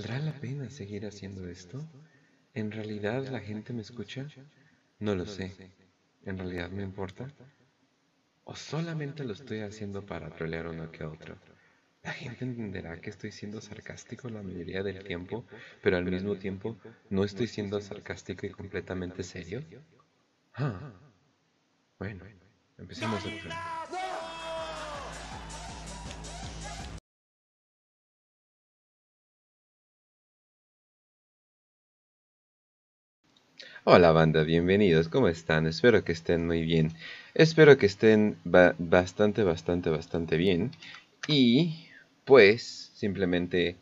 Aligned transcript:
¿Valdrá 0.00 0.18
la 0.18 0.32
pena 0.32 0.70
seguir 0.70 1.04
haciendo 1.04 1.46
esto? 1.46 1.86
¿En 2.54 2.72
realidad 2.72 3.28
la 3.28 3.38
gente 3.38 3.74
me 3.74 3.82
escucha? 3.82 4.26
No 4.98 5.14
lo 5.14 5.26
sé. 5.26 5.54
¿En 6.24 6.38
realidad 6.38 6.70
me 6.70 6.82
importa? 6.82 7.30
¿O 8.44 8.56
solamente 8.56 9.24
lo 9.24 9.34
estoy 9.34 9.60
haciendo 9.60 10.00
para 10.06 10.30
trolear 10.30 10.68
uno 10.68 10.90
que 10.90 11.04
otro? 11.04 11.36
La 12.02 12.14
gente 12.14 12.46
entenderá 12.46 12.98
que 12.98 13.10
estoy 13.10 13.30
siendo 13.30 13.60
sarcástico 13.60 14.30
la 14.30 14.42
mayoría 14.42 14.82
del 14.82 15.04
tiempo, 15.04 15.44
pero 15.82 15.98
al 15.98 16.06
mismo 16.06 16.34
tiempo 16.34 16.78
no 17.10 17.22
estoy 17.22 17.46
siendo 17.46 17.78
sarcástico 17.78 18.46
y 18.46 18.50
completamente 18.52 19.22
serio. 19.22 19.62
Ah. 20.54 20.94
Bueno, 21.98 22.24
empecemos 22.78 23.22
el 23.26 23.38
Hola 33.84 34.12
banda, 34.12 34.42
bienvenidos, 34.42 35.08
¿cómo 35.08 35.28
están? 35.28 35.66
Espero 35.66 36.04
que 36.04 36.12
estén 36.12 36.46
muy 36.46 36.60
bien. 36.62 36.92
Espero 37.32 37.78
que 37.78 37.86
estén 37.86 38.36
bastante, 38.44 39.42
bastante, 39.42 39.88
bastante 39.88 40.36
bien. 40.36 40.70
Y 41.26 41.86
pues, 42.26 42.90
simplemente, 42.94 43.76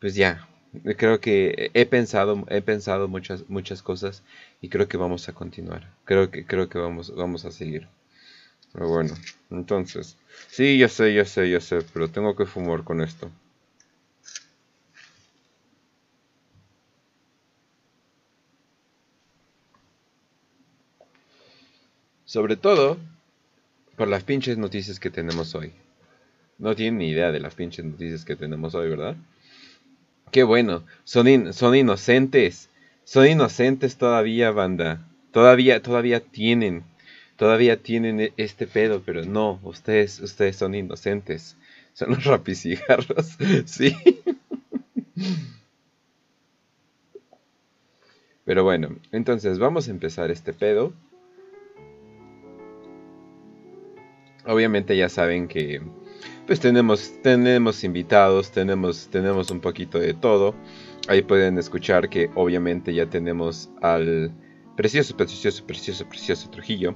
pues 0.00 0.16
ya, 0.16 0.48
creo 0.96 1.20
que 1.20 1.70
he 1.74 1.86
pensado, 1.86 2.44
he 2.48 2.60
pensado 2.60 3.06
muchas, 3.06 3.48
muchas 3.48 3.82
cosas 3.82 4.24
y 4.60 4.68
creo 4.68 4.88
que 4.88 4.96
vamos 4.96 5.28
a 5.28 5.32
continuar. 5.32 5.92
Creo 6.04 6.32
que, 6.32 6.44
creo 6.44 6.68
que 6.68 6.78
vamos, 6.78 7.14
vamos 7.14 7.44
a 7.44 7.52
seguir. 7.52 7.86
Pero 8.72 8.88
bueno, 8.88 9.14
entonces, 9.50 10.16
sí, 10.48 10.76
yo 10.76 10.88
sé, 10.88 11.14
yo 11.14 11.24
sé, 11.24 11.48
yo 11.48 11.60
sé, 11.60 11.82
pero 11.94 12.08
tengo 12.08 12.34
que 12.34 12.46
fumar 12.46 12.82
con 12.82 13.00
esto. 13.00 13.30
Sobre 22.36 22.56
todo 22.56 22.98
por 23.96 24.08
las 24.08 24.22
pinches 24.22 24.58
noticias 24.58 25.00
que 25.00 25.08
tenemos 25.08 25.54
hoy. 25.54 25.72
No 26.58 26.76
tienen 26.76 26.98
ni 26.98 27.08
idea 27.08 27.32
de 27.32 27.40
las 27.40 27.54
pinches 27.54 27.86
noticias 27.86 28.26
que 28.26 28.36
tenemos 28.36 28.74
hoy, 28.74 28.90
¿verdad? 28.90 29.16
Qué 30.32 30.42
bueno, 30.42 30.84
son, 31.04 31.54
son 31.54 31.74
inocentes. 31.74 32.68
Son 33.04 33.26
inocentes 33.26 33.96
todavía, 33.96 34.50
banda. 34.50 35.08
Todavía, 35.30 35.80
todavía 35.80 36.20
tienen, 36.20 36.84
todavía 37.36 37.82
tienen 37.82 38.20
e, 38.20 38.34
este 38.36 38.66
pedo, 38.66 39.00
pero 39.02 39.24
no, 39.24 39.58
ustedes, 39.62 40.20
ustedes 40.20 40.56
son 40.56 40.74
inocentes. 40.74 41.56
Son 41.94 42.10
los 42.10 42.24
rapicigarros, 42.24 43.38
sí. 43.64 43.96
Pero 48.44 48.62
bueno, 48.62 48.94
entonces 49.10 49.58
vamos 49.58 49.88
a 49.88 49.90
empezar 49.90 50.30
este 50.30 50.52
pedo. 50.52 50.92
Obviamente 54.46 54.96
ya 54.96 55.08
saben 55.08 55.48
que 55.48 55.80
pues 56.46 56.60
tenemos, 56.60 57.20
tenemos 57.22 57.82
invitados, 57.82 58.52
tenemos, 58.52 59.08
tenemos 59.10 59.50
un 59.50 59.60
poquito 59.60 59.98
de 59.98 60.14
todo. 60.14 60.54
Ahí 61.08 61.22
pueden 61.22 61.58
escuchar 61.58 62.08
que 62.08 62.30
obviamente 62.34 62.94
ya 62.94 63.06
tenemos 63.06 63.70
al 63.82 64.32
precioso, 64.76 65.16
precioso, 65.16 65.66
precioso, 65.66 66.08
precioso 66.08 66.50
Trujillo. 66.50 66.94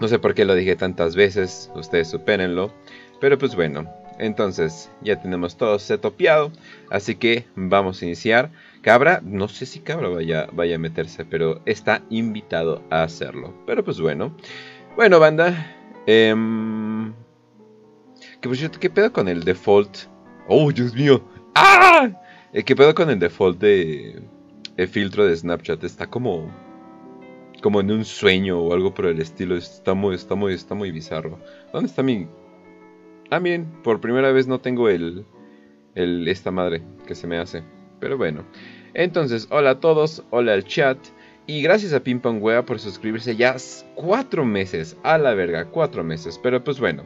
No 0.00 0.08
sé 0.08 0.18
por 0.18 0.34
qué 0.34 0.44
lo 0.44 0.54
dije 0.54 0.76
tantas 0.76 1.16
veces, 1.16 1.70
ustedes 1.74 2.08
supérenlo. 2.08 2.74
Pero 3.20 3.38
pues 3.38 3.54
bueno, 3.54 3.90
entonces 4.18 4.90
ya 5.00 5.20
tenemos 5.20 5.56
todo 5.56 5.78
setopiado. 5.78 6.52
Así 6.90 7.14
que 7.14 7.46
vamos 7.56 8.02
a 8.02 8.04
iniciar. 8.04 8.50
Cabra, 8.82 9.20
no 9.24 9.48
sé 9.48 9.64
si 9.64 9.80
Cabra 9.80 10.08
vaya, 10.08 10.48
vaya 10.52 10.76
a 10.76 10.78
meterse, 10.78 11.24
pero 11.24 11.62
está 11.64 12.02
invitado 12.10 12.82
a 12.90 13.02
hacerlo. 13.04 13.54
Pero 13.66 13.84
pues 13.84 14.00
bueno. 14.00 14.36
Bueno, 14.96 15.18
banda, 15.18 15.73
Cierto, 18.54 18.78
¿qué 18.78 18.90
pedo 18.90 19.12
con 19.12 19.28
el 19.28 19.42
default? 19.44 20.06
¡Oh, 20.48 20.70
Dios 20.72 20.94
mío! 20.94 21.22
¡Ah! 21.54 22.10
Eh, 22.52 22.62
¿Qué 22.62 22.76
pedo 22.76 22.94
con 22.94 23.10
el 23.10 23.18
default 23.18 23.58
de 23.60 24.22
el 24.76 24.88
filtro 24.88 25.26
de 25.26 25.36
Snapchat? 25.36 25.82
Está 25.84 26.06
como 26.08 26.50
como 27.62 27.80
en 27.80 27.90
un 27.90 28.04
sueño 28.04 28.60
o 28.60 28.74
algo 28.74 28.92
por 28.92 29.06
el 29.06 29.20
estilo. 29.20 29.56
Está 29.56 29.94
muy, 29.94 30.14
está 30.14 30.34
muy, 30.34 30.52
está 30.52 30.74
muy 30.74 30.90
bizarro. 30.90 31.38
¿Dónde 31.72 31.88
está 31.88 32.02
mi? 32.02 32.26
Ah, 33.30 33.38
bien, 33.38 33.66
por 33.82 34.00
primera 34.00 34.32
vez 34.32 34.46
no 34.46 34.60
tengo 34.60 34.88
el, 34.88 35.24
el 35.94 36.28
esta 36.28 36.50
madre 36.50 36.82
que 37.06 37.14
se 37.14 37.26
me 37.26 37.38
hace. 37.38 37.64
Pero 38.00 38.18
bueno. 38.18 38.44
Entonces, 38.92 39.48
hola 39.50 39.70
a 39.70 39.80
todos, 39.80 40.22
hola 40.30 40.52
al 40.52 40.64
chat. 40.64 40.98
Y 41.46 41.60
gracias 41.60 41.92
a 41.92 42.00
Ping 42.00 42.20
Wea 42.40 42.64
por 42.64 42.80
suscribirse 42.80 43.36
ya 43.36 43.56
cuatro 43.94 44.44
meses. 44.44 44.96
A 45.02 45.18
la 45.18 45.34
verga, 45.34 45.66
cuatro 45.66 46.02
meses. 46.02 46.40
Pero 46.42 46.64
pues 46.64 46.80
bueno. 46.80 47.04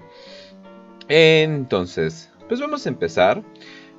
Entonces, 1.09 2.31
pues 2.49 2.61
vamos 2.61 2.87
a 2.87 2.89
empezar. 2.89 3.43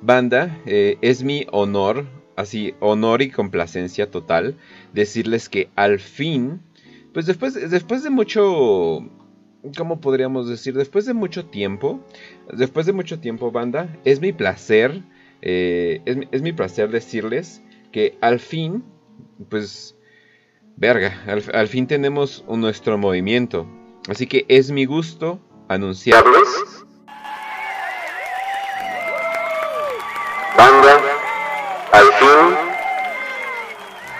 Banda, 0.00 0.58
eh, 0.64 0.96
es 1.02 1.22
mi 1.22 1.46
honor, 1.52 2.06
así, 2.36 2.74
honor 2.80 3.20
y 3.20 3.30
complacencia 3.30 4.10
total, 4.10 4.56
decirles 4.94 5.50
que 5.50 5.68
al 5.76 5.98
fin, 5.98 6.62
pues 7.12 7.26
después, 7.26 7.70
después 7.70 8.02
de 8.02 8.08
mucho, 8.08 9.00
¿cómo 9.76 10.00
podríamos 10.00 10.48
decir? 10.48 10.72
Después 10.74 11.04
de 11.04 11.12
mucho 11.12 11.46
tiempo, 11.46 12.00
después 12.50 12.86
de 12.86 12.94
mucho 12.94 13.20
tiempo, 13.20 13.50
banda, 13.50 13.94
es 14.06 14.22
mi 14.22 14.32
placer, 14.32 15.02
eh, 15.42 16.00
es, 16.06 16.16
es 16.30 16.40
mi 16.40 16.52
placer 16.52 16.90
decirles 16.90 17.62
que 17.92 18.16
al 18.22 18.40
fin, 18.40 18.84
pues 19.50 19.98
Verga, 20.80 21.12
al, 21.26 21.68
fin 21.68 21.86
tenemos 21.86 22.42
nuestro 22.48 22.96
movimiento. 22.96 23.66
Así 24.08 24.26
que 24.26 24.46
es 24.48 24.70
mi 24.70 24.86
gusto 24.86 25.38
anunciarles. 25.68 26.48
Banda, 30.56 31.00
al 31.92 32.12
fin, 32.14 32.56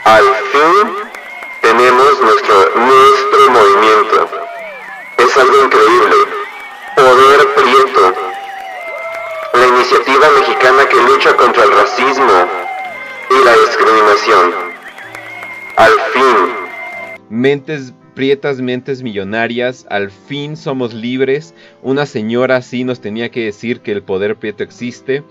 al 0.04 0.24
fin 0.52 0.92
tenemos 1.62 2.20
nuestro, 2.20 2.54
nuestro 2.76 3.50
movimiento. 3.52 4.28
Es 5.16 5.36
algo 5.38 5.64
increíble. 5.64 6.16
Poder 6.94 7.54
Prieto. 7.54 8.14
La 9.54 9.66
iniciativa 9.66 10.28
mexicana 10.38 10.86
que 10.90 11.02
lucha 11.04 11.34
contra 11.36 11.64
el 11.64 11.72
racismo 11.72 12.46
y 13.30 13.44
la 13.46 13.52
discriminación. 13.56 14.69
Al 15.76 15.92
fin. 16.12 17.26
Mentes 17.28 17.94
prietas, 18.14 18.60
mentes 18.60 19.02
millonarias, 19.02 19.86
al 19.88 20.10
fin 20.10 20.56
somos 20.56 20.92
libres. 20.92 21.54
Una 21.82 22.06
señora 22.06 22.56
así 22.56 22.84
nos 22.84 23.00
tenía 23.00 23.30
que 23.30 23.44
decir 23.44 23.80
que 23.80 23.92
el 23.92 24.02
poder 24.02 24.36
prieto 24.36 24.62
existe. 24.62 25.24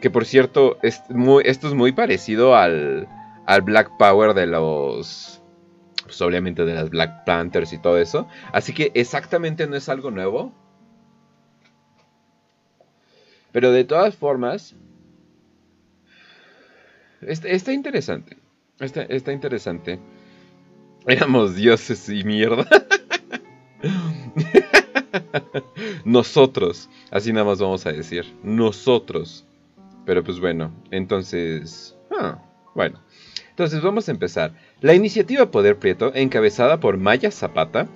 Que 0.00 0.10
por 0.10 0.24
cierto, 0.24 0.78
es 0.82 1.02
esto 1.44 1.68
es 1.68 1.74
muy 1.74 1.92
parecido 1.92 2.56
al, 2.56 3.08
al 3.46 3.62
Black 3.62 3.96
Power 3.98 4.34
de 4.34 4.46
los... 4.46 5.42
Pues 6.04 6.20
obviamente 6.22 6.64
de 6.64 6.74
las 6.74 6.90
Black 6.90 7.24
Panthers 7.24 7.72
y 7.72 7.78
todo 7.78 7.98
eso. 7.98 8.28
Así 8.52 8.72
que 8.72 8.90
exactamente 8.94 9.66
no 9.66 9.76
es 9.76 9.88
algo 9.88 10.10
nuevo. 10.10 10.52
Pero 13.52 13.72
de 13.72 13.84
todas 13.84 14.14
formas... 14.14 14.74
está 17.20 17.72
interesante. 17.72 18.36
Está, 18.80 19.32
interesante. 19.32 19.98
Éramos 21.06 21.54
dioses 21.54 22.08
y 22.08 22.24
mierda. 22.24 22.66
Nosotros. 26.04 26.88
Así 27.10 27.32
nada 27.32 27.44
más 27.44 27.58
vamos 27.58 27.84
a 27.84 27.92
decir. 27.92 28.24
Nosotros. 28.42 29.44
Pero 30.06 30.24
pues 30.24 30.40
bueno, 30.40 30.72
entonces... 30.90 31.94
Ah, 32.10 32.38
bueno. 32.74 33.00
Entonces 33.50 33.82
vamos 33.82 34.08
a 34.08 34.12
empezar. 34.12 34.54
La 34.80 34.94
iniciativa 34.94 35.50
Poder 35.50 35.78
Prieto, 35.78 36.12
encabezada 36.14 36.80
por 36.80 36.96
Maya 36.96 37.30
Zapata, 37.30 37.86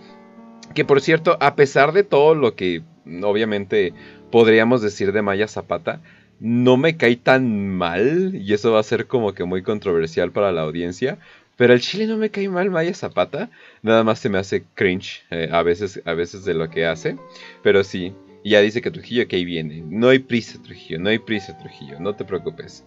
que 0.74 0.84
por 0.84 1.00
cierto, 1.00 1.38
a 1.40 1.56
pesar 1.56 1.92
de 1.92 2.04
todo 2.04 2.34
lo 2.34 2.54
que 2.54 2.82
obviamente 3.22 3.94
podríamos 4.30 4.82
decir 4.82 5.12
de 5.12 5.22
Maya 5.22 5.48
Zapata, 5.48 6.02
no 6.40 6.76
me 6.76 6.96
cae 6.96 7.16
tan 7.16 7.68
mal, 7.68 8.34
y 8.34 8.52
eso 8.52 8.72
va 8.72 8.80
a 8.80 8.84
ser 8.84 9.06
como 9.06 9.32
que 9.32 9.44
muy 9.44 9.62
controversial 9.62 10.32
para 10.32 10.52
la 10.52 10.62
audiencia, 10.62 11.18
pero 11.56 11.72
el 11.72 11.80
chile 11.80 12.06
no 12.06 12.16
me 12.16 12.30
cae 12.30 12.48
mal 12.48 12.70
Maya 12.70 12.94
Zapata, 12.94 13.50
nada 13.82 14.04
más 14.04 14.18
se 14.18 14.28
me 14.28 14.38
hace 14.38 14.64
cringe 14.74 15.22
eh, 15.30 15.48
a, 15.52 15.62
veces, 15.62 16.02
a 16.04 16.14
veces 16.14 16.44
de 16.44 16.54
lo 16.54 16.68
que 16.68 16.86
hace, 16.86 17.16
pero 17.62 17.84
sí, 17.84 18.12
ya 18.44 18.60
dice 18.60 18.82
que 18.82 18.90
Trujillo 18.90 19.26
que 19.28 19.36
ahí 19.36 19.44
viene, 19.44 19.82
no 19.88 20.08
hay 20.08 20.18
prisa 20.18 20.60
Trujillo, 20.62 20.98
no 20.98 21.08
hay 21.08 21.18
prisa 21.18 21.56
Trujillo, 21.56 22.00
no 22.00 22.14
te 22.14 22.24
preocupes. 22.24 22.84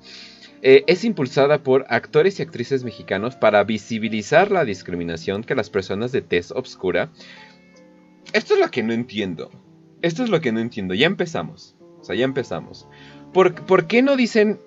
Eh, 0.62 0.84
es 0.88 1.04
impulsada 1.04 1.60
por 1.60 1.86
actores 1.90 2.40
y 2.40 2.44
actrices 2.44 2.84
mexicanos 2.84 3.36
para 3.36 3.64
visibilizar 3.64 4.52
la 4.52 4.66
discriminación 4.66 5.44
que 5.44 5.56
las 5.56 5.70
personas 5.70 6.12
de 6.12 6.22
tez 6.22 6.52
obscura... 6.52 7.10
Esto 8.34 8.56
es 8.56 8.60
lo 8.60 8.70
que 8.70 8.84
no 8.84 8.92
entiendo. 8.92 9.52
Esto 10.02 10.24
es 10.24 10.30
lo 10.30 10.42
que 10.42 10.52
no 10.52 10.60
entiendo. 10.60 10.94
Ya 10.94 11.06
empezamos. 11.06 11.78
O 12.00 12.04
sea, 12.04 12.16
ya 12.16 12.26
empezamos. 12.26 12.88
¿Por, 13.34 13.88
qué 13.88 14.02
no 14.02 14.16
dicen 14.16 14.60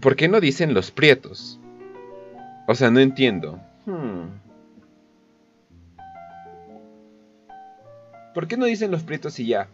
¿Por 0.00 0.16
qué 0.16 0.28
no 0.28 0.40
dicen 0.40 0.74
los 0.74 0.90
prietos? 0.90 1.58
O 2.66 2.74
sea, 2.74 2.90
no 2.90 3.00
entiendo. 3.00 3.60
Hmm. 3.86 4.26
¿Por 8.34 8.48
qué 8.48 8.56
no 8.56 8.64
dicen 8.64 8.90
los 8.90 9.02
prietos 9.02 9.38
y 9.38 9.46
ya? 9.46 9.68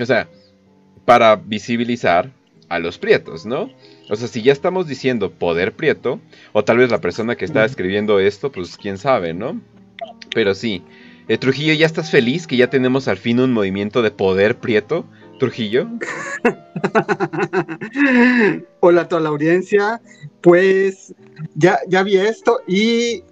O 0.00 0.06
sea, 0.06 0.28
para 1.04 1.36
visibilizar 1.36 2.30
a 2.68 2.78
los 2.78 2.98
prietos, 2.98 3.44
¿no? 3.44 3.70
O 4.08 4.16
sea, 4.16 4.28
si 4.28 4.42
ya 4.42 4.52
estamos 4.52 4.86
diciendo 4.86 5.30
poder 5.30 5.72
prieto, 5.72 6.20
o 6.52 6.64
tal 6.64 6.78
vez 6.78 6.90
la 6.90 7.00
persona 7.00 7.36
que 7.36 7.44
está 7.44 7.64
escribiendo 7.64 8.18
esto, 8.18 8.50
pues 8.50 8.78
quién 8.78 8.96
sabe, 8.96 9.34
¿no? 9.34 9.60
Pero 10.34 10.54
sí. 10.54 10.82
Eh, 11.28 11.38
Trujillo, 11.38 11.74
¿ya 11.74 11.86
estás 11.86 12.10
feliz 12.10 12.46
que 12.46 12.56
ya 12.56 12.70
tenemos 12.70 13.08
al 13.08 13.18
fin 13.18 13.40
un 13.40 13.52
movimiento 13.52 14.00
de 14.00 14.10
poder 14.10 14.58
prieto? 14.58 15.04
Trujillo. 15.42 15.88
Hola 18.78 19.00
a 19.00 19.08
toda 19.08 19.22
la 19.22 19.30
audiencia. 19.30 20.00
Pues 20.40 21.12
ya, 21.56 21.80
ya 21.88 22.04
vi 22.04 22.16
esto 22.16 22.60
y 22.68 23.24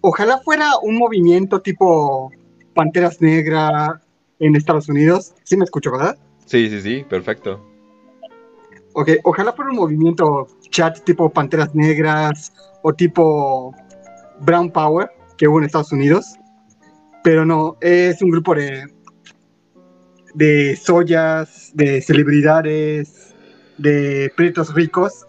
ojalá 0.00 0.38
fuera 0.38 0.72
un 0.82 0.98
movimiento 0.98 1.62
tipo 1.62 2.32
Panteras 2.74 3.20
Negras 3.20 4.00
en 4.40 4.56
Estados 4.56 4.88
Unidos. 4.88 5.34
¿Sí 5.44 5.56
me 5.56 5.64
escucho, 5.64 5.92
verdad? 5.92 6.18
Sí, 6.46 6.68
sí, 6.68 6.80
sí, 6.80 7.06
perfecto. 7.08 7.64
Ok, 8.94 9.10
ojalá 9.22 9.52
fuera 9.52 9.70
un 9.70 9.76
movimiento 9.76 10.48
chat 10.68 10.98
tipo 11.04 11.30
Panteras 11.30 11.72
Negras 11.76 12.52
o 12.82 12.92
tipo 12.92 13.72
Brown 14.40 14.68
Power 14.68 15.08
que 15.38 15.46
hubo 15.46 15.60
en 15.60 15.66
Estados 15.66 15.92
Unidos. 15.92 16.34
Pero 17.22 17.46
no, 17.46 17.76
es 17.80 18.20
un 18.20 18.30
grupo 18.30 18.52
de, 18.52 18.82
de 20.34 20.76
soyas, 20.76 21.70
de 21.74 22.00
celebridades, 22.02 23.34
de 23.78 24.32
prietos 24.36 24.74
ricos 24.74 25.26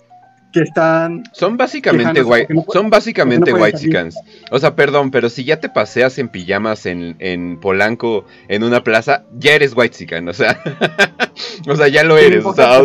que 0.54 0.62
están 0.62 1.24
son 1.34 1.58
básicamente 1.58 2.22
white, 2.22 2.54
son 2.72 2.90
básicamente 2.92 3.52
white 3.52 4.10
O 4.52 4.60
sea, 4.60 4.76
perdón, 4.76 5.10
pero 5.10 5.28
si 5.30 5.44
ya 5.44 5.60
te 5.60 5.68
paseas 5.68 6.20
en 6.20 6.30
pijamas 6.30 6.86
en, 6.86 7.16
en 7.20 7.60
Polanco 7.60 8.26
en 8.48 8.64
una 8.64 8.84
plaza, 8.84 9.26
ya 9.34 9.54
eres 9.54 9.74
white 9.76 10.06
o 10.30 10.34
sea, 10.34 10.62
o 11.68 11.76
sea, 11.76 11.88
ya 11.88 12.04
lo 12.04 12.18
eres, 12.18 12.46
o 12.46 12.54
sea, 12.54 12.84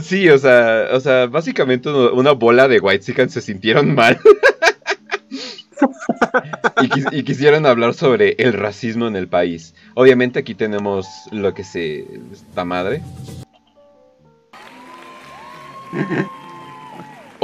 Sí, 0.00 0.28
o 0.28 0.38
sea, 0.38 0.88
o 0.92 1.00
sea, 1.00 1.26
básicamente 1.26 1.88
una 1.88 2.32
bola 2.32 2.66
de 2.66 2.80
white 2.80 3.28
se 3.28 3.40
sintieron 3.40 3.94
mal. 3.94 4.18
y, 7.12 7.18
y, 7.18 7.22
quisieron 7.24 7.66
hablar 7.66 7.94
sobre 7.94 8.34
el 8.38 8.52
racismo 8.52 9.06
en 9.06 9.16
el 9.16 9.28
país. 9.28 9.74
Obviamente 9.94 10.38
aquí 10.38 10.54
tenemos 10.54 11.06
lo 11.30 11.54
que 11.54 11.64
se... 11.64 12.06
esta 12.32 12.64
madre. 12.64 13.02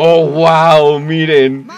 Oh, 0.03 0.27
wow, 0.29 0.99
miren. 0.99 1.69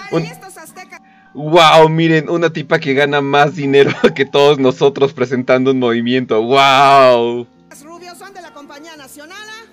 Wow, 1.35 1.89
miren, 1.89 2.29
una 2.29 2.51
tipa 2.51 2.79
que 2.79 2.95
gana 2.95 3.21
más 3.21 3.57
dinero 3.57 3.91
que 4.15 4.25
todos 4.25 4.61
nosotros 4.61 5.13
presentando 5.13 5.73
un 5.73 5.81
movimiento. 5.81 6.41
Wow. 6.41 7.49
¿Los 7.71 7.83
rubios 7.83 8.19
son 8.19 8.33
de 8.33 8.43
la 8.43 8.53
compañía 8.53 8.97
nacional? 8.97 9.37
Ah? 9.41 9.65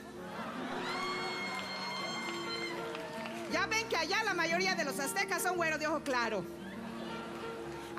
Ya 3.54 3.68
ven 3.68 3.88
que 3.88 3.98
allá 3.98 4.24
la 4.24 4.34
mayoría 4.34 4.74
de 4.74 4.86
los 4.86 5.00
aztecas 5.00 5.44
son 5.44 5.58
güeros 5.58 5.80
de 5.80 5.86
ojo 5.86 6.00
claro. 6.00 6.44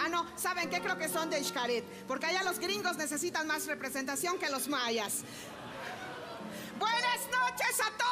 Ah, 0.02 0.08
no, 0.08 0.25
¿saben 0.35 0.70
qué? 0.70 0.81
Creo 0.81 0.97
que 0.97 1.11
son 1.11 1.29
de 1.29 1.44
Xcaret. 1.44 1.85
Porque 2.08 2.25
allá 2.25 2.43
los 2.43 2.58
gringos 2.58 2.97
necesitan 2.97 3.47
más 3.47 3.67
representación 3.67 4.38
que 4.38 4.49
los 4.49 4.67
mayas. 4.67 5.25
Buenas 6.79 7.29
noches 7.31 7.81
a 7.81 7.91
todos. 7.99 8.11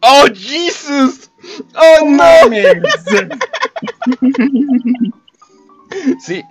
Oh, 0.00 0.26
Jesus. 0.32 1.32
Oh, 1.74 2.08
no. 2.08 2.24
sí. 6.20 6.44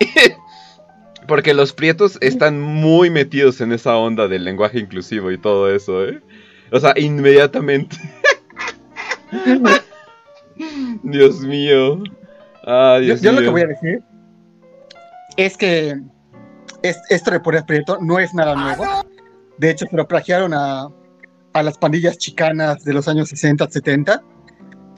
Porque 1.26 1.54
los 1.54 1.72
prietos 1.72 2.18
están 2.20 2.60
muy 2.60 3.08
metidos 3.08 3.62
en 3.62 3.72
esa 3.72 3.96
onda 3.96 4.28
del 4.28 4.44
lenguaje 4.44 4.78
inclusivo 4.78 5.30
y 5.30 5.38
todo 5.38 5.74
eso, 5.74 6.04
¿eh? 6.04 6.22
O 6.70 6.78
sea, 6.78 6.92
inmediatamente. 6.96 7.96
Dios 11.02 11.40
mío. 11.40 12.02
Ah, 12.70 12.98
Dios 13.00 13.22
yo, 13.22 13.32
lo 13.32 13.40
que 13.40 13.48
voy 13.48 13.62
a 13.62 13.66
decir 13.68 14.02
es 15.38 15.56
que 15.56 15.98
esto 16.82 17.30
de 17.30 17.40
poner 17.40 17.64
prieto 17.64 17.96
no 18.02 18.18
es 18.18 18.34
nada 18.34 18.54
nuevo. 18.54 18.84
De 19.56 19.70
hecho, 19.70 19.86
se 19.86 19.96
lo 19.96 20.06
plagiaron 20.06 20.52
a, 20.52 20.88
a 21.54 21.62
las 21.62 21.78
pandillas 21.78 22.18
chicanas 22.18 22.84
de 22.84 22.92
los 22.92 23.08
años 23.08 23.30
60, 23.30 23.70
70, 23.70 24.22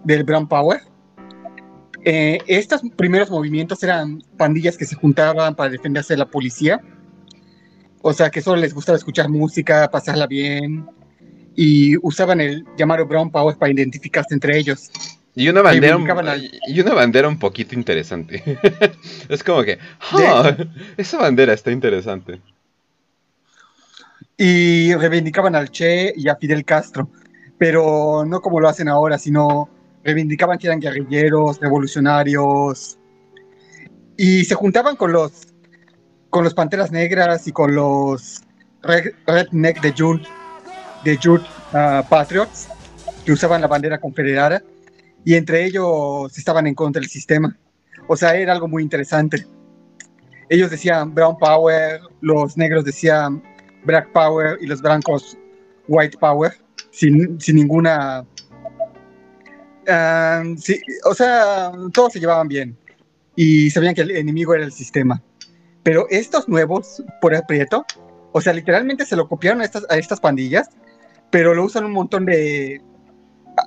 del 0.03 0.25
Brown 0.25 0.49
Power. 0.49 0.81
Eh, 2.05 2.39
estos 2.49 2.81
primeros 2.97 3.31
movimientos 3.31 3.83
eran 3.85 4.21
pandillas 4.37 4.77
que 4.77 4.85
se 4.85 4.97
juntaban 4.97 5.55
para 5.55 5.71
defenderse 5.71 6.15
de 6.15 6.19
la 6.19 6.27
policía. 6.27 6.81
O 8.03 8.13
sea, 8.13 8.31
que 8.31 8.43
solo 8.43 8.61
les 8.61 8.75
gustaba 8.75 8.99
escuchar 8.99 9.29
música, 9.29 9.89
pasarla 9.93 10.27
bien. 10.27 10.87
Y 11.55 11.97
usaban 11.99 12.41
el 12.41 12.65
llamado 12.77 13.07
Brown 13.07 13.31
Power 13.31 13.57
para 13.57 13.71
identificarse 13.71 14.35
entre 14.35 14.59
ellos. 14.59 14.91
Y 15.35 15.49
una 15.49 15.63
bandera, 15.63 15.97
un, 15.97 16.09
y 16.67 16.81
una 16.81 16.93
bandera 16.93 17.29
un 17.29 17.39
poquito 17.39 17.75
interesante. 17.75 18.43
es 19.29 19.45
como 19.45 19.63
que, 19.63 19.79
ah, 20.13 20.57
esa 20.97 21.19
bandera 21.19 21.53
está 21.53 21.71
interesante 21.71 22.41
y 24.43 24.95
reivindicaban 24.95 25.55
al 25.55 25.71
Che 25.71 26.15
y 26.17 26.27
a 26.31 26.35
Fidel 26.35 26.65
Castro, 26.65 27.11
pero 27.59 28.25
no 28.25 28.41
como 28.41 28.59
lo 28.59 28.71
hacen 28.71 28.89
ahora, 28.89 29.19
sino 29.19 29.69
reivindicaban 30.03 30.57
que 30.57 30.67
eran 30.67 30.81
guerrilleros, 30.81 31.61
revolucionarios, 31.61 32.99
y 34.17 34.47
se 34.47 34.55
juntaban 34.55 34.97
con 34.97 35.13
los, 35.13 35.49
con 36.31 36.43
los 36.43 36.55
Panteras 36.55 36.91
Negras 36.91 37.47
y 37.49 37.53
con 37.53 37.75
los 37.75 38.41
Redneck 38.83 39.83
de 39.83 39.93
Jude, 39.93 40.23
de 41.05 41.19
Jude 41.23 41.45
ah, 41.75 42.03
Patriots, 42.09 42.69
que 43.27 43.33
usaban 43.33 43.61
la 43.61 43.67
bandera 43.67 43.99
confederada, 43.99 44.63
y 45.25 45.35
entre 45.35 45.65
ellos 45.65 46.37
estaban 46.37 46.67
en 46.67 46.75
contra 46.75 47.01
del 47.01 47.11
sistema. 47.11 47.57
O 48.09 48.17
sea, 48.17 48.35
era 48.35 48.53
algo 48.53 48.69
muy 48.69 48.83
interesante. 48.83 49.47
Ellos 50.49 50.71
decían 50.71 51.15
Brown 51.15 51.37
Power, 51.39 52.01
los 52.21 52.57
negros 52.57 52.85
decían 52.85 53.43
Black 53.85 54.11
Power 54.13 54.59
y 54.61 54.67
los 54.67 54.83
blancos 54.83 55.39
White 55.89 56.19
Power, 56.19 56.53
sin, 56.91 57.39
ninguna... 57.53 58.27
Um, 59.89 60.57
o 61.05 61.15
sea, 61.15 61.73
todos 61.93 62.13
se 62.13 62.21
llevaban 62.21 62.47
bien 62.47 62.77
y 63.35 63.71
sabían 63.71 63.95
que 63.95 64.03
el 64.03 64.11
enemigo 64.11 64.55
era 64.55 64.65
el 64.65 64.73
sistema. 64.73 65.23
Pero 65.83 66.07
estos 66.11 66.49
nuevos, 66.49 67.03
por 67.21 67.35
el 67.35 67.43
prieto, 67.49 67.85
o 68.33 68.41
sea, 68.41 68.53
literalmente 68.53 69.05
se 69.05 69.17
lo 69.17 69.29
copiaron 69.29 69.63
a 69.63 69.65
estas, 69.65 69.87
a 69.89 69.97
estas 69.97 70.21
pandillas, 70.21 70.69
pero 71.31 71.55
lo 71.55 71.65
usan 71.65 71.85
un 71.85 71.93
montón 71.93 72.27
de 72.27 72.83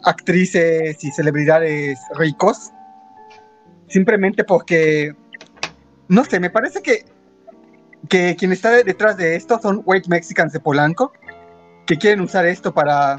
actrices 0.03 1.03
y 1.03 1.11
celebridades 1.11 1.99
ricos, 2.15 2.71
simplemente 3.87 4.43
porque, 4.43 5.15
no 6.07 6.23
sé, 6.25 6.39
me 6.39 6.49
parece 6.49 6.81
que 6.81 7.05
que 8.09 8.35
quien 8.35 8.51
está 8.51 8.71
detrás 8.71 9.17
de 9.17 9.35
esto 9.35 9.59
son 9.61 9.81
white 9.85 10.09
mexicans 10.09 10.53
de 10.53 10.59
Polanco, 10.59 11.13
que 11.85 11.97
quieren 11.97 12.21
usar 12.21 12.45
esto 12.45 12.73
para, 12.73 13.17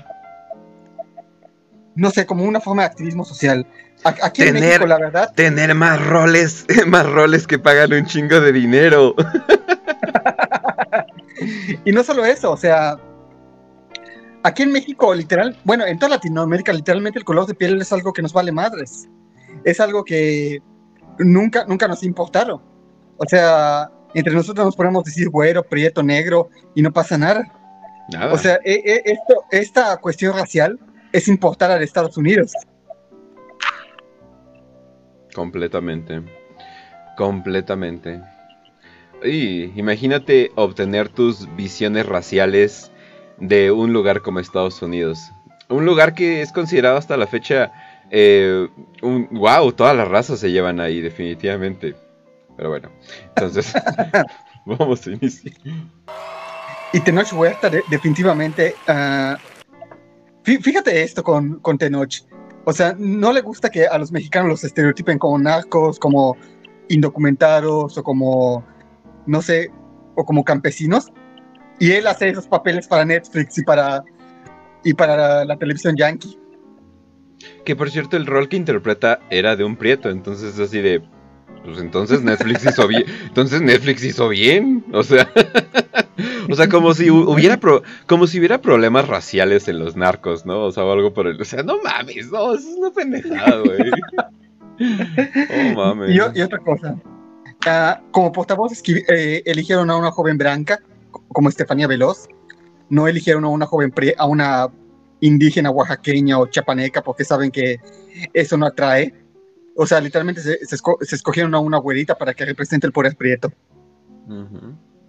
no 1.94 2.10
sé, 2.10 2.26
como 2.26 2.44
una 2.44 2.60
forma 2.60 2.82
de 2.82 2.88
activismo 2.88 3.24
social. 3.24 3.66
Aquí 4.04 4.42
en 4.42 4.54
México, 4.54 4.86
la 4.86 4.98
verdad. 4.98 5.32
Tener 5.34 5.74
más 5.74 6.04
roles, 6.04 6.66
más 6.86 7.06
roles 7.06 7.46
que 7.46 7.58
pagan 7.58 7.92
un 7.92 8.04
chingo 8.06 8.40
de 8.40 8.52
dinero. 8.52 9.14
y 11.84 11.92
no 11.92 12.04
solo 12.04 12.24
eso, 12.24 12.50
o 12.50 12.56
sea, 12.56 12.98
aquí 14.44 14.62
en 14.62 14.72
México, 14.72 15.12
literal, 15.14 15.58
bueno, 15.64 15.84
en 15.86 15.98
toda 15.98 16.10
Latinoamérica, 16.10 16.72
literalmente 16.72 17.18
el 17.18 17.24
color 17.24 17.46
de 17.46 17.54
piel 17.54 17.80
es 17.80 17.92
algo 17.92 18.12
que 18.12 18.22
nos 18.22 18.32
vale 18.32 18.52
madres. 18.52 19.08
Es 19.64 19.80
algo 19.80 20.04
que 20.04 20.62
nunca, 21.18 21.64
nunca 21.64 21.88
nos 21.88 22.04
importaron. 22.04 22.60
O 23.16 23.24
sea, 23.26 23.90
entre 24.12 24.34
nosotros 24.34 24.66
nos 24.66 24.76
podemos 24.76 25.02
decir 25.04 25.30
güero, 25.30 25.62
prieto, 25.64 26.02
negro 26.02 26.50
y 26.74 26.82
no 26.82 26.92
pasa 26.92 27.16
nada. 27.16 27.50
O 28.30 28.36
sea, 28.36 28.58
e, 28.64 28.74
e, 28.74 29.02
esto, 29.06 29.44
esta 29.50 29.96
cuestión 29.96 30.34
racial 30.34 30.78
es 31.10 31.26
importar 31.26 31.70
a 31.70 31.82
Estados 31.82 32.16
Unidos. 32.18 32.52
Completamente. 35.34 36.22
Completamente. 37.16 38.20
Y 39.24 39.78
imagínate 39.78 40.50
obtener 40.54 41.08
tus 41.08 41.48
visiones 41.56 42.04
raciales 42.04 42.92
de 43.38 43.70
un 43.70 43.92
lugar 43.92 44.22
como 44.22 44.40
Estados 44.40 44.80
Unidos. 44.82 45.18
Un 45.68 45.84
lugar 45.84 46.14
que 46.14 46.42
es 46.42 46.52
considerado 46.52 46.96
hasta 46.96 47.16
la 47.16 47.26
fecha 47.26 47.72
eh, 48.10 48.68
un 49.02 49.28
wow, 49.30 49.72
todas 49.72 49.96
las 49.96 50.08
razas 50.08 50.38
se 50.38 50.50
llevan 50.50 50.80
ahí 50.80 51.00
definitivamente. 51.00 51.96
Pero 52.56 52.70
bueno, 52.70 52.90
entonces 53.28 53.72
vamos 54.66 55.06
a 55.06 55.10
iniciar. 55.10 55.54
y 56.92 57.00
Tenoch 57.00 57.32
Huerta 57.32 57.70
definitivamente... 57.90 58.74
Uh, 58.88 59.36
fíjate 60.44 61.02
esto 61.02 61.22
con, 61.22 61.58
con 61.60 61.78
Tenoch. 61.78 62.22
O 62.66 62.72
sea, 62.72 62.94
no 62.98 63.32
le 63.32 63.40
gusta 63.40 63.70
que 63.70 63.86
a 63.86 63.98
los 63.98 64.12
mexicanos 64.12 64.48
los 64.48 64.64
estereotipen 64.64 65.18
como 65.18 65.38
narcos, 65.38 65.98
como 65.98 66.36
indocumentados 66.88 67.98
o 67.98 68.02
como, 68.02 68.64
no 69.26 69.42
sé, 69.42 69.70
o 70.14 70.24
como 70.24 70.44
campesinos. 70.44 71.12
Y 71.78 71.92
él 71.92 72.06
hace 72.06 72.28
esos 72.28 72.46
papeles 72.46 72.86
para 72.86 73.04
Netflix 73.04 73.58
y 73.58 73.62
para, 73.62 74.04
y 74.84 74.94
para 74.94 75.44
la 75.44 75.56
televisión 75.56 75.96
yankee. 75.96 76.38
Que 77.64 77.76
por 77.76 77.90
cierto, 77.90 78.16
el 78.16 78.26
rol 78.26 78.48
que 78.48 78.56
interpreta 78.56 79.20
era 79.30 79.56
de 79.56 79.64
un 79.64 79.76
prieto, 79.76 80.10
entonces 80.10 80.58
así 80.58 80.80
de. 80.80 81.02
Pues 81.64 81.78
entonces 81.78 82.22
Netflix 82.22 82.66
hizo 82.66 82.86
bien. 82.86 83.04
Entonces 83.24 83.62
Netflix 83.62 84.04
hizo 84.04 84.28
bien. 84.28 84.84
O 84.92 85.02
sea. 85.02 85.30
o 86.50 86.54
sea, 86.54 86.68
como 86.68 86.92
si 86.92 87.10
hubiera 87.10 87.58
como 88.06 88.26
si 88.26 88.38
hubiera 88.38 88.60
problemas 88.60 89.08
raciales 89.08 89.66
en 89.68 89.78
los 89.78 89.96
narcos, 89.96 90.44
¿no? 90.44 90.64
O 90.64 90.72
sea, 90.72 90.82
algo 90.82 91.14
por 91.14 91.26
el. 91.26 91.40
O 91.40 91.44
sea, 91.44 91.62
no 91.62 91.78
mames, 91.82 92.30
no, 92.30 92.54
eso 92.54 92.68
es 92.68 92.76
una 92.76 92.90
pendejada, 92.90 93.60
güey. 93.60 93.90
oh 95.72 95.74
mames. 95.74 96.14
Y, 96.14 96.40
otra 96.42 96.58
cosa. 96.58 96.96
Ah, 97.64 98.02
como 98.10 98.30
portavoz 98.30 98.82
eh, 98.86 99.42
eligieron 99.46 99.90
a 99.90 99.96
una 99.96 100.10
joven 100.10 100.36
blanca, 100.36 100.80
como 101.34 101.50
Estefanía 101.50 101.86
Veloz. 101.86 102.28
No 102.88 103.06
eligieron 103.06 103.44
a 103.44 103.48
una 103.48 103.66
joven 103.66 103.92
a 104.16 104.26
una 104.26 104.68
indígena 105.20 105.70
oaxaqueña 105.70 106.38
o 106.38 106.46
chapaneca 106.46 107.02
porque 107.02 107.24
saben 107.24 107.50
que 107.50 107.80
eso 108.32 108.56
no 108.56 108.66
atrae. 108.66 109.14
O 109.76 109.86
sea, 109.86 110.00
literalmente 110.00 110.40
se, 110.40 110.58
escogieron 111.00 111.54
a 111.54 111.58
una 111.58 111.76
abuelita 111.76 112.16
para 112.16 112.32
que 112.32 112.46
represente 112.46 112.86
el 112.86 112.92
poder 112.92 113.16
prieto. 113.16 113.52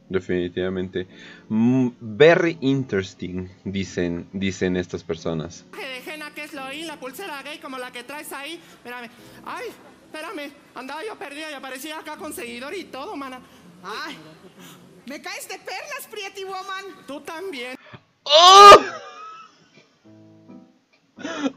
Definitivamente. 0.09 1.07
Mm, 1.49 1.89
very 1.99 2.57
interesting, 2.61 3.47
dicen, 3.63 4.27
dicen 4.33 4.75
estas 4.75 5.03
personas. 5.03 5.65
¿qué 6.35 6.43
es 6.43 6.53
lo 6.53 6.69
La 6.85 6.99
pulsera 6.99 7.41
gay 7.43 7.57
como 7.59 7.77
la 7.77 7.91
que 7.91 8.03
traes 8.03 8.31
ahí. 8.33 8.53
Espérame. 8.53 9.09
Ay, 9.45 9.67
espérame. 10.05 10.51
Andaba 10.75 11.01
yo 11.05 11.15
perdido 11.15 11.49
y 11.49 11.53
aparecía 11.53 11.99
acá 11.99 12.17
con 12.17 12.33
seguidor 12.33 12.73
y 12.75 12.83
todo, 12.85 13.15
mana. 13.15 13.39
Ay, 13.83 14.17
me 15.05 15.21
caes 15.21 15.47
de 15.47 15.59
perlas, 15.59 16.07
Prieti 16.09 16.43
Woman. 16.43 16.85
Tú 17.07 17.21
también. 17.21 17.75
¡Oh! 18.23 18.75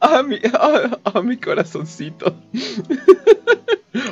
A 0.00 0.22
mi, 0.22 0.38
a, 0.52 1.20
mi 1.20 1.36
corazoncito. 1.36 2.36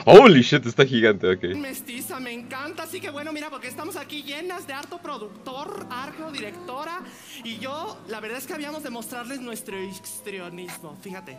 Holy 0.04 0.42
shit, 0.42 0.66
está 0.66 0.84
gigante, 0.84 1.28
ok. 1.28 1.56
Mestiza, 1.56 2.18
me 2.18 2.32
encanta, 2.32 2.82
así 2.82 3.00
que 3.00 3.10
bueno, 3.10 3.32
mira, 3.32 3.48
porque 3.48 3.68
estamos 3.68 3.96
aquí 3.96 4.24
llenas 4.24 4.66
de 4.66 4.72
harto 4.72 4.98
productor, 4.98 5.86
arco, 5.90 6.32
directora, 6.32 7.00
y 7.44 7.58
yo, 7.58 7.96
la 8.08 8.18
verdad 8.20 8.38
es 8.38 8.46
que 8.46 8.54
habíamos 8.54 8.82
de 8.82 8.90
mostrarles 8.90 9.40
nuestro 9.40 9.80
histrionismo, 9.80 10.96
fíjate. 11.00 11.38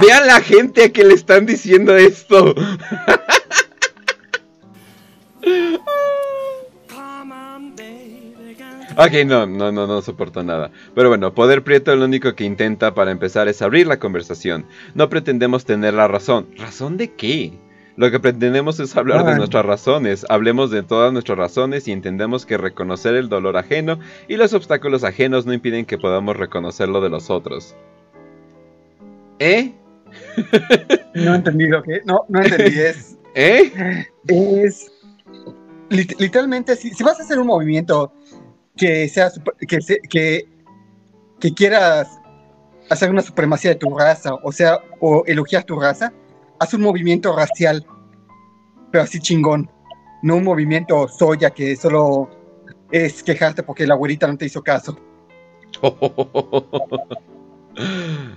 Vean 0.00 0.26
la 0.26 0.40
gente 0.40 0.84
a 0.84 0.92
que 0.92 1.04
le 1.04 1.14
están 1.14 1.46
diciendo 1.46 1.96
esto. 1.96 2.54
Ok, 8.96 9.12
no, 9.26 9.46
no, 9.46 9.72
no, 9.72 9.86
no 9.86 10.02
soporto 10.02 10.42
nada. 10.42 10.70
Pero 10.94 11.08
bueno, 11.08 11.34
Poder 11.34 11.62
Prieto 11.62 11.94
lo 11.96 12.04
único 12.04 12.34
que 12.34 12.44
intenta 12.44 12.94
para 12.94 13.10
empezar 13.10 13.48
es 13.48 13.60
abrir 13.62 13.86
la 13.86 13.98
conversación. 13.98 14.66
No 14.94 15.08
pretendemos 15.08 15.64
tener 15.64 15.94
la 15.94 16.08
razón. 16.08 16.46
¿Razón 16.56 16.96
de 16.96 17.12
qué? 17.12 17.52
Lo 17.96 18.10
que 18.10 18.20
pretendemos 18.20 18.78
es 18.78 18.94
hablar 18.96 19.24
de 19.24 19.36
nuestras 19.36 19.64
razones. 19.64 20.26
Hablemos 20.28 20.70
de 20.70 20.82
todas 20.82 21.12
nuestras 21.12 21.38
razones 21.38 21.88
y 21.88 21.92
entendemos 21.92 22.44
que 22.44 22.58
reconocer 22.58 23.14
el 23.14 23.28
dolor 23.30 23.56
ajeno 23.56 23.98
y 24.28 24.36
los 24.36 24.52
obstáculos 24.52 25.02
ajenos 25.02 25.46
no 25.46 25.54
impiden 25.54 25.86
que 25.86 25.96
podamos 25.96 26.36
reconocer 26.36 26.88
lo 26.88 27.00
de 27.00 27.08
los 27.08 27.30
otros. 27.30 27.74
¿Eh? 29.38 29.72
No 31.14 31.32
he 31.32 31.36
entendido 31.36 31.82
qué. 31.82 32.02
No, 32.04 32.24
no 32.28 32.42
entendí. 32.42 32.78
Es. 32.80 33.16
¿Eh? 33.34 33.72
Es. 34.28 34.92
Literalmente, 35.90 36.76
si, 36.76 36.90
si 36.90 37.02
vas 37.04 37.20
a 37.20 37.22
hacer 37.22 37.38
un 37.38 37.46
movimiento 37.46 38.12
que 38.76 39.08
sea 39.08 39.30
que, 39.66 39.78
que, 40.08 40.48
que 41.40 41.54
quieras 41.54 42.08
hacer 42.90 43.10
una 43.10 43.22
supremacía 43.22 43.70
de 43.70 43.76
tu 43.76 43.96
raza, 43.96 44.34
o 44.42 44.52
sea, 44.52 44.78
o 45.00 45.24
elogiar 45.26 45.64
tu 45.64 45.78
raza, 45.78 46.12
haz 46.58 46.74
un 46.74 46.82
movimiento 46.82 47.34
racial, 47.34 47.84
pero 48.90 49.04
así 49.04 49.20
chingón, 49.20 49.70
no 50.22 50.36
un 50.36 50.44
movimiento 50.44 51.08
soya 51.08 51.50
que 51.50 51.76
solo 51.76 52.28
es 52.90 53.22
quejarte 53.22 53.62
porque 53.62 53.86
la 53.86 53.94
abuelita 53.94 54.26
no 54.26 54.36
te 54.36 54.46
hizo 54.46 54.62
caso. 54.62 54.98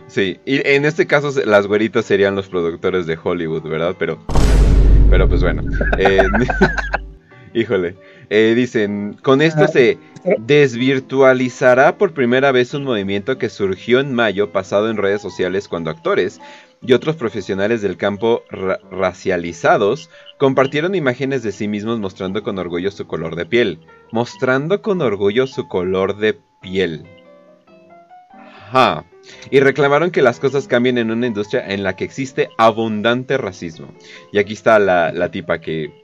Sí, 0.08 0.38
y 0.44 0.68
en 0.68 0.84
este 0.84 1.08
caso 1.08 1.32
las 1.46 1.66
güeritas 1.66 2.04
serían 2.04 2.36
los 2.36 2.50
productores 2.50 3.06
de 3.06 3.18
Hollywood, 3.24 3.62
¿verdad? 3.62 3.96
Pero, 3.98 4.20
pero 5.10 5.30
pues 5.30 5.42
bueno. 5.42 5.62
Eh, 5.98 6.20
híjole. 7.54 7.96
Eh, 8.30 8.54
dicen, 8.56 9.18
con 9.24 9.42
esto 9.42 9.68
se 9.68 9.98
desvirtualizará 10.40 11.98
por 11.98 12.14
primera 12.14 12.52
vez 12.52 12.74
un 12.74 12.84
movimiento 12.84 13.38
que 13.38 13.50
surgió 13.50 14.00
en 14.00 14.14
mayo 14.14 14.52
pasado 14.52 14.90
en 14.90 14.98
redes 14.98 15.22
sociales 15.22 15.68
cuando 15.68 15.90
actores 15.90 16.40
y 16.82 16.94
otros 16.94 17.16
profesionales 17.16 17.82
del 17.82 17.98
campo 17.98 18.44
racializados 18.92 20.10
compartieron 20.38 20.96
imágenes 20.96 21.44
de 21.44 21.52
sí 21.52 21.68
mismos 21.68 22.00
mostrando 22.00 22.44
con 22.44 22.58
orgullo 22.58 22.92
su 22.92 23.08
color 23.08 23.36
de 23.36 23.46
piel. 23.46 23.80
Mostrando 24.12 24.82
con 24.82 25.02
orgullo 25.02 25.48
su 25.48 25.68
color 25.68 26.18
de 26.18 26.38
piel. 26.62 27.06
Y 29.50 29.60
reclamaron 29.60 30.12
que 30.12 30.22
las 30.22 30.40
cosas 30.40 30.68
cambien 30.68 30.98
en 30.98 31.12
una 31.12 31.28
industria 31.28 31.68
en 31.68 31.84
la 31.84 31.96
que 31.96 32.04
existe 32.04 32.50
abundante 32.58 33.38
racismo. 33.38 33.88
Y 34.32 34.38
aquí 34.38 34.54
está 34.54 34.80
la, 34.80 35.12
la 35.12 35.32
tipa 35.32 35.60
que... 35.60 36.04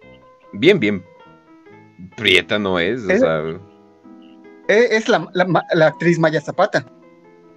Bien, 0.52 0.80
bien 0.80 1.04
Prieta 2.16 2.60
no 2.60 2.80
es, 2.80 3.06
o 3.06 3.12
es, 3.12 3.20
sea... 3.20 3.44
Es 4.68 5.08
la, 5.08 5.28
la, 5.34 5.88
actriz 5.88 6.18
Maya 6.18 6.42
Zapata. 6.42 6.86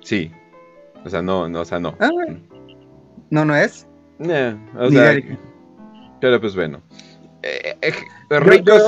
Sí. 0.00 0.30
O 1.04 1.08
sea, 1.08 1.22
no, 1.22 1.48
no, 1.48 1.60
o 1.60 1.64
sea, 1.64 1.78
no. 1.78 1.96
Ah, 2.00 2.10
no, 3.30 3.44
no 3.44 3.56
es. 3.56 3.86
o 4.18 4.90
sea, 4.90 5.16
pero 6.20 6.40
pues 6.40 6.54
bueno. 6.54 6.82
Eh, 7.42 7.76
eh, 7.80 7.92
ricos, 8.40 8.82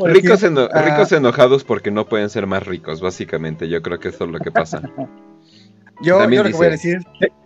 ricos, 0.00 0.44
ah. 0.72 0.82
ricos, 0.82 1.12
enojados 1.12 1.64
porque 1.64 1.90
no 1.90 2.06
pueden 2.06 2.30
ser 2.30 2.46
más 2.46 2.64
ricos, 2.64 3.00
básicamente. 3.00 3.68
Yo 3.68 3.82
creo 3.82 3.98
que 3.98 4.08
eso 4.08 4.24
es 4.24 4.30
lo 4.30 4.38
que 4.38 4.50
pasa. 4.50 4.80
yo, 6.02 6.20
lo 6.20 6.44
que 6.44 6.52
voy 6.52 6.66
a 6.66 6.70
decir. 6.70 6.98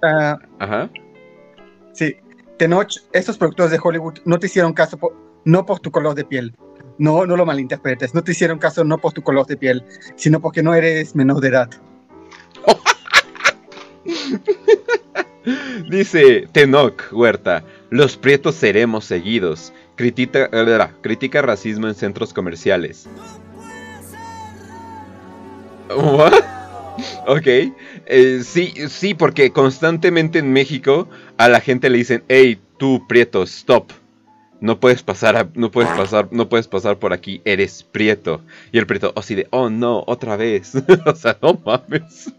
Uh, 0.03 0.37
Ajá. 0.59 0.91
Sí. 1.93 2.17
Tenoch, 2.59 2.93
estos 3.13 3.39
productores 3.39 3.73
de 3.73 3.81
Hollywood 3.83 4.19
no 4.27 4.39
te 4.39 4.47
hicieron 4.47 4.75
caso 4.75 4.99
no 5.45 5.65
por 5.65 5.81
tu 5.81 5.91
color 5.91 6.15
de 6.15 6.25
piel, 6.25 6.55
no, 7.01 7.27
no 7.27 7.37
lo 7.37 7.47
malinterpretes. 7.47 8.15
No 8.15 8.23
te 8.23 8.33
hicieron 8.33 8.59
caso 8.59 8.85
no 8.85 8.99
por 8.99 9.15
tu 9.15 9.23
color 9.23 9.47
de 9.47 9.57
piel, 9.57 9.83
sino 10.17 10.41
porque 10.41 10.63
no 10.63 10.75
eres 10.75 11.17
menor 11.17 11.41
de 11.41 11.49
edad. 11.49 11.71
Dice 15.91 16.47
Tenoch 16.53 17.11
Huerta, 17.11 17.65
los 17.89 18.19
prietos 18.19 18.55
seremos 18.55 19.07
seguidos. 19.07 19.73
Critica, 19.97 20.51
critica 21.01 21.43
racismo 21.43 21.89
en 21.89 21.95
centros 21.95 22.35
comerciales. 22.35 23.09
¿What? 25.89 26.35
Ok, 27.27 27.47
eh, 27.47 28.43
sí, 28.45 28.75
sí, 28.89 29.15
porque 29.15 29.53
constantemente 29.53 30.39
en 30.39 30.53
México 30.53 31.09
a 31.39 31.49
la 31.49 31.61
gente 31.61 31.89
le 31.89 31.97
dicen, 31.97 32.23
hey, 32.29 32.61
tú 32.77 33.07
prieto, 33.09 33.43
stop 33.45 33.91
no 34.61 34.79
puedes 34.79 35.03
pasar, 35.03 35.51
no 35.55 35.71
puedes 35.71 35.91
pasar, 35.91 36.29
no 36.31 36.49
puedes 36.49 36.69
pasar 36.69 36.99
por 36.99 37.13
aquí, 37.13 37.41
eres 37.45 37.83
prieto. 37.83 38.43
Y 38.73 38.79
el 38.79 38.87
prieto, 38.87 39.13
así 39.17 39.35
de, 39.35 39.49
oh 39.51 39.71
no, 39.71 40.05
otra 40.07 40.37
vez. 40.37 40.75
o 41.07 41.15
sea, 41.15 41.37
no 41.41 41.61
mames. 41.65 42.33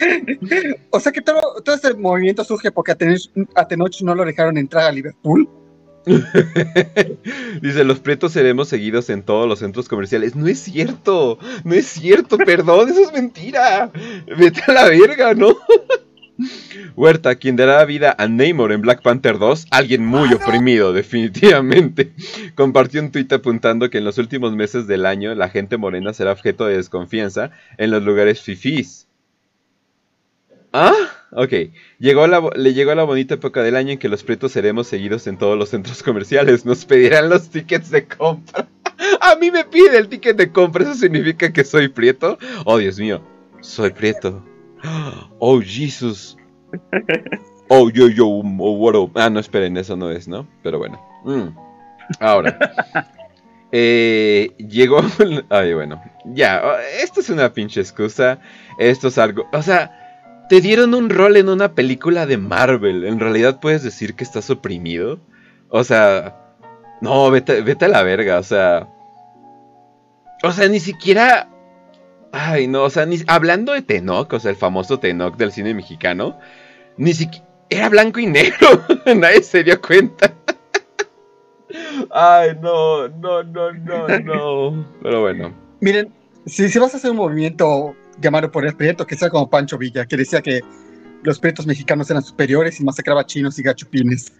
o 0.90 1.00
sea 1.00 1.12
que 1.12 1.20
todo, 1.20 1.62
todo 1.62 1.74
este 1.74 1.94
movimiento 1.94 2.44
surge 2.44 2.72
porque 2.72 2.92
a, 2.92 2.96
Tenoch 2.96 4.00
no 4.02 4.14
lo 4.14 4.24
dejaron 4.24 4.56
entrar 4.58 4.84
a 4.84 4.92
Liverpool. 4.92 5.48
Dice, 7.62 7.84
los 7.84 7.98
prietos 7.98 8.32
seremos 8.32 8.68
seguidos 8.68 9.10
en 9.10 9.22
todos 9.22 9.48
los 9.48 9.58
centros 9.58 9.88
comerciales. 9.88 10.36
No 10.36 10.46
es 10.46 10.60
cierto, 10.60 11.38
no 11.64 11.74
es 11.74 11.86
cierto, 11.86 12.38
perdón, 12.38 12.88
eso 12.90 13.00
es 13.00 13.12
mentira. 13.12 13.90
Vete 14.38 14.62
a 14.68 14.72
la 14.72 14.88
verga, 14.88 15.34
¿no? 15.34 15.56
Huerta, 16.94 17.36
quien 17.36 17.56
dará 17.56 17.84
vida 17.84 18.14
a 18.18 18.28
Namor 18.28 18.72
en 18.72 18.82
Black 18.82 19.02
Panther 19.02 19.38
2, 19.38 19.66
alguien 19.70 20.04
muy 20.04 20.28
ah, 20.32 20.36
oprimido, 20.36 20.92
definitivamente. 20.92 22.12
Compartió 22.54 23.00
un 23.00 23.10
tuit 23.10 23.32
apuntando 23.32 23.90
que 23.90 23.98
en 23.98 24.04
los 24.04 24.18
últimos 24.18 24.54
meses 24.54 24.86
del 24.86 25.06
año 25.06 25.34
la 25.34 25.48
gente 25.48 25.76
morena 25.76 26.12
será 26.12 26.32
objeto 26.32 26.66
de 26.66 26.76
desconfianza 26.76 27.50
en 27.78 27.90
los 27.90 28.02
lugares 28.02 28.42
fifís. 28.42 29.06
Ah, 30.72 30.92
ok. 31.32 31.52
Llegó 31.98 32.26
la, 32.26 32.42
le 32.54 32.74
llegó 32.74 32.94
la 32.94 33.04
bonita 33.04 33.34
época 33.34 33.62
del 33.62 33.76
año 33.76 33.92
en 33.92 33.98
que 33.98 34.10
los 34.10 34.22
prietos 34.22 34.52
seremos 34.52 34.86
seguidos 34.86 35.26
en 35.26 35.38
todos 35.38 35.58
los 35.58 35.70
centros 35.70 36.02
comerciales. 36.02 36.66
Nos 36.66 36.84
pedirán 36.84 37.30
los 37.30 37.48
tickets 37.48 37.90
de 37.90 38.06
compra. 38.06 38.68
A 39.20 39.36
mí 39.36 39.50
me 39.50 39.64
pide 39.64 39.98
el 39.98 40.08
ticket 40.08 40.36
de 40.36 40.50
compra, 40.50 40.84
¿eso 40.84 40.94
significa 40.94 41.52
que 41.52 41.64
soy 41.64 41.88
prieto? 41.88 42.38
Oh, 42.64 42.78
Dios 42.78 42.98
mío, 42.98 43.22
soy 43.60 43.90
prieto. 43.90 44.42
Oh, 45.38 45.60
Jesus. 45.60 46.36
Oh, 47.68 47.90
yo, 47.90 48.08
yo, 48.08 48.26
oh, 48.26 48.42
what 48.42 48.94
up. 48.94 49.12
Ah, 49.14 49.28
no, 49.28 49.40
esperen, 49.40 49.76
eso 49.76 49.96
no 49.96 50.10
es, 50.10 50.28
¿no? 50.28 50.46
Pero 50.62 50.78
bueno. 50.78 51.00
Mm. 51.24 51.48
Ahora. 52.20 52.58
Eh, 53.72 54.54
llegó... 54.58 55.00
Ay, 55.50 55.74
bueno. 55.74 56.00
Ya, 56.24 56.62
esto 57.02 57.20
es 57.20 57.28
una 57.28 57.52
pinche 57.52 57.80
excusa. 57.80 58.38
Esto 58.78 59.08
es 59.08 59.18
algo... 59.18 59.48
O 59.52 59.60
sea, 59.60 60.46
te 60.48 60.60
dieron 60.60 60.94
un 60.94 61.10
rol 61.10 61.36
en 61.36 61.48
una 61.48 61.74
película 61.74 62.26
de 62.26 62.38
Marvel. 62.38 63.04
En 63.04 63.20
realidad 63.20 63.60
puedes 63.60 63.82
decir 63.82 64.14
que 64.14 64.24
estás 64.24 64.48
oprimido. 64.50 65.18
O 65.68 65.84
sea... 65.84 66.36
No, 67.00 67.30
vete, 67.30 67.60
vete 67.60 67.84
a 67.84 67.88
la 67.88 68.02
verga, 68.02 68.38
o 68.38 68.42
sea... 68.42 68.88
O 70.42 70.52
sea, 70.52 70.68
ni 70.68 70.80
siquiera... 70.80 71.50
Ay, 72.38 72.66
no, 72.68 72.84
o 72.84 72.90
sea, 72.90 73.06
ni... 73.06 73.18
hablando 73.28 73.72
de 73.72 73.80
Tenoch, 73.80 74.30
o 74.30 74.38
sea, 74.38 74.50
el 74.50 74.58
famoso 74.58 75.00
Tenoch 75.00 75.36
del 75.38 75.52
cine 75.52 75.72
mexicano, 75.72 76.38
ni 76.98 77.14
siquiera... 77.14 77.46
Era 77.68 77.88
blanco 77.88 78.20
y 78.20 78.26
negro, 78.26 78.84
nadie 79.16 79.42
se 79.42 79.64
dio 79.64 79.80
cuenta. 79.80 80.32
Ay, 82.10 82.50
no, 82.60 83.08
no, 83.08 83.42
no, 83.42 83.72
no, 83.72 84.08
no. 84.20 84.86
Pero 85.02 85.20
bueno. 85.22 85.52
Miren, 85.80 86.12
si, 86.44 86.68
si 86.68 86.78
vas 86.78 86.94
a 86.94 86.98
hacer 86.98 87.10
un 87.10 87.16
movimiento 87.16 87.96
llamado 88.20 88.52
por 88.52 88.64
el 88.66 88.76
prieto, 88.76 89.04
que 89.06 89.16
sea 89.16 89.30
como 89.30 89.50
Pancho 89.50 89.78
Villa, 89.78 90.06
que 90.06 90.16
decía 90.16 90.42
que 90.42 90.60
los 91.24 91.40
prietos 91.40 91.66
mexicanos 91.66 92.08
eran 92.08 92.22
superiores 92.22 92.78
y 92.78 92.84
masacraba 92.84 93.26
chinos 93.26 93.58
y 93.58 93.62
gachupines. 93.62 94.32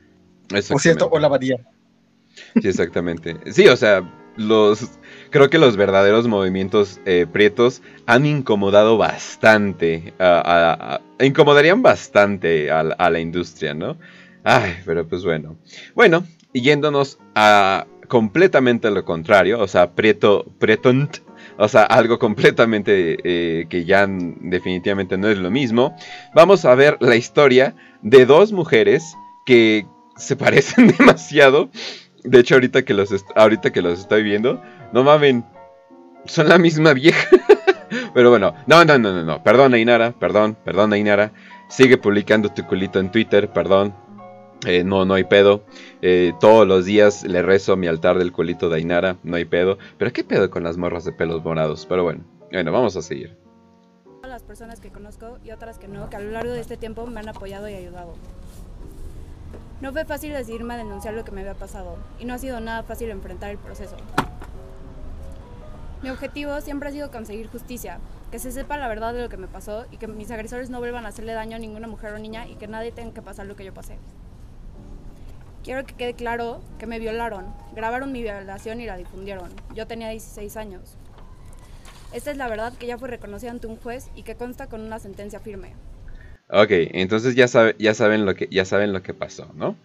O 0.70 0.78
cierto, 0.78 1.08
o 1.10 1.18
la 1.18 1.26
abadía. 1.26 1.56
Sí, 2.60 2.68
exactamente. 2.68 3.36
Sí, 3.50 3.66
o 3.66 3.76
sea, 3.76 4.08
los 4.36 4.88
creo 5.36 5.50
que 5.50 5.58
los 5.58 5.76
verdaderos 5.76 6.26
movimientos 6.26 6.98
eh, 7.04 7.26
prietos 7.30 7.82
han 8.06 8.24
incomodado 8.24 8.96
bastante, 8.96 10.14
incomodarían 11.20 11.82
bastante 11.82 12.70
a, 12.70 12.82
la 13.10 13.20
industria, 13.20 13.74
¿no? 13.74 13.98
Ay, 14.44 14.76
pero 14.86 15.06
pues 15.06 15.24
bueno. 15.24 15.58
Bueno, 15.94 16.24
yéndonos 16.54 17.18
a 17.34 17.86
completamente 18.08 18.90
lo 18.90 19.04
contrario, 19.04 19.60
o 19.60 19.68
sea, 19.68 19.90
prieto, 19.90 20.46
prietont, 20.58 21.18
o 21.58 21.68
sea, 21.68 21.82
algo 21.82 22.18
completamente 22.18 23.18
eh, 23.22 23.66
que 23.68 23.84
ya 23.84 24.06
definitivamente 24.08 25.18
no 25.18 25.28
es 25.28 25.36
lo 25.36 25.50
mismo, 25.50 25.94
vamos 26.34 26.64
a 26.64 26.74
ver 26.74 26.96
la 27.00 27.16
historia 27.16 27.74
de 28.00 28.24
dos 28.24 28.52
mujeres 28.52 29.14
que 29.44 29.86
se 30.16 30.34
parecen 30.34 30.86
demasiado 30.98 31.68
de 32.26 32.40
hecho, 32.40 32.54
ahorita 32.54 32.84
que 32.84 32.92
los, 32.92 33.24
ahorita 33.36 33.72
que 33.72 33.82
los 33.82 34.00
estoy 34.00 34.22
viendo, 34.24 34.60
no 34.92 35.04
mamen, 35.04 35.44
son 36.26 36.48
la 36.48 36.58
misma 36.58 36.92
vieja. 36.92 37.28
Pero 38.14 38.30
bueno, 38.30 38.54
no, 38.66 38.84
no, 38.84 38.98
no, 38.98 39.12
no, 39.12 39.22
no. 39.22 39.42
Perdón, 39.42 39.74
Ainara, 39.74 40.12
perdón, 40.12 40.56
perdón, 40.64 40.92
Ainara. 40.92 41.32
Sigue 41.68 41.98
publicando 41.98 42.48
tu 42.50 42.64
culito 42.66 42.98
en 42.98 43.10
Twitter, 43.10 43.52
perdón. 43.52 43.94
Eh, 44.66 44.84
no, 44.84 45.04
no 45.04 45.14
hay 45.14 45.24
pedo. 45.24 45.64
Eh, 46.02 46.32
todos 46.40 46.66
los 46.66 46.84
días 46.84 47.24
le 47.24 47.42
rezo 47.42 47.74
a 47.74 47.76
mi 47.76 47.86
altar 47.86 48.18
del 48.18 48.32
culito 48.32 48.68
de 48.68 48.76
Ainara, 48.76 49.16
no 49.22 49.36
hay 49.36 49.44
pedo. 49.44 49.78
Pero 49.98 50.12
qué 50.12 50.24
pedo 50.24 50.50
con 50.50 50.64
las 50.64 50.76
morras 50.76 51.04
de 51.04 51.12
pelos 51.12 51.44
morados. 51.44 51.86
Pero 51.86 52.04
bueno, 52.04 52.24
bueno, 52.50 52.72
vamos 52.72 52.96
a 52.96 53.02
seguir. 53.02 53.36
Las 54.22 54.42
personas 54.42 54.80
que 54.80 54.90
conozco 54.90 55.38
y 55.44 55.52
otras 55.52 55.78
que 55.78 55.86
no, 55.86 56.10
que 56.10 56.16
a 56.16 56.20
lo 56.20 56.30
largo 56.30 56.52
de 56.52 56.60
este 56.60 56.76
tiempo 56.76 57.06
me 57.06 57.20
han 57.20 57.28
apoyado 57.28 57.68
y 57.68 57.74
ayudado. 57.74 58.14
No 59.80 59.92
fue 59.92 60.04
fácil 60.04 60.32
decidirme 60.32 60.74
a 60.74 60.78
denunciar 60.78 61.14
lo 61.14 61.24
que 61.24 61.32
me 61.32 61.42
había 61.42 61.54
pasado 61.54 61.96
y 62.18 62.24
no 62.24 62.34
ha 62.34 62.38
sido 62.38 62.60
nada 62.60 62.82
fácil 62.82 63.10
enfrentar 63.10 63.50
el 63.50 63.58
proceso. 63.58 63.96
Mi 66.02 66.10
objetivo 66.10 66.60
siempre 66.60 66.88
ha 66.88 66.92
sido 66.92 67.10
conseguir 67.10 67.48
justicia, 67.48 67.98
que 68.30 68.38
se 68.38 68.52
sepa 68.52 68.76
la 68.76 68.88
verdad 68.88 69.14
de 69.14 69.22
lo 69.22 69.28
que 69.28 69.36
me 69.36 69.48
pasó 69.48 69.86
y 69.90 69.96
que 69.96 70.06
mis 70.06 70.30
agresores 70.30 70.68
no 70.68 70.78
vuelvan 70.78 71.06
a 71.06 71.08
hacerle 71.08 71.32
daño 71.32 71.56
a 71.56 71.58
ninguna 71.58 71.86
mujer 71.86 72.12
o 72.12 72.18
niña 72.18 72.46
y 72.46 72.56
que 72.56 72.68
nadie 72.68 72.92
tenga 72.92 73.14
que 73.14 73.22
pasar 73.22 73.46
lo 73.46 73.56
que 73.56 73.64
yo 73.64 73.72
pasé. 73.72 73.98
Quiero 75.64 75.84
que 75.84 75.94
quede 75.94 76.14
claro 76.14 76.60
que 76.78 76.86
me 76.86 76.98
violaron, 76.98 77.46
grabaron 77.74 78.12
mi 78.12 78.22
violación 78.22 78.80
y 78.80 78.86
la 78.86 78.96
difundieron. 78.96 79.50
Yo 79.74 79.86
tenía 79.86 80.10
16 80.10 80.56
años. 80.56 80.96
Esta 82.12 82.30
es 82.30 82.36
la 82.36 82.48
verdad 82.48 82.72
que 82.78 82.86
ya 82.86 82.98
fue 82.98 83.08
reconocida 83.08 83.50
ante 83.50 83.66
un 83.66 83.76
juez 83.76 84.10
y 84.14 84.22
que 84.22 84.36
consta 84.36 84.68
con 84.68 84.80
una 84.80 84.98
sentencia 84.98 85.40
firme. 85.40 85.72
Ok, 86.48 86.70
entonces 86.70 87.34
ya, 87.34 87.48
sabe, 87.48 87.74
ya, 87.80 87.94
saben 87.94 88.24
lo 88.24 88.36
que, 88.36 88.46
ya 88.48 88.64
saben 88.64 88.92
lo 88.92 89.02
que 89.02 89.12
pasó, 89.12 89.50
¿no? 89.54 89.76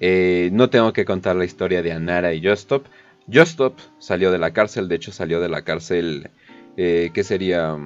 Eh, 0.00 0.50
no 0.52 0.68
tengo 0.70 0.92
que 0.92 1.04
contar 1.04 1.36
la 1.36 1.44
historia 1.44 1.80
de 1.82 1.92
Anara 1.92 2.34
y 2.34 2.44
Justop. 2.44 2.86
Justop 3.32 3.78
salió 3.98 4.30
de 4.30 4.38
la 4.38 4.52
cárcel, 4.52 4.88
de 4.88 4.96
hecho 4.96 5.12
salió 5.12 5.40
de 5.40 5.48
la 5.48 5.62
cárcel, 5.62 6.30
eh, 6.76 7.10
¿qué 7.12 7.24
sería? 7.24 7.76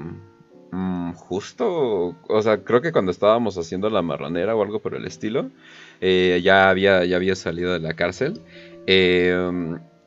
Mm, 0.71 1.13
justo, 1.15 2.17
o 2.29 2.43
sea, 2.43 2.65
creo 2.65 2.81
que 2.81 2.93
cuando 2.93 3.11
estábamos 3.11 3.59
haciendo 3.59 3.91
la 3.91 4.03
marronera 4.03 4.55
o 4.57 4.63
algo 4.63 4.81
por 4.81 4.95
el 4.95 5.05
estilo, 5.05 5.51
eh, 6.01 6.41
ya, 6.43 6.71
había, 6.71 7.05
ya 7.05 7.17
había 7.17 7.35
salido 7.35 7.73
de 7.73 7.81
la 7.81 7.95
cárcel. 7.95 8.41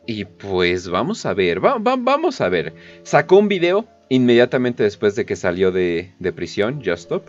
y 0.08 0.26
pues 0.26 0.88
vamos 0.90 1.26
a 1.26 1.34
ver, 1.34 1.60
vamos 1.60 2.42
a 2.42 2.50
ver. 2.50 2.74
Sacó 3.04 3.38
un 3.38 3.48
video 3.48 3.88
inmediatamente 4.10 4.84
después 4.84 5.16
de 5.16 5.26
que 5.26 5.36
salió 5.36 5.72
de, 5.72 6.14
de 6.20 6.34
prisión, 6.34 6.82
Justop. 6.84 7.28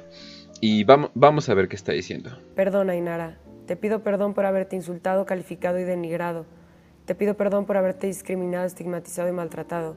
Y 0.61 0.85
vamos, 0.85 1.11
vamos 1.15 1.49
a 1.49 1.55
ver 1.55 1.69
qué 1.69 1.77
está 1.77 1.93
diciendo. 1.93 2.31
Perdona, 2.55 2.97
Inara. 2.97 3.39
Te 3.67 3.77
pido 3.77 4.03
perdón 4.03 4.33
por 4.33 4.47
haberte 4.47 4.77
insultado, 4.77 5.27
calificado 5.27 5.79
y 5.79 5.85
denigrado. 5.85 6.47
Te 7.07 7.15
pido 7.15 7.37
perdón 7.37 7.67
por 7.67 7.77
haberte 7.77 8.09
discriminado, 8.09 8.67
estigmatizado 8.67 9.29
y 9.29 9.33
maltratado. 9.33 9.97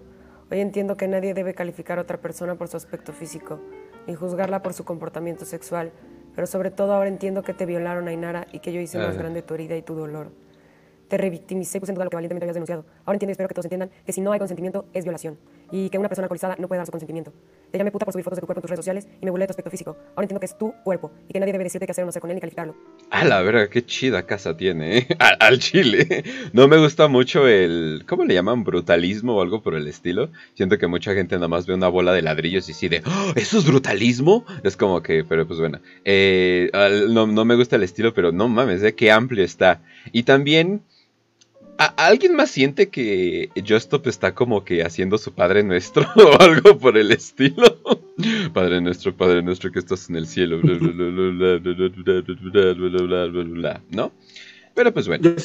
Hoy 0.51 0.59
entiendo 0.59 0.95
que 0.95 1.07
nadie 1.07 1.33
debe 1.33 1.55
calificar 1.55 1.97
a 1.97 2.03
otra 2.03 2.19
persona 2.19 2.53
por 2.53 2.67
su 2.67 2.77
aspecto 2.77 3.13
físico, 3.13 3.59
ni 4.05 4.13
juzgarla 4.13 4.61
por 4.61 4.75
su 4.75 4.85
comportamiento 4.85 5.43
sexual, 5.43 5.91
pero 6.35 6.45
sobre 6.45 6.69
todo 6.69 6.93
ahora 6.93 7.09
entiendo 7.09 7.41
que 7.41 7.55
te 7.55 7.65
violaron, 7.65 8.07
Ainara, 8.07 8.45
y 8.53 8.59
que 8.59 8.71
yo 8.71 8.79
hice 8.79 8.99
más 8.99 9.17
grande 9.17 9.41
tu 9.41 9.55
herida 9.55 9.75
y 9.75 9.81
tu 9.81 9.95
dolor. 9.95 10.29
Te 11.07 11.17
revictimicé 11.17 11.79
y 11.79 11.81
puse 11.81 11.93
en 11.93 11.95
duda 11.95 12.05
lo 12.05 12.11
que 12.11 12.17
valientemente 12.17 12.45
habías 12.45 12.53
denunciado. 12.53 12.85
Ahora 13.05 13.15
entiendo 13.15 13.31
y 13.31 13.33
espero 13.33 13.47
que 13.47 13.55
todos 13.55 13.65
entiendan 13.65 13.89
que 14.05 14.13
si 14.13 14.21
no 14.21 14.31
hay 14.31 14.37
consentimiento 14.37 14.85
es 14.93 15.03
violación 15.03 15.39
y 15.71 15.89
que 15.89 15.97
una 15.97 16.09
persona 16.09 16.25
alcoholizada 16.25 16.55
no 16.59 16.67
puede 16.67 16.79
dar 16.79 16.85
su 16.85 16.91
consentimiento. 16.91 17.33
Te 17.71 17.77
llamé 17.77 17.91
puta 17.91 18.05
por 18.05 18.13
subir 18.13 18.23
fotos 18.23 18.37
de 18.37 18.41
tu 18.41 18.47
cuerpo 18.47 18.59
en 18.59 18.61
tus 18.63 18.69
redes 18.69 18.79
sociales 18.79 19.07
y 19.21 19.25
me 19.25 19.31
burlé 19.31 19.43
de 19.43 19.47
tu 19.47 19.51
aspecto 19.51 19.71
físico. 19.71 19.97
Ahora 20.09 20.23
entiendo 20.23 20.39
que 20.39 20.45
es 20.47 20.57
tu 20.57 20.73
cuerpo 20.83 21.11
y 21.27 21.33
que 21.33 21.39
nadie 21.39 21.51
debe 21.51 21.63
decirte 21.63 21.85
qué 21.85 21.91
hacer 21.91 22.03
o 22.03 22.05
no 22.05 22.09
hacer 22.09 22.21
con 22.21 22.31
él 22.31 22.35
ni 22.35 22.41
calificarlo. 22.41 22.75
A 23.11 23.25
la 23.25 23.41
verga, 23.41 23.69
qué 23.69 23.85
chida 23.85 24.25
casa 24.25 24.57
tiene, 24.57 24.97
¿eh? 24.97 25.07
al, 25.39 25.59
chile. 25.59 26.23
No 26.53 26.67
me 26.67 26.77
gusta 26.77 27.07
mucho 27.07 27.47
el. 27.47 28.03
¿Cómo 28.07 28.25
le 28.25 28.33
llaman? 28.33 28.63
Brutalismo 28.63 29.37
o 29.37 29.41
algo 29.41 29.61
por 29.61 29.75
el 29.75 29.87
estilo. 29.87 30.29
Siento 30.55 30.77
que 30.77 30.87
mucha 30.87 31.13
gente 31.13 31.35
nada 31.35 31.47
más 31.47 31.65
ve 31.65 31.73
una 31.73 31.87
bola 31.87 32.13
de 32.13 32.21
ladrillos 32.21 32.69
y 32.69 32.73
sí 32.73 32.87
de. 32.87 33.01
¡Oh, 33.05 33.33
¿Eso 33.35 33.59
es 33.59 33.65
brutalismo? 33.65 34.45
Es 34.63 34.75
como 34.75 35.01
que. 35.01 35.23
Pero 35.23 35.47
pues 35.47 35.59
bueno. 35.59 35.79
Eh, 36.05 36.71
no, 37.09 37.27
no 37.27 37.45
me 37.45 37.55
gusta 37.55 37.75
el 37.75 37.83
estilo, 37.83 38.13
pero 38.13 38.31
no 38.31 38.47
mames, 38.47 38.83
¿eh? 38.83 38.95
qué 38.95 39.11
amplio 39.11 39.43
está. 39.43 39.81
Y 40.11 40.23
también 40.23 40.81
¿Alguien 41.95 42.35
más 42.35 42.51
siente 42.51 42.89
que 42.89 43.51
Justop 43.65 44.05
está 44.07 44.35
como 44.35 44.65
que 44.65 44.83
haciendo 44.83 45.17
su 45.17 45.31
Padre 45.31 45.63
Nuestro 45.63 46.05
o 46.15 46.41
algo 46.41 46.77
por 46.77 46.97
el 46.97 47.09
estilo? 47.13 47.77
Padre 48.53 48.81
Nuestro, 48.81 49.15
Padre 49.15 49.41
Nuestro 49.41 49.71
que 49.71 49.79
estás 49.79 50.09
en 50.09 50.17
el 50.17 50.27
cielo. 50.27 50.59
¿No? 53.91 54.11
Pero 54.75 54.93
pues 54.93 55.07
bueno. 55.07 55.35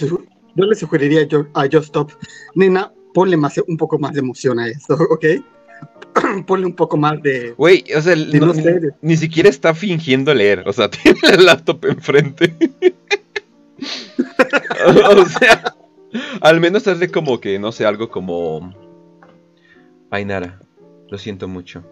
Yo, 0.57 0.65
le 0.65 0.75
sugeriría 0.75 1.21
a 1.55 1.69
Justop, 1.71 2.11
nena, 2.57 2.93
ponle 3.13 3.37
más, 3.37 3.57
un 3.69 3.77
poco 3.77 4.01
más 4.01 4.15
de 4.15 4.21
emoción 4.21 4.59
a 4.59 4.67
esto, 4.67 4.95
¿ok? 4.95 5.27
ponle 6.47 6.67
un 6.67 6.75
poco 6.75 6.97
más 6.97 7.23
de... 7.23 7.53
Güey, 7.57 7.85
o 7.97 8.01
sea, 8.01 8.17
ni, 9.03 9.17
siquiera 9.17 9.49
está 9.49 9.73
fingiendo 9.73 10.35
leer, 10.35 10.65
o 10.67 10.73
sea, 10.73 10.91
tiene 10.91 11.21
el 11.33 11.47
laptop 11.47 11.85
enfrente. 11.85 12.57
o 15.17 15.27
sea... 15.27 15.75
Al 16.41 16.61
menos 16.61 16.87
hazle 16.87 17.11
como 17.11 17.41
que, 17.41 17.59
no 17.59 17.73
sé, 17.73 17.87
algo 17.87 18.11
como... 18.11 18.73
Ainara, 20.11 20.61
lo 21.09 21.19
siento 21.19 21.49
mucho. 21.49 21.85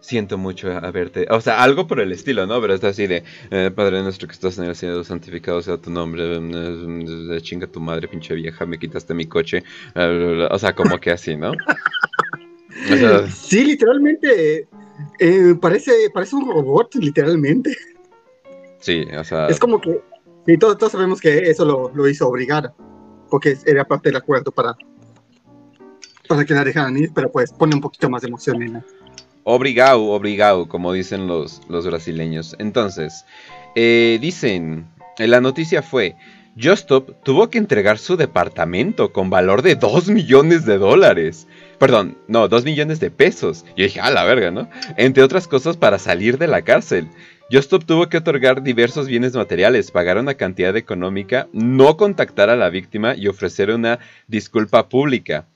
Siento 0.00 0.38
mucho 0.38 0.70
a 0.70 0.90
verte. 0.90 1.26
O 1.30 1.40
sea, 1.40 1.62
algo 1.62 1.86
por 1.86 2.00
el 2.00 2.12
estilo, 2.12 2.46
¿no? 2.46 2.60
Pero 2.60 2.74
está 2.74 2.88
así 2.88 3.06
de, 3.06 3.24
eh, 3.50 3.70
Padre 3.74 4.02
nuestro 4.02 4.28
que 4.28 4.34
estás 4.34 4.58
en 4.58 4.64
el 4.64 4.76
cielo, 4.76 5.02
santificado 5.02 5.60
sea 5.60 5.76
tu 5.76 5.90
nombre. 5.90 6.36
Eh, 6.36 7.40
chinga 7.40 7.66
tu 7.66 7.80
madre, 7.80 8.06
pinche 8.06 8.34
vieja, 8.34 8.64
me 8.64 8.78
quitaste 8.78 9.12
mi 9.14 9.26
coche. 9.26 9.64
O 9.94 10.58
sea, 10.58 10.74
como 10.74 10.98
que 10.98 11.10
así, 11.10 11.36
¿no? 11.36 11.52
sí, 13.28 13.64
literalmente. 13.64 14.68
Eh, 15.18 15.54
parece, 15.60 15.92
parece 16.14 16.36
un 16.36 16.48
robot, 16.48 16.94
literalmente. 16.94 17.76
Sí, 18.78 19.04
o 19.18 19.24
sea. 19.24 19.48
Es 19.48 19.58
como 19.58 19.80
que. 19.80 20.00
Sí, 20.46 20.56
todos, 20.58 20.78
todos 20.78 20.92
sabemos 20.92 21.20
que 21.20 21.50
eso 21.50 21.64
lo, 21.64 21.90
lo 21.92 22.08
hizo 22.08 22.28
obligar 22.28 22.72
porque 23.30 23.56
era 23.66 23.84
parte 23.84 24.08
del 24.08 24.16
acuerdo 24.16 24.50
para, 24.50 24.76
para 26.28 26.44
que 26.44 26.54
la 26.54 26.64
dejaran 26.64 26.96
ir, 26.96 27.10
pero 27.14 27.30
pues 27.30 27.52
pone 27.52 27.74
un 27.74 27.80
poquito 27.80 28.08
más 28.10 28.22
de 28.22 28.28
emoción 28.28 28.62
en 28.62 28.72
la... 28.74 28.84
Obrigado, 29.44 30.04
obrigado, 30.04 30.68
como 30.68 30.92
dicen 30.92 31.26
los, 31.26 31.62
los 31.68 31.86
brasileños. 31.86 32.54
Entonces, 32.58 33.24
eh, 33.74 34.18
dicen, 34.20 34.86
la 35.16 35.40
noticia 35.40 35.82
fue, 35.82 36.16
Justop 36.60 37.10
tuvo 37.22 37.48
que 37.48 37.58
entregar 37.58 37.98
su 37.98 38.16
departamento 38.16 39.12
con 39.12 39.30
valor 39.30 39.62
de 39.62 39.76
2 39.76 40.08
millones 40.08 40.64
de 40.66 40.78
dólares. 40.78 41.46
Perdón, 41.78 42.18
no, 42.26 42.48
2 42.48 42.64
millones 42.64 43.00
de 43.00 43.10
pesos. 43.10 43.64
Y 43.76 43.84
dije, 43.84 44.00
a 44.00 44.10
la 44.10 44.24
verga, 44.24 44.50
¿no? 44.50 44.68
Entre 44.96 45.22
otras 45.22 45.46
cosas 45.46 45.76
para 45.76 45.98
salir 45.98 46.38
de 46.38 46.48
la 46.48 46.62
cárcel. 46.62 47.08
Justop 47.50 47.84
tuvo 47.84 48.10
que 48.10 48.18
otorgar 48.18 48.62
diversos 48.62 49.06
bienes 49.06 49.34
materiales, 49.34 49.90
pagar 49.90 50.18
una 50.18 50.34
cantidad 50.34 50.76
económica, 50.76 51.48
no 51.54 51.96
contactar 51.96 52.50
a 52.50 52.56
la 52.56 52.68
víctima 52.68 53.14
y 53.16 53.26
ofrecer 53.26 53.70
una 53.70 54.00
disculpa 54.26 54.90
pública. 54.90 55.46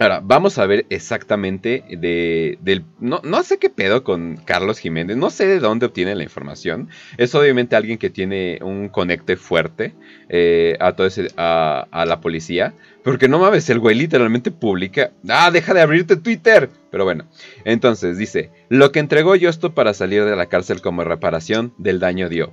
Ahora, 0.00 0.20
vamos 0.22 0.58
a 0.58 0.66
ver 0.66 0.86
exactamente 0.90 1.82
de, 1.90 2.56
del... 2.60 2.84
No, 3.00 3.20
no, 3.24 3.42
sé 3.42 3.58
qué 3.58 3.68
pedo 3.68 4.04
con 4.04 4.36
Carlos 4.36 4.78
Jiménez, 4.78 5.16
no 5.16 5.28
sé 5.30 5.46
de 5.46 5.58
dónde 5.58 5.86
obtiene 5.86 6.14
la 6.14 6.22
información. 6.22 6.88
Es 7.16 7.34
obviamente 7.34 7.74
alguien 7.74 7.98
que 7.98 8.08
tiene 8.08 8.60
un 8.62 8.90
conecte 8.90 9.36
fuerte 9.36 9.94
eh, 10.28 10.76
a, 10.78 10.92
todo 10.92 11.08
ese, 11.08 11.28
a, 11.36 11.88
a, 11.90 12.06
la 12.06 12.20
policía. 12.20 12.74
Porque 13.02 13.26
no 13.26 13.40
mames, 13.40 13.68
el 13.70 13.80
güey 13.80 13.96
literalmente 13.96 14.52
publica... 14.52 15.10
Ah, 15.28 15.50
deja 15.50 15.74
de 15.74 15.80
abrirte 15.80 16.16
Twitter. 16.16 16.70
Pero 16.92 17.02
bueno, 17.02 17.28
entonces 17.64 18.18
dice, 18.18 18.50
lo 18.68 18.92
que 18.92 19.00
entregó 19.00 19.34
Yostop 19.34 19.74
para 19.74 19.94
salir 19.94 20.24
de 20.24 20.36
la 20.36 20.46
cárcel 20.46 20.80
como 20.80 21.02
reparación 21.02 21.74
del 21.76 21.98
daño 21.98 22.28
dio. 22.28 22.52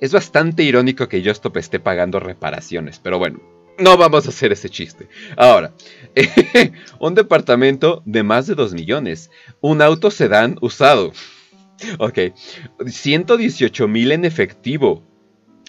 Es 0.00 0.12
bastante 0.12 0.62
irónico 0.62 1.08
que 1.08 1.22
Yostop 1.22 1.56
esté 1.56 1.80
pagando 1.80 2.20
reparaciones, 2.20 3.00
pero 3.00 3.18
bueno, 3.18 3.40
no 3.78 3.96
vamos 3.96 4.26
a 4.26 4.30
hacer 4.30 4.52
ese 4.52 4.68
chiste. 4.68 5.08
Ahora, 5.36 5.72
un 6.98 7.14
departamento 7.14 8.02
de 8.04 8.22
más 8.22 8.46
de 8.46 8.54
2 8.54 8.74
millones. 8.74 9.30
Un 9.60 9.82
auto 9.82 10.10
sedán 10.10 10.56
usado. 10.60 11.12
Ok. 11.98 12.18
118 12.86 13.88
mil 13.88 14.12
en 14.12 14.24
efectivo. 14.24 15.02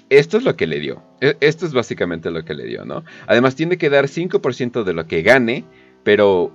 Esto 0.09 0.37
es 0.37 0.43
lo 0.43 0.55
que 0.55 0.67
le 0.67 0.79
dio. 0.79 1.03
E, 1.19 1.35
esto 1.39 1.65
es 1.65 1.73
básicamente 1.73 2.29
lo 2.29 2.45
que 2.45 2.53
le 2.53 2.65
dio, 2.65 2.85
¿no? 2.85 3.03
Además 3.27 3.55
tiene 3.55 3.77
que 3.77 3.89
dar 3.89 4.05
5% 4.05 4.83
de 4.83 4.93
lo 4.93 5.07
que 5.07 5.23
gane, 5.23 5.65
pero 6.03 6.53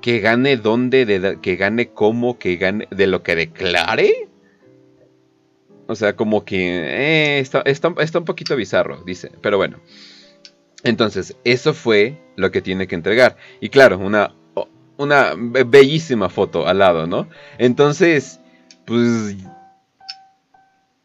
que 0.00 0.18
gane 0.18 0.56
dónde, 0.56 1.06
de, 1.06 1.38
que 1.40 1.56
gane 1.56 1.90
cómo, 1.90 2.38
que 2.38 2.56
gane 2.56 2.88
de 2.90 3.06
lo 3.06 3.22
que 3.22 3.36
declare. 3.36 4.28
O 5.86 5.94
sea, 5.94 6.14
como 6.14 6.44
que 6.44 6.56
eh, 6.56 7.38
está, 7.40 7.62
está, 7.62 7.92
está 7.98 8.18
un 8.18 8.24
poquito 8.24 8.56
bizarro, 8.56 9.02
dice. 9.04 9.30
Pero 9.40 9.56
bueno. 9.56 9.78
Entonces, 10.82 11.36
eso 11.44 11.74
fue 11.74 12.18
lo 12.36 12.50
que 12.50 12.62
tiene 12.62 12.86
que 12.86 12.94
entregar. 12.94 13.36
Y 13.60 13.68
claro, 13.68 13.98
una, 13.98 14.34
una 14.96 15.34
bellísima 15.36 16.28
foto 16.28 16.66
al 16.66 16.78
lado, 16.78 17.06
¿no? 17.06 17.28
Entonces, 17.58 18.40
pues... 18.84 19.36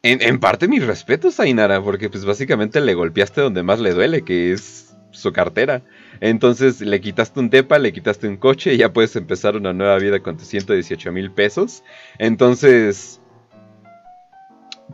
En, 0.08 0.40
parte 0.40 0.68
mis 0.68 0.86
respetos 0.86 1.40
a 1.40 1.48
Inara, 1.48 1.82
porque 1.82 2.12
pues 2.12 2.26
básicamente 2.26 2.80
le 2.80 2.94
golpeaste 2.94 3.42
donde 3.42 3.64
más 3.64 3.80
le 3.80 3.92
duele, 3.92 4.22
que 4.22 4.52
es 4.52 4.96
su 5.10 5.34
cartera. 5.34 5.82
Entonces 6.22 6.80
le 6.82 7.02
quitaste 7.02 7.40
un 7.40 7.50
depa, 7.50 7.80
le 7.80 7.92
quitaste 7.92 8.28
un 8.28 8.38
coche 8.38 8.76
y 8.76 8.78
ya 8.78 8.94
puedes 8.94 9.16
empezar 9.16 9.56
una 9.56 9.74
nueva 9.74 9.98
vida 9.98 10.20
con 10.20 10.38
tus 10.38 10.48
118 10.48 11.12
mil 11.12 11.32
pesos. 11.32 11.84
Entonces, 12.20 13.20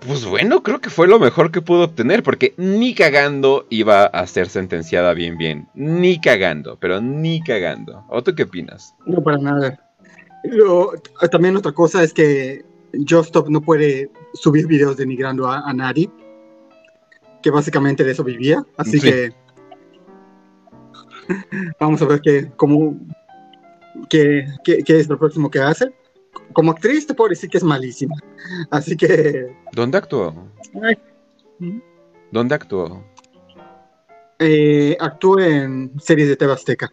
pues 0.05 0.25
bueno, 0.25 0.63
creo 0.63 0.81
que 0.81 0.89
fue 0.89 1.07
lo 1.07 1.19
mejor 1.19 1.51
que 1.51 1.61
pudo 1.61 1.83
obtener, 1.83 2.23
porque 2.23 2.53
ni 2.57 2.95
cagando 2.95 3.67
iba 3.69 4.05
a 4.05 4.25
ser 4.25 4.49
sentenciada 4.49 5.13
bien, 5.13 5.37
bien. 5.37 5.67
Ni 5.75 6.19
cagando, 6.19 6.77
pero 6.79 6.99
ni 6.99 7.41
cagando. 7.41 8.03
¿O 8.09 8.23
tú 8.23 8.33
qué 8.33 8.43
opinas? 8.43 8.95
No, 9.05 9.21
para 9.21 9.37
nada. 9.37 9.79
también 11.31 11.55
otra 11.55 11.71
cosa 11.71 12.03
es 12.03 12.13
que 12.13 12.65
Justop 13.07 13.49
no 13.49 13.61
puede 13.61 14.09
subir 14.33 14.65
videos 14.65 14.97
denigrando 14.97 15.47
a, 15.47 15.59
a 15.59 15.73
nadie, 15.73 16.09
que 17.43 17.51
básicamente 17.51 18.03
de 18.03 18.11
eso 18.11 18.23
vivía, 18.23 18.63
así 18.77 18.99
sí. 18.99 19.07
que 19.07 19.33
vamos 21.79 22.01
a 22.01 22.05
ver 22.05 22.21
qué, 22.21 22.51
cómo, 22.55 22.97
qué, 24.09 24.47
qué, 24.63 24.79
qué 24.83 24.99
es 24.99 25.07
lo 25.07 25.19
próximo 25.19 25.51
que 25.51 25.59
hace 25.59 25.93
como 26.53 26.71
actriz 26.71 27.07
te 27.07 27.13
puedo 27.13 27.29
decir 27.29 27.49
que 27.49 27.57
es 27.57 27.63
malísima. 27.63 28.15
Así 28.69 28.95
que. 28.95 29.55
¿Dónde 29.73 29.97
actuó? 29.97 30.33
Ay. 30.83 30.97
¿Dónde 32.31 32.55
actuó? 32.55 33.03
Eh, 34.39 34.97
actuó 34.99 35.39
en 35.39 35.91
series 35.99 36.27
de 36.29 36.35
TV 36.35 36.53
Azteca. 36.53 36.91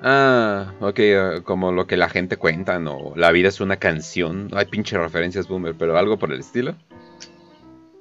Ah, 0.00 0.74
ok, 0.80 0.98
uh, 0.98 1.42
como 1.44 1.70
lo 1.70 1.86
que 1.86 1.96
la 1.96 2.08
gente 2.08 2.36
cuenta, 2.36 2.80
¿no? 2.80 3.12
La 3.14 3.30
vida 3.30 3.48
es 3.48 3.60
una 3.60 3.76
canción. 3.76 4.48
Hay 4.52 4.66
pinche 4.66 4.98
referencias 4.98 5.46
boomer, 5.46 5.76
pero 5.78 5.96
algo 5.96 6.18
por 6.18 6.32
el 6.32 6.40
estilo. 6.40 6.74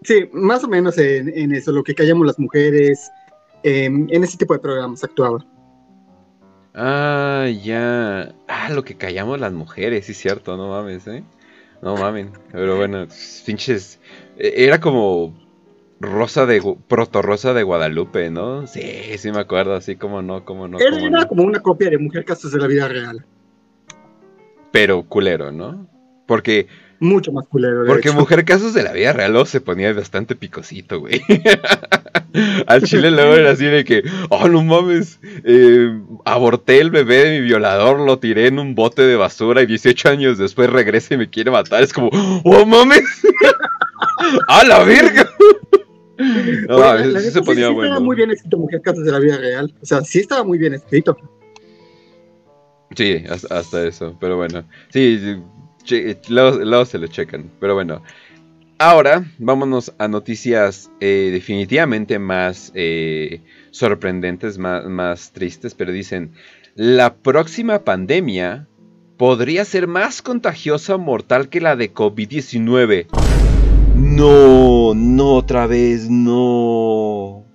Sí, 0.04 0.28
más 0.34 0.64
o 0.64 0.68
menos 0.68 0.98
en, 0.98 1.30
en 1.38 1.54
eso, 1.54 1.72
lo 1.72 1.84
que 1.84 1.94
callamos 1.94 2.26
las 2.26 2.40
mujeres. 2.40 3.08
Eh, 3.64 3.86
en 3.86 4.24
ese 4.24 4.38
tipo 4.38 4.56
de 4.56 4.60
programas 4.60 5.04
actuaba. 5.04 5.46
Ah, 6.74 7.48
ya. 7.64 8.34
Ah, 8.48 8.70
lo 8.72 8.84
que 8.84 8.96
callamos 8.96 9.40
las 9.40 9.52
mujeres, 9.52 10.06
sí, 10.06 10.14
cierto, 10.14 10.58
no 10.58 10.70
mames, 10.70 11.08
¿eh? 11.08 11.24
No 11.82 11.96
mames. 11.96 12.28
Pero 12.52 12.78
bueno, 12.78 13.08
pinches. 13.46 14.00
E, 14.38 14.66
era 14.66 14.80
como 14.80 15.36
Rosa 16.00 16.46
de. 16.46 16.62
Proto 16.88 17.22
Rosa 17.22 17.54
de 17.54 17.64
Guadalupe, 17.64 18.30
¿no? 18.30 18.68
Sí, 18.68 19.18
sí 19.18 19.32
me 19.32 19.40
acuerdo, 19.40 19.76
así 19.76 19.96
como 19.96 20.22
no, 20.22 20.46
como 20.46 20.68
no. 20.68 20.80
Era, 20.80 20.98
era 21.00 21.26
como 21.26 21.44
una 21.44 21.60
copia 21.60 21.90
de 21.90 21.98
Mujer 21.98 22.24
Casos 22.24 22.52
de 22.52 22.60
la 22.60 22.68
vida 22.68 22.88
real. 22.88 23.26
Pero 24.72 25.04
culero, 25.04 25.52
¿no? 25.52 25.88
Porque 26.26 26.68
mucho 27.02 27.32
más 27.32 27.48
culero. 27.48 27.84
Porque 27.86 28.10
hecho. 28.10 28.18
Mujer 28.18 28.46
Casos 28.46 28.74
de 28.74 28.84
la 28.84 28.94
Vida 28.94 29.12
Real 29.12 29.46
se 29.46 29.60
ponía 29.60 29.92
bastante 29.92 30.36
picosito, 30.36 31.00
güey. 31.00 31.22
Al 32.68 32.84
chile 32.84 33.12
luego 33.12 33.34
era 33.34 33.52
así 33.52 33.66
de 33.66 33.84
que, 33.84 34.04
oh, 34.30 34.48
no 34.48 34.64
mames, 34.64 35.20
eh, 35.44 36.00
aborté 36.24 36.80
el 36.80 36.92
bebé 36.92 37.26
de 37.26 37.40
mi 37.40 37.46
violador, 37.46 38.00
lo 38.00 38.20
tiré 38.20 38.48
en 38.48 38.60
un 38.60 38.76
bote 38.76 39.02
de 39.02 39.16
basura 39.16 39.64
y 39.64 39.66
18 39.66 40.10
años 40.10 40.38
después 40.38 40.70
regresa 40.70 41.16
y 41.16 41.18
me 41.18 41.30
quiere 41.30 41.52
matar. 41.52 41.84
Es 41.84 41.92
como, 41.92 42.10
oh, 42.44 42.66
mames. 42.66 43.04
¡A 44.48 44.64
la 44.64 44.84
verga! 44.84 45.30
No, 46.70 46.78
bueno, 46.78 46.94
mames, 46.94 47.08
la, 47.14 47.20
sí 47.20 47.32
se 47.32 47.42
ponía 47.42 47.70
sí, 47.70 47.74
bueno. 47.74 47.94
Estaba 47.94 48.06
muy 48.06 48.16
bien 48.16 48.30
escrito 48.30 48.56
Mujer 48.60 48.80
Casos 48.84 49.04
de 49.04 49.12
la 49.12 49.18
Vida 49.18 49.38
Real. 49.38 49.74
O 49.82 49.86
sea, 49.88 50.02
sí 50.02 50.20
estaba 50.20 50.44
muy 50.44 50.60
bien 50.60 50.76
escrito. 50.76 51.18
Sí, 52.96 53.24
hasta, 53.28 53.58
hasta 53.58 53.88
eso, 53.88 54.16
pero 54.20 54.38
bueno. 54.38 54.64
Sí, 54.90 55.42
Luego, 56.30 56.60
luego, 56.60 56.86
se 56.86 56.98
lo 56.98 57.08
checan. 57.08 57.50
Pero 57.60 57.76
bueno. 57.76 58.02
Ahora 58.78 59.26
vámonos 59.38 59.94
a 60.00 60.08
noticias 60.08 60.90
eh, 61.00 61.30
definitivamente 61.32 62.18
más 62.18 62.72
eh, 62.74 63.42
sorprendentes, 63.70 64.58
más, 64.58 64.86
más 64.86 65.32
tristes. 65.32 65.76
Pero 65.76 65.92
dicen, 65.92 66.32
la 66.74 67.14
próxima 67.14 67.84
pandemia 67.84 68.68
podría 69.18 69.66
ser 69.66 69.88
más 69.88 70.24
contagiosa 70.24 70.96
o 70.96 70.98
mortal 70.98 71.48
que 71.50 71.62
la 71.62 71.76
de 71.76 71.94
COVID-19. 71.94 73.06
No, 73.96 74.96
no 74.96 75.34
otra 75.36 75.68
vez, 75.68 76.10
no. 76.10 77.46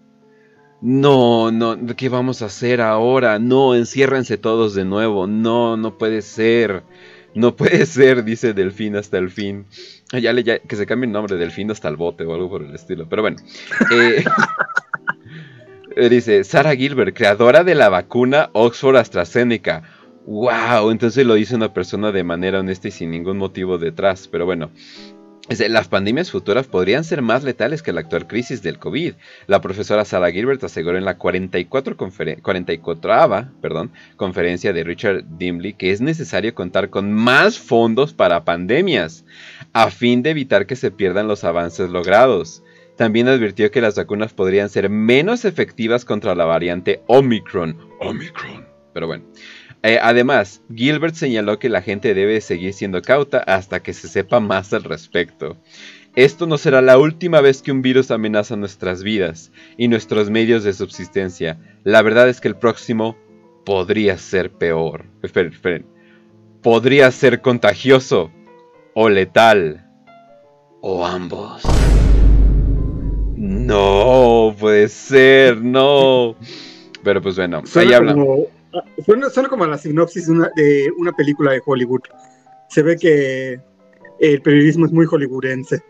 No, 0.81 1.51
no, 1.51 1.77
¿qué 1.97 2.09
vamos 2.09 2.43
a 2.43 2.47
hacer 2.47 2.81
ahora? 2.81 3.41
No, 3.41 3.75
enciérrense 3.75 4.39
todos 4.39 4.75
de 4.75 4.85
nuevo. 4.85 5.27
No, 5.27 5.77
no 5.77 5.99
puede 5.99 6.23
ser. 6.23 6.85
No 7.37 7.55
puede 7.55 7.85
ser, 7.85 8.25
dice 8.25 8.55
Delfín 8.55 8.97
hasta 8.97 9.19
el 9.19 9.31
fin. 9.31 9.67
Ya, 10.11 10.33
le, 10.33 10.43
ya 10.43 10.59
que 10.59 10.75
se 10.75 10.87
cambie 10.87 11.07
el 11.07 11.13
nombre, 11.13 11.37
Delfín 11.37 11.71
hasta 11.71 11.87
el 11.87 11.97
bote 11.97 12.25
o 12.25 12.33
algo 12.33 12.49
por 12.49 12.63
el 12.63 12.75
estilo. 12.75 13.07
Pero 13.11 13.21
bueno. 13.21 13.37
Eh, 13.93 14.25
dice, 16.09 16.45
Sarah 16.45 16.75
Gilbert, 16.75 17.15
creadora 17.15 17.63
de 17.63 17.75
la 17.75 17.91
vacuna 17.91 18.49
Oxford 18.55 18.97
AstraZeneca. 18.97 19.83
¡Wow! 20.25 20.91
Entonces 20.91 21.27
lo 21.27 21.35
dice 21.35 21.55
una 21.55 21.75
persona 21.75 22.11
de 22.11 22.25
manera 22.25 22.61
honesta 22.61 22.89
y 22.89 22.91
sin 22.91 23.11
ningún 23.11 23.37
motivo 23.37 23.77
detrás. 23.77 24.29
Pero 24.29 24.47
bueno, 24.47 24.71
las 25.49 25.89
pandemias 25.89 26.31
futuras 26.31 26.67
podrían 26.67 27.05
ser 27.05 27.23
más 27.23 27.45
letales 27.45 27.83
que 27.83 27.93
la 27.93 28.01
actual 28.01 28.27
crisis 28.27 28.63
del 28.63 28.79
COVID. 28.79 29.15
La 29.47 29.61
profesora 29.61 30.05
Sarah 30.05 30.33
Gilbert 30.33 30.63
aseguró 30.65 30.99
en 30.99 31.05
la 31.05 31.19
44, 31.19 31.97
44 32.43 33.49
perdón, 33.61 33.93
conferencia 34.17 34.73
de 34.73 34.85
Richard 34.85 35.25
Dimley 35.39 35.75
que 35.75 35.93
es 35.93 36.01
necesario 36.01 36.55
contar 36.55 36.91
con 36.91 37.13
más 37.13 37.59
fondos 37.59 38.13
para 38.13 38.45
pandemias, 38.45 39.25
a 39.73 39.91
fin 39.91 40.23
de 40.23 40.31
evitar 40.31 40.67
que 40.67 40.77
se 40.77 40.91
pierdan 40.91 41.29
los 41.29 41.45
avances 41.45 41.91
logrados. 41.91 42.63
También 42.97 43.29
advirtió 43.29 43.71
que 43.71 43.83
las 43.83 43.95
vacunas 43.95 44.33
podrían 44.33 44.71
ser 44.71 44.89
menos 44.89 45.45
efectivas 45.45 46.05
contra 46.05 46.35
la 46.35 46.47
variante 46.47 47.03
Omicron. 47.07 47.79
Omicron. 48.01 48.67
Pero 48.95 49.07
bueno. 49.07 49.25
Eh, 49.87 50.01
además, 50.03 50.63
Gilbert 50.75 51.15
señaló 51.15 51.61
que 51.61 51.69
la 51.69 51.81
gente 51.81 52.13
debe 52.13 52.41
seguir 52.41 52.73
siendo 52.73 53.03
cauta 53.03 53.39
hasta 53.39 53.85
que 53.85 53.93
se 53.93 54.09
sepa 54.09 54.41
más 54.41 54.73
al 54.73 54.83
respecto. 54.83 55.57
Esto 56.17 56.49
no 56.49 56.59
será 56.59 56.83
la 56.83 56.99
última 56.99 57.41
vez 57.41 57.63
que 57.63 57.71
un 57.71 57.83
virus 57.83 58.11
amenaza 58.11 58.57
nuestras 58.57 59.05
vidas 59.05 59.53
y 59.79 59.87
nuestros 59.87 60.29
medios 60.29 60.65
de 60.65 60.73
subsistencia. 60.73 61.61
La 61.85 62.03
verdad 62.03 62.29
es 62.29 62.41
que 62.41 62.49
el 62.49 62.57
próximo 62.57 63.17
podría 63.65 64.19
ser 64.19 64.51
peor. 64.51 65.05
Esperen, 65.23 65.53
esperen. 65.53 65.87
Podría 66.63 67.09
ser 67.13 67.41
contagioso 67.41 68.33
o 68.93 69.09
letal. 69.09 69.87
O 70.81 71.07
ambos. 71.07 71.63
No, 73.37 74.53
puede 74.59 74.89
ser, 74.89 75.63
no. 75.63 76.35
Pero 77.05 77.23
pues 77.23 77.37
bueno, 77.37 77.59
ahí 77.59 77.67
Suena 77.67 77.97
habla. 77.99 78.15
como, 78.15 78.35
ah, 78.35 78.56
suena, 79.05 79.49
como 79.49 79.67
la 79.67 79.79
sinopsis 79.79 80.27
de 80.27 80.91
una, 80.97 81.13
película 81.13 81.53
de 81.53 81.63
Hollywood. 81.65 82.03
Se 82.69 82.83
ve 82.83 82.97
que 82.97 83.61
el 84.21 84.43
periodismo 84.43 84.87
es 84.87 84.93
muy 84.93 85.07
hollywoodense. 85.07 85.83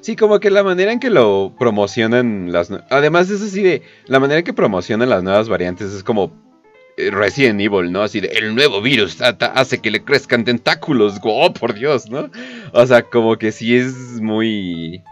Sí, 0.00 0.16
como 0.16 0.40
que 0.40 0.50
la 0.50 0.62
manera 0.62 0.92
en 0.92 1.00
que 1.00 1.10
lo 1.10 1.54
promocionan 1.58 2.52
las... 2.52 2.70
Además 2.90 3.30
es 3.30 3.42
así 3.42 3.62
de... 3.62 3.82
La 4.06 4.20
manera 4.20 4.40
en 4.40 4.44
que 4.44 4.52
promocionan 4.52 5.08
las 5.08 5.22
nuevas 5.22 5.48
variantes 5.48 5.92
es 5.92 6.02
como 6.02 6.32
eh, 6.96 7.10
Resident 7.10 7.60
Evil, 7.60 7.92
¿no? 7.92 8.02
Así 8.02 8.20
de... 8.20 8.28
El 8.28 8.54
nuevo 8.54 8.80
virus 8.80 9.18
hace 9.20 9.78
que 9.78 9.90
le 9.90 10.02
crezcan 10.02 10.44
tentáculos. 10.44 11.18
¡Oh, 11.22 11.52
por 11.52 11.74
Dios! 11.74 12.10
¿no? 12.10 12.30
O 12.72 12.86
sea, 12.86 13.02
como 13.02 13.36
que 13.36 13.52
sí 13.52 13.76
es 13.76 14.20
muy... 14.20 15.02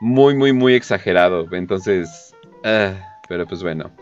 Muy, 0.00 0.34
muy, 0.34 0.52
muy 0.52 0.74
exagerado. 0.74 1.46
Entonces... 1.52 2.34
ah, 2.64 3.09
pero 3.30 3.46
pues 3.46 3.62
bueno. 3.62 3.92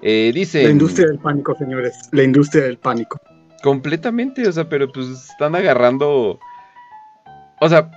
Eh, 0.00 0.32
dice... 0.34 0.64
La 0.64 0.70
industria 0.70 1.08
del 1.08 1.18
pánico, 1.18 1.54
señores. 1.54 2.08
La 2.10 2.22
industria 2.22 2.64
del 2.64 2.78
pánico. 2.78 3.20
Completamente, 3.62 4.48
o 4.48 4.50
sea, 4.52 4.66
pero 4.66 4.90
pues 4.90 5.08
están 5.08 5.54
agarrando. 5.54 6.40
O 7.60 7.68
sea, 7.68 7.90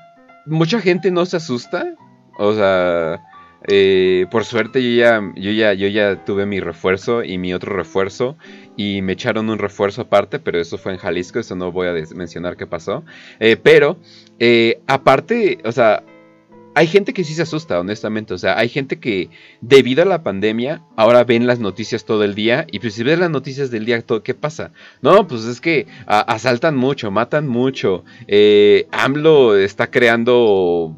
mucha 0.46 0.82
gente 0.82 1.10
no 1.10 1.26
se 1.26 1.38
asusta. 1.38 1.96
O 2.38 2.54
sea, 2.54 3.22
eh, 3.70 4.26
por 4.32 4.44
suerte 4.44 4.84
yo 4.84 5.02
ya, 5.02 5.22
yo 5.38 5.52
ya, 5.52 5.72
yo 5.72 5.88
ya 5.88 6.26
tuve 6.26 6.46
mi 6.46 6.60
refuerzo 6.60 7.24
y 7.24 7.38
mi 7.38 7.54
otro 7.54 7.74
refuerzo. 7.74 8.36
Y 8.76 9.02
me 9.02 9.14
echaron 9.14 9.50
un 9.50 9.60
refuerzo 9.60 10.02
aparte, 10.02 10.40
pero 10.40 10.60
eso 10.60 10.78
fue 10.78 10.92
en 10.92 10.98
Jalisco, 10.98 11.40
eso 11.40 11.56
no 11.56 11.72
voy 11.72 11.88
a 11.88 11.94
mencionar 12.14 12.58
qué 12.58 12.68
pasó. 12.68 13.06
Eh, 13.40 13.56
pero, 13.56 13.98
aparte, 14.88 15.60
o 15.64 15.72
sea, 15.72 16.04
hay 16.74 16.88
gente 16.88 17.14
que 17.14 17.24
sí 17.24 17.34
se 17.34 17.42
asusta, 17.42 17.80
honestamente. 17.80 18.34
O 18.34 18.38
sea, 18.38 18.58
hay 18.58 18.70
gente 18.70 19.00
que 19.00 19.30
debido 19.62 20.04
a 20.04 20.06
la 20.06 20.24
pandemia 20.24 20.82
ahora 20.96 21.24
ven 21.24 21.48
las 21.48 21.60
noticias 21.60 22.06
todo 22.06 22.24
el 22.24 22.36
día. 22.36 22.66
Y 22.72 22.80
pues 22.80 22.94
si 22.94 23.04
ves 23.04 23.20
las 23.20 23.30
noticias 23.30 23.72
del 23.72 23.86
día, 23.86 24.02
¿qué 24.24 24.34
pasa? 24.34 24.72
No, 25.02 25.28
pues 25.28 25.46
es 25.46 25.60
que 25.60 25.88
asaltan 26.08 26.76
mucho, 26.76 27.12
matan 27.12 27.48
mucho. 27.48 28.04
Eh, 28.28 28.88
AMLO 28.92 29.58
está 29.58 29.92
creando, 29.92 30.96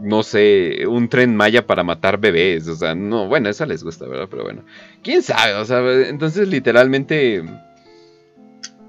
no 0.00 0.22
sé, 0.22 0.86
un 0.86 1.08
tren 1.08 1.34
maya 1.34 1.66
para 1.66 1.82
matar 1.82 2.18
bebés. 2.18 2.68
O 2.68 2.76
sea, 2.76 2.94
no, 2.94 3.26
bueno, 3.26 3.48
esa 3.48 3.66
les 3.66 3.82
gusta, 3.82 4.06
¿verdad? 4.06 4.28
Pero 4.30 4.44
bueno, 4.44 4.62
quién 5.02 5.22
sabe, 5.22 5.54
o 5.54 5.64
sea, 5.64 5.80
entonces 6.08 6.48
literalmente... 6.48 7.42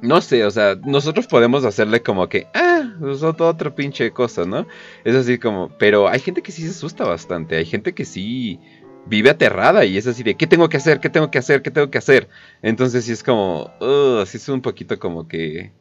No 0.01 0.21
sé, 0.21 0.45
o 0.45 0.51
sea, 0.51 0.75
nosotros 0.75 1.27
podemos 1.27 1.65
hacerle 1.65 2.01
como 2.01 2.29
que, 2.29 2.47
ah, 2.53 2.95
pues 2.99 3.21
otro, 3.21 3.49
otro 3.49 3.75
pinche 3.75 4.11
cosa, 4.11 4.45
¿no? 4.45 4.65
Es 5.03 5.15
así 5.15 5.37
como, 5.37 5.69
pero 5.77 6.07
hay 6.07 6.19
gente 6.19 6.41
que 6.41 6.53
sí 6.53 6.61
se 6.63 6.69
asusta 6.69 7.03
bastante, 7.03 7.57
hay 7.57 7.65
gente 7.65 7.93
que 7.93 8.05
sí 8.05 8.59
vive 9.07 9.29
aterrada 9.29 9.83
y 9.85 9.97
es 9.97 10.07
así 10.07 10.23
de, 10.23 10.35
¿qué 10.35 10.47
tengo 10.47 10.69
que 10.69 10.77
hacer? 10.77 10.99
¿Qué 11.01 11.09
tengo 11.09 11.31
que 11.31 11.39
hacer? 11.39 11.61
¿Qué 11.61 11.71
tengo 11.71 11.89
que 11.91 11.97
hacer? 11.97 12.29
Entonces 12.61 13.05
sí 13.05 13.11
es 13.11 13.23
como, 13.23 13.71
uh, 13.81 14.25
sí 14.25 14.37
es 14.37 14.47
un 14.49 14.61
poquito 14.61 14.99
como 14.99 15.27
que... 15.27 15.73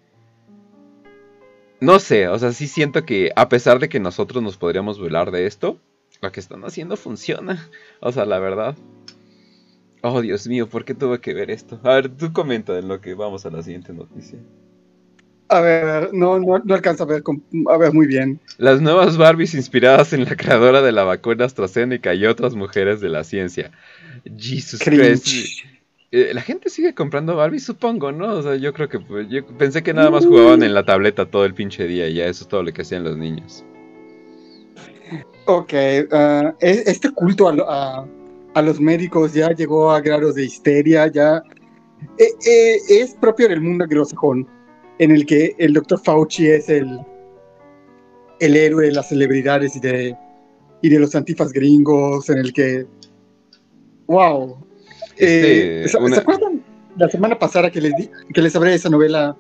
No 1.81 2.01
sé, 2.01 2.27
o 2.27 2.37
sea, 2.41 2.53
sí 2.53 2.67
siento 2.67 3.05
que 3.05 3.31
a 3.37 3.49
pesar 3.49 3.79
de 3.79 3.89
que 3.89 4.01
nosotros 4.01 4.43
nos 4.43 4.57
podríamos 4.57 4.99
burlar 4.99 5.31
de 5.31 5.47
esto, 5.47 5.79
lo 6.21 6.33
que 6.33 6.41
están 6.41 6.65
haciendo 6.65 6.97
funciona. 6.97 7.69
O 8.01 8.11
sea, 8.11 8.25
la 8.25 8.41
verdad. 8.41 8.77
Oh, 10.03 10.21
Dios 10.21 10.47
mío, 10.47 10.69
¿por 10.69 10.85
qué 10.85 10.95
tuve 10.95 11.21
que 11.21 11.35
ver 11.35 11.51
esto? 11.51 11.81
A 11.83 11.95
ver, 11.95 12.09
tú 12.09 12.33
comenta 12.33 12.79
en 12.79 12.89
lo 12.89 13.01
que 13.01 13.15
vamos 13.15 13.45
a 13.47 13.51
la 13.51 13.63
siguiente 13.63 13.93
noticia. 13.93 14.39
A 15.49 15.61
ver, 15.61 16.11
no, 16.13 16.39
no, 16.39 16.59
no 16.59 16.75
alcanza 16.75 17.05
a 17.05 17.07
ver, 17.07 17.23
a 17.71 17.77
ver 17.79 17.93
muy 17.93 18.07
bien. 18.07 18.39
Las 18.59 18.81
nuevas 18.83 19.17
Barbies 19.17 19.55
inspiradas 19.55 20.13
en 20.13 20.25
la 20.25 20.37
creadora 20.37 20.83
de 20.83 20.93
la 20.93 21.05
vacuna 21.05 21.47
AstraZeneca 21.47 22.15
y 22.15 22.27
otras 22.27 22.55
mujeres 22.55 23.01
de 23.01 23.09
la 23.09 23.25
ciencia. 23.25 23.71
Jesus 24.37 24.81
Christ. 24.81 25.25
Cringe. 25.25 25.65
Eh, 26.11 26.33
la 26.33 26.43
gente 26.43 26.71
sigue 26.71 26.95
comprando 26.95 27.35
Barbies, 27.37 27.65
supongo, 27.65 28.13
¿no? 28.13 28.35
O 28.35 28.43
sea, 28.43 28.57
yo 28.57 28.73
creo 28.73 28.89
que 28.89 29.01
pues, 29.01 29.29
yo 29.31 29.45
pensé 29.59 29.83
que 29.83 29.95
nada 29.95 30.11
más 30.11 30.25
jugaban 30.27 30.63
en 30.63 30.75
la 30.75 30.85
tableta 30.85 31.27
todo 31.27 31.45
el 31.45 31.55
pinche 31.55 31.87
día 31.87 32.09
y 32.09 32.15
ya 32.15 32.27
eso 32.27 32.45
es 32.45 32.49
todo 32.49 32.63
lo 32.63 32.73
que 32.73 32.83
hacían 32.83 33.05
los 33.05 33.17
niños. 33.17 33.65
Ok, 35.47 35.73
ah, 36.13 36.55
es- 36.61 36.87
este 36.87 37.11
culto 37.11 37.49
a, 37.49 37.53
lo- 37.55 37.71
a- 37.71 38.07
a 38.59 38.63
los 38.63 38.81
médicos 38.81 39.33
ya 39.33 39.51
llegó 39.51 39.91
a 39.91 40.01
grados 40.01 40.35
de 40.35 40.45
histeria, 40.45 41.07
ya 41.07 41.43
eh, 42.19 42.25
eh, 42.47 42.77
es 42.89 43.15
propio 43.15 43.49
del 43.49 43.61
mundo 43.61 43.85
anglosajón, 43.85 44.47
en 44.99 45.11
el 45.13 45.25
que 45.27 45.55
el 45.59 45.73
doctor 45.75 46.01
Fauci 46.03 46.49
es 46.49 46.69
el, 46.69 46.99
el 48.41 48.57
héroe 48.57 48.87
de 48.87 48.93
las 48.93 49.09
celebridades 49.09 49.77
y 49.77 49.81
de, 49.81 50.17
y 50.83 50.89
de 50.89 50.99
los 50.99 51.15
antifas 51.15 51.53
gringos, 51.53 52.29
en 52.31 52.39
el 52.39 52.53
que, 52.53 52.87
wow. 54.07 54.57
Este, 55.17 55.85
Eh, 55.85 55.89
¿se, 55.89 55.99
una- 55.99 56.17
se 56.17 56.21
acuerdan 56.23 56.63
la 56.97 57.09
semana 57.09 57.39
pasada 57.39 57.71
que 57.71 57.81
les, 57.81 57.95
di- 57.97 58.11
que 58.35 58.43
les 58.43 58.55
hablé 58.57 58.71
de 58.71 58.77
esa 58.77 58.89
novela 58.91 59.37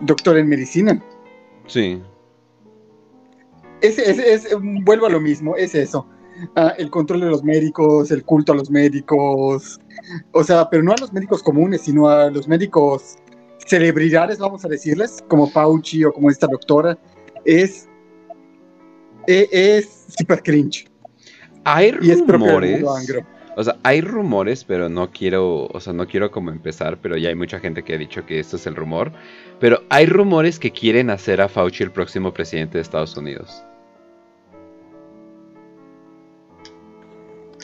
Doctor 0.00 0.36
en 0.38 0.48
Medicina? 0.48 1.02
Sí. 1.66 2.00
Es, 3.80 3.98
es, 3.98 4.18
es- 4.18 4.48
vuelvo 4.84 5.06
a 5.06 5.10
lo 5.10 5.20
mismo, 5.20 5.54
es 5.56 5.74
eso. 5.74 6.06
Ah, 6.54 6.74
el 6.78 6.90
control 6.90 7.20
de 7.20 7.26
los 7.26 7.42
médicos, 7.42 8.10
el 8.10 8.24
culto 8.24 8.52
a 8.52 8.56
los 8.56 8.70
médicos, 8.70 9.80
o 10.32 10.44
sea, 10.44 10.68
pero 10.68 10.82
no 10.82 10.92
a 10.92 10.96
los 11.00 11.12
médicos 11.12 11.42
comunes, 11.42 11.82
sino 11.82 12.08
a 12.08 12.30
los 12.30 12.46
médicos 12.48 13.16
celebridades, 13.66 14.38
vamos 14.38 14.64
a 14.64 14.68
decirles, 14.68 15.22
como 15.28 15.48
Fauci 15.48 16.04
o 16.04 16.12
como 16.12 16.30
esta 16.30 16.46
doctora, 16.46 16.98
es, 17.44 17.88
e- 19.26 19.48
es, 19.50 20.06
super 20.18 20.42
cringe. 20.42 20.86
Hay 21.64 21.96
Y 22.00 22.14
rumores. 22.14 22.84
O 23.58 23.64
sea, 23.64 23.76
hay 23.82 24.02
rumores, 24.02 24.64
pero 24.64 24.90
no 24.90 25.10
quiero, 25.10 25.66
o 25.66 25.80
sea, 25.80 25.94
no 25.94 26.06
quiero 26.06 26.30
como 26.30 26.50
empezar, 26.50 26.98
pero 27.00 27.16
ya 27.16 27.30
hay 27.30 27.34
mucha 27.34 27.58
gente 27.58 27.82
que 27.82 27.94
ha 27.94 27.98
dicho 27.98 28.26
que 28.26 28.38
esto 28.38 28.56
es 28.56 28.66
el 28.66 28.76
rumor. 28.76 29.12
Pero 29.58 29.82
hay 29.88 30.04
rumores 30.04 30.58
que 30.58 30.70
quieren 30.70 31.08
hacer 31.08 31.40
a 31.40 31.48
Fauci 31.48 31.82
el 31.82 31.90
próximo 31.90 32.34
presidente 32.34 32.76
de 32.76 32.82
Estados 32.82 33.16
Unidos. 33.16 33.64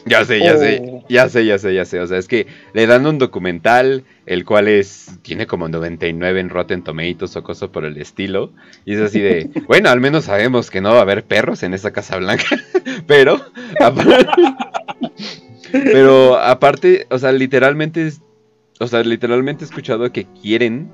Ya 0.04 0.24
sé, 0.24 0.40
ya 0.40 0.56
sé, 0.56 0.82
Oh. 0.84 1.04
ya 1.08 1.28
sé, 1.28 1.44
ya 1.46 1.58
sé, 1.58 1.74
ya 1.74 1.84
sé. 1.84 2.00
O 2.00 2.06
sea, 2.06 2.18
es 2.18 2.26
que 2.28 2.46
le 2.72 2.86
dan 2.86 3.06
un 3.06 3.18
documental, 3.18 4.04
el 4.26 4.44
cual 4.44 4.68
es, 4.68 5.18
tiene 5.22 5.46
como 5.46 5.68
99 5.68 6.40
en 6.40 6.48
Rotten 6.50 6.82
Tomatoes 6.82 7.36
o 7.36 7.42
cosas 7.42 7.70
por 7.70 7.84
el 7.84 7.96
estilo. 7.98 8.52
Y 8.84 8.94
es 8.94 9.00
así 9.00 9.20
de, 9.20 9.50
bueno, 9.68 9.90
al 9.90 10.00
menos 10.00 10.24
sabemos 10.24 10.70
que 10.70 10.80
no 10.80 10.90
va 10.92 10.98
a 10.98 11.02
haber 11.02 11.24
perros 11.24 11.62
en 11.62 11.74
esa 11.74 11.92
Casa 11.92 12.16
Blanca. 12.16 12.44
Pero, 13.06 13.40
aparte, 13.80 14.26
pero 15.72 16.38
aparte, 16.38 17.06
o 17.10 17.18
sea, 17.18 17.32
literalmente, 17.32 18.12
o 18.80 18.86
sea, 18.86 19.02
literalmente 19.02 19.64
he 19.64 19.66
escuchado 19.66 20.10
que 20.12 20.26
quieren 20.42 20.90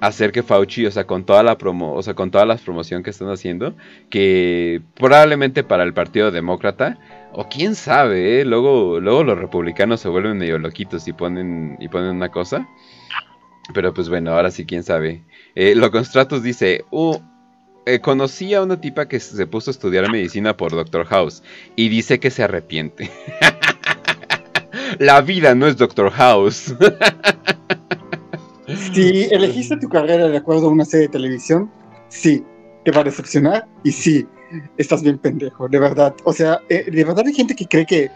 hacer 0.00 0.32
que 0.32 0.42
Fauci, 0.42 0.86
o 0.86 0.90
sea, 0.90 1.06
con 1.06 1.24
toda 1.24 1.42
la 1.42 1.58
promo, 1.58 1.94
o 1.94 2.02
sea, 2.02 2.14
con 2.14 2.30
toda 2.30 2.44
la 2.46 2.56
promoción 2.56 3.02
que 3.02 3.10
están 3.10 3.30
haciendo, 3.30 3.74
que 4.10 4.80
probablemente 4.94 5.64
para 5.64 5.82
el 5.82 5.94
Partido 5.94 6.30
Demócrata, 6.30 6.98
o 7.32 7.48
quién 7.48 7.74
sabe, 7.74 8.40
¿eh? 8.40 8.44
luego, 8.44 9.00
luego 9.00 9.24
los 9.24 9.38
republicanos 9.38 10.00
se 10.00 10.08
vuelven 10.08 10.38
medio 10.38 10.58
loquitos 10.58 11.06
y 11.08 11.12
ponen, 11.12 11.76
y 11.80 11.88
ponen 11.88 12.16
una 12.16 12.30
cosa. 12.30 12.66
Pero 13.74 13.92
pues 13.92 14.08
bueno, 14.08 14.32
ahora 14.32 14.50
sí, 14.50 14.64
quién 14.64 14.82
sabe. 14.82 15.22
Eh, 15.54 15.74
lo 15.74 15.90
Stratus 16.02 16.42
dice, 16.42 16.84
"Uh, 16.90 17.18
eh, 17.84 18.00
conocí 18.00 18.54
a 18.54 18.62
una 18.62 18.80
tipa 18.80 19.08
que 19.08 19.20
se 19.20 19.46
puso 19.46 19.70
a 19.70 19.72
estudiar 19.72 20.10
medicina 20.10 20.56
por 20.56 20.72
Doctor 20.72 21.06
House 21.06 21.42
y 21.76 21.88
dice 21.88 22.18
que 22.20 22.30
se 22.30 22.42
arrepiente. 22.42 23.10
La 24.98 25.20
vida 25.20 25.54
no 25.54 25.66
es 25.66 25.76
Doctor 25.76 26.10
House. 26.10 26.74
Si 28.92 29.24
elegiste 29.30 29.76
tu 29.78 29.88
carrera 29.88 30.28
de 30.28 30.36
acuerdo 30.36 30.68
a 30.68 30.70
una 30.70 30.84
serie 30.84 31.06
de 31.06 31.12
televisión, 31.12 31.70
sí, 32.08 32.44
te 32.84 32.90
va 32.90 33.00
a 33.00 33.04
decepcionar 33.04 33.66
y 33.84 33.92
sí, 33.92 34.26
estás 34.76 35.02
bien 35.02 35.18
pendejo, 35.18 35.68
de 35.68 35.78
verdad. 35.78 36.14
O 36.24 36.32
sea, 36.32 36.60
eh, 36.68 36.90
de 36.90 37.04
verdad 37.04 37.24
hay 37.26 37.34
gente 37.34 37.54
que 37.54 37.66
cree 37.66 37.86
que 37.86 38.10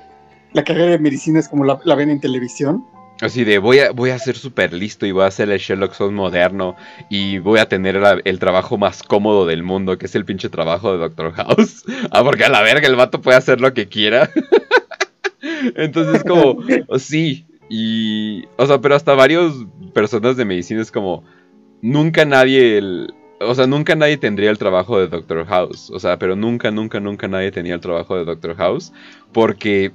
la 0.52 0.64
carrera 0.64 0.90
de 0.92 0.98
medicina 0.98 1.40
es 1.40 1.48
como 1.48 1.64
la, 1.64 1.78
la 1.84 1.94
ven 1.94 2.10
en 2.10 2.20
televisión. 2.20 2.84
Así 3.20 3.44
de 3.44 3.58
voy 3.58 3.78
a, 3.78 3.92
voy 3.92 4.10
a 4.10 4.18
ser 4.18 4.36
súper 4.36 4.72
listo 4.72 5.06
y 5.06 5.12
voy 5.12 5.24
a 5.24 5.30
ser 5.30 5.48
el 5.50 5.58
Sherlock 5.58 5.94
Holmes 6.00 6.16
moderno 6.16 6.74
y 7.08 7.38
voy 7.38 7.60
a 7.60 7.68
tener 7.68 7.94
la- 7.94 8.20
el 8.24 8.38
trabajo 8.40 8.78
más 8.78 9.02
cómodo 9.04 9.46
del 9.46 9.62
mundo, 9.62 9.96
que 9.96 10.06
es 10.06 10.14
el 10.16 10.24
pinche 10.24 10.48
trabajo 10.48 10.92
de 10.92 10.98
Doctor 10.98 11.32
House. 11.32 11.84
Ah, 12.10 12.22
porque 12.24 12.44
a 12.44 12.48
la 12.48 12.62
verga 12.62 12.86
el 12.88 12.96
vato 12.96 13.20
puede 13.20 13.36
hacer 13.38 13.60
lo 13.60 13.72
que 13.74 13.88
quiera. 13.88 14.28
Entonces 15.76 16.24
como, 16.24 16.56
sí, 16.98 17.46
y, 17.74 18.44
o 18.58 18.66
sea, 18.66 18.80
pero 18.80 18.94
hasta 18.94 19.14
varios 19.14 19.66
personas 19.94 20.36
de 20.36 20.44
medicina 20.44 20.82
es 20.82 20.90
como, 20.92 21.24
nunca 21.82 22.24
nadie, 22.24 22.78
el- 22.78 23.14
o 23.40 23.54
sea, 23.54 23.66
nunca 23.66 23.96
nadie 23.96 24.18
tendría 24.18 24.50
el 24.50 24.58
trabajo 24.58 24.98
de 24.98 25.08
Doctor 25.08 25.46
House. 25.46 25.90
O 25.90 25.98
sea, 26.00 26.18
pero 26.18 26.36
nunca, 26.36 26.70
nunca, 26.70 27.00
nunca 27.00 27.28
nadie 27.28 27.50
tenía 27.52 27.74
el 27.74 27.80
trabajo 27.80 28.16
de 28.16 28.24
Doctor 28.24 28.56
House 28.56 28.92
porque 29.32 29.92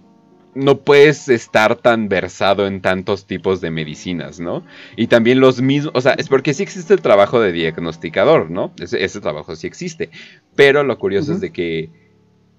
no 0.56 0.80
puedes 0.80 1.30
estar 1.30 1.76
tan 1.76 2.10
versado 2.10 2.68
en 2.68 2.82
tantos 2.82 3.28
tipos 3.28 3.62
de 3.62 3.72
medicinas, 3.72 4.40
¿no? 4.40 4.66
Y 4.96 5.08
también 5.08 5.40
los 5.40 5.62
mismos, 5.62 5.94
o 5.96 6.02
sea, 6.02 6.14
es 6.14 6.30
porque 6.30 6.54
sí 6.56 6.64
existe 6.64 6.94
el 6.96 7.02
trabajo 7.02 7.40
de 7.40 7.52
diagnosticador, 7.52 8.50
¿no? 8.50 8.74
Ese, 8.80 9.04
ese 9.04 9.22
trabajo 9.22 9.56
sí 9.56 9.68
existe. 9.68 10.10
Pero 10.56 10.84
lo 10.84 10.98
curioso 10.98 11.34
es 11.34 11.42
de 11.42 11.52
que 11.52 11.92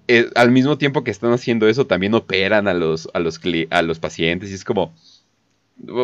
eh, 0.07 0.29
al 0.35 0.51
mismo 0.51 0.77
tiempo 0.77 1.03
que 1.03 1.11
están 1.11 1.31
haciendo 1.33 1.67
eso, 1.67 1.85
también 1.85 2.13
operan 2.15 2.67
a 2.67 2.73
los, 2.73 3.09
a 3.13 3.19
los, 3.19 3.39
a 3.69 3.81
los 3.81 3.99
pacientes 3.99 4.49
y 4.51 4.55
es 4.55 4.63
como, 4.63 4.93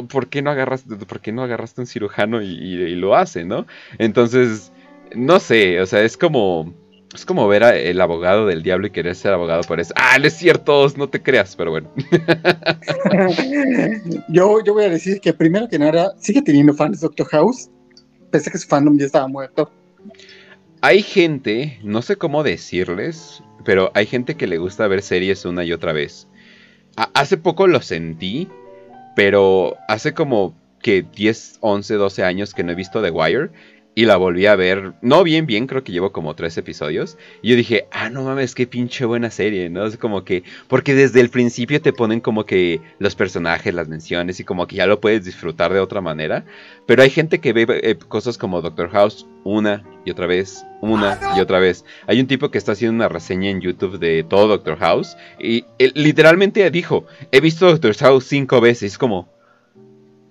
¿por 0.09 0.27
qué 0.27 0.41
no 0.41 0.51
agarraste, 0.51 0.95
por 0.95 1.21
qué 1.21 1.31
no 1.31 1.43
agarraste 1.43 1.81
un 1.81 1.87
cirujano 1.87 2.41
y, 2.41 2.47
y 2.47 2.95
lo 2.95 3.15
hace, 3.15 3.45
no? 3.45 3.65
Entonces, 3.97 4.71
no 5.15 5.39
sé, 5.39 5.81
o 5.81 5.85
sea, 5.85 6.03
es 6.03 6.17
como 6.17 6.73
es 7.15 7.25
como 7.25 7.47
ver 7.47 7.63
a 7.63 7.77
el 7.77 8.01
abogado 8.01 8.45
del 8.45 8.61
diablo 8.61 8.87
y 8.87 8.91
querer 8.91 9.15
ser 9.15 9.33
abogado 9.33 9.61
por 9.61 9.79
eso. 9.79 9.93
Ah, 9.95 10.17
no 10.19 10.27
es 10.27 10.33
cierto, 10.33 10.85
no 10.97 11.07
te 11.07 11.23
creas, 11.23 11.55
pero 11.55 11.71
bueno. 11.71 11.89
yo, 14.29 14.63
yo 14.63 14.73
voy 14.73 14.83
a 14.83 14.89
decir 14.89 15.21
que 15.21 15.33
primero 15.33 15.69
que 15.69 15.79
nada, 15.79 16.13
sigue 16.19 16.41
teniendo 16.41 16.73
fans 16.73 16.99
Doctor 16.99 17.27
House, 17.27 17.69
pese 18.31 18.49
a 18.49 18.51
que 18.51 18.57
su 18.57 18.67
fandom 18.67 18.97
ya 18.97 19.05
estaba 19.05 19.27
muerto. 19.27 19.71
Hay 20.81 21.01
gente, 21.01 21.79
no 21.83 22.01
sé 22.01 22.17
cómo 22.17 22.43
decirles, 22.43 23.41
pero 23.63 23.91
hay 23.93 24.05
gente 24.05 24.35
que 24.35 24.45
le 24.45 24.57
gusta 24.57 24.87
ver 24.87 25.01
series 25.01 25.45
una 25.45 25.63
y 25.63 25.71
otra 25.71 25.93
vez. 25.93 26.27
hace 27.13 27.37
poco 27.37 27.67
lo 27.67 27.81
sentí, 27.81 28.49
pero 29.15 29.75
hace 29.87 30.13
como 30.13 30.55
que 30.81 31.01
10, 31.01 31.57
11, 31.61 31.95
12 31.95 32.23
años 32.23 32.53
que 32.53 32.63
no 32.63 32.71
he 32.71 32.75
visto 32.75 33.01
The 33.01 33.09
Wire 33.09 33.49
y 33.97 34.03
la 34.03 34.17
volví 34.17 34.45
a 34.45 34.57
ver, 34.57 34.91
no 35.01 35.23
bien, 35.23 35.45
bien, 35.45 35.67
creo 35.67 35.85
que 35.85 35.93
llevo 35.93 36.11
como 36.11 36.35
tres 36.35 36.57
episodios. 36.57 37.17
Y 37.41 37.49
yo 37.49 37.55
dije, 37.55 37.87
ah, 37.91 38.09
no 38.09 38.23
mames, 38.23 38.53
qué 38.53 38.67
pinche 38.67 39.05
buena 39.05 39.31
serie, 39.31 39.69
¿no? 39.69 39.85
Es 39.85 39.95
como 39.95 40.25
que, 40.25 40.43
porque 40.67 40.93
desde 40.93 41.21
el 41.21 41.29
principio 41.29 41.81
te 41.81 41.93
ponen 41.93 42.19
como 42.19 42.45
que 42.45 42.81
los 42.99 43.15
personajes, 43.15 43.73
las 43.73 43.87
menciones 43.87 44.41
y 44.41 44.43
como 44.43 44.67
que 44.67 44.75
ya 44.75 44.85
lo 44.85 44.99
puedes 44.99 45.23
disfrutar 45.23 45.71
de 45.71 45.79
otra 45.79 46.01
manera. 46.01 46.43
Pero 46.85 47.03
hay 47.03 47.09
gente 47.09 47.39
que 47.39 47.53
ve 47.53 47.65
eh, 47.69 47.95
cosas 47.95 48.37
como 48.37 48.61
Doctor 48.61 48.89
House 48.89 49.25
una 49.45 49.85
y 50.03 50.11
otra 50.11 50.27
vez, 50.27 50.65
una 50.81 51.17
y 51.37 51.39
otra 51.39 51.59
vez. 51.59 51.85
Hay 52.05 52.19
un 52.19 52.27
tipo 52.27 52.51
que 52.51 52.57
está 52.57 52.73
haciendo 52.73 52.95
una 52.95 53.07
reseña 53.07 53.49
en 53.49 53.61
YouTube 53.61 53.97
de 53.97 54.25
todo 54.25 54.49
Doctor 54.49 54.77
House 54.77 55.15
y 55.39 55.63
literalmente 55.79 56.69
dijo, 56.69 57.05
he 57.31 57.39
visto 57.39 57.67
Doctor 57.67 57.95
House 57.95 58.25
cinco 58.25 58.59
veces, 58.59 58.97
como, 58.97 59.29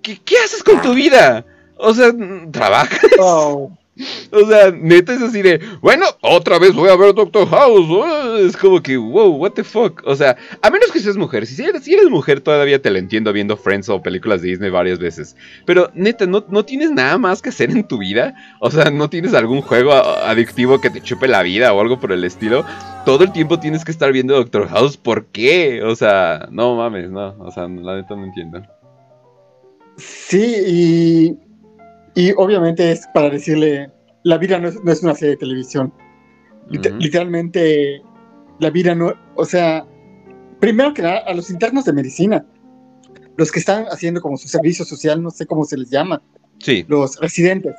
¿qué, 0.03 0.19
qué 0.23 0.37
haces 0.37 0.63
con 0.63 0.83
tu 0.83 0.93
vida? 0.93 1.45
O 1.77 1.93
sea, 1.93 2.11
trabajas. 2.51 2.99
Oh. 3.19 3.71
O 4.31 4.45
sea, 4.45 4.71
neta 4.71 5.13
es 5.13 5.21
así 5.21 5.41
de, 5.41 5.61
bueno, 5.81 6.05
otra 6.21 6.59
vez 6.59 6.73
voy 6.73 6.89
a 6.89 6.97
ver 6.97 7.13
Doctor 7.13 7.47
House. 7.47 8.41
es 8.41 8.57
como 8.57 8.81
que, 8.81 8.97
wow, 8.97 9.37
what 9.37 9.51
the 9.51 9.63
fuck. 9.63 10.01
O 10.05 10.15
sea, 10.15 10.35
a 10.61 10.69
menos 10.69 10.91
que 10.91 10.99
seas 10.99 11.15
mujer. 11.15 11.45
Si 11.45 11.63
eres, 11.63 11.83
si 11.83 11.93
eres 11.93 12.09
mujer, 12.09 12.41
todavía 12.41 12.81
te 12.81 12.91
la 12.91 12.99
entiendo 12.99 13.31
viendo 13.31 13.55
Friends 13.55 13.87
o 13.87 14.01
películas 14.01 14.41
de 14.41 14.49
Disney 14.49 14.69
varias 14.69 14.99
veces. 14.99 15.37
Pero 15.65 15.91
neta, 15.93 16.25
¿no, 16.25 16.43
¿no 16.49 16.65
tienes 16.65 16.91
nada 16.91 17.17
más 17.17 17.41
que 17.41 17.49
hacer 17.49 17.71
en 17.71 17.87
tu 17.87 17.99
vida? 17.99 18.35
O 18.59 18.69
sea, 18.69 18.91
¿no 18.91 19.09
tienes 19.09 19.33
algún 19.33 19.61
juego 19.61 19.93
adictivo 19.93 20.81
que 20.81 20.89
te 20.89 21.01
chupe 21.01 21.29
la 21.29 21.41
vida 21.41 21.71
o 21.71 21.79
algo 21.79 21.97
por 21.97 22.11
el 22.11 22.25
estilo? 22.25 22.65
Todo 23.05 23.23
el 23.23 23.31
tiempo 23.31 23.59
tienes 23.59 23.85
que 23.85 23.91
estar 23.91 24.11
viendo 24.11 24.35
Doctor 24.35 24.67
House. 24.67 24.97
¿Por 24.97 25.27
qué? 25.27 25.81
O 25.83 25.95
sea, 25.95 26.49
no 26.51 26.75
mames, 26.75 27.09
no. 27.09 27.35
O 27.39 27.49
sea, 27.49 27.67
la 27.69 27.95
neta 27.95 28.13
no 28.15 28.25
entiendo. 28.25 28.61
Sí, 29.97 30.55
y 30.67 31.45
y 32.15 32.31
obviamente 32.37 32.91
es 32.91 33.05
para 33.13 33.29
decirle, 33.29 33.91
la 34.23 34.37
vida 34.37 34.57
no 34.57 34.69
es, 34.69 35.03
una 35.03 35.13
serie 35.13 35.31
de 35.31 35.37
televisión. 35.37 35.93
Literalmente, 36.69 38.01
la 38.59 38.69
vida 38.69 38.95
no, 38.95 39.13
o 39.35 39.45
sea, 39.45 39.85
primero 40.59 40.93
que 40.93 41.01
nada, 41.03 41.19
a 41.27 41.33
los 41.33 41.49
internos 41.49 41.85
de 41.85 41.93
medicina, 41.93 42.45
los 43.37 43.51
que 43.51 43.59
están 43.59 43.85
haciendo 43.91 44.21
como 44.21 44.37
su 44.37 44.47
servicio 44.47 44.85
social, 44.85 45.21
no 45.21 45.29
sé 45.29 45.45
cómo 45.45 45.65
se 45.65 45.77
les 45.77 45.89
llama. 45.89 46.21
Sí. 46.59 46.85
Los 46.87 47.19
residentes. 47.19 47.75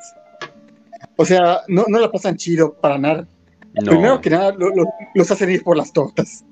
O 1.15 1.25
sea, 1.25 1.61
no, 1.67 1.85
no 1.87 1.99
la 1.99 2.11
pasan 2.11 2.37
chido 2.37 2.75
para 2.75 2.97
nada. 2.97 3.27
Primero 3.73 4.21
que 4.21 4.29
nada, 4.29 4.55
los 5.15 5.31
hacen 5.31 5.51
ir 5.51 5.63
por 5.63 5.77
las 5.77 5.91
tortas. 5.91 6.45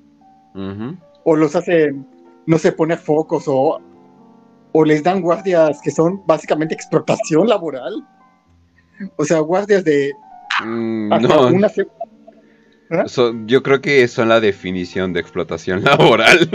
O 1.23 1.35
los 1.35 1.55
hacen, 1.55 2.07
no 2.47 2.57
sé, 2.57 2.71
poner 2.71 2.97
focos 2.97 3.45
o 3.47 3.79
o 4.77 4.83
les 4.83 5.01
dan 5.03 5.21
guardias 5.21 5.79
que 5.81 5.89
son 5.89 6.21
básicamente 6.25 6.75
explotación 6.75 7.47
laboral. 7.47 8.05
O 9.15 9.23
sea, 9.23 9.39
guardias 9.39 9.85
de... 9.85 10.11
Mm, 10.65 11.09
no. 11.21 11.69
¿Ah? 12.91 13.05
yo 13.45 13.63
creo 13.63 13.79
que 13.79 14.05
son 14.09 14.27
la 14.27 14.41
definición 14.41 15.13
de 15.13 15.21
explotación 15.21 15.81
laboral. 15.85 16.49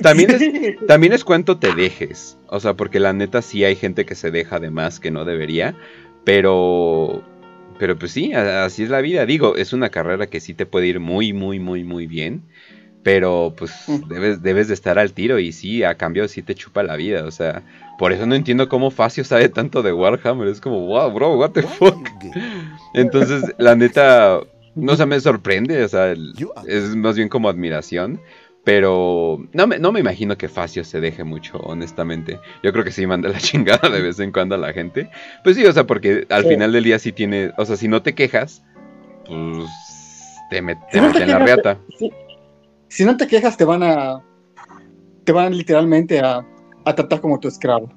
también, 0.00 0.30
es, 0.30 0.86
también 0.86 1.12
es 1.12 1.24
cuánto 1.24 1.58
te 1.58 1.74
dejes. 1.74 2.38
O 2.46 2.60
sea, 2.60 2.74
porque 2.74 3.00
la 3.00 3.12
neta 3.12 3.42
sí 3.42 3.64
hay 3.64 3.74
gente 3.74 4.06
que 4.06 4.14
se 4.14 4.30
deja 4.30 4.60
de 4.60 4.70
más 4.70 5.00
que 5.00 5.10
no 5.10 5.24
debería. 5.24 5.74
Pero 6.22 7.24
pero 7.80 7.98
pues 7.98 8.12
sí, 8.12 8.32
así 8.32 8.84
es 8.84 8.90
la 8.90 9.00
vida. 9.00 9.26
Digo, 9.26 9.56
es 9.56 9.72
una 9.72 9.90
carrera 9.90 10.28
que 10.28 10.40
sí 10.40 10.54
te 10.54 10.66
puede 10.66 10.86
ir 10.86 11.00
muy, 11.00 11.32
muy, 11.32 11.58
muy, 11.58 11.82
muy 11.82 12.06
bien. 12.06 12.42
Pero 13.06 13.54
pues 13.56 13.72
debes, 14.08 14.42
debes 14.42 14.66
de 14.66 14.74
estar 14.74 14.98
al 14.98 15.12
tiro 15.12 15.38
y 15.38 15.52
sí, 15.52 15.84
a 15.84 15.94
cambio 15.94 16.26
sí 16.26 16.42
te 16.42 16.56
chupa 16.56 16.82
la 16.82 16.96
vida. 16.96 17.24
O 17.24 17.30
sea, 17.30 17.62
por 18.00 18.12
eso 18.12 18.26
no 18.26 18.34
entiendo 18.34 18.68
cómo 18.68 18.90
Facio 18.90 19.22
sabe 19.22 19.48
tanto 19.48 19.84
de 19.84 19.92
Warhammer. 19.92 20.48
Es 20.48 20.60
como, 20.60 20.84
wow, 20.86 21.12
bro, 21.12 21.36
what 21.36 21.52
the 21.52 21.62
fuck. 21.62 22.04
Entonces, 22.94 23.44
la 23.58 23.76
neta, 23.76 24.40
no 24.74 24.96
se 24.96 25.06
me 25.06 25.20
sorprende. 25.20 25.84
O 25.84 25.88
sea, 25.88 26.16
es 26.66 26.96
más 26.96 27.14
bien 27.14 27.28
como 27.28 27.48
admiración. 27.48 28.20
Pero 28.64 29.38
no 29.52 29.68
me, 29.68 29.78
no 29.78 29.92
me 29.92 30.00
imagino 30.00 30.36
que 30.36 30.48
Facio 30.48 30.82
se 30.82 31.00
deje 31.00 31.22
mucho, 31.22 31.58
honestamente. 31.58 32.40
Yo 32.64 32.72
creo 32.72 32.82
que 32.82 32.90
sí 32.90 33.06
manda 33.06 33.28
la 33.28 33.38
chingada 33.38 33.88
de 33.88 34.02
vez 34.02 34.18
en 34.18 34.32
cuando 34.32 34.56
a 34.56 34.58
la 34.58 34.72
gente. 34.72 35.10
Pues 35.44 35.54
sí, 35.54 35.64
o 35.64 35.72
sea, 35.72 35.86
porque 35.86 36.26
al 36.28 36.44
final 36.44 36.72
del 36.72 36.82
día 36.82 36.98
sí 36.98 37.12
tiene. 37.12 37.52
O 37.56 37.66
sea, 37.66 37.76
si 37.76 37.86
no 37.86 38.02
te 38.02 38.16
quejas, 38.16 38.64
pues 39.28 39.70
te, 40.50 40.60
meten 40.60 41.22
en 41.22 41.30
la 41.30 41.38
reata 41.38 41.78
si 42.88 43.04
no 43.04 43.16
te 43.16 43.26
quejas, 43.26 43.56
te 43.56 43.64
van 43.64 43.82
a. 43.82 44.22
Te 45.24 45.32
van 45.32 45.56
literalmente 45.56 46.20
a, 46.20 46.46
tratar 46.84 47.20
como 47.20 47.40
tu 47.40 47.48
esclavo. 47.48 47.88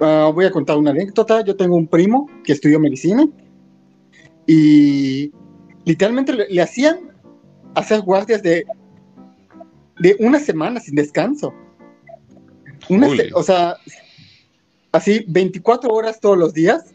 Ah, 0.00 0.30
voy 0.32 0.44
a 0.44 0.50
contar 0.50 0.76
una 0.76 0.90
anécdota. 0.90 1.44
Yo 1.44 1.56
tengo 1.56 1.76
un 1.76 1.88
primo 1.88 2.28
que 2.44 2.52
estudió 2.52 2.78
medicina 2.78 3.26
y 4.46 5.32
literalmente 5.84 6.32
le, 6.32 6.62
hacían 6.62 7.12
hacer 7.74 8.00
guardias 8.02 8.42
de, 8.42 8.64
de 9.98 10.16
una 10.20 10.38
semana 10.38 10.78
sin 10.78 10.94
descanso. 10.94 11.52
o 13.34 13.42
sea, 13.42 13.76
así 14.92 15.24
24 15.26 15.92
horas 15.92 16.20
todos 16.20 16.38
los 16.38 16.54
días. 16.54 16.94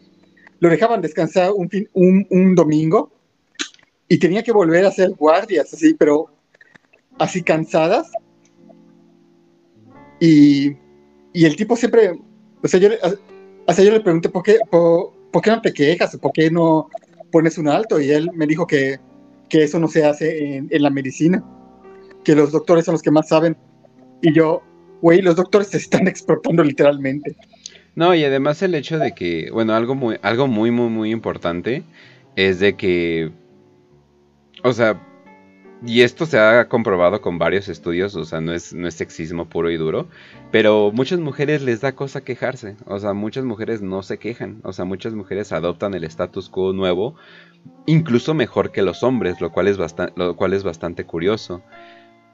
Lo 0.60 0.70
dejaban 0.70 1.02
descansar 1.02 1.52
un, 1.52 1.68
un, 1.92 2.26
un 2.30 2.54
domingo 2.54 3.12
y 4.08 4.18
tenía 4.18 4.42
que 4.42 4.50
volver 4.50 4.86
a 4.86 4.88
hacer 4.88 5.10
guardias, 5.10 5.72
así, 5.72 5.94
pero 5.94 6.30
así 7.18 7.42
cansadas. 7.42 8.10
Y, 10.20 10.76
y 11.32 11.44
el 11.44 11.56
tipo 11.56 11.76
siempre, 11.76 12.12
o 12.62 12.68
sea, 12.68 12.80
yo, 12.80 12.88
yo 12.88 13.90
le 13.90 14.00
pregunté 14.00 14.28
por 14.28 14.42
qué, 14.42 14.58
por, 14.70 15.12
qué 15.42 15.50
no 15.50 15.60
te 15.60 15.72
quejas, 15.72 16.16
por 16.16 16.32
qué 16.32 16.50
no 16.50 16.88
pones 17.30 17.58
un 17.58 17.68
alto, 17.68 18.00
y 18.00 18.10
él 18.10 18.30
me 18.34 18.46
dijo 18.46 18.66
que, 18.66 18.98
que 19.48 19.64
eso 19.64 19.78
no 19.78 19.88
se 19.88 20.04
hace 20.04 20.56
en, 20.56 20.68
en, 20.70 20.82
la 20.82 20.90
medicina, 20.90 21.44
que 22.24 22.34
los 22.34 22.52
doctores 22.52 22.84
son 22.84 22.92
los 22.92 23.02
que 23.02 23.10
más 23.10 23.28
saben. 23.28 23.56
Y 24.22 24.32
yo, 24.32 24.62
güey, 25.00 25.22
los 25.22 25.36
doctores 25.36 25.68
se 25.68 25.76
están 25.76 26.08
explotando 26.08 26.64
literalmente. 26.64 27.36
No, 27.94 28.14
y 28.14 28.24
además 28.24 28.62
el 28.62 28.74
hecho 28.74 28.98
de 28.98 29.12
que, 29.12 29.50
bueno, 29.52 29.74
algo 29.74 29.94
muy, 29.94 30.18
algo 30.22 30.46
muy, 30.46 30.70
muy, 30.70 30.88
muy 30.88 31.10
importante 31.10 31.82
es 32.36 32.60
de 32.60 32.76
que, 32.76 33.32
o 34.62 34.72
sea, 34.72 35.02
y 35.84 36.02
esto 36.02 36.26
se 36.26 36.38
ha 36.38 36.68
comprobado 36.68 37.20
con 37.20 37.38
varios 37.38 37.68
estudios, 37.68 38.16
o 38.16 38.24
sea, 38.24 38.40
no 38.40 38.52
es, 38.52 38.72
no 38.74 38.88
es 38.88 38.94
sexismo 38.94 39.48
puro 39.48 39.70
y 39.70 39.76
duro, 39.76 40.08
pero 40.50 40.90
muchas 40.92 41.20
mujeres 41.20 41.62
les 41.62 41.80
da 41.80 41.92
cosa 41.92 42.22
quejarse, 42.22 42.76
o 42.86 42.98
sea, 42.98 43.12
muchas 43.12 43.44
mujeres 43.44 43.80
no 43.80 44.02
se 44.02 44.18
quejan, 44.18 44.60
o 44.64 44.72
sea, 44.72 44.84
muchas 44.84 45.14
mujeres 45.14 45.52
adoptan 45.52 45.94
el 45.94 46.04
status 46.04 46.48
quo 46.48 46.72
nuevo, 46.72 47.14
incluso 47.86 48.34
mejor 48.34 48.72
que 48.72 48.82
los 48.82 49.02
hombres, 49.02 49.40
lo 49.40 49.52
cual 49.52 49.68
es, 49.68 49.78
lo 50.16 50.36
cual 50.36 50.52
es 50.52 50.64
bastante 50.64 51.04
curioso. 51.04 51.62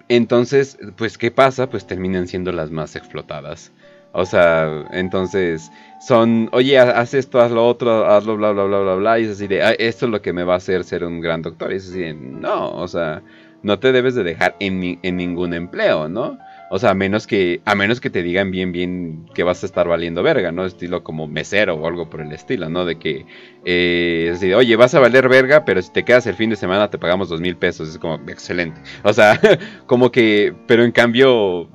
Entonces, 0.08 0.78
pues, 0.96 1.16
¿qué 1.16 1.30
pasa? 1.30 1.70
Pues 1.70 1.86
terminan 1.86 2.28
siendo 2.28 2.52
las 2.52 2.70
más 2.70 2.94
explotadas. 2.94 3.72
O 4.16 4.24
sea, 4.24 4.84
entonces 4.92 5.72
son, 6.00 6.48
oye, 6.52 6.78
haz 6.78 7.14
esto, 7.14 7.40
haz 7.40 7.50
lo 7.50 7.66
otro, 7.66 8.06
hazlo, 8.06 8.36
bla, 8.36 8.52
bla, 8.52 8.64
bla, 8.64 8.78
bla, 8.78 8.94
bla. 8.94 9.18
Y 9.18 9.24
es 9.24 9.32
así 9.32 9.48
de, 9.48 9.74
esto 9.80 10.06
es 10.06 10.12
lo 10.12 10.22
que 10.22 10.32
me 10.32 10.44
va 10.44 10.54
a 10.54 10.58
hacer 10.58 10.84
ser 10.84 11.04
un 11.04 11.20
gran 11.20 11.42
doctor. 11.42 11.72
Y 11.72 11.76
es 11.76 11.90
así 11.90 11.98
de, 11.98 12.14
no, 12.14 12.70
o 12.76 12.86
sea, 12.86 13.22
no 13.64 13.80
te 13.80 13.90
debes 13.90 14.14
de 14.14 14.22
dejar 14.22 14.54
en, 14.60 15.00
en 15.02 15.16
ningún 15.16 15.52
empleo, 15.52 16.08
¿no? 16.08 16.38
O 16.70 16.78
sea, 16.78 16.90
a 16.90 16.94
menos 16.94 17.26
que, 17.26 17.60
a 17.64 17.74
menos 17.74 18.00
que 18.00 18.10
te 18.10 18.22
digan 18.22 18.50
bien, 18.50 18.72
bien 18.72 19.26
que 19.34 19.42
vas 19.42 19.62
a 19.62 19.66
estar 19.66 19.86
valiendo 19.88 20.22
verga, 20.22 20.52
¿no? 20.52 20.64
Estilo 20.64 21.04
como 21.04 21.26
mesero 21.26 21.74
o 21.74 21.86
algo 21.86 22.08
por 22.08 22.20
el 22.20 22.32
estilo, 22.32 22.68
¿no? 22.68 22.84
De 22.84 22.98
que, 22.98 23.26
eh, 23.64 24.26
es 24.28 24.40
decir, 24.40 24.54
oye, 24.54 24.74
vas 24.76 24.94
a 24.94 25.00
valer 25.00 25.28
verga, 25.28 25.64
pero 25.64 25.82
si 25.82 25.92
te 25.92 26.04
quedas 26.04 26.26
el 26.26 26.34
fin 26.34 26.50
de 26.50 26.56
semana 26.56 26.88
te 26.88 26.98
pagamos 26.98 27.28
dos 27.28 27.40
mil 27.40 27.56
pesos. 27.56 27.88
Es 27.88 27.98
como, 27.98 28.14
excelente. 28.28 28.80
O 29.02 29.12
sea, 29.12 29.40
como 29.86 30.10
que, 30.10 30.54
pero 30.66 30.84
en 30.84 30.92
cambio, 30.92 31.68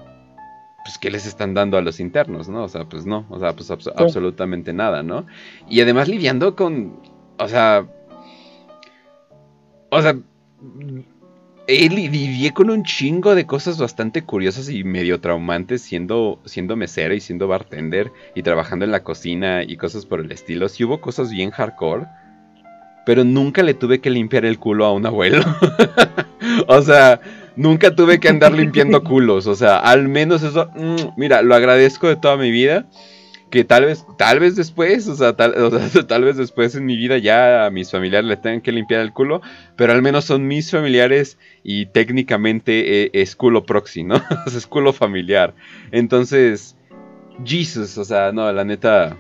pues, 0.90 0.98
¿qué 0.98 1.12
les 1.12 1.28
están 1.28 1.54
dando 1.54 1.78
a 1.78 1.84
los 1.84 2.00
internos, 2.00 2.50
no? 2.50 2.64
O 2.64 2.68
sea, 2.68 2.86
pues 2.86 3.06
no, 3.06 3.28
o 3.30 3.38
sea, 3.38 3.54
pues 3.54 3.70
absolutamente 3.70 4.74
nada, 4.74 5.04
¿no? 5.04 5.28
Y 5.70 5.82
además 5.82 6.08
lidiando 6.08 6.56
con, 6.56 7.00
o 7.38 7.48
sea, 7.48 7.86
o 9.92 10.02
sea, 10.02 10.18
eh, 11.68 11.90
lidié 11.90 12.54
con 12.54 12.72
un 12.72 12.84
chingo 12.84 13.36
de 13.36 13.46
cosas 13.46 13.78
bastante 13.78 14.24
curiosas 14.24 14.68
y 14.68 14.84
medio 14.84 15.22
traumantes 15.22 15.84
siendo, 15.84 16.40
siendo 16.46 16.76
mesero 16.76 17.14
y 17.14 17.20
siendo 17.20 17.48
bartender 17.48 18.12
y 18.34 18.42
trabajando 18.42 18.84
en 18.84 18.92
la 18.92 19.04
cocina 19.04 19.62
y 19.62 19.78
cosas 19.78 20.08
por 20.08 20.22
el 20.22 20.32
estilo. 20.32 20.70
Sí 20.70 20.86
hubo 20.86 21.02
cosas 21.02 21.30
bien 21.30 21.52
hardcore, 21.52 22.08
pero 23.06 23.24
nunca 23.24 23.62
le 23.62 23.76
tuve 23.76 24.02
que 24.02 24.10
limpiar 24.10 24.44
el 24.44 24.58
culo 24.58 24.86
a 24.86 24.94
un 24.94 25.06
abuelo. 25.06 25.44
o 26.68 26.82
sea, 26.82 27.22
nunca 27.60 27.94
tuve 27.94 28.20
que 28.20 28.30
andar 28.30 28.54
limpiando 28.64 29.04
culos. 29.04 29.46
O 29.46 29.56
sea, 29.56 29.78
al 29.78 30.08
menos 30.08 30.42
eso, 30.42 30.70
mm, 30.76 31.20
mira, 31.20 31.42
lo 31.42 31.54
agradezco 31.54 32.08
de 32.08 32.16
toda 32.16 32.38
mi 32.38 32.50
vida 32.50 32.88
que 33.52 33.64
tal 33.64 33.86
vez, 33.86 34.06
tal 34.18 34.40
vez 34.40 34.56
después, 34.56 35.08
o 35.08 35.16
sea, 35.16 35.36
tal, 35.36 35.54
tal, 36.08 36.24
vez 36.24 36.38
después 36.38 36.76
en 36.76 36.86
mi 36.86 36.96
vida 36.96 37.18
ya 37.18 37.66
a 37.66 37.72
mis 37.72 37.92
familiares 37.92 38.28
le 38.28 38.38
tengan 38.38 38.62
que 38.62 38.72
limpiar 38.72 39.02
el 39.02 39.12
culo, 39.12 39.42
pero 39.76 39.92
al 39.92 40.02
menos 40.02 40.26
son 40.26 40.48
mis 40.48 40.72
familiares 40.72 41.38
y 41.64 41.88
técnicamente 41.88 43.04
eh, 43.04 43.10
es 43.14 43.36
culo 43.36 43.66
proxy, 43.66 44.04
¿no? 44.04 44.22
es 44.46 44.68
culo 44.68 44.94
familiar. 44.94 45.54
Entonces, 45.92 46.78
Jesus, 47.44 47.98
o 47.98 48.06
sea, 48.06 48.32
no, 48.32 48.52
la 48.54 48.64
neta, 48.64 49.18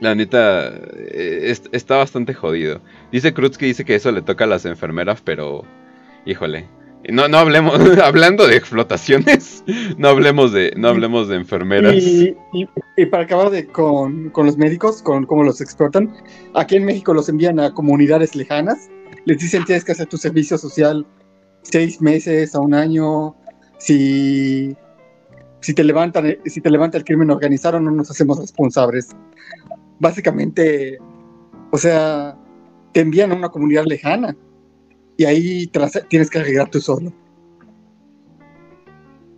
la 0.00 0.14
neta, 0.16 0.68
eh, 0.96 1.54
está 1.72 1.96
bastante 1.96 2.34
jodido. 2.34 2.80
Dice 3.12 3.32
Cruz 3.32 3.56
que 3.56 3.66
dice 3.66 3.84
que 3.84 3.94
eso 3.94 4.10
le 4.10 4.22
toca 4.22 4.44
a 4.44 4.48
las 4.48 4.64
enfermeras, 4.64 5.22
pero, 5.24 5.64
híjole, 6.26 6.66
no, 7.12 7.28
no 7.28 7.38
hablemos, 7.38 7.74
hablando 8.02 8.46
de 8.46 8.56
explotaciones, 8.56 9.64
no 9.96 10.08
hablemos 10.08 10.52
de, 10.52 10.72
no 10.76 10.88
hablemos 10.88 11.28
de 11.28 11.36
enfermeras. 11.36 11.94
Y, 11.96 12.36
para 13.06 13.24
acabar 13.24 13.50
de, 13.50 13.66
con, 13.66 14.32
los 14.34 14.56
médicos, 14.56 15.02
con 15.02 15.26
cómo 15.26 15.44
los 15.44 15.60
explotan, 15.60 16.14
aquí 16.54 16.76
en 16.76 16.84
México 16.84 17.14
los 17.14 17.28
envían 17.28 17.60
a 17.60 17.72
comunidades 17.72 18.34
lejanas, 18.34 18.88
les 19.24 19.38
dicen 19.38 19.64
tienes 19.64 19.84
que 19.84 19.92
hacer 19.92 20.06
tu 20.06 20.16
servicio 20.16 20.58
social 20.58 21.06
seis 21.62 22.00
meses 22.00 22.54
a 22.54 22.60
un 22.60 22.74
año, 22.74 23.34
si, 23.78 24.76
si 25.60 25.74
te 25.74 25.84
levantan, 25.84 26.36
si 26.44 26.60
te 26.60 26.70
levanta 26.70 26.98
el 26.98 27.04
crimen 27.04 27.30
organizado 27.30 27.80
no 27.80 27.90
nos 27.90 28.10
hacemos 28.10 28.38
responsables. 28.38 29.08
Básicamente, 30.00 30.98
o 31.70 31.78
sea, 31.78 32.36
te 32.92 33.00
envían 33.00 33.32
a 33.32 33.34
una 33.34 33.48
comunidad 33.48 33.84
lejana 33.86 34.36
y 35.18 35.24
ahí 35.24 35.70
tienes 36.08 36.30
que 36.30 36.38
arreglar 36.38 36.70
tú 36.70 36.80
solo. 36.80 37.12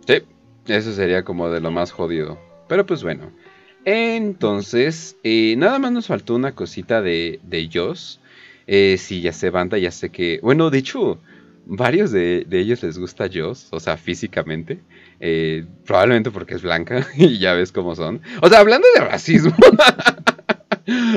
Sí, 0.07 0.21
eso 0.67 0.93
sería 0.93 1.23
como 1.23 1.49
de 1.49 1.59
lo 1.59 1.71
más 1.71 1.91
jodido. 1.91 2.39
Pero 2.69 2.85
pues 2.85 3.03
bueno. 3.03 3.31
Entonces, 3.83 5.17
eh, 5.23 5.55
nada 5.57 5.79
más 5.79 5.91
nos 5.91 6.05
faltó 6.05 6.35
una 6.35 6.53
cosita 6.53 7.01
de, 7.01 7.39
de 7.43 7.67
Joss. 7.73 8.21
Eh, 8.67 8.95
sí, 8.99 9.21
ya 9.21 9.33
sé, 9.33 9.49
banda, 9.49 9.79
ya 9.79 9.89
sé 9.89 10.11
que. 10.11 10.39
Bueno, 10.43 10.69
de 10.69 10.77
hecho, 10.77 11.19
varios 11.65 12.11
de, 12.11 12.45
ellos 12.51 12.83
les 12.83 12.99
gusta 12.99 13.27
Joss, 13.33 13.67
o 13.71 13.79
sea, 13.79 13.97
físicamente. 13.97 14.79
Eh, 15.19 15.65
probablemente 15.83 16.29
porque 16.29 16.53
es 16.53 16.61
blanca 16.61 17.07
y 17.17 17.39
ya 17.39 17.53
ves 17.53 17.71
cómo 17.71 17.95
son. 17.95 18.21
O 18.43 18.49
sea, 18.49 18.59
hablando 18.59 18.87
de 18.93 19.01
racismo. 19.01 19.55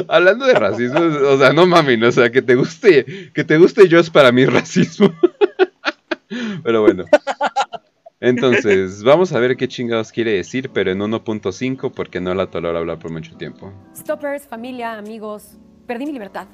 Hablando 0.08 0.46
de 0.46 0.54
racismo, 0.54 1.00
o 1.00 1.38
sea, 1.38 1.52
no 1.52 1.66
mami, 1.66 2.02
o 2.02 2.12
sea, 2.12 2.30
que 2.30 2.42
te 2.42 2.54
guste, 2.54 3.30
que 3.32 3.44
te 3.44 3.58
guste 3.58 3.88
yo 3.88 3.98
es 3.98 4.10
para 4.10 4.32
mí 4.32 4.44
racismo. 4.46 5.12
Pero 6.62 6.82
bueno. 6.82 7.04
Entonces, 8.20 9.02
vamos 9.02 9.32
a 9.32 9.38
ver 9.38 9.56
qué 9.56 9.68
chingados 9.68 10.10
quiere 10.10 10.32
decir, 10.32 10.70
pero 10.70 10.90
en 10.90 11.00
1.5 11.00 11.92
porque 11.92 12.22
no 12.22 12.34
la 12.34 12.46
tolero 12.46 12.78
hablar 12.78 12.98
por 12.98 13.12
mucho 13.12 13.36
tiempo. 13.36 13.70
Stoppers, 13.94 14.46
familia, 14.46 14.96
amigos, 14.96 15.58
perdí 15.86 16.06
mi 16.06 16.12
libertad. 16.12 16.46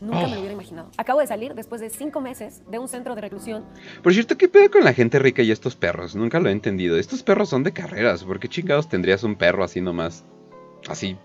Nunca 0.00 0.22
me 0.22 0.28
lo 0.28 0.36
oh. 0.36 0.38
hubiera 0.38 0.54
imaginado. 0.54 0.90
Acabo 0.96 1.20
de 1.20 1.26
salir 1.26 1.54
después 1.54 1.80
de 1.80 1.90
cinco 1.90 2.20
meses 2.20 2.62
de 2.68 2.78
un 2.78 2.88
centro 2.88 3.14
de 3.14 3.20
reclusión. 3.20 3.64
Por 4.02 4.14
cierto, 4.14 4.36
¿qué 4.38 4.48
pedo 4.48 4.70
con 4.70 4.84
la 4.84 4.94
gente 4.94 5.18
rica 5.18 5.42
y 5.42 5.50
estos 5.50 5.76
perros? 5.76 6.16
Nunca 6.16 6.40
lo 6.40 6.48
he 6.48 6.52
entendido. 6.52 6.96
Estos 6.96 7.22
perros 7.22 7.50
son 7.50 7.62
de 7.62 7.72
carreras. 7.72 8.24
¿Por 8.24 8.40
qué 8.40 8.48
chingados 8.48 8.88
tendrías 8.88 9.22
un 9.22 9.36
perro 9.36 9.64
así 9.64 9.80
nomás? 9.80 10.24
Así, 10.88 11.16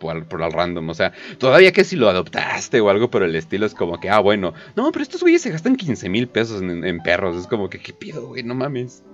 por, 0.00 0.24
por 0.26 0.42
al 0.42 0.52
random. 0.52 0.88
O 0.88 0.94
sea, 0.94 1.12
todavía 1.38 1.70
que 1.70 1.84
si 1.84 1.94
lo 1.94 2.08
adoptaste 2.08 2.80
o 2.80 2.90
algo 2.90 3.08
por 3.10 3.22
el 3.22 3.36
estilo, 3.36 3.66
es 3.66 3.74
como 3.74 4.00
que, 4.00 4.10
ah, 4.10 4.18
bueno. 4.18 4.52
No, 4.74 4.90
pero 4.90 5.04
estos 5.04 5.20
güeyes 5.20 5.42
se 5.42 5.50
gastan 5.50 5.76
15 5.76 6.08
mil 6.08 6.26
pesos 6.26 6.60
en, 6.60 6.98
perros. 7.00 7.36
Es 7.36 7.46
como 7.46 7.70
que, 7.70 7.78
¿qué 7.78 7.92
pido, 7.92 8.26
güey? 8.26 8.42
No 8.42 8.56
mames. 8.56 9.04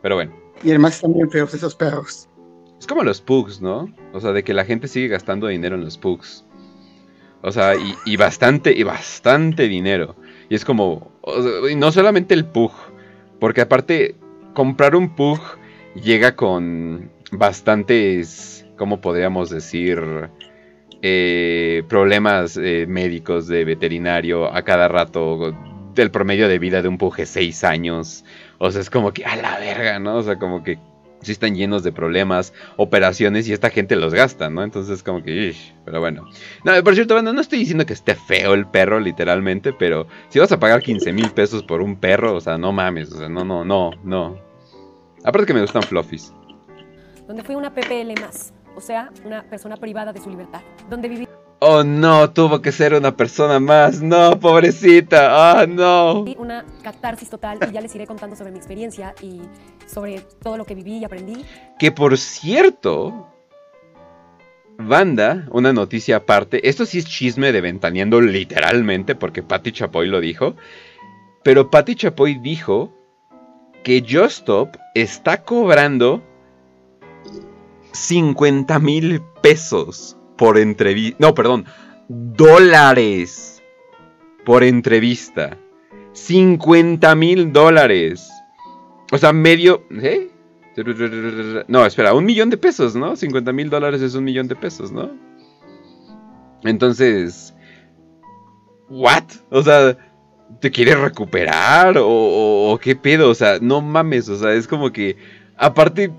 Pero 0.00 0.14
bueno. 0.14 0.32
Y 0.62 0.70
además 0.70 0.94
están 0.94 1.12
bien 1.12 1.30
feos 1.30 1.52
esos 1.52 1.74
perros. 1.74 2.28
Es 2.78 2.86
como 2.86 3.02
los 3.02 3.20
pugs, 3.20 3.60
¿no? 3.60 3.92
O 4.12 4.20
sea, 4.20 4.32
de 4.32 4.42
que 4.42 4.54
la 4.54 4.64
gente 4.64 4.88
sigue 4.88 5.08
gastando 5.08 5.48
dinero 5.48 5.74
en 5.74 5.84
los 5.84 5.98
pugs. 5.98 6.44
O 7.42 7.52
sea, 7.52 7.74
y, 7.74 7.94
y 8.06 8.16
bastante, 8.16 8.72
y 8.72 8.84
bastante 8.84 9.68
dinero. 9.68 10.16
Y 10.48 10.54
es 10.54 10.64
como, 10.64 11.10
y 11.70 11.74
no 11.74 11.92
solamente 11.92 12.34
el 12.34 12.44
pug, 12.44 12.72
porque 13.40 13.60
aparte, 13.60 14.16
comprar 14.54 14.94
un 14.96 15.14
pug 15.14 15.40
llega 15.94 16.36
con 16.36 17.10
bastantes 17.32 18.63
¿cómo 18.76 19.00
podríamos 19.00 19.50
decir? 19.50 20.30
Eh, 21.06 21.82
problemas 21.86 22.56
eh, 22.56 22.86
médicos 22.88 23.46
de 23.46 23.66
veterinario 23.66 24.50
a 24.50 24.62
cada 24.62 24.88
rato 24.88 25.54
del 25.94 26.10
promedio 26.10 26.48
de 26.48 26.58
vida 26.58 26.80
de 26.80 26.88
un 26.88 26.96
puje 26.96 27.26
6 27.26 27.62
años. 27.64 28.24
O 28.56 28.70
sea, 28.70 28.80
es 28.80 28.88
como 28.88 29.12
que 29.12 29.26
a 29.26 29.36
la 29.36 29.58
verga, 29.58 29.98
¿no? 29.98 30.16
O 30.16 30.22
sea, 30.22 30.38
como 30.38 30.62
que 30.62 30.78
sí 31.20 31.32
están 31.32 31.56
llenos 31.56 31.82
de 31.82 31.92
problemas, 31.92 32.54
operaciones 32.78 33.46
y 33.46 33.52
esta 33.52 33.68
gente 33.68 33.96
los 33.96 34.14
gasta, 34.14 34.48
¿no? 34.48 34.62
Entonces 34.62 35.02
como 35.02 35.22
que, 35.22 35.54
pero 35.84 36.00
bueno. 36.00 36.24
No, 36.64 36.82
por 36.82 36.94
cierto, 36.94 37.12
bueno, 37.12 37.34
no 37.34 37.42
estoy 37.42 37.58
diciendo 37.58 37.84
que 37.84 37.92
esté 37.92 38.14
feo 38.14 38.54
el 38.54 38.66
perro 38.66 38.98
literalmente, 38.98 39.74
pero 39.74 40.06
si 40.30 40.38
vas 40.38 40.52
a 40.52 40.58
pagar 40.58 40.80
15 40.80 41.12
mil 41.12 41.30
pesos 41.32 41.62
por 41.62 41.82
un 41.82 41.96
perro, 41.96 42.34
o 42.34 42.40
sea, 42.40 42.56
no 42.56 42.72
mames, 42.72 43.12
o 43.12 43.18
sea, 43.18 43.28
no, 43.28 43.44
no, 43.44 43.62
no, 43.62 43.90
no. 44.02 44.38
Aparte 45.22 45.48
que 45.48 45.52
me 45.52 45.60
gustan 45.60 45.82
fluffies. 45.82 46.32
Donde 47.26 47.42
fui 47.42 47.56
una 47.56 47.74
PPL 47.74 48.18
más 48.22 48.53
o 48.76 48.80
sea, 48.80 49.10
una 49.24 49.42
persona 49.42 49.76
privada 49.76 50.12
de 50.12 50.20
su 50.20 50.30
libertad, 50.30 50.60
donde 50.88 51.08
viví 51.08 51.28
Oh 51.66 51.82
no, 51.82 52.30
tuvo 52.30 52.60
que 52.60 52.72
ser 52.72 52.92
una 52.92 53.16
persona 53.16 53.58
más. 53.58 54.02
No, 54.02 54.38
pobrecita. 54.38 55.60
Ah, 55.60 55.66
no. 55.66 56.24
Una 56.36 56.62
catarsis 56.82 57.30
total 57.30 57.58
y 57.66 57.72
ya 57.72 57.80
les 57.80 57.94
iré 57.94 58.06
contando 58.06 58.36
sobre 58.36 58.52
mi 58.52 58.58
experiencia 58.58 59.14
y 59.22 59.40
sobre 59.86 60.20
todo 60.42 60.58
lo 60.58 60.66
que 60.66 60.74
viví 60.74 60.98
y 60.98 61.04
aprendí. 61.06 61.42
Que 61.78 61.90
por 61.90 62.18
cierto, 62.18 63.30
banda, 64.76 65.48
una 65.52 65.72
noticia 65.72 66.16
aparte. 66.16 66.68
Esto 66.68 66.84
sí 66.84 66.98
es 66.98 67.06
chisme 67.06 67.50
de 67.50 67.62
ventaneando 67.62 68.20
literalmente 68.20 69.14
porque 69.14 69.42
Patty 69.42 69.72
Chapoy 69.72 70.08
lo 70.08 70.20
dijo. 70.20 70.56
Pero 71.44 71.70
Patty 71.70 71.94
Chapoy 71.94 72.34
dijo 72.40 72.92
que 73.84 74.04
Justop 74.06 74.76
está 74.94 75.42
cobrando 75.44 76.22
50 77.94 78.78
mil 78.80 79.22
pesos 79.40 80.16
por 80.36 80.58
entrevista. 80.58 81.16
No, 81.20 81.34
perdón, 81.34 81.64
dólares 82.08 83.62
por 84.44 84.62
entrevista. 84.64 85.56
50 86.12 87.14
mil 87.14 87.52
dólares. 87.52 88.28
O 89.12 89.18
sea, 89.18 89.32
medio... 89.32 89.84
¿eh? 89.90 90.30
No, 91.68 91.86
espera, 91.86 92.14
un 92.14 92.24
millón 92.24 92.50
de 92.50 92.56
pesos, 92.56 92.96
¿no? 92.96 93.14
50 93.14 93.52
mil 93.52 93.70
dólares 93.70 94.02
es 94.02 94.14
un 94.14 94.24
millón 94.24 94.48
de 94.48 94.56
pesos, 94.56 94.92
¿no? 94.92 95.10
Entonces... 96.64 97.54
¿What? 98.88 99.24
O 99.50 99.62
sea, 99.62 99.96
¿te 100.60 100.70
quieres 100.70 100.98
recuperar? 100.98 101.96
¿O, 101.98 102.72
o 102.72 102.78
qué 102.78 102.96
pedo? 102.96 103.30
O 103.30 103.34
sea, 103.34 103.58
no 103.60 103.80
mames, 103.80 104.28
o 104.28 104.36
sea, 104.36 104.52
es 104.52 104.66
como 104.66 104.92
que... 104.92 105.16
Aparte, 105.56 106.12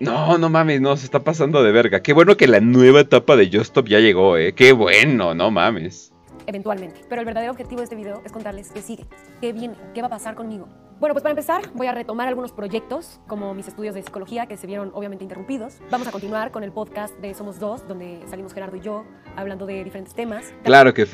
no, 0.00 0.38
no 0.38 0.48
mames, 0.48 0.80
no, 0.80 0.96
se 0.96 1.04
está 1.04 1.22
pasando 1.22 1.62
de 1.62 1.72
verga. 1.72 2.02
Qué 2.02 2.12
bueno 2.12 2.36
que 2.36 2.48
la 2.48 2.60
nueva 2.60 3.00
etapa 3.00 3.36
de 3.36 3.46
Just 3.46 3.66
Stop 3.66 3.88
ya 3.88 4.00
llegó, 4.00 4.36
eh. 4.36 4.54
Qué 4.54 4.72
bueno, 4.72 5.34
no 5.34 5.50
mames. 5.50 6.12
Eventualmente. 6.46 7.02
Pero 7.08 7.20
el 7.20 7.26
verdadero 7.26 7.52
objetivo 7.52 7.80
de 7.80 7.84
este 7.84 7.96
video 7.96 8.22
es 8.24 8.32
contarles 8.32 8.70
qué 8.72 8.82
sigue, 8.82 9.06
qué 9.40 9.52
viene, 9.52 9.74
qué 9.94 10.00
va 10.00 10.08
a 10.08 10.10
pasar 10.10 10.34
conmigo. 10.34 10.68
Bueno, 10.98 11.14
pues 11.14 11.22
para 11.22 11.30
empezar 11.30 11.62
voy 11.74 11.86
a 11.86 11.92
retomar 11.92 12.28
algunos 12.28 12.52
proyectos, 12.52 13.20
como 13.26 13.54
mis 13.54 13.68
estudios 13.68 13.94
de 13.94 14.02
psicología, 14.02 14.46
que 14.46 14.56
se 14.56 14.66
vieron 14.66 14.90
obviamente 14.92 15.24
interrumpidos. 15.24 15.78
Vamos 15.90 16.08
a 16.08 16.12
continuar 16.12 16.50
con 16.50 16.62
el 16.62 16.72
podcast 16.72 17.16
de 17.20 17.32
Somos 17.32 17.58
Dos, 17.58 17.86
donde 17.88 18.20
salimos 18.28 18.52
Gerardo 18.52 18.76
y 18.76 18.80
yo 18.80 19.04
hablando 19.36 19.64
de 19.64 19.82
diferentes 19.82 20.14
temas. 20.14 20.52
Claro 20.62 20.92
que, 20.92 21.06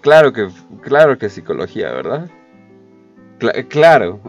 claro 0.00 0.32
que, 0.32 0.48
claro 0.82 1.18
que 1.18 1.28
psicología, 1.28 1.90
¿verdad? 1.90 2.30
claro, 3.68 4.20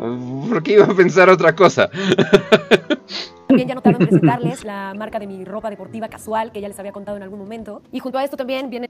¿por 0.49 0.63
qué 0.63 0.73
iba 0.73 0.85
a 0.85 0.95
pensar 0.95 1.29
otra 1.29 1.55
cosa? 1.55 1.89
También 3.53 3.69
ya 3.69 3.75
notaron 3.75 3.99
presentarles 3.99 4.63
la 4.63 4.95
marca 4.95 5.19
de 5.19 5.27
mi 5.27 5.45
ropa 5.45 5.69
deportiva 5.69 6.07
casual 6.07 6.51
que 6.51 6.59
ya 6.59 6.67
les 6.67 6.79
había 6.79 6.91
contado 6.91 7.17
en 7.17 7.21
algún 7.21 7.37
momento. 7.37 7.83
Y 7.91 7.99
junto 7.99 8.17
a 8.17 8.23
esto 8.23 8.35
también 8.35 8.71
vienen 8.71 8.89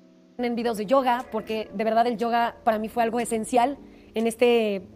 videos 0.56 0.78
de 0.78 0.86
yoga, 0.86 1.26
porque 1.34 1.70
de 1.74 1.84
verdad 1.84 2.08
el 2.08 2.16
yoga 2.16 2.56
para 2.64 2.80
mí 2.80 2.88
fue 2.88 3.04
algo 3.04 3.20
esencial 3.20 3.78
en 4.14 4.26
este 4.26 4.88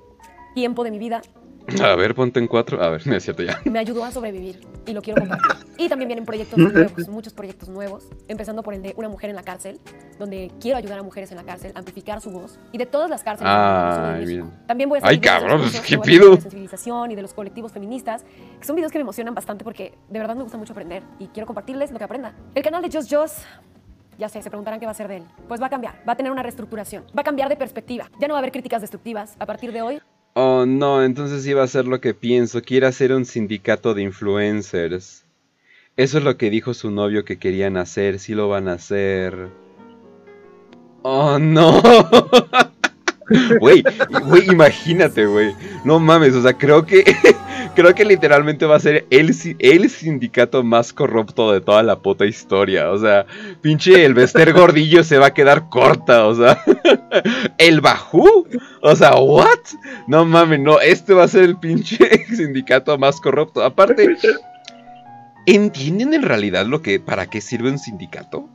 tiempo 0.55 0.86
de 0.86 0.91
mi 0.91 0.99
vida. 0.99 1.22
A 1.82 1.95
ver, 1.95 2.15
ponte 2.15 2.39
en 2.39 2.47
cuatro. 2.47 2.82
A 2.82 2.89
ver, 2.89 3.01
es 3.13 3.24
cierto 3.24 3.43
ya. 3.43 3.59
Me 3.65 3.80
ayudó 3.80 4.03
a 4.03 4.11
sobrevivir 4.11 4.61
y 4.86 4.93
lo 4.93 5.01
quiero 5.01 5.22
compartir. 5.22 5.68
Y 5.80 5.89
también 5.89 6.07
vienen 6.07 6.26
proyectos 6.26 6.57
nuevos, 6.57 7.07
muchos 7.07 7.34
proyectos 7.34 7.70
nuevos, 7.70 8.09
empezando 8.28 8.63
por 8.63 8.74
el 8.74 8.82
de 8.82 8.95
Una 8.97 9.09
mujer 9.09 9.30
en 9.30 9.36
la 9.36 9.43
cárcel, 9.43 9.80
donde 10.18 10.51
quiero 10.59 10.76
ayudar 10.80 10.97
a 10.97 11.03
mujeres 11.03 11.30
en 11.30 11.38
la 11.38 11.43
cárcel, 11.43 11.72
amplificar 11.76 12.20
su 12.20 12.32
voz 12.32 12.59
y 12.72 12.80
de 12.80 12.88
todas 12.88 13.11
las 13.11 13.22
cárceles. 13.22 13.53
México. 13.53 14.47
bien. 14.47 14.65
También 14.65 14.89
voy 14.89 14.97
a 14.97 15.01
Ay, 15.03 15.20
cabrón, 15.20 15.61
¿qué 15.86 15.99
pido? 15.99 16.32
De 16.32 16.41
sensibilización 16.41 17.11
y 17.11 17.15
de 17.15 17.22
los 17.22 17.36
colectivos 17.36 17.72
feministas, 17.72 18.26
que 18.59 18.65
son 18.65 18.76
videos 18.76 18.91
que 18.91 18.97
me 18.97 19.03
emocionan 19.03 19.36
bastante 19.36 19.63
porque 19.63 19.93
de 20.09 20.18
verdad 20.18 20.36
me 20.36 20.41
gusta 20.41 20.57
mucho 20.57 20.74
aprender 20.74 21.03
y 21.20 21.28
quiero 21.28 21.45
compartirles 21.45 21.91
lo 21.91 21.99
que 21.99 22.05
aprenda. 22.05 22.34
El 22.55 22.63
canal 22.63 22.82
de 22.82 22.89
Just 22.89 23.13
Just 23.13 23.38
ya 24.18 24.30
sé, 24.30 24.41
se 24.41 24.49
preguntarán 24.49 24.80
qué 24.80 24.88
va 24.88 24.93
a 24.93 24.95
ser 24.95 25.07
de 25.07 25.18
él. 25.18 25.24
Pues 25.47 25.61
va 25.61 25.68
a 25.68 25.70
cambiar, 25.70 26.01
va 26.07 26.13
a 26.13 26.15
tener 26.15 26.32
una 26.32 26.41
reestructuración, 26.41 27.05
va 27.15 27.22
a 27.22 27.24
cambiar 27.24 27.49
de 27.49 27.55
perspectiva. 27.55 28.09
Ya 28.20 28.28
no 28.28 28.34
va 28.34 28.39
a 28.39 28.41
haber 28.41 28.51
críticas 28.51 28.82
destructivas. 28.82 29.36
A 29.38 29.45
partir 29.45 29.72
de 29.72 29.84
hoy, 29.84 30.01
Oh, 30.39 30.67
no, 30.67 31.03
entonces 31.03 31.47
iba 31.47 31.63
a 31.63 31.67
ser 31.67 31.88
lo 31.88 31.99
que 31.99 32.13
pienso. 32.13 32.61
Quiere 32.61 32.85
hacer 32.85 33.11
un 33.11 33.25
sindicato 33.25 33.95
de 33.95 34.03
influencers. 34.03 35.25
Eso 35.95 36.19
es 36.19 36.23
lo 36.23 36.38
que 36.38 36.51
dijo 36.51 36.75
su 36.75 36.91
novio 36.91 37.25
que 37.25 37.39
querían 37.39 37.75
hacer. 37.75 38.19
Sí 38.19 38.35
lo 38.35 38.47
van 38.47 38.67
a 38.67 38.73
hacer. 38.73 39.49
Oh, 41.01 41.39
no. 41.39 41.81
Güey, 43.59 43.84
güey, 44.23 44.45
imagínate, 44.49 45.25
güey. 45.25 45.53
No 45.84 45.99
mames, 45.99 46.34
o 46.36 46.41
sea, 46.41 46.53
creo 46.53 46.86
que 46.86 47.03
creo 47.75 47.93
que 47.93 48.05
literalmente 48.05 48.65
va 48.65 48.75
a 48.75 48.80
ser 48.80 49.05
el, 49.09 49.36
el 49.59 49.89
sindicato 49.89 50.63
más 50.63 50.93
corrupto 50.93 51.51
de 51.51 51.61
toda 51.61 51.84
la 51.84 51.99
puta 51.99 52.25
historia. 52.25 52.91
O 52.91 52.97
sea, 52.97 53.25
pinche 53.61 54.05
el 54.05 54.13
Bester 54.13 54.53
Gordillo 54.53 55.03
se 55.03 55.17
va 55.17 55.28
a 55.28 55.34
quedar 55.34 55.69
corta, 55.69 56.25
o 56.25 56.36
sea. 56.36 56.63
El 57.57 57.82
Bajú, 57.82 58.47
o 58.82 58.95
sea, 58.95 59.15
¿what? 59.15 59.59
No 60.07 60.25
mames, 60.25 60.59
no, 60.59 60.80
este 60.80 61.13
va 61.13 61.23
a 61.23 61.28
ser 61.28 61.43
el 61.43 61.57
pinche 61.57 62.25
sindicato 62.36 62.97
más 62.97 63.19
corrupto. 63.19 63.63
Aparte, 63.63 64.15
¿entienden 65.45 66.13
en 66.13 66.21
realidad 66.21 66.65
lo 66.65 66.82
que 66.82 66.99
para 66.99 67.28
qué 67.28 67.41
sirve 67.41 67.71
un 67.71 67.80
sindicato? 67.80 68.49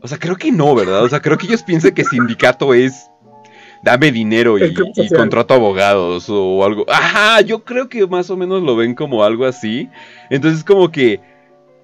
O 0.00 0.08
sea, 0.08 0.18
creo 0.18 0.36
que 0.36 0.52
no, 0.52 0.74
¿verdad? 0.74 1.02
O 1.02 1.08
sea, 1.08 1.20
creo 1.20 1.38
que 1.38 1.46
ellos 1.46 1.62
piensan 1.62 1.92
que 1.92 2.04
sindicato 2.04 2.74
es 2.74 3.10
dame 3.82 4.12
dinero 4.12 4.58
y, 4.58 4.74
contrato 5.14 5.54
abogados 5.54 6.26
o 6.28 6.64
algo. 6.64 6.84
Ajá, 6.88 7.40
yo 7.40 7.64
creo 7.64 7.88
que 7.88 8.06
más 8.06 8.30
o 8.30 8.36
menos 8.36 8.62
lo 8.62 8.76
ven 8.76 8.94
como 8.94 9.24
algo 9.24 9.44
así. 9.44 9.88
Entonces, 10.30 10.64
como 10.64 10.90
que 10.90 11.20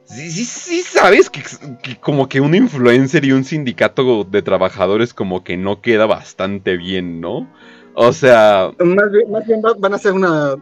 sí, 0.05 0.31
sí, 0.31 0.45
sí 0.45 0.83
sabes 0.83 1.31
que, 1.31 1.43
que 1.83 1.97
como 1.97 2.29
que 2.29 2.41
un 2.41 2.55
influencer 2.55 3.25
y 3.25 3.33
un 3.33 3.45
sindicato 3.45 4.25
de 4.25 4.43
trabajadores 4.43 5.15
como 5.15 5.45
que 5.45 5.57
no 5.57 5.81
queda 5.81 6.07
bastante 6.07 6.77
bien, 6.77 7.21
¿no? 7.21 7.49
O 7.95 8.13
sea, 8.13 8.71
Más 8.79 9.11
bien, 9.13 9.31
más 9.31 9.47
bien 9.47 9.61
va- 9.65 9.75
van 9.79 9.95
a 9.95 9.99
ser 9.99 10.13
una 10.13 10.57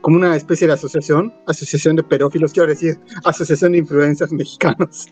como 0.00 0.18
una 0.18 0.36
especie 0.36 0.66
de 0.66 0.74
asociación, 0.74 1.32
asociación 1.46 1.96
de 1.96 2.02
pedófilos, 2.02 2.52
quiero 2.52 2.68
decir, 2.68 2.98
asociación 3.24 3.72
de 3.72 3.78
influencers 3.78 4.32
mexicanos. 4.32 5.08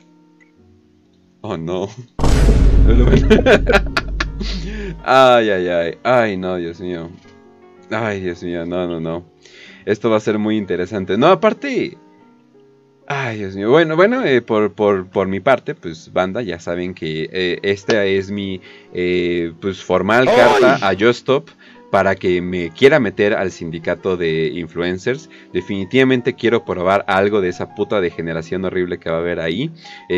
Oh 1.40 1.56
no. 1.56 1.88
ay, 5.04 5.50
ay, 5.50 5.68
ay. 5.68 5.98
Ay, 6.02 6.36
no, 6.36 6.56
Dios 6.56 6.80
mío. 6.80 7.10
Ay, 7.90 8.20
Dios 8.20 8.42
mío, 8.42 8.64
no, 8.66 8.86
no, 8.86 9.00
no. 9.00 9.24
Esto 9.84 10.10
va 10.10 10.16
a 10.16 10.20
ser 10.20 10.38
muy 10.38 10.56
interesante. 10.56 11.18
No, 11.18 11.28
aparte. 11.28 11.96
Ay, 13.06 13.38
Dios 13.38 13.56
mío. 13.56 13.70
Bueno, 13.70 13.96
bueno, 13.96 14.24
eh, 14.24 14.40
por, 14.42 14.72
por, 14.72 15.08
por 15.08 15.26
mi 15.28 15.40
parte, 15.40 15.74
pues, 15.74 16.12
banda, 16.12 16.40
ya 16.42 16.58
saben 16.60 16.94
que 16.94 17.28
eh, 17.32 17.58
esta 17.62 18.04
es 18.04 18.30
mi, 18.30 18.60
eh, 18.94 19.52
pues, 19.60 19.82
formal 19.82 20.26
carta 20.26 20.78
a 20.88 20.94
Justop 20.94 21.48
para 21.90 22.14
que 22.14 22.40
me 22.40 22.70
quiera 22.70 23.00
meter 23.00 23.34
al 23.34 23.50
sindicato 23.50 24.16
de 24.16 24.46
influencers. 24.54 25.28
Definitivamente 25.52 26.34
quiero 26.34 26.64
probar 26.64 27.04
algo 27.06 27.42
de 27.42 27.48
esa 27.50 27.74
puta 27.74 28.00
degeneración 28.00 28.64
horrible 28.64 28.98
que 28.98 29.10
va 29.10 29.16
a 29.16 29.20
haber 29.20 29.40
ahí. 29.40 29.70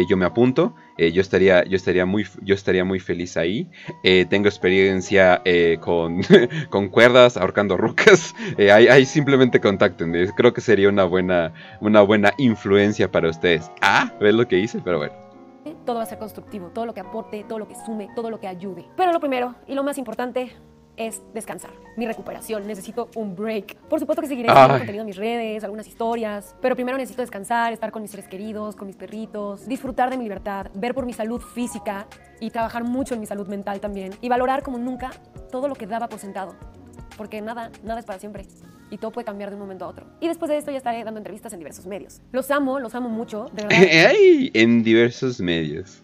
Yo 0.09 0.16
me 0.16 0.24
apunto. 0.24 0.76
Eh, 0.99 1.13
yo 1.13 1.21
estaría, 1.21 1.65
yo 1.65 1.77
estaría 1.77 2.07
muy, 2.07 2.27
yo 2.43 2.55
estaría 2.55 2.85
muy 2.85 3.01
feliz 3.01 3.37
ahí. 3.37 3.69
Eh, 4.03 4.27
tengo 4.29 4.49
experiencia 4.49 5.43
eh, 5.45 5.79
con, 5.81 6.21
con 6.71 6.89
cuerdas, 6.89 7.37
ahorcando 7.37 7.77
rucas. 7.77 8.35
Eh, 8.57 8.71
ahí, 8.71 8.87
ahí 8.89 9.05
simplemente 9.05 9.61
contacten. 9.61 10.15
eh, 10.15 10.29
Creo 10.37 10.53
que 10.53 10.61
sería 10.61 10.89
una 10.89 11.05
buena, 11.05 11.53
una 11.81 12.03
buena 12.03 12.33
influencia 12.39 13.11
para 13.11 13.29
ustedes. 13.31 13.71
Ah, 13.81 14.13
¿ves 14.21 14.35
lo 14.35 14.47
que 14.47 14.59
hice? 14.59 14.81
Pero 14.85 14.99
bueno. 14.99 15.13
todo 15.85 15.97
va 15.97 16.03
a 16.03 16.07
ser 16.07 16.19
constructivo, 16.19 16.69
todo 16.69 16.87
lo 16.87 16.95
que 16.95 17.01
aporte, 17.01 17.45
todo 17.49 17.59
lo 17.59 17.67
que 17.67 17.75
sume, 17.87 18.09
todo 18.15 18.31
lo 18.31 18.39
que 18.39 18.47
ayude. 18.47 18.85
Pero 18.97 19.13
lo 19.13 19.21
primero 19.21 19.55
y 19.67 19.75
lo 19.75 19.83
más 19.83 19.99
importante 19.99 20.53
es 20.97 21.23
descansar, 21.33 21.71
mi 21.97 22.07
recuperación, 22.07 22.67
necesito 22.67 23.09
un 23.15 23.35
break. 23.35 23.77
Por 23.89 24.01
supuesto 24.01 24.23
que 24.23 24.29
seguiré 24.29 24.49
subiendo 24.49 24.75
Ay. 24.75 24.81
contenido 24.81 25.03
en 25.03 25.07
mis 25.07 25.17
redes, 25.17 25.65
algunas 25.65 25.87
historias, 25.87 26.55
pero 26.61 26.75
primero 26.75 26.97
necesito 26.97 27.23
descansar, 27.23 27.73
estar 27.73 27.91
con 27.91 28.03
mis 28.03 28.11
seres 28.11 28.29
queridos, 28.29 28.77
con 28.77 28.87
mis 28.87 28.97
perritos, 28.97 29.67
disfrutar 29.67 30.11
de 30.11 30.17
mi 30.17 30.25
libertad, 30.25 30.67
ver 30.75 30.95
por 30.95 31.07
mi 31.07 31.13
salud 31.13 31.41
física 31.41 32.07
y 32.41 32.51
trabajar 32.51 32.85
mucho 32.85 33.15
en 33.15 33.21
mi 33.21 33.27
salud 33.27 33.49
mental 33.49 33.81
también 33.81 34.13
y 34.21 34.29
valorar 34.29 34.63
como 34.63 34.79
nunca 34.79 35.11
todo 35.51 35.69
lo 35.69 35.75
que 35.75 35.87
daba 35.87 36.09
por 36.09 36.19
sentado, 36.19 36.55
porque 37.17 37.41
nada, 37.41 37.71
nada 37.83 38.01
es 38.01 38.07
para 38.07 38.19
siempre 38.19 38.47
y 38.91 38.99
todo 38.99 39.11
puede 39.11 39.25
cambiar 39.25 39.51
de 39.51 39.57
un 39.57 39.63
momento 39.63 39.85
a 39.85 39.89
otro. 39.89 40.07
Y 40.21 40.29
después 40.29 40.49
de 40.49 40.59
esto 40.59 40.71
ya 40.71 40.79
estaré 40.79 41.03
dando 41.05 41.19
entrevistas 41.19 41.53
en 41.53 41.59
diversos 41.59 41.87
medios. 41.87 42.21
Los 42.33 42.51
amo, 42.51 42.79
los 42.79 42.95
amo 42.95 43.09
mucho, 43.09 43.51
de 43.53 43.65
verdad. 43.65 43.79
Ay, 44.11 44.51
en 44.55 44.83
diversos 44.83 45.41
medios. 45.41 46.03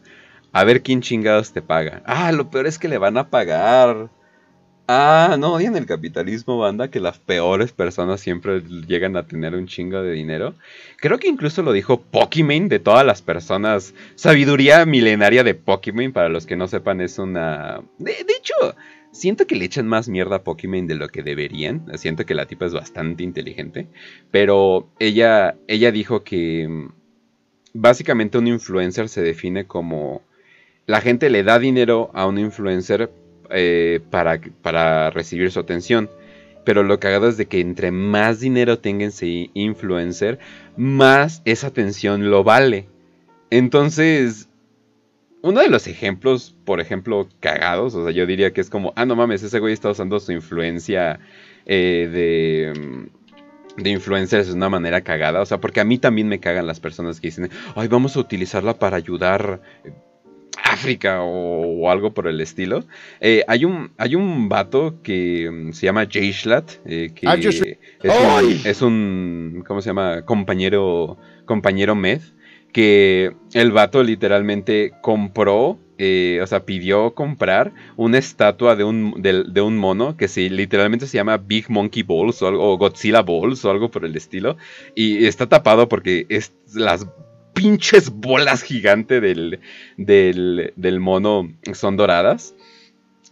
A 0.53 0.65
ver 0.65 0.83
quién 0.83 1.01
chingados 1.01 1.53
te 1.53 1.63
paga. 1.63 2.03
Ah, 2.05 2.33
lo 2.33 2.51
peor 2.51 2.67
es 2.67 2.79
que 2.79 2.89
le 2.89 2.99
van 2.99 3.17
a 3.17 3.31
pagar. 3.31 4.11
Ah, 4.93 5.37
no 5.39 5.53
odian 5.53 5.77
el 5.77 5.87
capitalismo, 5.87 6.59
banda, 6.59 6.91
que 6.91 6.99
las 6.99 7.17
peores 7.21 7.71
personas 7.71 8.21
siempre 8.21 8.61
llegan 8.89 9.17
a 9.17 9.25
tener 9.25 9.55
un 9.55 9.69
chingo 9.69 10.03
de 10.03 10.11
dinero. 10.11 10.57
Creo 10.97 11.21
que 11.21 11.29
incluso 11.29 11.63
lo 11.63 11.73
dijo 11.73 12.01
Pokimane 12.01 12.67
de 12.67 12.81
todas 12.81 13.07
las 13.07 13.23
personas. 13.23 13.95
Sabiduría 14.17 14.85
milenaria 14.87 15.45
de 15.45 15.55
Pokimane, 15.55 16.11
para 16.11 16.29
los 16.29 16.45
que 16.45 16.57
no 16.57 16.67
sepan, 16.67 17.01
es 17.01 17.21
una... 17.21 17.83
De, 17.99 18.15
hecho, 18.37 18.75
siento 19.13 19.47
que 19.47 19.55
le 19.55 19.67
echan 19.67 19.87
más 19.87 20.09
mierda 20.09 20.35
a 20.35 20.43
Pokimane 20.43 20.89
de 20.89 20.97
lo 20.97 21.09
que 21.09 21.23
deberían. 21.23 21.87
Siento 21.97 22.27
que 22.27 22.35
la 22.35 22.47
tipa 22.47 22.67
es 22.67 22.75
bastante 22.75 23.23
inteligente. 23.23 23.87
Pero 24.33 24.89
ella, 24.99 25.55
ella 25.69 25.93
dijo 25.93 26.25
que 26.25 26.67
mm, 26.67 26.93
básicamente 27.75 28.39
un 28.39 28.49
influencer 28.49 29.09
se 29.09 29.23
define 29.23 29.67
como 29.67 30.23
la 30.87 31.01
gente 31.01 31.31
le 31.31 31.45
da 31.45 31.61
dinero 31.61 32.11
a 32.13 32.27
un 32.27 32.39
influencer 32.39 33.13
eh, 33.51 34.01
para, 34.11 34.41
para 34.63 35.11
recibir 35.11 35.51
su 35.51 35.61
atención. 35.61 36.11
Pero 36.65 36.83
lo 36.83 37.01
cagado 37.01 37.29
es 37.29 37.37
de 37.37 37.47
que 37.47 37.61
entre 37.61 37.91
más 37.91 38.41
dinero 38.41 38.79
tenga 38.79 39.07
ese 39.07 39.51
influencer, 39.55 40.39
más 40.77 41.43
esa 41.45 41.69
atención 41.69 42.31
lo 42.31 42.45
vale. 42.45 42.87
Entonces, 43.51 44.49
uno 45.43 45.61
de 45.61 45.69
los 45.69 45.87
ejemplos, 45.87 46.55
por 46.65 46.81
ejemplo, 46.81 47.29
cagados, 47.41 47.95
o 47.95 48.05
sea, 48.05 48.13
yo 48.13 48.27
diría 48.27 48.53
que 48.53 48.61
es 48.61 48.71
como, 48.71 48.93
ah, 48.97 49.07
no 49.07 49.17
mames, 49.17 49.43
ese 49.43 49.59
güey 49.59 49.73
está 49.73 49.91
usando 49.91 50.21
su 50.21 50.33
influencia 50.33 51.19
eh, 51.67 52.09
de, 52.13 52.79
mm, 52.79 53.83
de 53.83 53.91
influencers 53.91 54.49
de 54.49 54.55
una 54.55 54.69
manera 54.69 55.01
cagada. 55.01 55.41
O 55.41 55.47
sea, 55.47 55.59
porque 55.59 55.81
a 55.81 55.85
mí 55.85 55.99
también 55.99 56.29
me 56.29 56.41
cagan 56.41 56.67
las 56.67 56.81
personas 56.81 57.21
que 57.21 57.29
dicen, 57.29 57.51
ay, 57.75 57.89
vamos 57.89 58.17
a 58.17 58.21
utilizarla 58.21 58.79
para 58.79 58.97
ayudar 58.99 59.63
África 60.71 61.23
o, 61.23 61.83
o 61.83 61.91
algo 61.91 62.13
por 62.13 62.27
el 62.29 62.41
estilo. 62.41 62.85
Eh, 63.21 63.45
hay, 63.49 63.65
un, 63.65 63.91
hay 63.99 64.15
un 64.15 64.49
vato 64.49 64.97
que 65.03 65.51
mm, 65.51 65.73
se 65.73 65.87
llama 65.87 66.07
Jayshlat, 66.11 66.71
eh, 66.87 67.11
que 67.15 67.27
Ah, 67.29 67.35
es, 67.35 67.61
un, 67.61 68.11
¡Ay! 68.11 68.61
es 68.65 68.83
un, 68.83 69.65
¿cómo 69.67 69.81
se 69.83 69.91
llama? 69.91 70.23
Compañero, 70.23 71.19
compañero 71.45 71.95
Med, 71.95 72.21
que 72.73 73.33
el 73.53 73.73
vato 73.73 74.03
literalmente 74.03 74.93
compró, 75.03 75.79
eh, 75.99 76.39
o 76.43 76.47
sea, 76.47 76.65
pidió 76.65 77.15
comprar 77.15 77.73
una 77.97 78.19
estatua 78.19 78.77
de 78.77 78.85
un, 78.85 79.21
de, 79.21 79.45
de 79.45 79.61
un 79.61 79.77
mono 79.77 80.17
que 80.17 80.29
sí, 80.29 80.49
literalmente 80.49 81.07
se 81.07 81.17
llama 81.17 81.37
Big 81.37 81.69
Monkey 81.69 82.03
Balls 82.05 82.41
o, 82.43 82.47
algo, 82.49 82.73
o 82.73 82.79
Godzilla 82.79 83.23
Balls 83.23 83.65
o 83.65 83.71
algo 83.71 83.91
por 83.91 84.05
el 84.05 84.17
estilo. 84.17 84.57
Y 84.95 85.27
está 85.27 85.49
tapado 85.49 85.89
porque 85.89 86.27
es 86.29 86.53
las 86.75 87.07
pinches 87.53 88.11
bolas 88.11 88.63
gigantes 88.63 89.21
del, 89.23 89.61
del, 89.97 90.73
del 90.77 91.01
mono 91.01 91.53
son 91.75 91.97
doradas. 91.97 92.55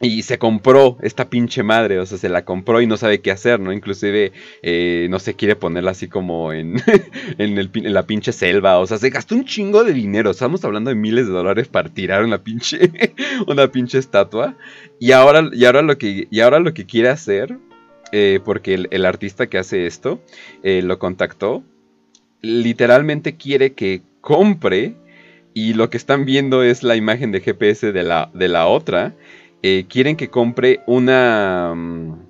Y 0.00 0.22
se 0.22 0.38
compró 0.38 0.96
esta 1.02 1.28
pinche 1.28 1.64
madre, 1.64 1.98
o 1.98 2.06
sea, 2.06 2.18
se 2.18 2.28
la 2.28 2.44
compró 2.44 2.80
y 2.80 2.86
no 2.86 2.96
sabe 2.96 3.20
qué 3.20 3.32
hacer, 3.32 3.58
¿no? 3.58 3.72
Inclusive 3.72 4.30
eh, 4.62 5.08
no 5.10 5.18
se 5.18 5.34
quiere 5.34 5.56
ponerla 5.56 5.90
así 5.90 6.06
como 6.06 6.52
en, 6.52 6.76
en, 7.38 7.58
el, 7.58 7.70
la 7.82 8.06
pinche 8.06 8.30
selva, 8.30 8.78
o 8.78 8.86
sea, 8.86 8.98
se 8.98 9.10
gastó 9.10 9.34
un 9.34 9.44
chingo 9.44 9.82
de 9.82 9.92
dinero, 9.92 10.30
estamos 10.30 10.64
hablando 10.64 10.90
de 10.90 10.94
miles 10.94 11.26
de 11.26 11.32
dólares 11.32 11.66
para 11.66 11.88
tirar 11.88 12.22
una 12.22 12.38
pinche, 12.44 12.92
una 13.48 13.72
pinche 13.72 13.98
estatua. 13.98 14.56
Y 15.00 15.10
ahora, 15.10 15.50
y 15.52 15.64
ahora, 15.64 15.82
lo, 15.82 15.98
que, 15.98 16.28
y 16.30 16.40
ahora 16.40 16.60
lo 16.60 16.74
que 16.74 16.86
quiere 16.86 17.08
hacer, 17.08 17.58
eh, 18.12 18.38
porque 18.44 18.74
el, 18.74 18.86
el 18.92 19.04
artista 19.04 19.48
que 19.48 19.58
hace 19.58 19.88
esto 19.88 20.22
eh, 20.62 20.80
lo 20.80 21.00
contactó, 21.00 21.64
literalmente 22.40 23.36
quiere 23.36 23.72
que 23.72 24.02
compre 24.20 24.94
y 25.54 25.74
lo 25.74 25.90
que 25.90 25.96
están 25.96 26.24
viendo 26.24 26.62
es 26.62 26.82
la 26.82 26.96
imagen 26.96 27.32
de 27.32 27.40
GPS 27.40 27.92
de 27.92 28.02
la, 28.02 28.30
de 28.34 28.48
la 28.48 28.66
otra. 28.66 29.14
eh, 29.62 29.86
quieren 29.88 30.16
que 30.16 30.28
compre 30.30 30.80
una... 30.86 31.72
mm, 31.74 32.26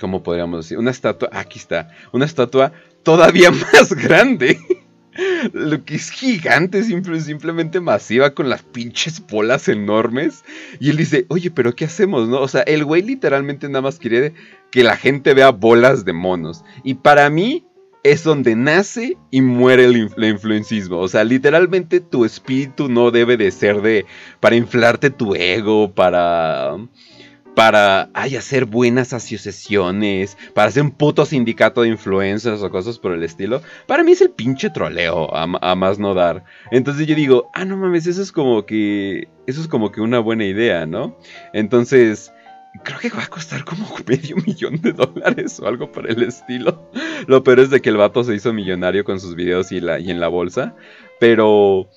¿Cómo 0.00 0.22
podríamos 0.22 0.64
decir? 0.64 0.78
Una 0.78 0.90
estatua, 0.90 1.28
aquí 1.32 1.58
está, 1.58 1.88
una 2.12 2.24
estatua 2.24 2.72
todavía 3.02 3.50
más 3.72 3.92
grande. 3.94 4.58
Lo 5.52 5.84
que 5.84 5.94
es 5.96 6.10
gigante, 6.10 6.82
simple- 6.82 7.20
simplemente 7.20 7.80
masiva, 7.80 8.30
con 8.34 8.48
las 8.48 8.62
pinches 8.62 9.24
bolas 9.26 9.68
enormes. 9.68 10.42
Y 10.80 10.88
él 10.90 10.96
dice, 10.96 11.26
oye, 11.28 11.50
pero 11.50 11.74
¿qué 11.76 11.84
hacemos, 11.84 12.28
no? 12.28 12.40
O 12.40 12.48
sea, 12.48 12.62
el 12.62 12.84
güey 12.84 13.02
literalmente 13.02 13.68
nada 13.68 13.82
más 13.82 13.98
quiere 13.98 14.32
que 14.70 14.82
la 14.82 14.96
gente 14.96 15.34
vea 15.34 15.50
bolas 15.50 16.04
de 16.06 16.14
monos. 16.14 16.64
Y 16.82 16.94
para 16.94 17.28
mí 17.28 17.64
es 18.04 18.24
donde 18.24 18.56
nace 18.56 19.16
y 19.30 19.40
muere 19.40 19.84
el, 19.84 19.96
inf- 19.96 20.14
el 20.16 20.24
influencismo. 20.24 20.98
O 20.98 21.08
sea, 21.08 21.24
literalmente 21.24 22.00
tu 22.00 22.24
espíritu 22.24 22.88
no 22.88 23.10
debe 23.10 23.36
de 23.36 23.50
ser 23.50 23.80
de... 23.80 24.06
para 24.40 24.56
inflarte 24.56 25.10
tu 25.10 25.34
ego, 25.34 25.92
para 25.92 26.76
para 27.54 28.08
ay, 28.14 28.36
hacer 28.36 28.64
buenas 28.64 29.12
asociaciones, 29.12 30.38
para 30.54 30.68
hacer 30.68 30.82
un 30.82 30.90
puto 30.90 31.26
sindicato 31.26 31.82
de 31.82 31.88
influencers 31.88 32.62
o 32.62 32.70
cosas 32.70 32.98
por 32.98 33.12
el 33.12 33.22
estilo, 33.22 33.60
para 33.86 34.02
mí 34.02 34.12
es 34.12 34.22
el 34.22 34.30
pinche 34.30 34.70
troleo 34.70 35.28
a, 35.34 35.42
a 35.42 35.74
más 35.74 35.98
no 35.98 36.14
dar. 36.14 36.44
Entonces 36.70 37.06
yo 37.06 37.14
digo, 37.14 37.50
ah, 37.52 37.66
no 37.66 37.76
mames, 37.76 38.06
eso 38.06 38.22
es 38.22 38.32
como 38.32 38.64
que, 38.64 39.28
eso 39.46 39.60
es 39.60 39.68
como 39.68 39.92
que 39.92 40.00
una 40.00 40.18
buena 40.18 40.46
idea, 40.46 40.86
¿no? 40.86 41.18
Entonces, 41.52 42.32
creo 42.84 42.98
que 42.98 43.10
va 43.10 43.24
a 43.24 43.28
costar 43.28 43.64
como 43.64 43.86
medio 44.06 44.36
millón 44.36 44.80
de 44.80 44.92
dólares 44.92 45.60
o 45.60 45.66
algo 45.66 45.90
por 45.90 46.10
el 46.10 46.22
estilo. 46.22 46.90
Lo 47.26 47.42
peor 47.42 47.60
es 47.60 47.70
de 47.70 47.80
que 47.80 47.90
el 47.90 47.96
vato 47.96 48.24
se 48.24 48.34
hizo 48.34 48.52
millonario 48.52 49.04
con 49.04 49.20
sus 49.20 49.34
videos 49.34 49.72
y, 49.72 49.80
la, 49.80 49.98
y 49.98 50.10
en 50.10 50.20
la 50.20 50.28
bolsa, 50.28 50.74
pero 51.20 51.88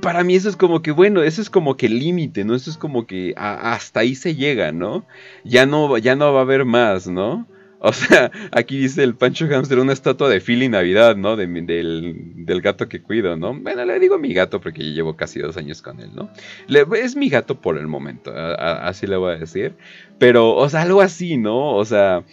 para 0.00 0.24
mí 0.24 0.34
eso 0.34 0.48
es 0.48 0.56
como 0.56 0.82
que, 0.82 0.90
bueno, 0.90 1.22
eso 1.22 1.42
es 1.42 1.50
como 1.50 1.76
que 1.76 1.88
límite, 1.88 2.44
¿no? 2.44 2.54
Eso 2.54 2.70
es 2.70 2.78
como 2.78 3.06
que 3.06 3.34
hasta 3.36 4.00
ahí 4.00 4.14
se 4.14 4.34
llega, 4.34 4.72
¿no? 4.72 5.06
Ya 5.44 5.66
no, 5.66 5.98
ya 5.98 6.16
no 6.16 6.32
va 6.32 6.40
a 6.40 6.42
haber 6.42 6.64
más, 6.64 7.06
¿no? 7.06 7.46
O 7.84 7.92
sea, 7.92 8.30
aquí 8.52 8.78
dice 8.78 9.02
el 9.02 9.16
Pancho 9.16 9.48
Hamster, 9.48 9.80
una 9.80 9.92
estatua 9.92 10.28
de 10.28 10.40
Philly 10.40 10.68
Navidad, 10.68 11.16
¿no? 11.16 11.34
De 11.34 11.48
del, 11.48 12.44
del 12.46 12.60
gato 12.60 12.88
que 12.88 13.02
cuido, 13.02 13.36
¿no? 13.36 13.58
Bueno, 13.58 13.84
le 13.84 13.98
digo 13.98 14.18
mi 14.18 14.32
gato 14.32 14.60
porque 14.60 14.84
ya 14.84 14.94
llevo 14.94 15.16
casi 15.16 15.40
dos 15.40 15.56
años 15.56 15.82
con 15.82 15.98
él, 15.98 16.10
¿no? 16.14 16.30
Es 16.94 17.16
mi 17.16 17.28
gato 17.28 17.60
por 17.60 17.76
el 17.76 17.88
momento, 17.88 18.32
así 18.32 19.08
le 19.08 19.16
voy 19.16 19.34
a 19.34 19.38
decir. 19.38 19.74
Pero, 20.18 20.54
o 20.54 20.68
sea, 20.68 20.82
algo 20.82 21.00
así, 21.00 21.36
¿no? 21.36 21.74
O 21.74 21.84
sea, 21.84 22.24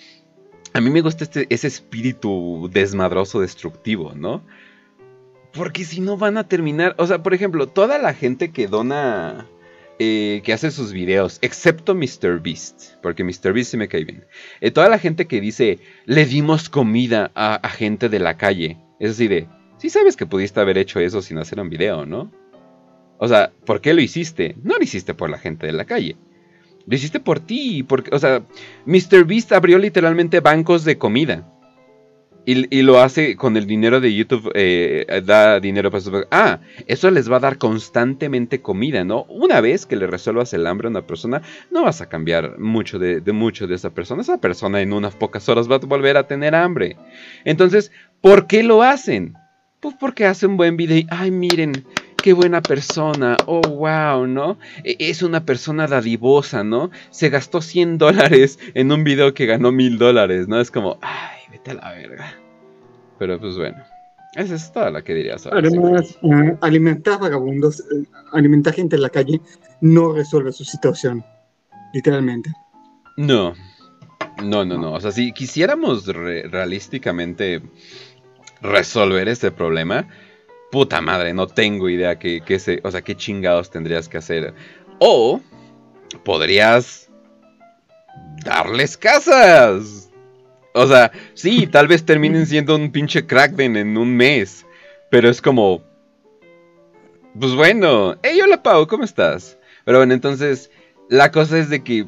a 0.73 0.81
mí 0.81 0.91
me 0.91 1.01
gusta 1.01 1.23
este, 1.23 1.47
ese 1.49 1.65
espíritu 1.65 2.69
desmadroso, 2.71 3.41
destructivo, 3.41 4.13
¿no? 4.15 4.43
Porque 5.51 5.83
si 5.83 5.99
no 5.99 6.15
van 6.15 6.37
a 6.37 6.47
terminar. 6.47 6.93
O 6.99 7.07
sea, 7.07 7.23
por 7.23 7.33
ejemplo, 7.33 7.67
toda 7.67 7.97
la 7.97 8.13
gente 8.13 8.51
que 8.51 8.67
dona. 8.67 9.47
Eh, 10.01 10.41
que 10.45 10.53
hace 10.53 10.71
sus 10.71 10.93
videos, 10.93 11.39
excepto 11.41 11.93
MrBeast, 11.93 12.95
porque 13.01 13.25
MrBeast 13.25 13.71
sí 13.71 13.75
me 13.75 13.89
cae 13.89 14.05
bien. 14.05 14.23
Eh, 14.61 14.71
toda 14.71 14.87
la 14.87 14.97
gente 14.97 15.27
que 15.27 15.41
dice, 15.41 15.79
le 16.05 16.25
dimos 16.25 16.69
comida 16.69 17.31
a, 17.35 17.67
gente 17.69 18.07
de 18.07 18.19
la 18.19 18.37
calle. 18.37 18.77
Es 19.01 19.11
así 19.11 19.27
de, 19.27 19.47
sí 19.77 19.89
sabes 19.89 20.15
que 20.15 20.25
pudiste 20.25 20.61
haber 20.61 20.77
hecho 20.77 21.01
eso 21.01 21.21
sin 21.21 21.37
hacer 21.37 21.59
un 21.59 21.69
video, 21.69 22.05
¿no? 22.05 22.31
O 23.17 23.27
sea, 23.27 23.51
¿por 23.65 23.81
qué 23.81 23.93
lo 23.93 24.01
hiciste? 24.01 24.55
No 24.63 24.77
lo 24.77 24.83
hiciste 24.83 25.13
por 25.13 25.29
la 25.29 25.37
gente 25.37 25.67
de 25.67 25.73
la 25.73 25.83
calle. 25.83 26.15
Lo 26.85 26.95
hiciste 26.95 27.19
por 27.19 27.41
ti, 27.41 27.83
porque, 27.83 28.15
o 28.15 28.19
sea, 28.19 28.43
MrBeast 28.85 29.51
abrió 29.51 29.77
literalmente 29.77 30.39
bancos 30.39 30.85
de 30.85 30.97
comida. 30.97 31.58
Y, 32.51 32.65
y 32.75 32.81
lo 32.81 32.99
hace 32.99 33.35
con 33.35 33.57
el 33.57 33.67
dinero 33.67 33.99
de 34.01 34.11
YouTube, 34.15 34.51
eh, 34.55 35.05
da 35.23 35.59
dinero 35.59 35.91
para 35.91 36.01
su... 36.01 36.25
Ah, 36.31 36.61
eso 36.87 37.11
les 37.11 37.31
va 37.31 37.37
a 37.37 37.41
dar 37.41 37.57
constantemente 37.59 38.61
comida, 38.61 39.03
¿no? 39.03 39.23
Una 39.25 39.61
vez 39.61 39.85
que 39.85 39.95
le 39.95 40.07
resuelvas 40.07 40.51
el 40.53 40.65
hambre 40.65 40.87
a 40.87 40.89
una 40.89 41.05
persona, 41.05 41.41
no 41.69 41.83
vas 41.83 42.01
a 42.01 42.09
cambiar 42.09 42.57
mucho 42.57 42.97
de, 42.97 43.21
de 43.21 43.31
mucho 43.33 43.67
de 43.67 43.75
esa 43.75 43.91
persona. 43.91 44.21
Esa 44.23 44.39
persona 44.41 44.81
en 44.81 44.93
unas 44.93 45.15
pocas 45.15 45.47
horas 45.47 45.69
va 45.69 45.75
a 45.75 45.79
volver 45.79 46.17
a 46.17 46.25
tener 46.27 46.55
hambre. 46.55 46.97
Entonces, 47.45 47.91
¿por 48.21 48.47
qué 48.47 48.63
lo 48.63 48.81
hacen? 48.81 49.35
Pues 49.79 49.95
porque 49.99 50.25
hace 50.25 50.47
un 50.47 50.57
buen 50.57 50.75
video 50.75 50.97
y, 50.97 51.07
ay, 51.11 51.29
miren, 51.31 51.85
qué 52.21 52.33
buena 52.33 52.61
persona, 52.61 53.37
oh, 53.45 53.61
wow, 53.61 54.25
¿no? 54.27 54.57
E- 54.83 54.95
Es 54.99 55.21
una 55.21 55.45
persona 55.45 55.85
dadivosa, 55.87 56.63
¿no? 56.63 56.89
Se 57.11 57.29
gastó 57.29 57.61
100 57.61 57.97
dólares 57.99 58.57
en 58.73 58.91
un 58.91 59.03
video 59.03 59.33
que 59.35 59.45
ganó 59.45 59.71
1000 59.71 59.97
dólares, 59.99 60.47
¿no? 60.47 60.59
Es 60.59 60.71
como, 60.71 60.97
ay, 61.01 61.38
vete 61.51 61.71
a 61.71 61.73
la 61.75 61.91
verga. 61.91 62.33
Pero 63.17 63.39
pues 63.39 63.57
bueno, 63.57 63.77
esa 64.35 64.55
es 64.55 64.71
toda 64.71 64.91
la 64.91 65.01
que 65.01 65.13
diría 65.13 65.35
güey. 65.43 65.65
Además, 65.65 66.17
eh, 66.21 66.57
alimentar 66.61 67.19
vagabundos, 67.19 67.79
eh, 67.81 68.05
alimentar 68.31 68.73
gente 68.73 68.95
en 68.95 69.01
la 69.01 69.09
calle, 69.09 69.41
no 69.81 70.13
resuelve 70.13 70.51
su 70.51 70.63
situación, 70.63 71.23
literalmente. 71.93 72.51
No, 73.17 73.53
no, 74.43 74.63
no, 74.63 74.77
no. 74.77 74.93
O 74.93 75.01
sea, 75.01 75.11
si 75.11 75.33
quisiéramos 75.33 76.07
re- 76.07 76.47
realísticamente 76.47 77.61
resolver 78.61 79.27
este 79.27 79.51
problema, 79.51 80.07
puta 80.71 81.01
madre, 81.01 81.33
no 81.33 81.47
tengo 81.47 81.89
idea 81.89 82.19
qué, 82.19 82.41
qué 82.45 82.59
se, 82.59 82.79
o 82.83 82.91
sea, 82.91 83.01
qué 83.01 83.15
chingados 83.15 83.69
tendrías 83.69 84.07
que 84.07 84.17
hacer. 84.17 84.53
O 84.99 85.41
podrías 86.23 87.09
darles 88.45 88.95
casas. 88.97 90.08
O 90.73 90.87
sea, 90.87 91.11
sí, 91.33 91.67
tal 91.71 91.87
vez 91.87 92.05
terminen 92.05 92.45
siendo 92.45 92.75
un 92.75 92.91
pinche 92.91 93.25
crackden 93.25 93.77
en 93.77 93.97
un 93.97 94.15
mes, 94.15 94.65
pero 95.09 95.29
es 95.29 95.41
como, 95.41 95.83
pues 97.39 97.53
bueno, 97.53 98.15
hey, 98.23 98.39
hola 98.43 98.61
Pau, 98.63 98.87
¿cómo 98.87 99.03
estás? 99.03 99.57
Pero 99.85 99.99
bueno, 99.99 100.13
entonces, 100.13 100.71
la 101.09 101.31
cosa 101.31 101.57
es 101.57 101.69
de 101.69 101.83
que 101.83 102.05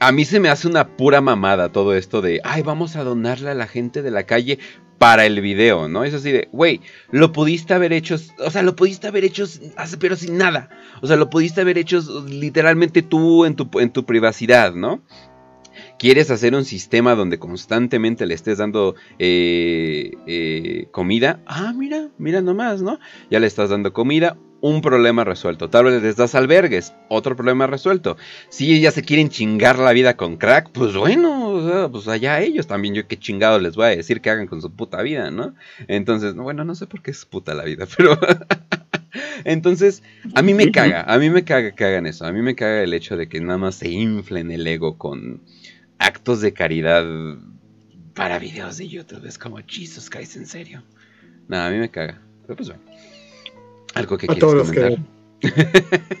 a 0.00 0.12
mí 0.12 0.24
se 0.24 0.40
me 0.40 0.48
hace 0.48 0.68
una 0.68 0.96
pura 0.96 1.20
mamada 1.20 1.70
todo 1.70 1.94
esto 1.94 2.22
de, 2.22 2.40
ay, 2.44 2.62
vamos 2.62 2.96
a 2.96 3.04
donarle 3.04 3.50
a 3.50 3.54
la 3.54 3.66
gente 3.66 4.02
de 4.02 4.10
la 4.10 4.24
calle 4.24 4.58
para 4.98 5.26
el 5.26 5.40
video, 5.40 5.88
¿no? 5.88 6.04
Es 6.04 6.12
así 6.12 6.32
de, 6.32 6.48
güey, 6.52 6.80
lo 7.10 7.32
pudiste 7.32 7.72
haber 7.72 7.92
hecho, 7.92 8.16
o 8.38 8.50
sea, 8.50 8.62
lo 8.62 8.74
pudiste 8.74 9.06
haber 9.06 9.24
hecho, 9.24 9.44
pero 10.00 10.16
sin 10.16 10.36
nada. 10.36 10.70
O 11.02 11.06
sea, 11.06 11.16
lo 11.16 11.30
pudiste 11.30 11.60
haber 11.60 11.78
hecho 11.78 12.00
literalmente 12.26 13.02
tú 13.02 13.44
en 13.44 13.54
tu, 13.54 13.68
en 13.78 13.90
tu 13.90 14.04
privacidad, 14.04 14.74
¿no? 14.74 15.00
¿Quieres 15.98 16.30
hacer 16.30 16.54
un 16.54 16.64
sistema 16.64 17.16
donde 17.16 17.40
constantemente 17.40 18.24
le 18.24 18.34
estés 18.34 18.58
dando 18.58 18.94
eh, 19.18 20.12
eh, 20.28 20.86
comida? 20.92 21.40
Ah, 21.44 21.72
mira, 21.74 22.08
mira 22.18 22.40
nomás, 22.40 22.82
¿no? 22.82 23.00
Ya 23.30 23.40
le 23.40 23.48
estás 23.48 23.70
dando 23.70 23.92
comida, 23.92 24.36
un 24.60 24.80
problema 24.80 25.24
resuelto. 25.24 25.70
Tal 25.70 25.86
vez 25.86 26.00
les 26.00 26.14
das 26.14 26.36
albergues, 26.36 26.94
otro 27.08 27.34
problema 27.34 27.66
resuelto. 27.66 28.16
Si 28.48 28.72
ellas 28.72 28.94
se 28.94 29.02
quieren 29.02 29.28
chingar 29.28 29.80
la 29.80 29.92
vida 29.92 30.16
con 30.16 30.36
crack, 30.36 30.70
pues 30.70 30.94
bueno, 30.94 31.88
pues 31.90 32.06
allá 32.06 32.40
ellos 32.42 32.68
también. 32.68 32.94
Yo 32.94 33.08
qué 33.08 33.18
chingado 33.18 33.58
les 33.58 33.74
voy 33.74 33.86
a 33.86 33.96
decir 33.96 34.20
que 34.20 34.30
hagan 34.30 34.46
con 34.46 34.62
su 34.62 34.70
puta 34.70 35.02
vida, 35.02 35.32
¿no? 35.32 35.54
Entonces, 35.88 36.36
no, 36.36 36.44
bueno, 36.44 36.64
no 36.64 36.76
sé 36.76 36.86
por 36.86 37.02
qué 37.02 37.10
es 37.10 37.24
puta 37.24 37.54
la 37.54 37.64
vida, 37.64 37.86
pero... 37.96 38.16
Entonces, 39.44 40.02
a 40.34 40.42
mí 40.42 40.54
me 40.54 40.70
caga, 40.70 41.02
a 41.02 41.18
mí 41.18 41.30
me 41.30 41.44
caga 41.44 41.72
que 41.72 41.84
hagan 41.84 42.06
eso. 42.06 42.26
A 42.26 42.32
mí 42.32 42.42
me 42.42 42.54
caga 42.54 42.82
el 42.82 42.92
hecho 42.92 43.16
de 43.16 43.28
que 43.28 43.40
nada 43.40 43.58
más 43.58 43.76
se 43.76 43.88
inflen 43.88 44.50
el 44.50 44.66
ego 44.66 44.98
con 44.98 45.42
actos 45.98 46.40
de 46.40 46.52
caridad 46.52 47.04
para 48.14 48.38
videos 48.38 48.78
de 48.78 48.88
YouTube. 48.88 49.24
Es 49.26 49.38
como, 49.38 49.58
Jesus 49.66 50.10
Christ, 50.10 50.36
en 50.36 50.46
serio. 50.46 50.82
Nada, 51.46 51.68
a 51.68 51.70
mí 51.70 51.78
me 51.78 51.90
caga. 51.90 52.20
Pero 52.46 52.56
pues 52.56 52.68
bueno. 52.68 52.82
Algo 53.94 54.18
que 54.18 54.26
A 54.26 54.28
quieres 54.28 54.40
todos 54.40 54.54
los 54.54 54.68
comentar. 54.72 54.98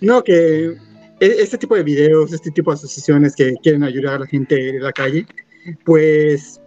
No, 0.00 0.24
que 0.24 0.76
e- 1.20 1.36
este 1.38 1.58
tipo 1.58 1.76
de 1.76 1.82
videos, 1.82 2.32
este 2.32 2.50
tipo 2.50 2.70
de 2.70 2.74
asociaciones 2.74 3.36
que 3.36 3.54
quieren 3.62 3.84
ayudar 3.84 4.14
a 4.14 4.18
la 4.20 4.26
gente 4.26 4.54
de 4.56 4.80
la 4.80 4.92
calle, 4.92 5.26
pues 5.84 6.60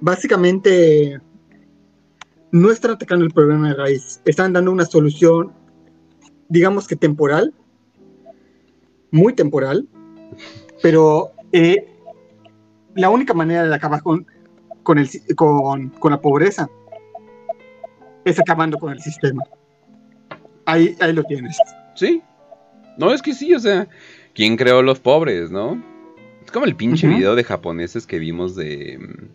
básicamente 0.00 1.20
no 2.50 2.70
están 2.70 2.92
atacando 2.92 3.24
el 3.24 3.32
problema 3.32 3.68
de 3.68 3.74
raíz, 3.74 4.20
están 4.24 4.52
dando 4.52 4.72
una 4.72 4.84
solución, 4.84 5.52
digamos 6.48 6.88
que 6.88 6.96
temporal, 6.96 7.54
muy 9.10 9.34
temporal, 9.34 9.88
pero 10.82 11.32
eh, 11.52 11.86
la 12.94 13.10
única 13.10 13.34
manera 13.34 13.64
de 13.64 13.74
acabar 13.74 14.02
con, 14.02 14.26
con, 14.82 14.98
el, 14.98 15.08
con, 15.36 15.88
con 15.90 16.10
la 16.12 16.20
pobreza 16.20 16.68
es 18.24 18.38
acabando 18.38 18.78
con 18.78 18.92
el 18.92 19.00
sistema. 19.00 19.42
Ahí, 20.64 20.96
ahí 21.00 21.12
lo 21.12 21.24
tienes. 21.24 21.56
Sí. 21.94 22.22
No, 22.96 23.12
es 23.12 23.22
que 23.22 23.34
sí, 23.34 23.52
o 23.54 23.58
sea, 23.58 23.88
¿quién 24.34 24.56
creó 24.56 24.82
los 24.82 25.00
pobres, 25.00 25.50
no? 25.50 25.82
Es 26.44 26.50
como 26.50 26.66
el 26.66 26.76
pinche 26.76 27.08
video 27.08 27.34
de 27.34 27.44
japoneses 27.44 28.06
que 28.06 28.18
vimos 28.18 28.54
de. 28.54 28.98
mm, 28.98 29.28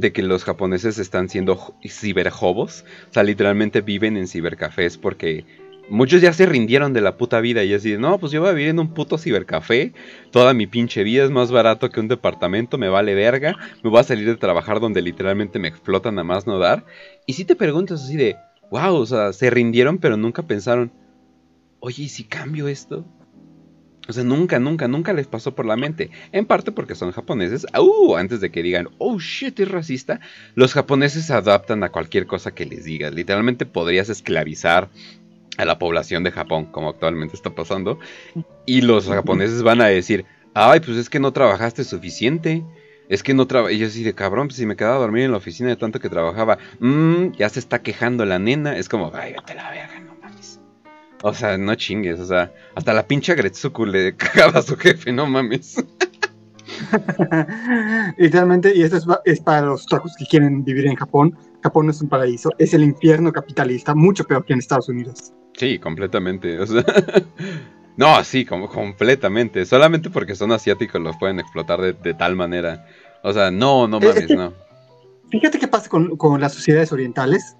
De 0.00 0.12
que 0.12 0.22
los 0.22 0.44
japoneses 0.44 0.98
están 0.98 1.28
siendo 1.28 1.56
jo- 1.56 1.74
ciberjobos. 1.88 2.84
O 3.08 3.12
sea, 3.12 3.22
literalmente 3.22 3.80
viven 3.80 4.16
en 4.16 4.26
cibercafés 4.26 4.98
porque 4.98 5.44
muchos 5.88 6.20
ya 6.20 6.32
se 6.32 6.46
rindieron 6.46 6.92
de 6.92 7.00
la 7.00 7.16
puta 7.16 7.40
vida 7.40 7.64
y 7.64 7.74
así, 7.74 7.96
no, 7.96 8.18
pues 8.18 8.32
yo 8.32 8.40
voy 8.40 8.50
a 8.50 8.52
vivir 8.52 8.70
en 8.70 8.78
un 8.78 8.92
puto 8.94 9.18
cibercafé. 9.18 9.92
Toda 10.30 10.54
mi 10.54 10.66
pinche 10.66 11.02
vida 11.04 11.24
es 11.24 11.30
más 11.30 11.50
barato 11.50 11.90
que 11.90 12.00
un 12.00 12.08
departamento, 12.08 12.78
me 12.78 12.88
vale 12.88 13.14
verga. 13.14 13.56
Me 13.82 13.90
voy 13.90 14.00
a 14.00 14.04
salir 14.04 14.26
de 14.26 14.36
trabajar 14.36 14.80
donde 14.80 15.02
literalmente 15.02 15.58
me 15.58 15.68
explotan 15.68 16.18
a 16.18 16.24
más 16.24 16.46
no 16.46 16.58
dar. 16.58 16.84
Y 17.26 17.34
si 17.34 17.44
te 17.44 17.56
preguntas 17.56 18.02
así 18.02 18.16
de, 18.16 18.36
wow, 18.70 18.94
o 18.94 19.06
sea, 19.06 19.32
se 19.32 19.50
rindieron 19.50 19.98
pero 19.98 20.16
nunca 20.16 20.42
pensaron, 20.42 20.92
oye, 21.80 22.04
¿y 22.04 22.08
si 22.08 22.24
cambio 22.24 22.68
esto? 22.68 23.04
O 24.08 24.12
sea, 24.12 24.22
nunca, 24.22 24.60
nunca, 24.60 24.86
nunca 24.86 25.12
les 25.12 25.26
pasó 25.26 25.54
por 25.54 25.66
la 25.66 25.76
mente. 25.76 26.10
En 26.30 26.46
parte 26.46 26.70
porque 26.70 26.94
son 26.94 27.10
japoneses. 27.10 27.66
Uh, 27.76 28.14
antes 28.14 28.40
de 28.40 28.50
que 28.50 28.62
digan, 28.62 28.88
oh 28.98 29.18
shit, 29.18 29.58
es 29.58 29.68
racista. 29.68 30.20
Los 30.54 30.74
japoneses 30.74 31.26
se 31.26 31.34
adaptan 31.34 31.82
a 31.82 31.90
cualquier 31.90 32.26
cosa 32.26 32.54
que 32.54 32.66
les 32.66 32.84
digas. 32.84 33.12
Literalmente 33.12 33.66
podrías 33.66 34.08
esclavizar 34.08 34.90
a 35.56 35.64
la 35.64 35.78
población 35.78 36.24
de 36.24 36.32
Japón, 36.32 36.66
como 36.66 36.90
actualmente 36.90 37.36
está 37.36 37.50
pasando. 37.50 37.98
Y 38.66 38.82
los 38.82 39.08
japoneses 39.08 39.62
van 39.62 39.80
a 39.80 39.86
decir, 39.86 40.24
ay, 40.54 40.80
pues 40.80 40.96
es 40.96 41.10
que 41.10 41.20
no 41.20 41.32
trabajaste 41.32 41.84
suficiente. 41.84 42.64
Es 43.08 43.22
que 43.22 43.34
no 43.34 43.46
trabajé. 43.46 43.78
Yo 43.78 43.86
así 43.86 44.02
de 44.02 44.14
cabrón, 44.14 44.48
pues 44.48 44.56
si 44.56 44.66
me 44.66 44.76
quedaba 44.76 44.96
a 44.96 45.00
dormir 45.00 45.24
en 45.24 45.30
la 45.30 45.36
oficina 45.36 45.68
de 45.68 45.76
tanto 45.76 46.00
que 46.00 46.08
trabajaba. 46.08 46.58
Mmm, 46.80 47.32
ya 47.32 47.48
se 47.48 47.60
está 47.60 47.80
quejando 47.80 48.24
la 48.24 48.38
nena. 48.38 48.76
Es 48.76 48.88
como, 48.88 49.12
ay, 49.14 49.32
vete 49.32 49.54
la 49.54 49.70
verga, 49.70 50.00
no 50.00 50.16
mames. 50.20 50.60
O 51.22 51.32
sea, 51.32 51.56
no 51.56 51.74
chingues. 51.76 52.18
O 52.18 52.26
sea, 52.26 52.52
hasta 52.74 52.92
la 52.92 53.06
pinche 53.06 53.34
Gretsuku 53.34 53.86
le 53.86 54.16
cagaba 54.16 54.58
a 54.58 54.62
su 54.62 54.76
jefe, 54.76 55.12
no 55.12 55.26
mames. 55.26 55.76
Literalmente, 58.16 58.74
y 58.74 58.82
esto 58.82 58.96
es, 58.96 59.06
es 59.24 59.40
para 59.40 59.62
los 59.62 59.86
tacos 59.86 60.14
que 60.18 60.26
quieren 60.26 60.64
vivir 60.64 60.86
en 60.86 60.96
Japón. 60.96 61.36
Japón 61.62 61.86
no 61.86 61.92
es 61.92 62.00
un 62.00 62.08
paraíso, 62.08 62.50
es 62.58 62.74
el 62.74 62.84
infierno 62.84 63.32
capitalista, 63.32 63.94
mucho 63.94 64.24
peor 64.24 64.44
que 64.44 64.52
en 64.52 64.58
Estados 64.60 64.88
Unidos. 64.88 65.32
Sí, 65.54 65.78
completamente. 65.78 66.58
O 66.58 66.66
sea, 66.66 66.84
no, 67.96 68.22
sí, 68.24 68.44
como 68.44 68.68
completamente. 68.68 69.64
Solamente 69.64 70.10
porque 70.10 70.34
son 70.34 70.52
asiáticos 70.52 71.00
los 71.00 71.16
pueden 71.16 71.40
explotar 71.40 71.80
de, 71.80 71.92
de 71.92 72.14
tal 72.14 72.36
manera. 72.36 72.86
O 73.22 73.32
sea, 73.32 73.50
no, 73.50 73.88
no 73.88 73.98
es 73.98 74.06
mames, 74.06 74.26
que- 74.26 74.36
no. 74.36 74.52
Fíjate 75.30 75.58
qué 75.58 75.66
pasa 75.66 75.88
con, 75.88 76.16
con 76.16 76.40
las 76.40 76.54
sociedades 76.54 76.92
orientales, 76.92 77.56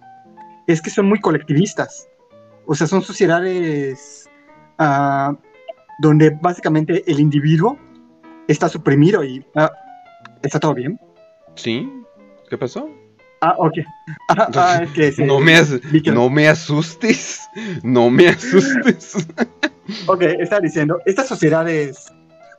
es 0.69 0.81
que 0.81 0.91
son 0.91 1.07
muy 1.07 1.21
colectivistas. 1.21 2.09
O 2.65 2.75
sea, 2.75 2.87
son 2.87 3.03
sociedades 3.03 4.29
ah, 4.79 5.35
donde 5.99 6.31
básicamente 6.31 7.03
el 7.11 7.19
individuo 7.19 7.77
está 8.49 8.69
suprimido 8.69 9.25
y... 9.25 9.45
ah, 9.55 9.71
¿Está 10.43 10.61
todo 10.61 10.75
bien? 10.75 10.99
¿Sí? 11.55 11.91
¿Qué 12.49 12.57
pasó? 12.59 12.89
Ah, 13.41 13.55
ok. 13.59 13.73
Ah, 14.29 14.49
ah, 14.55 14.81
es 14.83 14.91
que 14.91 15.13
se- 15.13 15.25
No 15.25 15.39
me, 15.41 15.55
as- 15.57 15.81
vi 15.91 16.03
que- 16.03 16.11
no 16.13 16.29
me 16.31 16.49
asustes. 16.49 17.41
No 17.83 18.11
me 18.11 18.29
asustes. 18.29 19.27
Ok, 20.09 20.23
está 20.23 20.59
diciendo, 20.59 20.99
estas 21.07 21.29
sociedades 21.29 22.13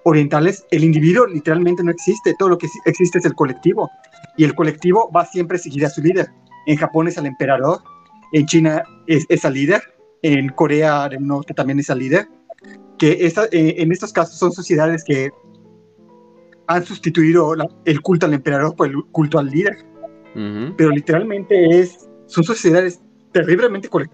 orientales, 0.05 0.65
el 0.71 0.85
individuo 0.85 1.27
literalmente 1.27 1.83
no 1.83 1.91
existe, 1.91 2.33
todo 2.39 2.47
lo 2.47 2.57
que 2.57 2.67
existe 2.85 3.17
es 3.19 3.25
el 3.25 3.35
colectivo, 3.35 3.91
y 4.37 4.45
el 4.45 4.55
colectivo 4.55 5.11
va 5.11 5.25
siempre 5.25 5.57
a 5.57 5.59
seguir 5.59 5.85
a 5.85 5.89
su 5.89 6.01
líder. 6.01 6.29
En 6.67 6.77
Japón 6.77 7.09
es 7.09 7.17
al 7.17 7.25
emperador, 7.25 7.79
en 8.31 8.45
China 8.45 8.81
es, 9.07 9.25
es 9.27 9.43
al 9.43 9.55
líder, 9.55 9.81
en 10.21 10.47
Corea 10.47 11.09
del 11.09 11.27
Norte 11.27 11.53
también 11.53 11.79
es 11.79 11.89
al 11.89 11.99
líder, 11.99 12.29
que 12.97 13.25
esta- 13.25 13.47
eh, 13.51 13.75
en 13.79 13.91
estos 13.91 14.13
casos 14.13 14.37
son 14.39 14.53
sociedades 14.53 15.03
que 15.03 15.29
han 16.67 16.85
sustituido 16.85 17.55
la- 17.55 17.67
el 17.85 18.01
culto 18.01 18.25
al 18.25 18.33
emperador 18.33 18.75
por 18.75 18.87
el 18.87 19.03
culto 19.11 19.39
al 19.39 19.47
líder, 19.47 19.77
Ujú. 20.35 20.75
pero 20.77 20.89
literalmente 20.91 21.79
es, 21.79 22.09
son 22.25 22.43
sociedades 22.43 23.01
terriblemente 23.31 23.89
cole- 23.89 24.09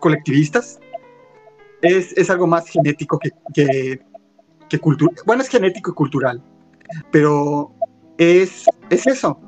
colectivistas. 0.00 0.78
Es, 1.82 2.12
es 2.16 2.28
algo 2.30 2.46
más 2.46 2.68
genético 2.68 3.18
que, 3.18 3.30
que, 3.54 4.00
que 4.68 4.78
cultural. 4.78 5.14
Bueno, 5.26 5.42
es 5.42 5.48
genético 5.48 5.90
y 5.92 5.94
cultural, 5.94 6.42
pero 7.12 7.72
es, 8.16 8.64
es 8.90 9.06
eso. 9.06 9.40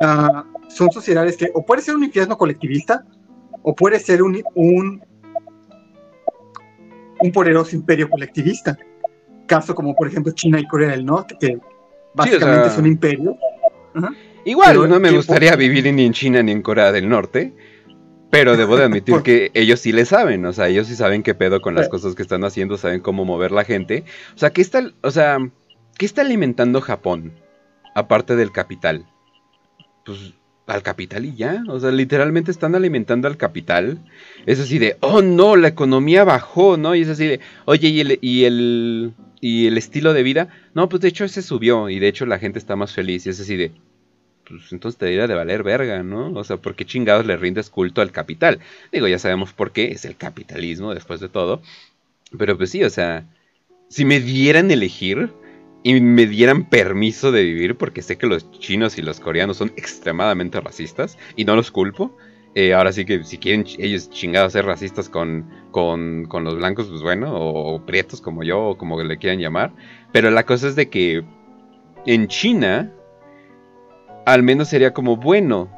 Ah, 0.00 0.44
son 0.68 0.90
sociedades 0.90 1.36
que 1.36 1.50
o 1.54 1.64
puede 1.64 1.82
ser 1.82 1.96
un 1.96 2.04
infierno 2.04 2.38
colectivista 2.38 3.04
o 3.62 3.74
puede 3.74 3.98
ser 3.98 4.22
un, 4.22 4.42
un, 4.54 5.02
un 7.20 7.32
poderoso 7.32 7.74
imperio 7.76 8.08
colectivista. 8.08 8.76
Caso 9.46 9.74
como 9.74 9.94
por 9.94 10.06
ejemplo 10.08 10.32
China 10.32 10.60
y 10.60 10.66
Corea 10.66 10.90
del 10.90 11.04
Norte, 11.04 11.36
que 11.40 11.58
básicamente 12.18 12.64
sea, 12.64 12.76
son 12.76 12.86
imperios. 12.86 13.36
Igual, 14.44 14.72
Pero 14.72 14.86
no 14.86 15.00
me 15.00 15.10
gustaría 15.10 15.56
vivir 15.56 15.92
ni 15.92 16.04
en 16.04 16.12
China 16.12 16.42
ni 16.42 16.52
en 16.52 16.62
Corea 16.62 16.92
del 16.92 17.08
Norte. 17.08 17.54
Pero 18.30 18.56
debo 18.56 18.76
de 18.76 18.84
admitir 18.84 19.16
que 19.24 19.50
ellos 19.54 19.80
sí 19.80 19.92
le 19.92 20.04
saben, 20.04 20.44
o 20.44 20.52
sea, 20.52 20.68
ellos 20.68 20.86
sí 20.86 20.94
saben 20.94 21.22
qué 21.22 21.34
pedo 21.34 21.62
con 21.62 21.74
las 21.74 21.88
cosas 21.88 22.14
que 22.14 22.22
están 22.22 22.44
haciendo, 22.44 22.76
saben 22.76 23.00
cómo 23.00 23.24
mover 23.24 23.52
la 23.52 23.64
gente. 23.64 24.04
O 24.34 24.38
sea, 24.38 24.50
¿qué 24.50 24.60
está, 24.60 24.82
o 25.02 25.10
sea, 25.10 25.38
¿qué 25.96 26.04
está 26.04 26.20
alimentando 26.20 26.80
Japón? 26.80 27.32
Aparte 27.94 28.36
del 28.36 28.52
capital. 28.52 29.06
Pues 30.04 30.34
al 30.68 30.82
capital 30.82 31.24
y 31.24 31.34
ya. 31.34 31.62
O 31.68 31.80
sea, 31.80 31.90
literalmente 31.90 32.50
están 32.50 32.74
alimentando 32.74 33.26
al 33.26 33.36
capital. 33.36 33.98
Es 34.46 34.60
así 34.60 34.78
de, 34.78 34.96
oh 35.00 35.22
no, 35.22 35.56
la 35.56 35.68
economía 35.68 36.24
bajó, 36.24 36.76
¿no? 36.76 36.94
Y 36.94 37.02
es 37.02 37.08
así 37.08 37.26
de, 37.26 37.40
oye, 37.64 37.88
¿y 37.88 38.00
el, 38.00 38.18
y 38.20 38.44
el, 38.44 39.14
y 39.40 39.66
el 39.66 39.78
estilo 39.78 40.12
de 40.12 40.22
vida? 40.22 40.48
No, 40.74 40.88
pues 40.88 41.02
de 41.02 41.08
hecho 41.08 41.24
ese 41.24 41.42
subió 41.42 41.88
y 41.88 41.98
de 41.98 42.08
hecho 42.08 42.26
la 42.26 42.38
gente 42.38 42.58
está 42.58 42.76
más 42.76 42.92
feliz. 42.92 43.26
Y 43.26 43.30
es 43.30 43.40
así 43.40 43.56
de, 43.56 43.72
pues 44.48 44.72
entonces 44.72 44.98
te 44.98 45.06
diría 45.06 45.26
de 45.26 45.34
valer 45.34 45.62
verga, 45.62 46.02
¿no? 46.02 46.30
O 46.32 46.44
sea, 46.44 46.56
¿por 46.56 46.74
qué 46.74 46.84
chingados 46.84 47.26
le 47.26 47.36
rindes 47.36 47.70
culto 47.70 48.00
al 48.00 48.12
capital? 48.12 48.60
Digo, 48.92 49.06
ya 49.08 49.18
sabemos 49.18 49.52
por 49.52 49.72
qué, 49.72 49.92
es 49.92 50.04
el 50.04 50.16
capitalismo 50.16 50.94
después 50.94 51.20
de 51.20 51.28
todo. 51.28 51.62
Pero 52.36 52.56
pues 52.56 52.70
sí, 52.70 52.82
o 52.84 52.90
sea, 52.90 53.26
si 53.88 54.04
me 54.04 54.20
dieran 54.20 54.70
elegir 54.70 55.30
y 55.82 56.00
me 56.00 56.26
dieran 56.26 56.68
permiso 56.68 57.32
de 57.32 57.44
vivir, 57.44 57.76
porque 57.76 58.02
sé 58.02 58.18
que 58.18 58.26
los 58.26 58.50
chinos 58.52 58.98
y 58.98 59.02
los 59.02 59.20
coreanos 59.20 59.56
son 59.56 59.72
extremadamente 59.76 60.60
racistas 60.60 61.18
y 61.36 61.44
no 61.44 61.56
los 61.56 61.70
culpo. 61.70 62.16
Eh, 62.60 62.74
ahora 62.74 62.90
sí 62.92 63.04
que 63.04 63.22
si 63.22 63.38
quieren 63.38 63.64
ellos 63.78 64.10
chingados 64.10 64.52
ser 64.52 64.64
racistas 64.64 65.08
con, 65.08 65.46
con, 65.70 66.24
con 66.26 66.42
los 66.42 66.56
blancos, 66.56 66.88
pues 66.88 67.02
bueno, 67.02 67.32
o, 67.36 67.74
o 67.74 67.86
prietos 67.86 68.20
como 68.20 68.42
yo, 68.42 68.60
o 68.70 68.76
como 68.76 69.00
le 69.02 69.16
quieran 69.18 69.38
llamar. 69.38 69.70
Pero 70.12 70.30
la 70.32 70.44
cosa 70.44 70.66
es 70.66 70.74
de 70.74 70.88
que 70.88 71.22
en 72.04 72.26
China, 72.26 72.92
al 74.26 74.42
menos 74.42 74.68
sería 74.68 74.92
como, 74.92 75.16
bueno, 75.16 75.68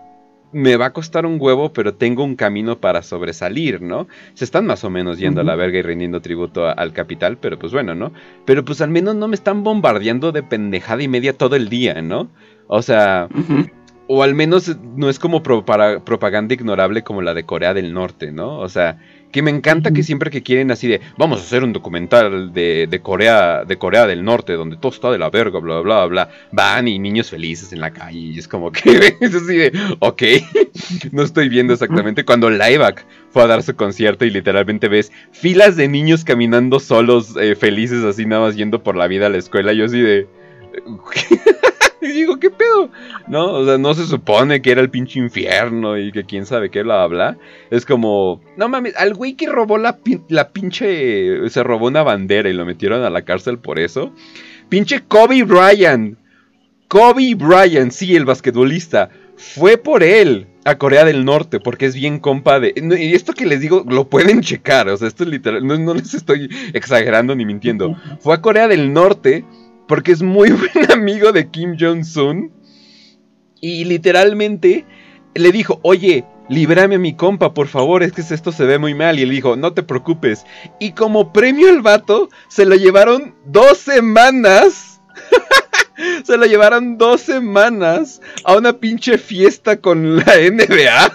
me 0.53 0.76
va 0.76 0.87
a 0.87 0.93
costar 0.93 1.26
un 1.26 1.37
huevo, 1.41 1.72
pero 1.72 1.95
tengo 1.95 2.24
un 2.24 2.35
camino 2.35 2.81
para 2.81 3.03
sobresalir, 3.03 3.83
¿no? 3.83 4.09
Se 4.35 4.45
están 4.45 4.66
más 4.66 4.83
o 4.83 4.91
menos 4.91 5.18
yendo 5.18 5.43
a 5.43 5.45
la 5.45 5.55
verga 5.55 5.78
y 5.78 5.83
rindiendo 5.83 6.20
tributo 6.22 6.66
a- 6.66 6.72
al 6.72 6.93
capital, 6.93 7.37
pero 7.39 7.59
pues 7.59 7.72
bueno, 7.72 7.95
¿no? 7.95 8.12
Pero 8.47 8.64
pues 8.64 8.81
al 8.81 8.91
menos 8.91 9.14
no 9.14 9.28
me 9.28 9.35
están 9.37 9.62
bombardeando 9.62 10.33
de 10.33 10.43
pendejada 10.43 11.03
y 11.03 11.09
media 11.09 11.37
todo 11.37 11.55
el 11.57 11.68
día, 11.68 12.03
¿no? 12.03 12.28
O 12.66 12.83
sea, 12.83 13.28
o 14.12 14.24
al 14.24 14.34
menos 14.34 14.76
no 14.96 15.08
es 15.08 15.20
como 15.20 15.40
pro- 15.40 15.64
para- 15.64 16.00
propaganda 16.04 16.52
ignorable 16.52 17.04
como 17.04 17.22
la 17.22 17.32
de 17.32 17.44
Corea 17.44 17.74
del 17.74 17.92
Norte, 17.92 18.32
¿no? 18.32 18.58
O 18.58 18.68
sea, 18.68 18.98
que 19.30 19.40
me 19.40 19.52
encanta 19.52 19.92
que 19.92 20.02
siempre 20.02 20.32
que 20.32 20.42
quieren 20.42 20.72
así 20.72 20.88
de, 20.88 21.00
vamos 21.16 21.38
a 21.38 21.44
hacer 21.44 21.62
un 21.62 21.72
documental 21.72 22.52
de, 22.52 22.88
de 22.90 23.00
Corea 23.00 23.64
de 23.64 23.78
Corea 23.78 24.08
del 24.08 24.24
Norte 24.24 24.54
donde 24.54 24.76
todo 24.76 24.90
está 24.90 25.12
de 25.12 25.18
la 25.18 25.30
verga, 25.30 25.61
bla, 25.61 25.78
bla, 25.80 26.06
bla, 26.06 26.06
bla, 26.06 26.30
van 26.50 26.88
y 26.88 26.98
niños 26.98 27.30
felices 27.30 27.72
en 27.72 27.78
la 27.80 27.92
calle 27.92 28.18
y 28.18 28.38
es 28.40 28.48
como 28.48 28.72
que 28.72 29.14
es 29.20 29.32
así 29.32 29.56
de, 29.56 29.72
ok, 30.00 30.22
no 31.12 31.22
estoy 31.22 31.48
viendo 31.48 31.72
exactamente 31.72 32.24
cuando 32.24 32.50
Liveac 32.50 33.06
fue 33.30 33.44
a 33.44 33.46
dar 33.46 33.62
su 33.62 33.76
concierto 33.76 34.24
y 34.24 34.30
literalmente 34.30 34.88
ves 34.88 35.12
filas 35.30 35.76
de 35.76 35.86
niños 35.86 36.24
caminando 36.24 36.80
solos, 36.80 37.36
eh, 37.40 37.54
felices 37.54 38.02
así 38.02 38.26
nada 38.26 38.42
más 38.46 38.56
yendo 38.56 38.82
por 38.82 38.96
la 38.96 39.06
vida 39.06 39.26
a 39.26 39.30
la 39.30 39.38
escuela, 39.38 39.72
yo 39.72 39.84
así 39.84 40.00
de... 40.00 40.26
Y 42.11 42.12
digo, 42.12 42.38
¿qué 42.38 42.50
pedo? 42.50 42.90
No, 43.28 43.52
o 43.52 43.64
sea, 43.64 43.78
no 43.78 43.94
se 43.94 44.04
supone 44.06 44.61
que 44.62 44.70
era 44.72 44.80
el 44.80 44.90
pinche 44.90 45.18
infierno 45.18 45.98
y 45.98 46.12
que 46.12 46.24
quién 46.24 46.46
sabe 46.46 46.70
qué, 46.70 46.82
bla, 46.82 47.06
bla. 47.06 47.38
Es 47.70 47.86
como, 47.86 48.40
no 48.56 48.68
mames, 48.68 48.96
al 48.96 49.14
güey 49.14 49.34
que 49.34 49.46
robó 49.46 49.78
la, 49.78 49.98
pin- 49.98 50.24
la 50.28 50.50
pinche, 50.50 51.48
se 51.48 51.62
robó 51.62 51.86
una 51.86 52.02
bandera 52.02 52.48
y 52.48 52.52
lo 52.52 52.64
metieron 52.66 53.02
a 53.02 53.11
la 53.11 53.22
cárcel 53.22 53.58
por 53.58 53.78
eso. 53.78 54.12
Pinche 54.68 55.00
Kobe 55.06 55.42
Bryant. 55.44 56.18
Kobe 56.88 57.34
Bryant, 57.36 57.92
sí, 57.92 58.16
el 58.16 58.24
basquetbolista. 58.24 59.11
Fue 59.36 59.78
por 59.78 60.02
él 60.02 60.48
a 60.64 60.76
Corea 60.76 61.04
del 61.06 61.24
Norte 61.24 61.61
porque 61.61 61.86
es 61.86 61.94
bien 61.94 62.18
compa 62.18 62.61
de... 62.61 62.74
Y 62.76 63.14
esto 63.14 63.32
que 63.32 63.46
les 63.46 63.61
digo, 63.61 63.84
lo 63.88 64.08
pueden 64.08 64.42
checar. 64.42 64.88
O 64.88 64.96
sea, 64.96 65.08
esto 65.08 65.24
es 65.24 65.30
literal, 65.30 65.66
no, 65.66 65.78
no 65.78 65.94
les 65.94 66.12
estoy 66.12 66.50
exagerando 66.74 67.34
ni 67.34 67.46
mintiendo. 67.46 67.96
Fue 68.20 68.34
a 68.34 68.42
Corea 68.42 68.68
del 68.68 68.92
Norte 68.92 69.44
porque 69.91 70.12
es 70.12 70.22
muy 70.22 70.51
buen 70.74 70.93
amigo 70.93 71.32
de 71.32 71.51
Kim 71.51 71.76
Jong-un. 71.76 72.53
Y 73.61 73.84
literalmente 73.84 74.86
le 75.34 75.51
dijo, 75.51 75.80
oye, 75.82 76.24
líbrame 76.49 76.95
a 76.95 76.99
mi 77.01 77.16
compa, 77.16 77.53
por 77.53 77.66
favor, 77.66 78.05
es 78.05 78.12
que 78.12 78.20
esto 78.20 78.53
se 78.53 78.64
ve 78.66 78.78
muy 78.78 78.95
mal. 78.95 79.18
Y 79.18 79.22
él 79.22 79.30
dijo, 79.30 79.57
no 79.57 79.72
te 79.74 79.82
preocupes. 79.82 80.47
Y 80.78 80.93
como 80.93 81.32
premio 81.32 81.68
al 81.68 81.82
vato, 81.82 82.28
se 82.49 82.66
lo 82.66 82.76
llevaron 82.76 83.34
dos 83.47 83.78
semanas. 83.78 85.01
se 86.24 86.36
lo 86.36 86.47
llevaron 86.47 86.97
dos 86.97 87.22
semanas 87.22 88.22
a 88.45 88.57
una 88.57 88.74
pinche 88.74 89.18
fiesta 89.18 89.80
con 89.80 90.18
la 90.18 90.36
NBA. 90.36 91.12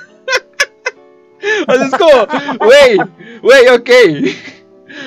o 1.69 1.73
es 1.73 1.91
como, 1.91 2.27
güey, 2.59 2.97
güey, 3.41 3.67
ok. 3.69 3.89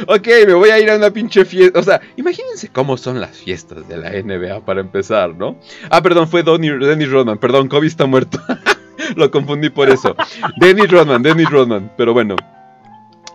Ok, 0.06 0.28
me 0.46 0.54
voy 0.54 0.70
a 0.70 0.78
ir 0.78 0.90
a 0.90 0.96
una 0.96 1.10
pinche 1.10 1.44
fiesta. 1.44 1.78
O 1.78 1.82
sea, 1.82 2.00
imagínense 2.16 2.68
cómo 2.68 2.96
son 2.96 3.20
las 3.20 3.36
fiestas 3.36 3.88
de 3.88 3.96
la 3.96 4.10
NBA 4.10 4.64
para 4.64 4.80
empezar, 4.80 5.34
¿no? 5.34 5.58
Ah, 5.90 6.02
perdón, 6.02 6.28
fue 6.28 6.42
Donny, 6.42 6.68
Dennis 6.68 7.10
Rodman. 7.10 7.38
Perdón, 7.38 7.68
Kobe 7.68 7.86
está 7.86 8.06
muerto. 8.06 8.40
Lo 9.16 9.30
confundí 9.30 9.70
por 9.70 9.88
eso. 9.88 10.14
Dennis 10.60 10.90
Rodman, 10.90 11.22
Dennis 11.22 11.50
Rodman. 11.50 11.90
Pero 11.96 12.12
bueno. 12.12 12.36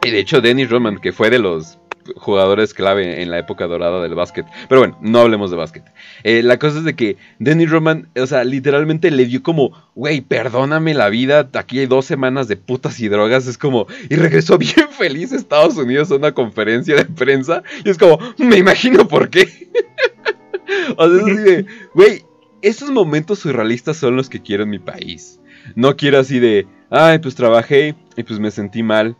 Y 0.04 0.12
de 0.12 0.20
hecho, 0.20 0.42
Dennis 0.42 0.70
Rodman, 0.70 1.00
que 1.00 1.14
fue 1.14 1.30
de 1.30 1.40
los 1.40 1.80
jugadores 2.16 2.74
clave 2.74 3.22
en 3.22 3.32
la 3.32 3.40
época 3.40 3.68
dorada 3.68 4.02
del 4.02 4.16
básquet. 4.16 4.46
Pero 4.70 4.82
bueno, 4.82 4.98
no 5.02 5.20
hablemos 5.20 5.52
de 5.52 5.58
básquet. 5.58 5.84
Eh, 6.24 6.44
la 6.44 6.60
cosa 6.60 6.80
es 6.80 6.84
de 6.84 6.96
que 6.96 7.18
Danny 7.40 7.66
Roman, 7.66 8.10
o 8.16 8.28
sea, 8.28 8.44
literalmente 8.44 9.12
le 9.12 9.26
dio 9.26 9.44
como, 9.44 9.72
güey, 9.96 10.22
perdóname 10.22 10.94
la 10.94 11.10
vida, 11.10 11.50
aquí 11.54 11.80
hay 11.80 11.86
dos 11.86 12.06
semanas 12.06 12.48
de 12.48 12.58
putas 12.58 13.00
y 13.00 13.08
drogas, 13.08 13.48
es 13.48 13.58
como, 13.58 13.88
y 14.10 14.16
regresó 14.16 14.58
bien 14.60 14.90
feliz 14.90 15.34
a 15.34 15.38
Estados 15.38 15.78
Unidos 15.78 16.12
a 16.12 16.16
una 16.16 16.34
conferencia 16.34 16.96
de 16.96 17.06
prensa, 17.06 17.64
y 17.84 17.90
es 17.90 17.98
como, 17.98 18.20
me 18.38 18.58
imagino 18.58 19.08
por 19.08 19.30
qué. 19.30 19.48
o 20.98 21.10
sea, 21.10 21.18
es 21.18 21.24
así 21.24 21.36
de, 21.36 21.66
güey, 21.94 22.24
esos 22.62 22.92
momentos 22.92 23.40
surrealistas 23.40 23.98
son 23.98 24.16
los 24.16 24.30
que 24.30 24.42
quiero 24.42 24.64
en 24.64 24.70
mi 24.70 24.80
país. 24.80 25.40
No 25.76 25.96
quiero 25.96 26.20
así 26.20 26.40
de, 26.40 26.66
ay, 26.90 27.20
pues 27.20 27.36
trabajé 27.36 27.96
y 28.16 28.24
pues 28.24 28.40
me 28.40 28.52
sentí 28.52 28.84
mal 28.84 29.18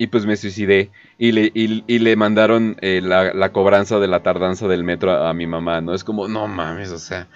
y 0.00 0.06
pues 0.06 0.24
me 0.24 0.34
suicidé 0.38 0.90
y 1.18 1.32
le, 1.32 1.52
y, 1.52 1.98
le 1.98 2.16
mandaron 2.16 2.78
eh, 2.80 3.02
la, 3.02 3.52
cobranza 3.52 3.98
de 3.98 4.08
la 4.08 4.22
tardanza 4.22 4.66
del 4.66 4.82
metro 4.82 5.12
a, 5.12 5.34
mi 5.34 5.46
mamá, 5.46 5.82
¿no? 5.82 5.94
Es 5.94 6.04
como, 6.04 6.26
no 6.26 6.48
mames, 6.48 6.90
o 6.90 6.98
sea, 6.98 7.28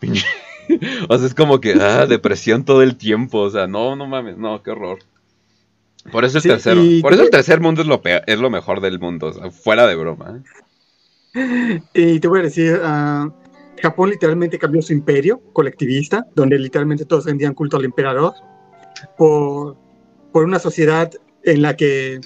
o 1.08 1.18
sea, 1.18 1.26
es 1.26 1.34
como 1.34 1.60
que, 1.60 1.72
ah, 1.72 2.06
depresión 2.08 2.64
todo 2.64 2.82
el 2.82 2.94
tiempo, 2.94 3.40
o 3.40 3.50
sea, 3.50 3.66
no, 3.66 3.96
no 3.96 4.06
mames, 4.06 4.38
no, 4.38 4.62
qué 4.62 4.70
horror. 4.70 5.00
Por 6.12 6.24
eso 6.24 6.38
el 6.38 6.44
tercero, 6.44 6.80
por 7.02 7.12
eso 7.12 7.24
el 7.24 7.30
tercer 7.30 7.60
mundo 7.60 7.82
es 7.82 7.88
lo 7.88 8.00
es 8.04 8.38
lo 8.38 8.50
mejor 8.50 8.80
del 8.80 9.00
mundo, 9.00 9.26
o 9.26 9.32
sea, 9.32 9.50
fuera 9.50 9.88
de 9.88 9.96
broma. 9.96 10.40
¿eh? 11.34 11.80
Y 11.92 12.20
te 12.20 12.28
voy 12.28 12.38
a 12.38 12.42
decir, 12.44 12.74
uh, 12.74 13.32
Japón 13.82 14.10
literalmente 14.10 14.60
cambió 14.60 14.80
su 14.80 14.92
imperio 14.92 15.42
colectivista, 15.52 16.24
donde 16.36 16.56
literalmente 16.56 17.04
todos 17.04 17.26
rendían 17.26 17.54
culto 17.54 17.78
al 17.78 17.84
emperador, 17.84 18.34
por, 19.18 19.76
por 20.30 20.44
una 20.44 20.60
sociedad 20.60 21.10
en 21.44 21.62
la 21.62 21.76
que 21.76 22.20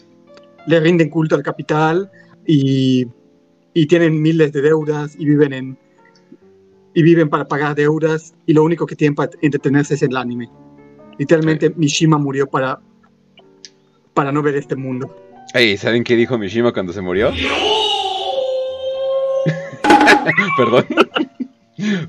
le 0.67 0.81
rinden 0.81 1.11
culto 1.11 1.35
al 1.35 1.43
capital 1.43 2.11
y, 2.47 3.07
y, 3.75 3.87
tienen 3.87 4.21
miles 4.21 4.53
de 4.53 4.63
deudas 4.63 5.15
y 5.19 5.25
viven 5.25 5.53
en 5.53 5.79
y 6.95 7.03
viven 7.03 7.29
para 7.29 7.47
pagar 7.47 7.75
deudas 7.75 8.35
y 8.47 8.55
lo 8.55 8.65
único 8.65 8.87
que 8.87 8.97
tienen 8.97 9.15
para 9.15 9.31
entretenerse 9.43 9.95
es 9.95 10.03
el 10.03 10.17
anime. 10.17 10.49
Literalmente 11.19 11.73
Mishima 11.77 12.19
murió 12.19 12.47
para 12.47 12.81
para 14.15 14.33
no 14.33 14.43
ver 14.43 14.57
este 14.57 14.77
mundo. 14.77 15.15
Hey, 15.53 15.77
¿saben 15.77 16.05
qué 16.05 16.17
dijo 16.17 16.39
Mishima 16.39 16.73
cuando 16.73 16.93
se 16.93 17.03
murió? 17.03 17.33
Perdón. 20.57 20.87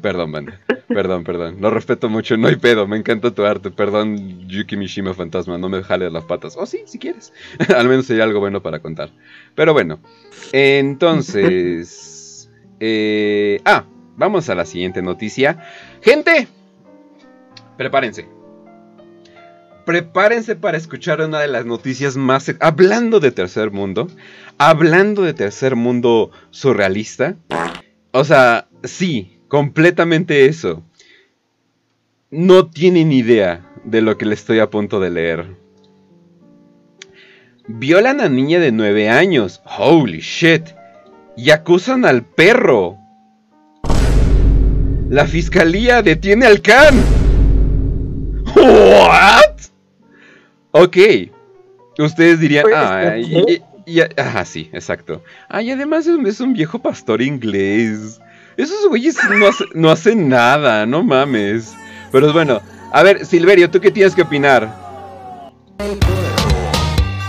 Perdón, 0.01 0.31
banda. 0.31 0.59
Perdón, 0.87 1.23
perdón. 1.23 1.57
Lo 1.59 1.69
respeto 1.69 2.09
mucho. 2.09 2.37
No 2.37 2.47
hay 2.47 2.55
pedo. 2.55 2.87
Me 2.87 2.97
encanta 2.97 3.31
tu 3.31 3.45
arte. 3.45 3.71
Perdón, 3.71 4.47
Yuki 4.47 4.77
Mishima 4.77 5.13
Fantasma. 5.13 5.57
No 5.57 5.69
me 5.69 5.83
jale 5.83 6.09
las 6.09 6.23
patas. 6.23 6.55
O 6.55 6.61
oh, 6.61 6.65
sí, 6.65 6.83
si 6.85 6.97
quieres. 6.97 7.33
Al 7.75 7.87
menos 7.87 8.05
sería 8.05 8.23
algo 8.23 8.39
bueno 8.39 8.61
para 8.61 8.79
contar. 8.79 9.09
Pero 9.55 9.73
bueno. 9.73 9.99
Entonces. 10.51 12.05
Eh, 12.79 13.59
ah, 13.65 13.85
vamos 14.17 14.49
a 14.49 14.55
la 14.55 14.63
siguiente 14.63 15.01
noticia. 15.01 15.63
Gente, 16.03 16.47
prepárense. 17.75 18.27
Prepárense 19.83 20.55
para 20.55 20.77
escuchar 20.77 21.21
una 21.21 21.39
de 21.39 21.47
las 21.47 21.65
noticias 21.65 22.17
más... 22.17 22.53
Hablando 22.59 23.19
de 23.19 23.31
tercer 23.31 23.71
mundo. 23.71 24.09
Hablando 24.59 25.23
de 25.23 25.33
tercer 25.33 25.75
mundo 25.75 26.29
surrealista. 26.51 27.35
O 28.11 28.23
sea, 28.23 28.67
sí, 28.83 29.36
Completamente 29.47 30.45
eso. 30.45 30.83
No 32.29 32.67
tienen 32.69 33.11
idea 33.11 33.65
de 33.85 34.01
lo 34.01 34.17
que 34.17 34.25
le 34.25 34.33
estoy 34.33 34.59
a 34.59 34.69
punto 34.69 34.99
de 34.99 35.09
leer. 35.09 35.55
Violan 37.67 38.19
a 38.21 38.29
niña 38.29 38.59
de 38.59 38.71
9 38.71 39.09
años. 39.09 39.61
Holy 39.77 40.19
shit. 40.19 40.63
Y 41.37 41.51
acusan 41.51 42.05
al 42.05 42.25
perro. 42.25 42.97
La 45.09 45.25
fiscalía 45.25 46.01
detiene 46.01 46.45
al 46.45 46.61
can. 46.61 47.01
¿What? 48.55 49.57
Ok. 50.71 50.97
Ustedes 51.99 52.39
dirían, 52.39 52.65
ah, 52.75 53.15
ah, 54.17 54.45
sí, 54.45 54.69
exacto. 54.73 55.23
Ah, 55.47 55.61
y 55.61 55.71
además 55.71 56.05
es 56.07 56.41
un 56.41 56.53
viejo 56.53 56.79
pastor 56.79 57.21
inglés. 57.21 58.19
Esos 58.57 58.87
güeyes 58.89 59.15
no, 59.75 59.89
hacen 59.91 60.29
nada, 60.29 60.87
no 60.87 61.03
mames. 61.03 61.75
Pero 62.11 62.33
bueno, 62.33 62.59
a 62.91 63.03
ver, 63.03 63.23
Silverio, 63.23 63.69
¿tú 63.69 63.79
qué 63.79 63.91
tienes 63.91 64.15
que 64.15 64.23
opinar? 64.23 64.75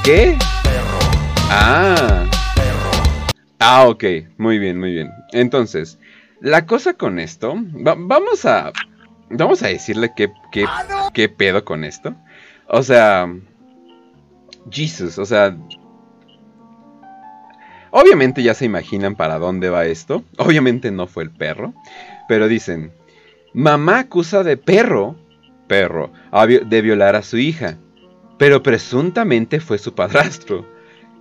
¿Qué? 0.03 0.39
Ah. 1.51 2.25
Ah, 3.59 3.87
ok. 3.89 4.05
Muy 4.39 4.59
bien, 4.59 4.81
muy 4.81 4.95
bien. 4.95 5.11
Entonces, 5.33 5.99
la 6.41 6.65
cosa 6.65 6.95
con 6.95 7.19
esto. 7.19 7.55
vamos 7.55 8.47
a. 8.47 8.73
Vamos 9.29 9.63
a 9.63 9.69
decirle 9.69 10.13
qué, 10.17 10.33
qué, 10.51 10.65
qué 11.13 11.29
pedo 11.29 11.63
con 11.63 11.85
esto. 11.85 12.15
O 12.69 12.83
sea. 12.83 13.31
Jesus, 14.71 15.19
o 15.19 15.27
sea, 15.27 15.55
Obviamente 17.91 18.43
ya 18.43 18.55
se 18.55 18.65
imaginan 18.65 19.15
para 19.15 19.39
dónde 19.39 19.71
va 19.71 19.87
esto. 19.87 20.25
Obviamente 20.37 20.91
no 20.91 21.07
fue 21.07 21.25
el 21.25 21.31
perro. 21.31 21.75
Pero 22.29 22.49
dicen, 22.49 22.93
mamá 23.55 24.01
acusa 24.01 24.43
de 24.43 24.57
perro, 24.57 25.17
perro, 25.67 26.13
de 26.67 26.83
violar 26.83 27.17
a 27.17 27.23
su 27.23 27.39
hija. 27.39 27.77
Pero 28.39 28.63
presuntamente 28.63 29.61
fue 29.61 29.79
su 29.79 29.95
padrastro. 29.95 30.65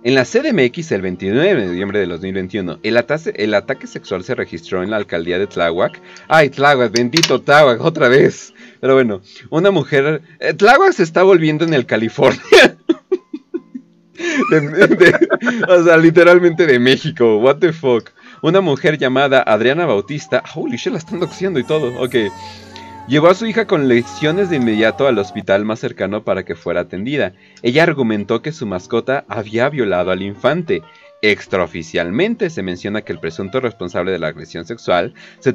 En 0.04 0.14
la 0.14 0.24
CDMX 0.24 0.92
el 0.92 1.02
29 1.02 1.54
de 1.54 1.66
noviembre 1.66 1.98
de 1.98 2.06
2021, 2.06 2.78
el, 2.84 3.04
el 3.34 3.54
ataque 3.54 3.86
sexual 3.88 4.22
se 4.22 4.36
registró 4.36 4.84
en 4.84 4.90
la 4.90 4.96
alcaldía 4.96 5.40
de 5.40 5.48
Tláhuac. 5.48 6.00
Ay, 6.28 6.50
Tláhuac, 6.50 6.92
bendito 6.92 7.42
Tláhuac, 7.42 7.80
otra 7.80 8.06
vez. 8.06 8.54
Pero 8.80 8.94
bueno, 8.94 9.22
una 9.50 9.72
mujer... 9.72 10.22
Eh, 10.38 10.54
Tláhuac 10.54 10.92
se 10.92 11.02
está 11.02 11.24
volviendo 11.24 11.64
en 11.64 11.74
el 11.74 11.84
California 11.84 12.40
o 15.68 15.84
sea, 15.84 15.96
literalmente 15.96 16.66
de 16.66 16.78
México. 16.78 17.38
What 17.38 17.56
the 17.56 17.72
fuck. 17.72 18.10
Una 18.42 18.60
mujer 18.60 18.98
llamada 18.98 19.42
Adriana 19.42 19.86
Bautista. 19.86 20.42
Holy 20.54 20.76
shit, 20.76 20.92
la 20.92 20.98
están 20.98 21.20
doxiendo 21.20 21.58
y 21.58 21.64
todo. 21.64 22.00
Ok. 22.00 22.14
Llevó 23.08 23.28
a 23.28 23.34
su 23.34 23.46
hija 23.46 23.66
con 23.66 23.88
lecciones 23.88 24.50
de 24.50 24.56
inmediato 24.56 25.06
al 25.06 25.18
hospital 25.18 25.64
más 25.64 25.78
cercano 25.78 26.24
para 26.24 26.44
que 26.44 26.54
fuera 26.54 26.82
atendida. 26.82 27.32
Ella 27.62 27.82
argumentó 27.82 28.42
que 28.42 28.52
su 28.52 28.66
mascota 28.66 29.24
había 29.28 29.70
violado 29.70 30.10
al 30.10 30.22
infante. 30.22 30.82
Extraoficialmente 31.22 32.50
se 32.50 32.62
menciona 32.62 33.02
que 33.02 33.12
el 33.12 33.18
presunto 33.18 33.60
responsable 33.60 34.12
de 34.12 34.18
la 34.18 34.28
agresión 34.28 34.66
sexual 34.66 35.14
se, 35.40 35.54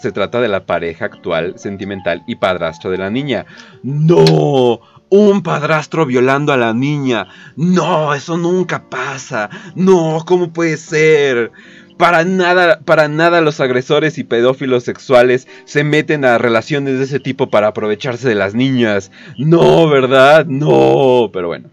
se 0.00 0.12
trata 0.12 0.40
de 0.40 0.48
la 0.48 0.66
pareja 0.66 1.04
actual, 1.04 1.58
sentimental 1.58 2.22
y 2.26 2.36
padrastro 2.36 2.90
de 2.90 2.98
la 2.98 3.10
niña. 3.10 3.44
¡No! 3.82 4.80
Un 5.08 5.42
padrastro 5.42 6.06
violando 6.06 6.52
a 6.52 6.56
la 6.56 6.72
niña. 6.72 7.28
No, 7.56 8.14
eso 8.14 8.36
nunca 8.36 8.88
pasa. 8.88 9.50
No, 9.74 10.24
¿cómo 10.26 10.52
puede 10.52 10.76
ser? 10.76 11.52
Para 11.96 12.24
nada, 12.24 12.80
para 12.80 13.06
nada 13.08 13.40
los 13.40 13.60
agresores 13.60 14.18
y 14.18 14.24
pedófilos 14.24 14.82
sexuales 14.82 15.46
se 15.64 15.84
meten 15.84 16.24
a 16.24 16.38
relaciones 16.38 16.98
de 16.98 17.04
ese 17.04 17.20
tipo 17.20 17.50
para 17.50 17.68
aprovecharse 17.68 18.28
de 18.28 18.34
las 18.34 18.54
niñas. 18.54 19.12
No, 19.38 19.88
¿verdad? 19.88 20.46
No, 20.46 21.30
pero 21.32 21.48
bueno. 21.48 21.70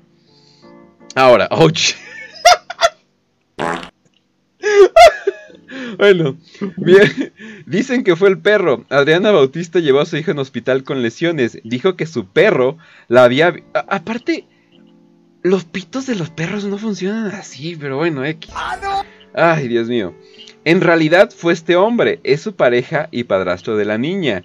Ahora, 1.16 1.48
ouch. 1.52 1.94
Bueno, 5.98 6.38
bien. 6.78 7.34
Dicen 7.66 8.04
que 8.04 8.16
fue 8.16 8.30
el 8.30 8.40
perro. 8.40 8.86
Adriana 8.90 9.32
Bautista 9.32 9.80
llevó 9.80 10.02
a 10.02 10.06
su 10.06 10.18
hija 10.18 10.32
en 10.32 10.40
hospital 10.40 10.84
con 10.84 11.02
lesiones. 11.02 11.60
Dijo 11.64 11.96
que 11.96 12.06
su 12.06 12.28
perro 12.28 12.78
la 13.08 13.24
había... 13.24 13.56
aparte, 13.74 14.46
los 15.44 15.66
pitos 15.66 16.06
de 16.06 16.16
los 16.16 16.30
perros 16.30 16.66
no 16.66 16.78
funcionan 16.78 17.28
así, 17.32 17.76
pero 17.80 17.98
bueno, 17.98 18.26
X. 18.26 18.52
Ay, 19.34 19.68
Dios 19.68 19.88
mío. 19.88 20.14
En 20.66 20.82
realidad 20.82 21.32
fue 21.36 21.54
este 21.54 21.76
hombre. 21.76 22.20
Es 22.24 22.42
su 22.42 22.56
pareja 22.56 23.08
y 23.12 23.24
padrastro 23.24 23.76
de 23.76 23.86
la 23.86 23.98
niña. 23.98 24.44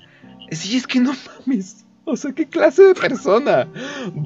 Sí, 0.51 0.77
es 0.77 0.87
que 0.87 1.01
no 1.01 1.13
mames. 1.47 1.85
O 2.05 2.17
sea, 2.17 2.33
¿qué 2.33 2.47
clase 2.49 2.85
de 2.85 2.95
persona? 2.95 3.69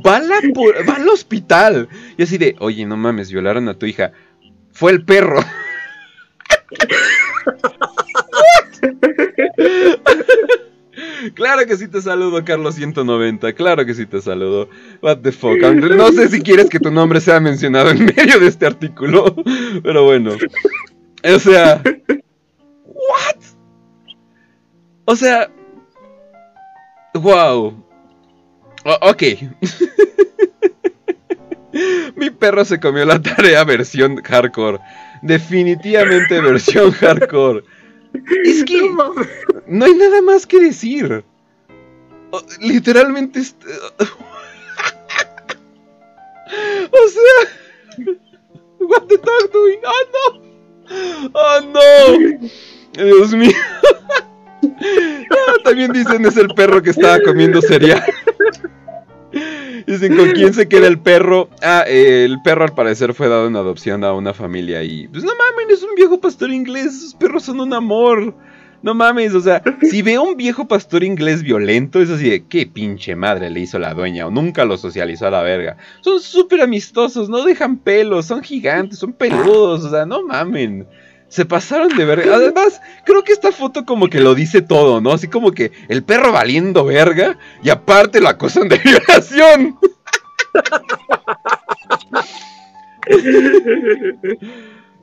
Va, 0.07 0.21
va 0.21 0.95
al 0.97 1.09
hospital. 1.09 1.89
Y 2.19 2.23
así 2.23 2.37
de, 2.37 2.55
oye, 2.59 2.85
no 2.85 2.99
mames, 2.99 3.33
violaron 3.33 3.69
a 3.71 3.75
tu 3.75 3.87
hija. 3.87 4.13
Fue 4.71 4.93
el 4.93 5.03
perro. 5.05 5.41
Claro 11.35 11.67
que 11.67 11.77
sí 11.77 11.89
te 11.89 12.01
saludo, 12.01 12.45
Carlos 12.45 12.75
190. 12.75 13.53
Claro 13.55 13.85
que 13.85 13.95
sí 13.95 14.07
te 14.07 14.21
saludo. 14.21 14.69
What 15.03 15.19
the 15.19 15.33
fuck. 15.33 15.61
No 15.61 16.13
sé 16.13 16.29
si 16.29 16.41
quieres 16.41 16.69
que 16.69 16.81
tu 16.81 16.91
nombre 16.91 17.21
sea 17.21 17.41
mencionado 17.41 17.91
en 17.91 18.05
medio 18.05 18.41
de 18.41 18.47
este 18.47 18.67
artículo. 18.67 19.35
Pero 19.83 20.05
bueno. 20.05 20.33
O 21.23 21.39
sea. 21.39 21.83
What? 22.85 23.37
O 25.05 25.17
sea. 25.17 25.51
Wow. 27.15 27.85
ok. 29.03 29.23
mi, 32.17 32.31
perro 32.31 32.65
se 32.65 32.81
comió 32.81 33.05
la 33.05 33.21
tarea 33.21 33.65
versión 33.65 34.23
hardcore. 34.23 34.79
Definitivamente 35.23 36.41
versión 36.41 36.91
hardcore. 36.93 37.63
Es 38.45 38.65
que 38.67 38.91
No 39.67 39.85
hay 39.85 39.95
nada 39.95 40.23
más 40.23 40.47
que 40.47 40.61
decir. 40.61 41.25
O- 42.31 42.43
Literalmente. 42.61 43.41
est- 43.41 43.63
o 46.91 47.09
sea. 47.09 48.07
What 48.81 49.07
the 49.09 49.19
dog 49.19 49.53
doing? 49.53 49.81
Oh 49.85 50.05
no. 50.15 50.25
Oh 51.35 51.61
no. 51.73 52.39
Dios 53.05 53.33
mío. 53.35 53.53
Ah, 54.83 55.55
también 55.65 55.93
dicen 55.93 56.25
es 56.27 56.37
el 56.37 56.49
perro 56.49 56.83
que 56.83 56.91
estaba 56.91 57.21
comiendo 57.23 57.61
cereal. 57.63 58.03
Dicen 59.87 60.17
con 60.17 60.31
quién 60.33 60.53
se 60.53 60.69
queda 60.69 60.87
el 60.87 60.99
perro. 60.99 61.49
Ah, 61.63 61.85
eh, 61.87 62.25
el 62.25 62.41
perro 62.43 62.65
al 62.65 62.75
parecer 62.75 63.15
fue 63.15 63.29
dado 63.29 63.47
en 63.47 63.57
adopción 63.57 64.05
a 64.05 64.13
una 64.13 64.35
familia 64.35 64.83
y 64.83 65.09
pues 65.09 65.25
no 65.25 65.33
mames, 65.33 65.79
es 65.79 65.83
un 65.83 65.95
viejo 65.95 66.21
pastor 66.21 66.51
inglés. 66.51 66.87
Esos 66.87 67.15
perros 67.15 67.45
son 67.45 67.61
un 67.61 67.73
amor. 67.73 68.35
No 68.83 68.95
mames, 68.95 69.35
o 69.35 69.41
sea, 69.41 69.63
si 69.83 70.01
veo 70.01 70.23
un 70.23 70.37
viejo 70.37 70.67
pastor 70.67 71.05
inglés 71.05 71.43
violento, 71.43 72.01
es 72.01 72.09
así 72.09 72.31
de 72.31 72.47
qué 72.47 72.67
pinche 72.67 73.15
madre 73.15 73.51
le 73.51 73.61
hizo 73.61 73.79
la 73.79 73.93
dueña 73.93 74.27
o 74.27 74.31
nunca 74.31 74.65
lo 74.65 74.79
socializó 74.79 75.27
a 75.27 75.31
la 75.31 75.43
verga. 75.43 75.77
Son 76.01 76.19
súper 76.19 76.63
amistosos, 76.63 77.29
no 77.29 77.45
dejan 77.45 77.77
pelos, 77.77 78.25
son 78.25 78.43
gigantes, 78.43 78.99
son 78.99 79.13
peludos, 79.13 79.85
o 79.85 79.91
sea, 79.91 80.07
no 80.07 80.23
mamen. 80.23 80.87
Se 81.31 81.45
pasaron 81.45 81.97
de 81.97 82.05
verga. 82.05 82.35
Además, 82.35 82.83
creo 83.07 83.23
que 83.23 83.33
esta 83.33 83.53
foto 83.53 83.85
como 83.85 84.09
que 84.09 84.21
lo 84.21 84.35
dice 84.35 84.63
todo, 84.63 85.01
¿no? 85.01 85.13
Así 85.13 85.29
como 85.29 85.53
que 85.53 85.71
el 85.89 86.03
perro 86.03 86.33
valiendo 86.33 86.85
verga 86.85 87.39
y 87.63 87.71
aparte 87.71 88.21
lo 88.21 88.29
acusan 88.29 88.69
de 88.69 88.79
violación. 88.85 89.79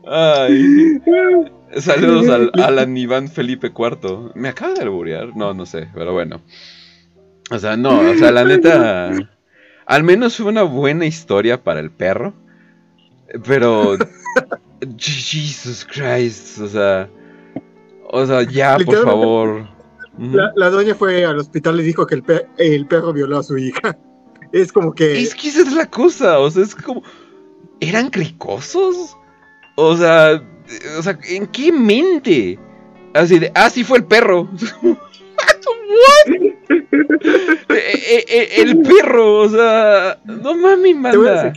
Ay. 0.06 1.02
Saludos 1.78 2.28
al, 2.30 2.52
Alan 2.62 2.98
Iván 2.98 3.30
Felipe 3.30 3.68
IV. 3.68 4.32
Me 4.36 4.50
acaba 4.50 4.74
de 4.74 4.82
alburear. 4.82 5.34
No, 5.34 5.54
no 5.54 5.66
sé, 5.66 5.88
pero 5.94 6.12
bueno. 6.12 6.42
O 7.52 7.58
sea, 7.58 7.78
no, 7.78 8.02
o 8.02 8.16
sea, 8.16 8.32
la 8.34 8.44
neta. 8.44 9.14
Al 9.86 10.04
menos 10.04 10.36
fue 10.36 10.48
una 10.48 10.64
buena 10.64 11.06
historia 11.06 11.64
para 11.64 11.80
el 11.80 11.90
perro. 11.92 12.34
Pero. 13.46 13.98
Jesus 14.98 15.86
Christ. 15.86 16.60
O 16.60 16.68
sea. 16.68 17.10
O 18.10 18.26
sea, 18.26 18.44
ya, 18.44 18.78
por 18.78 19.04
favor. 19.04 19.68
La, 20.18 20.52
la 20.56 20.70
doña 20.70 20.96
fue 20.96 21.26
al 21.26 21.38
hospital 21.38 21.80
y 21.80 21.84
dijo 21.84 22.08
que 22.08 22.16
el, 22.16 22.24
pe- 22.24 22.48
el 22.58 22.88
perro 22.88 23.14
violó 23.14 23.38
a 23.40 23.44
su 23.44 23.58
hija. 23.58 23.98
Es 24.54 24.72
como 24.72 24.94
que. 24.94 25.22
Es 25.22 25.36
que 25.36 25.50
esa 25.50 25.62
es 25.62 25.74
la 25.74 25.88
cosa, 25.88 26.40
o 26.40 26.50
sea, 26.50 26.64
es 26.64 26.74
como. 26.74 27.04
¿Eran 27.82 28.10
cricosos? 28.10 29.18
O 29.76 29.98
sea, 29.98 30.42
o 30.98 31.04
sea, 31.04 31.20
¿en 31.28 31.48
qué 31.48 31.70
mente? 31.72 32.58
Así 33.14 33.40
de, 33.40 33.52
ah, 33.56 33.70
sí 33.70 33.84
fue 33.84 33.98
el 33.98 34.06
perro. 34.06 34.50
¿What? 34.82 36.34
Eh, 36.34 36.54
eh, 37.70 38.26
eh, 38.28 38.50
el 38.58 38.82
perro, 38.82 39.40
o 39.42 39.50
sea, 39.50 40.20
no 40.26 40.56
mames, 40.56 40.96
manda. 40.96 41.54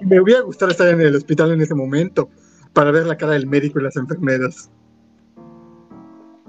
me 0.00 0.20
hubiera 0.20 0.40
gustado 0.40 0.70
estar 0.70 0.88
en 0.88 1.00
el 1.02 1.14
hospital 1.14 1.52
en 1.52 1.60
ese 1.60 1.74
momento 1.74 2.30
para 2.74 2.90
ver 2.90 3.06
la 3.06 3.16
cara 3.16 3.32
del 3.32 3.46
médico 3.46 3.80
y 3.80 3.84
las 3.84 3.96
enfermeras. 3.96 4.70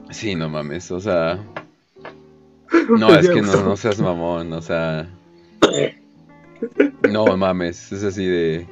Sí, 0.10 0.36
no 0.36 0.50
mames, 0.50 0.92
o 0.92 1.00
sea. 1.00 1.40
No, 2.90 3.16
es 3.16 3.30
que 3.30 3.42
no, 3.42 3.64
no 3.64 3.78
seas 3.78 4.02
mamón, 4.02 4.52
o 4.52 4.62
sea. 4.62 5.08
No 7.10 7.38
mames, 7.38 7.92
es 7.92 8.04
así 8.04 8.26
de. 8.26 8.68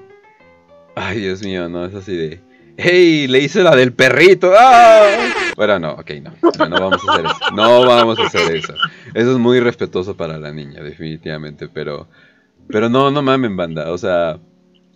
Ay, 0.95 1.22
Dios 1.22 1.41
mío, 1.41 1.70
no, 1.70 1.86
es 1.86 1.95
así 1.95 2.16
de. 2.16 2.41
¡Hey! 2.78 3.28
Le 3.28 3.39
hice 3.39 3.64
la 3.64 3.76
del 3.76 3.93
perrito. 3.93 4.51
¡Ah! 4.58 5.04
Bueno, 5.56 5.80
no, 5.80 5.91
ok, 5.93 6.12
no. 6.22 6.34
No, 6.41 6.70
no 6.70 6.80
vamos 6.82 7.01
a 7.08 7.12
hacer 7.12 7.26
eso. 7.26 7.56
No 7.56 7.86
vamos 7.86 8.20
a 8.20 8.24
hacer 8.24 8.56
eso. 8.56 8.74
Eso 9.14 9.32
es 9.32 9.38
muy 9.38 9.60
respetuoso 9.60 10.18
para 10.18 10.38
la 10.38 10.51
niña, 10.51 10.82
definitivamente. 10.82 11.68
Pero. 11.68 12.08
Pero 12.68 12.89
no, 12.89 13.12
no 13.12 13.22
mamen, 13.22 13.56
banda. 13.56 13.91
O 13.91 13.97
sea. 13.97 14.39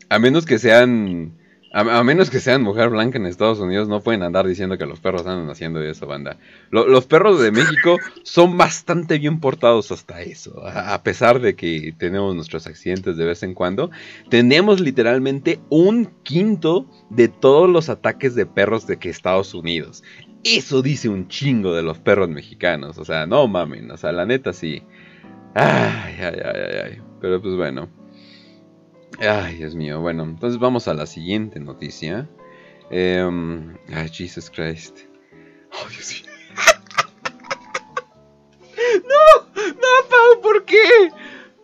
A 0.10 0.20
menos 0.20 0.46
que 0.46 0.60
sean. 0.60 1.37
A, 1.74 2.04
menos 2.04 2.30
que 2.30 2.40
sean 2.40 2.64
mujer 2.64 2.90
blanca 2.90 3.18
en 3.18 3.26
Estados 3.26 3.60
Unidos, 3.60 3.88
no 3.88 4.02
pueden 4.02 4.24
andar 4.24 4.48
diciendo 4.48 4.78
que 4.78 4.86
los 4.86 5.00
perros 5.00 5.28
andan 5.28 5.50
haciendo 5.50 5.82
eso, 5.82 6.08
banda. 6.08 6.38
Lo- 6.72 6.88
los 6.88 7.06
perros 7.06 7.40
de 7.42 7.52
México 7.52 7.98
son 8.24 8.58
bastante 8.58 9.20
bien 9.20 9.40
portados 9.40 9.92
hasta 9.92 10.22
eso. 10.22 10.66
A, 10.66 10.94
a 10.94 11.04
pesar 11.04 11.40
de 11.42 11.56
que 11.56 11.94
tenemos 11.98 12.34
nuestros 12.36 12.68
accidentes 12.68 13.18
de 13.18 13.26
vez 13.26 13.44
en 13.44 13.54
cuando, 13.54 13.92
tenemos 14.30 14.80
literalmente 14.80 15.60
un 15.70 16.06
quinto 16.24 16.88
de 17.10 17.28
todos 17.28 17.70
los 17.70 17.90
ataques 17.90 18.34
de 18.34 18.46
perros 18.46 18.88
de 18.88 18.98
que 18.98 19.10
Estados 19.10 19.54
Unidos. 19.54 20.04
Eso 20.44 20.82
dice 20.82 21.10
un 21.10 21.28
chingo 21.28 21.74
de 21.76 21.84
los 21.84 22.00
perros 22.00 22.30
mexicanos. 22.30 22.98
O 22.98 23.04
sea, 23.06 23.26
no 23.26 23.48
mamen. 23.48 23.92
O 23.92 23.98
sea, 23.98 24.14
la 24.14 24.26
neta 24.26 24.54
sí. 24.54 24.84
Ay, 25.54 26.16
ay, 26.20 26.24
ay, 26.24 26.42
ay, 26.44 26.80
ay. 26.86 27.02
Pero 27.20 27.42
pues 27.42 27.56
bueno. 27.56 27.90
Ay, 29.20 29.56
Dios 29.56 29.76
mío. 29.76 30.00
Bueno, 30.00 30.24
entonces 30.24 30.58
vamos 30.60 30.88
a 30.88 30.94
la 30.94 31.06
siguiente 31.06 31.60
noticia. 31.60 32.30
Em, 32.90 33.76
ay, 33.94 34.08
Jesus 34.10 34.50
Christ. 34.50 35.00
Oh, 35.74 35.90
Dios 35.90 36.14
mío. 36.14 36.24
¡No! 39.04 39.26
¡No, 39.56 40.08
Pau! 40.10 40.42
¿Por 40.42 40.64
qué? 40.66 41.12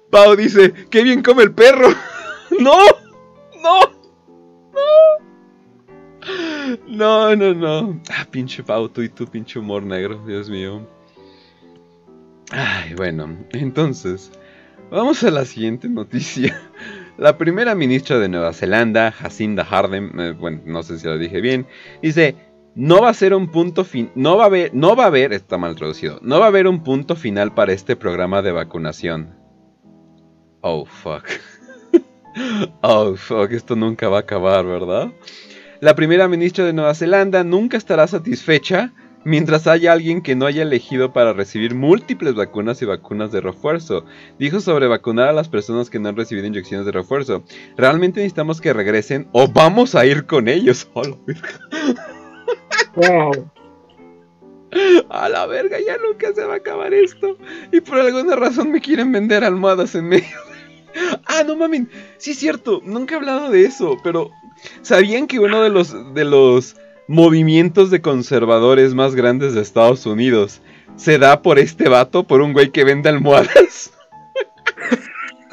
Pau 0.10 0.36
dice, 0.36 0.74
¡qué 0.90 1.04
bien 1.04 1.22
come 1.22 1.44
el 1.44 1.54
perro! 1.54 1.90
¡No! 2.60 2.78
¡No! 3.62 3.80
¡No! 4.74 4.82
No, 6.88 7.36
no, 7.36 7.54
no. 7.54 8.02
Ah, 8.10 8.26
pinche 8.30 8.64
Pau, 8.64 8.90
tú 8.90 9.02
y 9.02 9.10
tu 9.10 9.28
pinche 9.28 9.60
humor 9.60 9.84
negro, 9.84 10.24
Dios 10.26 10.50
mío. 10.50 10.88
Ay, 12.52 12.94
bueno, 12.96 13.38
entonces, 13.52 14.32
vamos 14.90 15.24
a 15.24 15.32
la 15.32 15.46
siguiente 15.46 15.90
noticia. 15.90 16.60
La 17.18 17.38
primera 17.38 17.76
ministra 17.76 18.18
de 18.18 18.28
Nueva 18.28 18.54
Zelanda, 18.54 19.12
Jacinda 19.12 19.68
Ardern, 19.70 20.20
eh, 20.20 20.32
bueno, 20.32 20.62
no 20.66 20.82
sé 20.82 20.98
si 20.98 21.06
lo 21.06 21.18
dije 21.20 21.42
bien, 21.42 21.68
dice, 22.02 22.36
no 22.74 23.02
va 23.02 23.10
a 23.10 23.14
ser 23.14 23.36
un 23.36 23.52
punto 23.52 23.86
fin, 23.86 24.12
no 24.16 24.36
va 24.36 24.48
a 24.48 24.70
no 24.74 24.96
va 24.96 25.04
a 25.04 25.08
haber, 25.08 25.32
está 25.32 25.60
mal 25.60 25.76
traducido, 25.76 26.20
no 26.24 26.40
va 26.40 26.46
a 26.46 26.48
haber 26.48 26.68
un 26.68 26.84
punto 26.84 27.16
final 27.16 27.54
para 27.54 27.72
este 27.72 27.96
programa 27.96 28.42
de 28.42 28.52
vacunación. 28.52 29.36
Oh, 30.62 30.86
fuck. 30.86 31.26
oh, 32.82 33.16
fuck, 33.16 33.52
esto 33.52 33.76
nunca 33.76 34.10
va 34.10 34.18
a 34.18 34.22
acabar, 34.22 34.66
¿verdad? 34.66 35.12
La 35.82 35.96
primera 35.96 36.28
ministra 36.28 36.66
de 36.66 36.74
Nueva 36.74 36.96
Zelanda 36.96 37.44
nunca 37.44 37.78
estará 37.78 38.08
satisfecha 38.08 38.92
mientras 39.26 39.68
haya 39.68 39.94
alguien 39.94 40.22
que 40.22 40.36
no 40.36 40.46
haya 40.46 40.64
elegido 40.64 41.14
para 41.14 41.34
recibir 41.34 41.76
múltiples 41.76 42.36
vacunas 42.36 42.82
y 42.82 42.86
vacunas 42.86 43.32
de 43.32 43.42
refuerzo. 43.42 44.06
Dijo 44.40 44.60
sobre 44.60 44.88
vacunar 44.88 45.30
a 45.30 45.34
las 45.34 45.50
personas 45.50 45.90
que 45.90 46.00
no 46.00 46.10
han 46.10 46.16
recibido 46.18 46.48
inyecciones 46.48 46.86
de 46.86 46.92
refuerzo. 46.92 47.44
Realmente 47.78 48.20
necesitamos 48.20 48.62
que 48.62 48.74
regresen 48.74 49.28
o 49.32 49.48
vamos 49.48 49.96
a 49.96 50.06
ir 50.06 50.26
con 50.26 50.48
ellos. 50.48 50.88
A 50.96 51.02
la 51.08 51.16
verga, 51.26 51.50
Wow. 52.96 53.50
a 55.10 55.30
la 55.30 55.46
verga, 55.46 55.78
ya 55.80 55.98
nunca 55.98 56.34
se 56.34 56.44
va 56.46 56.54
a 56.54 56.58
acabar 56.58 56.94
esto. 56.94 57.38
Y 57.72 57.82
por 57.82 58.00
alguna 58.00 58.36
razón 58.36 58.72
me 58.72 58.82
quieren 58.82 59.12
vender 59.12 59.44
almohadas 59.44 59.96
en 59.96 60.08
medio. 60.10 60.38
Ah, 61.26 61.44
no 61.46 61.56
mames, 61.56 61.88
sí 62.18 62.32
es 62.32 62.38
cierto, 62.40 62.82
nunca 62.86 63.16
he 63.16 63.18
hablado 63.18 63.50
de 63.50 63.66
eso, 63.66 63.98
pero 64.04 64.30
¿sabían 64.84 65.26
que 65.28 65.40
uno 65.40 65.64
de 65.64 65.70
los 65.70 66.14
de 66.14 66.24
los 66.24 66.76
movimientos 67.08 67.90
de 67.90 68.02
conservadores 68.02 68.94
más 68.94 69.16
grandes 69.16 69.54
de 69.54 69.62
Estados 69.62 70.06
Unidos 70.06 70.62
se 70.96 71.18
da 71.18 71.42
por 71.42 71.60
este 71.60 71.90
vato, 71.90 72.26
por 72.26 72.42
un 72.42 72.54
güey 72.54 72.70
que 72.70 72.84
vende 72.84 73.10
almohadas? 73.10 73.92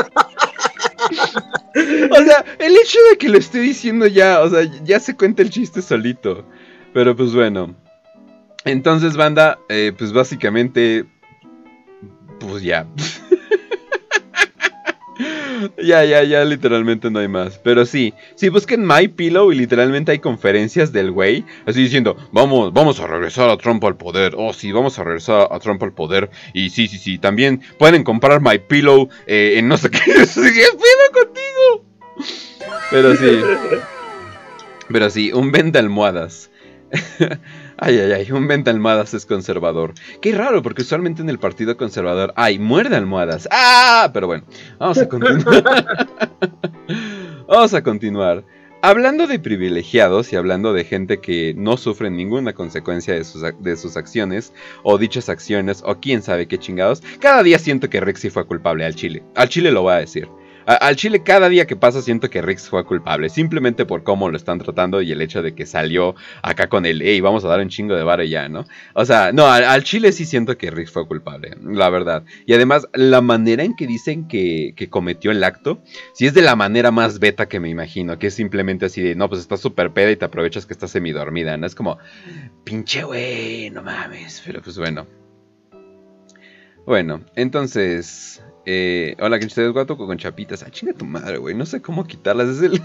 o 2.11 2.24
sea, 2.24 2.44
el 2.59 2.76
hecho 2.76 2.98
de 3.11 3.18
que 3.18 3.28
lo 3.28 3.38
esté 3.38 3.61
diciendo 3.61 4.07
ya, 4.07 4.40
o 4.40 4.51
sea, 4.51 4.62
ya 4.84 5.01
se 5.01 5.16
cuenta 5.16 5.42
el 5.42 5.51
chiste 5.51 5.82
solito. 5.82 6.44
Pero 6.92 7.16
pues 7.16 7.34
bueno. 7.34 7.74
Entonces, 8.64 9.16
banda, 9.16 9.59
eh, 9.68 9.92
pues 9.96 10.12
básicamente, 10.12 11.07
pues 12.38 12.62
ya. 12.62 12.86
Ya, 15.82 16.04
ya, 16.04 16.22
ya, 16.22 16.44
literalmente 16.44 17.11
no 17.11 17.18
hay 17.18 17.28
más. 17.28 17.58
Pero 17.58 17.86
sí, 17.86 18.14
si 18.34 18.48
busquen 18.48 18.86
My 18.86 19.08
Pillow 19.08 19.52
y 19.52 19.56
literalmente 19.56 20.12
hay 20.12 20.18
conferencias 20.18 20.92
del 20.92 21.11
güey, 21.11 21.44
así 21.66 21.82
diciendo, 21.82 22.16
vamos, 22.32 22.72
vamos 22.72 23.00
a 23.00 23.06
regresar 23.06 23.50
a 23.50 23.56
Trump 23.56 23.84
al 23.84 23.96
poder. 23.96 24.34
Oh, 24.36 24.52
sí, 24.52 24.72
vamos 24.72 24.98
a 24.98 25.04
regresar 25.04 25.48
a 25.50 25.58
Trump 25.58 25.82
al 25.82 25.92
poder. 25.92 26.30
Y 26.52 26.70
sí, 26.70 26.88
sí, 26.88 26.98
sí, 26.98 27.18
también 27.18 27.62
pueden 27.78 28.04
comprar 28.04 28.40
My 28.40 28.58
Pillow 28.58 29.08
eh, 29.26 29.54
en 29.56 29.68
no 29.68 29.76
sé 29.76 29.90
qué. 29.90 30.00
¿Qué 30.04 30.24
pedo 30.24 31.12
contigo? 31.12 31.84
Pero 32.90 33.16
sí. 33.16 33.40
Pero 34.88 35.11
sí, 35.11 35.32
un 35.32 35.52
venta 35.52 35.78
almohadas. 35.78 36.50
ay, 37.81 37.99
ay, 37.99 38.12
ay, 38.12 38.33
un 38.33 38.47
venta 38.47 38.70
almohadas 38.70 39.14
es 39.14 39.26
conservador. 39.26 39.95
Qué 40.20 40.33
raro, 40.33 40.62
porque 40.62 40.83
usualmente 40.83 41.22
en 41.22 41.31
el 41.31 41.39
partido 41.39 41.76
conservador 41.76 42.33
hay 42.37 42.59
muerde 42.59 42.97
almohadas. 42.97 43.49
¡Ah! 43.51 44.11
Pero 44.12 44.26
bueno, 44.26 44.45
vamos 44.78 44.99
a 44.99 45.09
continuar. 45.09 45.45
Vamos 47.49 47.74
a 47.74 47.83
continuar. 47.83 48.45
Hablando 48.81 49.26
de 49.26 49.41
privilegiados 49.41 50.33
y 50.33 50.37
hablando 50.37 50.72
de 50.72 50.85
gente 50.85 51.20
que 51.20 51.53
no 51.57 51.76
sufre 51.76 52.11
ninguna 52.11 52.55
consecuencia 52.55 53.12
de 53.12 53.24
sus, 53.24 53.43
de 53.59 53.76
sus 53.76 53.97
acciones 53.97 54.53
o 54.85 54.99
dichas 54.99 55.28
acciones 55.28 55.83
o 55.85 55.97
quién 55.97 56.22
sabe 56.22 56.47
qué 56.47 56.59
chingados, 56.59 57.03
cada 57.18 57.43
día 57.43 57.59
siento 57.59 57.91
que 57.91 58.01
sí 58.14 58.31
fue 58.31 58.47
culpable 58.47 58.85
al 58.85 58.95
Chile. 58.95 59.24
Al 59.35 59.49
Chile 59.49 59.72
lo 59.72 59.83
voy 59.83 59.95
a 59.95 59.99
decir. 59.99 60.28
Al 60.79 60.95
Chile 60.95 61.25
cada 61.25 61.49
día 61.49 61.66
que 61.66 61.75
pasa 61.75 62.01
siento 62.01 62.31
que 62.31 62.43
Rick 62.43 62.61
fue 62.61 62.85
culpable, 62.85 63.29
simplemente 63.29 63.87
por 63.87 64.05
cómo 64.05 64.31
lo 64.31 64.37
están 64.37 64.61
tratando 64.61 65.03
y 65.03 65.11
el 65.11 65.21
hecho 65.21 65.43
de 65.43 65.53
que 65.53 65.66
salió 65.66 66.14
acá 66.43 66.68
con 66.68 66.87
el, 66.87 67.03
hey, 67.03 67.21
vamos 67.21 67.45
a 67.45 67.49
dar 67.49 67.59
un 67.59 67.68
chingo 67.68 67.97
de 67.97 68.05
vara 68.05 68.25
ya, 68.25 68.49
¿no? 68.49 68.64
O 68.95 69.05
sea, 69.05 69.33
no, 69.33 69.47
al, 69.47 69.83
Chile 69.83 70.12
sí 70.12 70.25
siento 70.25 70.57
que 70.57 70.71
Rick 70.71 70.89
fue 70.89 71.09
culpable, 71.09 71.57
la 71.61 71.91
verdad. 71.91 72.23
Y 72.47 72.55
además, 72.55 72.87
la 72.93 73.21
manera 73.21 73.64
en 73.64 73.75
que 73.75 73.89
dicen 73.89 74.29
que, 74.29 74.73
que 74.77 74.89
cometió 74.89 75.33
el 75.33 75.43
acto, 75.43 75.83
si 76.14 76.27
es 76.27 76.35
de 76.35 76.43
la 76.43 76.55
manera 76.55 76.93
más 76.93 77.18
beta 77.18 77.49
que 77.49 77.59
me 77.59 77.68
imagino, 77.68 78.21
que 78.21 78.29
es 78.29 78.35
simplemente 78.35 78.87
así 78.87 79.03
de, 79.03 79.16
no, 79.16 79.29
pues 79.29 79.41
estás 79.41 79.59
súper 79.59 79.91
peda 79.93 80.12
y 80.12 80.16
te 80.16 80.25
aprovechas 80.25 80.66
que 80.66 80.73
estás 80.73 80.93
semidormida, 80.93 81.57
¿no? 81.57 81.66
Es 81.66 81.75
como, 81.75 81.99
pinche 82.62 83.03
güey, 83.03 83.71
no 83.71 83.83
mames, 83.83 84.41
pero 84.47 84.62
pues 84.62 84.79
bueno. 84.79 85.05
Bueno, 86.87 87.25
entonces, 87.35 88.43
eh, 88.66 89.16
hola, 89.20 89.38
que 89.38 89.46
ustedes 89.46 89.72
guato 89.72 89.96
con 89.96 90.18
chapitas. 90.18 90.62
Ah, 90.62 90.70
chinga 90.70 90.92
tu 90.92 91.04
madre, 91.04 91.38
güey, 91.38 91.54
no 91.54 91.66
sé 91.66 91.80
cómo 91.80 92.06
quitarlas, 92.06 92.48
es 92.48 92.62
el, 92.62 92.80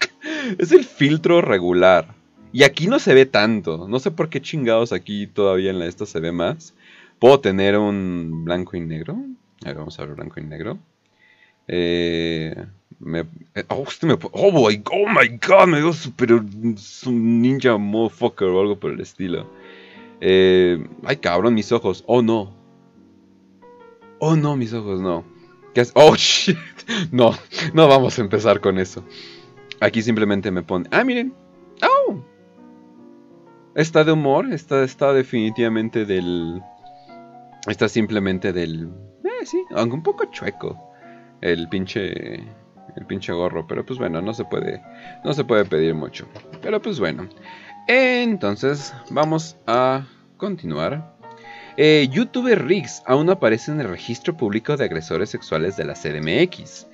es 0.58 0.72
el 0.72 0.84
filtro 0.84 1.40
regular. 1.40 2.14
Y 2.52 2.62
aquí 2.62 2.86
no 2.86 2.98
se 2.98 3.14
ve 3.14 3.26
tanto, 3.26 3.86
no 3.88 3.98
sé 3.98 4.10
por 4.10 4.30
qué 4.30 4.40
chingados 4.40 4.92
aquí 4.92 5.26
todavía 5.26 5.70
en 5.70 5.78
la 5.78 5.86
esta 5.86 6.06
se 6.06 6.20
ve 6.20 6.32
más. 6.32 6.74
¿Puedo 7.18 7.40
tener 7.40 7.76
un 7.76 8.44
blanco 8.44 8.76
y 8.76 8.80
negro? 8.80 9.18
A 9.64 9.68
ver, 9.68 9.76
vamos 9.76 9.98
a 9.98 10.04
ver 10.04 10.14
blanco 10.14 10.40
y 10.40 10.44
negro. 10.44 10.78
Eh, 11.66 12.54
me, 13.00 13.20
eh, 13.54 13.64
oh, 13.68 13.84
este 13.86 14.06
me, 14.06 14.16
oh, 14.32 14.52
my, 14.52 14.82
oh 14.90 15.08
my 15.08 15.28
god, 15.46 15.66
me 15.66 15.80
veo 15.80 15.92
super 15.92 16.32
un 16.32 16.76
ninja 17.42 17.76
motherfucker 17.76 18.48
o 18.48 18.60
algo 18.60 18.78
por 18.78 18.92
el 18.92 19.00
estilo. 19.00 19.46
Eh, 20.20 20.84
ay, 21.04 21.16
cabrón, 21.16 21.54
mis 21.54 21.70
ojos. 21.72 22.04
Oh, 22.06 22.22
no. 22.22 22.57
Oh, 24.18 24.36
no, 24.36 24.56
mis 24.56 24.72
ojos, 24.72 25.00
no. 25.00 25.24
Oh, 25.94 26.14
shit. 26.16 26.56
No, 27.12 27.34
no 27.74 27.88
vamos 27.88 28.18
a 28.18 28.22
empezar 28.22 28.60
con 28.60 28.78
eso. 28.78 29.04
Aquí 29.80 30.02
simplemente 30.02 30.50
me 30.50 30.62
pone. 30.62 30.88
Ah, 30.90 31.04
miren. 31.04 31.34
Oh. 31.82 32.16
Está 33.74 34.04
de 34.04 34.12
humor. 34.12 34.52
Está, 34.52 34.82
está 34.82 35.12
definitivamente 35.12 36.04
del. 36.04 36.62
Está 37.66 37.88
simplemente 37.88 38.52
del. 38.52 38.90
Eh, 39.24 39.46
sí, 39.46 39.62
aunque 39.74 39.96
un 39.96 40.02
poco 40.02 40.24
chueco. 40.32 40.76
El 41.40 41.68
pinche. 41.68 42.34
El 42.96 43.06
pinche 43.06 43.32
gorro. 43.32 43.66
Pero 43.66 43.84
pues 43.84 43.98
bueno, 43.98 44.20
no 44.20 44.34
se 44.34 44.44
puede. 44.44 44.82
No 45.24 45.32
se 45.32 45.44
puede 45.44 45.64
pedir 45.64 45.94
mucho. 45.94 46.26
Pero 46.62 46.80
pues 46.82 46.98
bueno. 46.98 47.28
Entonces, 47.86 48.94
vamos 49.10 49.56
a 49.66 50.06
continuar. 50.36 51.17
Eh, 51.80 52.08
YouTuber 52.10 52.66
Riggs 52.66 53.04
aún 53.06 53.30
aparece 53.30 53.70
en 53.70 53.80
el 53.80 53.88
registro 53.88 54.36
público 54.36 54.76
de 54.76 54.84
agresores 54.84 55.30
sexuales 55.30 55.76
de 55.76 55.84
la 55.84 55.94
CDMX. 55.94 56.88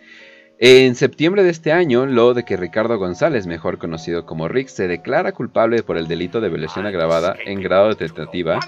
En 0.58 0.94
septiembre 0.94 1.42
de 1.42 1.48
este 1.48 1.72
año, 1.72 2.04
lo 2.04 2.34
de 2.34 2.44
que 2.44 2.58
Ricardo 2.58 2.98
González, 2.98 3.46
mejor 3.46 3.78
conocido 3.78 4.26
como 4.26 4.46
Riggs, 4.46 4.72
se 4.72 4.86
declara 4.86 5.32
culpable 5.32 5.82
por 5.82 5.96
el 5.96 6.06
delito 6.06 6.42
de 6.42 6.50
violación 6.50 6.84
agravada 6.84 7.34
en 7.46 7.62
grado 7.62 7.88
de 7.88 7.94
tentativa, 7.94 8.60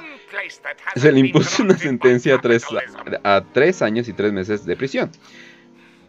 se 0.96 1.12
le 1.12 1.20
impuso 1.20 1.62
una 1.62 1.76
sentencia 1.76 2.36
a 2.36 2.40
tres, 2.40 2.64
a 3.22 3.44
tres 3.52 3.82
años 3.82 4.08
y 4.08 4.14
tres 4.14 4.32
meses 4.32 4.64
de 4.64 4.74
prisión. 4.74 5.10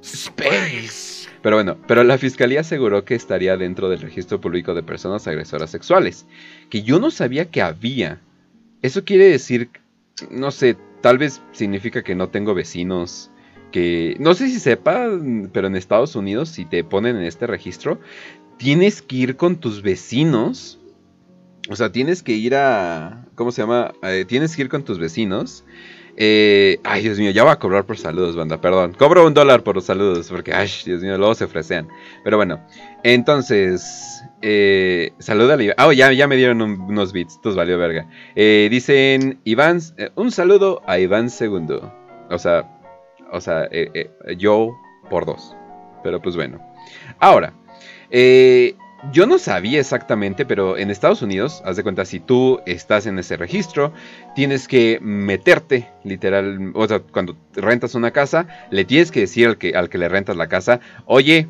Space. 0.02 1.28
Pero 1.42 1.58
bueno, 1.58 1.78
pero 1.86 2.06
la 2.06 2.18
fiscalía 2.18 2.62
aseguró 2.62 3.04
que 3.04 3.16
estaría 3.16 3.58
dentro 3.58 3.90
del 3.90 4.00
registro 4.00 4.40
público 4.40 4.74
de 4.74 4.84
personas 4.84 5.28
agresoras 5.28 5.70
sexuales, 5.70 6.26
que 6.70 6.82
yo 6.84 6.98
no 6.98 7.12
sabía 7.12 7.52
que 7.52 7.62
había. 7.62 8.22
Eso 8.82 9.04
quiere 9.04 9.26
decir, 9.26 9.70
no 10.32 10.52
sé, 10.52 10.78
tal 11.02 11.18
vez 11.18 11.42
significa 11.52 12.04
que 12.04 12.16
no 12.16 12.30
tengo 12.30 12.54
vecinos 12.54 13.32
que 13.72 14.16
no 14.20 14.34
sé 14.34 14.48
si 14.48 14.60
sepa, 14.60 15.10
pero 15.52 15.68
en 15.68 15.76
Estados 15.76 16.16
Unidos 16.16 16.50
si 16.50 16.66
te 16.66 16.84
ponen 16.84 17.18
en 17.18 17.24
este 17.24 17.48
registro, 17.48 18.00
tienes 18.58 19.02
que 19.02 19.16
ir 19.18 19.36
con 19.36 19.58
tus 19.58 19.82
vecinos. 19.82 20.80
O 21.70 21.76
sea, 21.76 21.92
tienes 21.92 22.24
que 22.24 22.32
ir 22.32 22.56
a 22.56 23.26
¿cómo 23.36 23.52
se 23.52 23.62
llama? 23.62 23.94
Eh, 24.04 24.26
tienes 24.28 24.56
que 24.56 24.64
ir 24.64 24.70
con 24.70 24.84
tus 24.84 25.00
vecinos. 25.00 25.66
Eh, 26.20 26.80
ay, 26.84 27.04
Dios 27.04 27.20
mío, 27.20 27.30
ya 27.30 27.44
voy 27.44 27.52
a 27.52 27.60
cobrar 27.60 27.86
por 27.86 27.98
saludos, 27.98 28.36
banda, 28.36 28.60
perdón. 28.60 28.94
Cobro 28.98 29.26
un 29.26 29.36
dólar 29.36 29.64
por 29.64 29.76
los 29.76 29.86
saludos, 29.86 30.28
porque, 30.30 30.52
ay, 30.52 30.68
Dios 30.84 31.04
mío, 31.04 31.16
luego 31.18 31.36
se 31.36 31.44
ofrecen. 31.44 31.88
Pero 32.24 32.38
bueno, 32.38 32.60
entonces, 33.04 34.17
eh, 34.42 35.12
saluda 35.20 35.56
a 35.56 35.62
Iván. 35.64 35.76
Ah, 35.78 35.94
ya, 35.94 36.12
ya 36.14 36.28
me 36.28 36.36
dieron 36.36 36.62
un- 36.62 36.82
unos 36.82 37.12
bits, 37.14 37.36
estos 37.36 37.56
valió 37.56 37.78
verga. 37.78 38.08
Eh, 38.36 38.68
dicen, 38.72 39.40
Iván, 39.44 39.80
eh, 39.98 40.10
un 40.16 40.32
saludo 40.32 40.82
a 40.86 41.00
Iván 41.00 41.30
Segundo. 41.30 41.94
O 42.30 42.38
sea, 42.38 42.70
o 43.32 43.42
sea, 43.42 43.68
eh, 43.72 44.10
yo 44.38 44.76
por 45.10 45.26
dos. 45.26 45.56
Pero 46.04 46.22
pues 46.22 46.36
bueno. 46.36 46.60
Ahora, 47.20 47.54
yo 49.12 49.28
no 49.28 49.38
sabía 49.38 49.80
exactamente, 49.80 50.46
pero 50.46 50.78
en 50.78 50.90
Estados 50.90 51.22
Unidos, 51.22 51.62
haz 51.66 51.76
de 51.78 51.84
cuenta, 51.84 52.04
si 52.06 52.20
tú 52.20 52.60
estás 52.66 53.06
en 53.06 53.20
ese 53.20 53.38
registro, 53.38 53.94
tienes 54.36 54.68
que 54.68 55.00
meterte, 55.02 55.88
literal, 56.04 56.72
o 56.74 56.88
sea, 56.88 57.00
cuando 57.00 57.36
rentas 57.54 57.96
una 57.96 58.12
casa, 58.12 58.48
le 58.72 58.86
tienes 58.86 59.12
que 59.12 59.22
decir 59.22 59.48
al 59.48 59.58
que, 59.58 59.76
al 59.76 59.90
que 59.90 59.98
le 60.00 60.10
rentas 60.10 60.36
la 60.36 60.48
casa, 60.48 60.80
oye, 61.06 61.48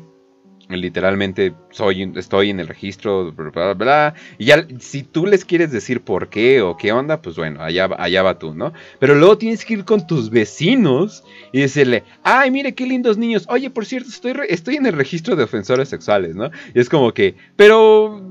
literalmente 0.68 1.54
soy, 1.70 2.12
estoy 2.16 2.50
en 2.50 2.60
el 2.60 2.68
registro, 2.68 3.32
bla, 3.32 3.50
bla, 3.50 3.74
bla, 3.74 4.14
y 4.38 4.46
ya, 4.46 4.66
si 4.80 5.02
tú 5.02 5.26
les 5.26 5.44
quieres 5.44 5.72
decir 5.72 6.02
por 6.02 6.28
qué 6.28 6.60
o 6.62 6.76
qué 6.76 6.92
onda, 6.92 7.22
pues 7.22 7.36
bueno, 7.36 7.62
allá, 7.62 7.88
allá 7.98 8.22
va 8.22 8.38
tú, 8.38 8.54
¿no? 8.54 8.72
Pero 8.98 9.14
luego 9.14 9.38
tienes 9.38 9.64
que 9.64 9.74
ir 9.74 9.84
con 9.84 10.06
tus 10.06 10.30
vecinos 10.30 11.24
y 11.52 11.60
decirle, 11.60 12.04
ay, 12.22 12.50
mire 12.50 12.74
qué 12.74 12.86
lindos 12.86 13.16
niños, 13.18 13.46
oye, 13.48 13.70
por 13.70 13.86
cierto, 13.86 14.08
estoy, 14.10 14.34
estoy 14.48 14.76
en 14.76 14.86
el 14.86 14.92
registro 14.94 15.36
de 15.36 15.44
ofensores 15.44 15.88
sexuales, 15.88 16.36
¿no? 16.36 16.50
Y 16.74 16.80
es 16.80 16.88
como 16.88 17.12
que, 17.14 17.36
pero, 17.56 18.22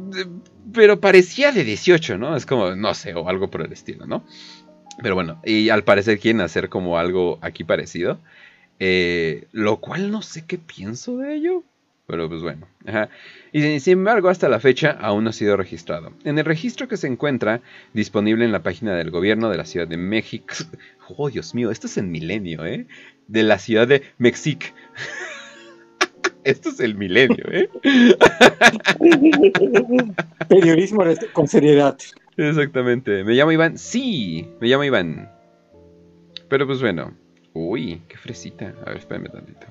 pero 0.74 1.00
parecía 1.00 1.52
de 1.52 1.64
18, 1.64 2.18
¿no? 2.18 2.36
Es 2.36 2.46
como, 2.46 2.76
no 2.76 2.94
sé, 2.94 3.14
o 3.16 3.28
algo 3.30 3.50
por 3.50 3.62
el 3.62 3.72
estilo, 3.74 4.06
¿no? 4.06 4.26
Pero 5.02 5.16
bueno, 5.16 5.42
y 5.46 5.70
al 5.70 5.84
parecer 5.84 6.20
quieren 6.20 6.42
hacer 6.42 6.70
como 6.70 6.98
algo 6.98 7.40
aquí 7.42 7.64
parecido. 7.64 8.22
eh, 8.80 9.48
lo 9.52 9.80
cual 9.82 10.12
no 10.12 10.22
sé 10.22 10.46
qué 10.46 10.58
pienso 10.60 11.18
de 11.18 11.36
ello. 11.36 11.64
Pero 12.08 12.30
pues 12.30 12.42
bueno. 12.42 12.66
ajá. 12.86 13.10
Y 13.52 13.80
sin- 13.82 13.98
embargo, 14.00 14.30
hasta 14.30 14.48
la 14.48 14.62
fecha 14.62 14.92
aún 14.92 15.26
no 15.26 15.32
ha 15.32 15.34
sido 15.34 15.58
registrado. 15.58 16.14
En 16.24 16.40
el 16.40 16.46
registro 16.46 16.88
que 16.88 16.96
se 16.98 17.08
encuentra 17.08 17.62
disponible 17.94 18.46
en 18.46 18.54
la 18.54 18.64
página 18.64 18.96
del 18.96 19.12
gobierno 19.12 19.50
de 19.50 19.58
la 19.58 19.66
Ciudad 19.66 19.88
de 19.88 19.98
México. 19.98 20.56
Oh, 21.18 21.30
Dios 21.30 21.56
mío, 21.56 21.72
esto 21.72 21.88
es 21.88 21.98
en 21.98 22.12
milenio, 22.12 22.66
¿eh? 22.66 22.86
De 23.30 23.42
la 23.44 23.60
Ciudad 23.60 23.88
de 23.88 24.02
Mexic. 24.18 24.74
esto 26.44 26.68
es 26.70 26.82
el 26.82 26.96
milenio, 26.96 27.46
¿eh? 27.50 27.70
Periodismo 30.50 31.06
con 31.32 31.48
seriedad. 31.48 31.98
Exactamente. 32.36 33.24
Me 33.24 33.36
llamo 33.36 33.54
Iván. 33.54 33.78
Sí, 33.78 34.50
me 34.60 34.68
llamo 34.68 34.84
Iván. 34.84 35.32
Pero 36.50 36.68
pues 36.68 36.82
bueno. 36.82 37.14
Uy, 37.54 38.02
qué 38.10 38.18
fresita. 38.18 38.74
A 38.86 38.90
ver, 38.90 38.98
espérame 38.98 39.32
tantito. 39.32 39.68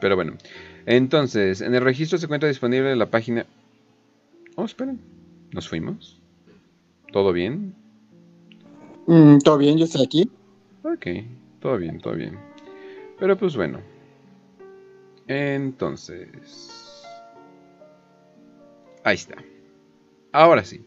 Pero 0.00 0.16
bueno. 0.16 0.34
Entonces, 0.86 1.60
en 1.60 1.74
el 1.74 1.82
registro 1.82 2.18
se 2.18 2.26
encuentra 2.26 2.48
disponible 2.48 2.94
la 2.96 3.10
página. 3.10 3.46
Oh, 4.54 4.64
esperen. 4.64 5.00
¿Nos 5.52 5.68
fuimos? 5.68 6.20
¿Todo 7.12 7.32
bien? 7.32 7.74
Mm, 9.06 9.38
¿Todo 9.38 9.58
bien? 9.58 9.78
Yo 9.78 9.84
estoy 9.84 10.04
aquí. 10.04 10.30
Ok, 10.82 11.06
todo 11.60 11.78
bien, 11.78 12.00
todo 12.00 12.14
bien. 12.14 12.38
Pero 13.18 13.36
pues 13.36 13.56
bueno. 13.56 13.80
Entonces... 15.26 17.02
Ahí 19.02 19.14
está. 19.14 19.36
Ahora 20.32 20.64
sí. 20.64 20.84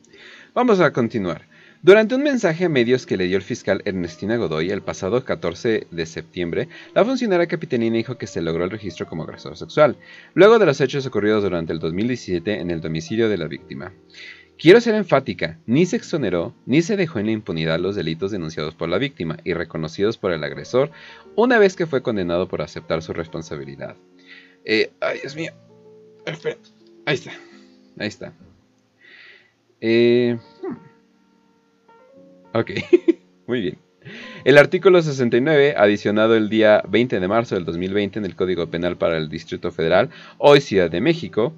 Vamos 0.53 0.80
a 0.80 0.91
continuar. 0.91 1.48
Durante 1.81 2.14
un 2.14 2.23
mensaje 2.23 2.65
a 2.65 2.69
medios 2.69 3.06
que 3.06 3.15
le 3.15 3.23
dio 3.23 3.38
el 3.38 3.41
fiscal 3.41 3.81
Ernestina 3.85 4.35
Godoy 4.35 4.69
el 4.69 4.81
pasado 4.81 5.23
14 5.23 5.88
de 5.89 6.06
septiembre, 6.06 6.68
la 6.93 7.06
funcionaria 7.06 7.47
capitanina 7.47 7.95
dijo 7.95 8.18
que 8.18 8.27
se 8.27 8.41
logró 8.41 8.65
el 8.65 8.69
registro 8.69 9.07
como 9.07 9.23
agresor 9.23 9.56
sexual, 9.56 9.95
luego 10.34 10.60
de 10.60 10.65
los 10.65 10.81
hechos 10.81 11.06
ocurridos 11.06 11.41
durante 11.41 11.72
el 11.72 11.80
2017 11.80 12.60
en 12.60 12.69
el 12.69 12.81
domicilio 12.81 13.30
de 13.30 13.38
la 13.38 13.47
víctima. 13.47 13.93
Quiero 14.57 14.81
ser 14.81 14.95
enfática, 14.95 15.57
ni 15.68 15.85
se 15.85 15.95
exoneró 15.95 16.53
ni 16.65 16.81
se 16.81 16.97
dejó 16.97 17.19
en 17.19 17.27
la 17.27 17.31
impunidad 17.31 17.80
los 17.80 17.95
delitos 17.95 18.31
denunciados 18.31 18.76
por 18.76 18.89
la 18.89 18.97
víctima 18.97 19.38
y 19.45 19.53
reconocidos 19.53 20.18
por 20.18 20.34
el 20.34 20.43
agresor 20.43 20.91
una 21.38 21.60
vez 21.60 21.77
que 21.77 21.88
fue 21.88 22.03
condenado 22.03 22.49
por 22.49 22.61
aceptar 22.61 23.01
su 23.01 23.14
responsabilidad. 23.14 23.95
Eh, 24.65 24.91
ay, 24.99 25.19
Dios 25.22 25.34
mío. 25.34 25.53
Espera. 26.26 26.57
Ahí 27.06 27.15
está. 27.15 27.31
Ahí 27.97 28.07
está. 28.10 28.34
Eh, 29.80 30.38
hmm. 30.61 30.88
Ok, 32.53 32.71
muy 33.47 33.61
bien. 33.61 33.77
El 34.43 34.57
artículo 34.57 35.01
69, 35.01 35.76
adicionado 35.77 36.35
el 36.35 36.49
día 36.49 36.81
20 36.88 37.19
de 37.19 37.27
marzo 37.27 37.55
del 37.55 37.65
2020 37.65 38.19
en 38.19 38.26
el 38.26 38.35
Código 38.35 38.67
Penal 38.67 38.97
para 38.97 39.17
el 39.17 39.30
Distrito 39.30 39.71
Federal, 39.71 40.09
hoy 40.38 40.61
Ciudad 40.61 40.89
de 40.89 41.01
México, 41.01 41.53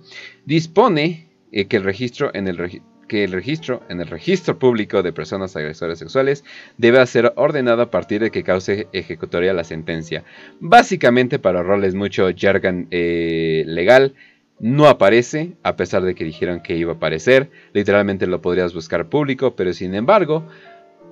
dispone 0.46 1.28
eh, 1.52 1.66
que 1.68 1.78
el 1.78 1.84
registro 1.84 2.32
en 2.34 2.48
el 2.48 2.58
regi- 2.58 2.82
que 3.08 3.24
el 3.26 3.32
registro 3.34 3.84
en 3.90 4.00
el 4.02 4.08
registro 4.08 4.58
público 4.58 5.04
de 5.04 5.12
personas 5.14 5.56
agresoras 5.58 6.00
sexuales 6.00 6.44
debe 6.78 7.06
ser 7.06 7.34
ordenado 7.36 7.82
a 7.84 7.92
partir 7.92 8.22
de 8.22 8.32
que 8.32 8.44
cause 8.44 8.88
ejecutoria 8.94 9.54
la 9.54 9.66
sentencia. 9.66 10.24
Básicamente 10.60 11.38
para 11.38 11.60
ahorrarles 11.60 11.94
mucho 11.94 12.30
jargon 12.36 12.88
eh, 12.90 13.64
legal, 13.68 14.16
no 14.60 14.88
aparece, 14.88 15.54
a 15.64 15.76
pesar 15.76 16.04
de 16.04 16.16
que 16.16 16.24
dijeron 16.24 16.62
que 16.62 16.78
iba 16.78 16.94
a 16.94 16.96
aparecer. 16.96 17.50
Literalmente 17.74 18.28
lo 18.28 18.42
podrías 18.42 18.74
buscar 18.74 19.10
público, 19.10 19.56
pero 19.56 19.74
sin 19.74 19.94
embargo, 19.96 20.48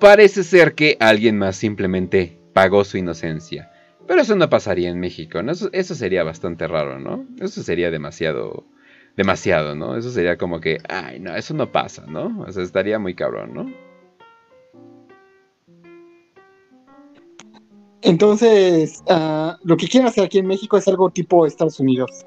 parece 0.00 0.42
ser 0.42 0.74
que 0.74 0.96
alguien 0.98 1.38
más 1.38 1.56
simplemente 1.56 2.40
pagó 2.52 2.82
su 2.84 2.98
inocencia. 2.98 3.70
Pero 4.08 4.22
eso 4.22 4.34
no 4.34 4.50
pasaría 4.50 4.88
en 4.88 4.98
México, 4.98 5.40
¿no? 5.42 5.52
Eso, 5.52 5.68
eso 5.72 5.94
sería 5.94 6.24
bastante 6.24 6.66
raro, 6.66 6.98
¿no? 6.98 7.26
Eso 7.38 7.62
sería 7.62 7.92
demasiado, 7.92 8.64
demasiado, 9.16 9.76
¿no? 9.76 9.96
Eso 9.96 10.10
sería 10.10 10.36
como 10.36 10.60
que, 10.60 10.78
ay, 10.88 11.20
no, 11.20 11.36
eso 11.36 11.54
no 11.54 11.70
pasa, 11.70 12.04
¿no? 12.08 12.40
O 12.40 12.50
sea, 12.50 12.64
estaría 12.64 12.98
muy 12.98 13.14
cabrón, 13.14 13.54
¿no? 13.54 13.72
Entonces, 18.02 19.02
ah, 19.08 19.56
lo 19.62 19.76
que 19.76 19.86
quieren 19.86 20.08
hacer 20.08 20.24
aquí 20.24 20.38
en 20.38 20.46
México 20.46 20.76
es 20.76 20.88
algo 20.88 21.10
tipo 21.10 21.46
Estados 21.46 21.78
Unidos, 21.78 22.24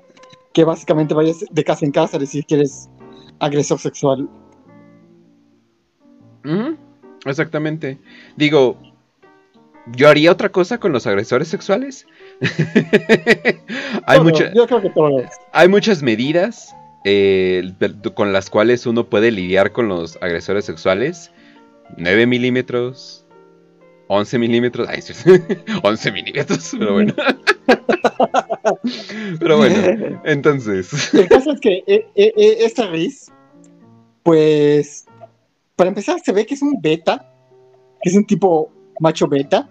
que 0.53 0.63
básicamente 0.63 1.13
vayas 1.13 1.43
de 1.49 1.63
casa 1.63 1.85
en 1.85 1.91
casa 1.91 2.15
a 2.15 2.19
decir 2.19 2.45
que 2.45 2.55
eres 2.55 2.89
agresor 3.39 3.79
sexual. 3.79 4.29
Ujú, 6.45 6.77
Exactamente. 7.25 7.97
Digo, 8.35 8.77
¿yo 9.95 10.09
haría 10.09 10.31
otra 10.31 10.49
cosa 10.49 10.79
con 10.79 10.91
los 10.91 11.07
agresores 11.07 11.47
sexuales? 11.47 12.05
hay, 14.05 14.17
Todo, 14.17 14.23
mucha- 14.23 14.53
Yo 14.53 14.67
creo 14.67 14.81
que 14.81 14.89
todo 14.89 15.19
es. 15.19 15.29
hay 15.51 15.67
muchas 15.67 16.01
medidas 16.01 16.75
eh, 17.05 17.71
con 18.13 18.33
las 18.33 18.49
cuales 18.49 18.85
uno 18.85 19.09
puede 19.09 19.31
lidiar 19.31 19.71
con 19.71 19.87
los 19.87 20.17
agresores 20.21 20.65
sexuales. 20.65 21.31
9 21.97 22.25
milímetros, 22.25 23.25
11 24.07 24.39
milímetros, 24.39 24.87
ay, 24.89 25.01
sí, 25.01 25.13
11 25.83 26.11
milímetros, 26.11 26.71
pero 26.77 26.93
bueno. 26.93 27.13
pero 29.39 29.57
bueno, 29.57 30.21
entonces... 30.23 31.13
El 31.13 31.27
caso 31.27 31.51
es 31.51 31.59
que 31.59 31.83
eh, 31.87 32.07
eh, 32.15 32.33
esta 32.61 32.87
Riz, 32.87 33.31
pues, 34.23 35.05
para 35.75 35.89
empezar, 35.89 36.19
se 36.23 36.31
ve 36.31 36.45
que 36.45 36.53
es 36.53 36.61
un 36.61 36.79
beta, 36.81 37.33
que 38.01 38.09
es 38.09 38.15
un 38.15 38.25
tipo 38.25 38.71
macho 38.99 39.27
beta, 39.27 39.69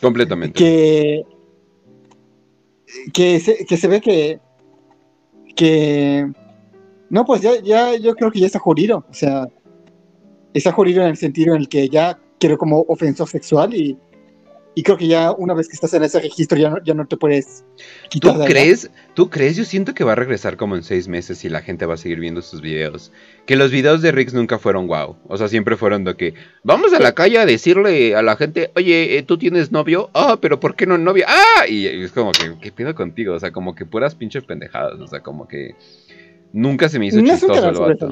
Completamente. 0.00 0.54
que, 0.54 1.22
que, 3.12 3.40
se, 3.40 3.66
que 3.66 3.76
se 3.76 3.88
ve 3.88 4.00
que, 4.00 4.40
que, 5.54 6.30
no, 7.10 7.24
pues 7.24 7.42
ya, 7.42 7.60
ya, 7.60 7.96
yo 7.96 8.14
creo 8.14 8.30
que 8.30 8.40
ya 8.40 8.46
está 8.46 8.58
jodido, 8.58 9.04
o 9.10 9.14
sea, 9.14 9.46
está 10.54 10.72
jodido 10.72 11.02
en 11.02 11.08
el 11.08 11.16
sentido 11.16 11.54
en 11.54 11.62
el 11.62 11.68
que 11.68 11.88
ya 11.88 12.18
quiero 12.38 12.56
como 12.56 12.80
ofensor 12.88 13.28
sexual 13.28 13.74
y, 13.74 13.98
y 14.80 14.82
creo 14.82 14.96
que 14.96 15.08
ya 15.08 15.30
una 15.32 15.52
vez 15.52 15.68
que 15.68 15.74
estás 15.74 15.92
en 15.92 16.04
ese 16.04 16.18
registro 16.20 16.56
ya 16.56 16.70
no, 16.70 16.82
ya 16.82 16.94
no 16.94 17.06
te 17.06 17.18
puedes 17.18 17.66
quitar 18.08 18.32
¿Tú 18.32 18.44
crees? 18.46 18.90
¿Tú 19.12 19.28
crees? 19.28 19.54
Yo 19.54 19.66
siento 19.66 19.92
que 19.92 20.04
va 20.04 20.12
a 20.12 20.14
regresar 20.14 20.56
como 20.56 20.74
en 20.74 20.82
seis 20.82 21.06
meses 21.06 21.44
y 21.44 21.50
la 21.50 21.60
gente 21.60 21.84
va 21.84 21.94
a 21.94 21.96
seguir 21.98 22.18
viendo 22.18 22.40
sus 22.40 22.62
videos. 22.62 23.12
Que 23.44 23.56
los 23.56 23.70
videos 23.70 24.00
de 24.00 24.10
Rix 24.10 24.32
nunca 24.32 24.58
fueron 24.58 24.86
wow. 24.86 25.16
O 25.28 25.36
sea, 25.36 25.48
siempre 25.48 25.76
fueron 25.76 26.04
de 26.04 26.16
que 26.16 26.32
vamos 26.64 26.94
a 26.94 26.98
la 26.98 27.12
calle 27.12 27.36
a 27.36 27.44
decirle 27.44 28.16
a 28.16 28.22
la 28.22 28.36
gente, 28.36 28.70
oye, 28.74 29.18
eh, 29.18 29.22
¿tú 29.22 29.36
tienes 29.36 29.70
novio? 29.70 30.08
Ah, 30.14 30.38
pero 30.40 30.58
¿por 30.60 30.74
qué 30.74 30.86
no 30.86 30.96
novia? 30.96 31.26
Ah, 31.28 31.66
y, 31.68 31.86
y 31.86 32.02
es 32.02 32.12
como 32.12 32.32
que, 32.32 32.54
¿qué 32.58 32.72
pido 32.72 32.94
contigo? 32.94 33.34
O 33.34 33.38
sea, 33.38 33.52
como 33.52 33.74
que 33.74 33.84
puras 33.84 34.14
pinches 34.14 34.44
pendejadas. 34.44 34.98
O 34.98 35.06
sea, 35.06 35.20
como 35.20 35.46
que 35.46 35.74
nunca 36.54 36.88
se 36.88 36.98
me 36.98 37.08
hizo 37.08 37.20
No 37.20 37.26
chistoso 37.28 37.68
el 37.68 37.78
vato. 37.78 38.10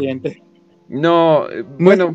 No, 0.91 1.49
eh, 1.49 1.65
No 1.79 2.15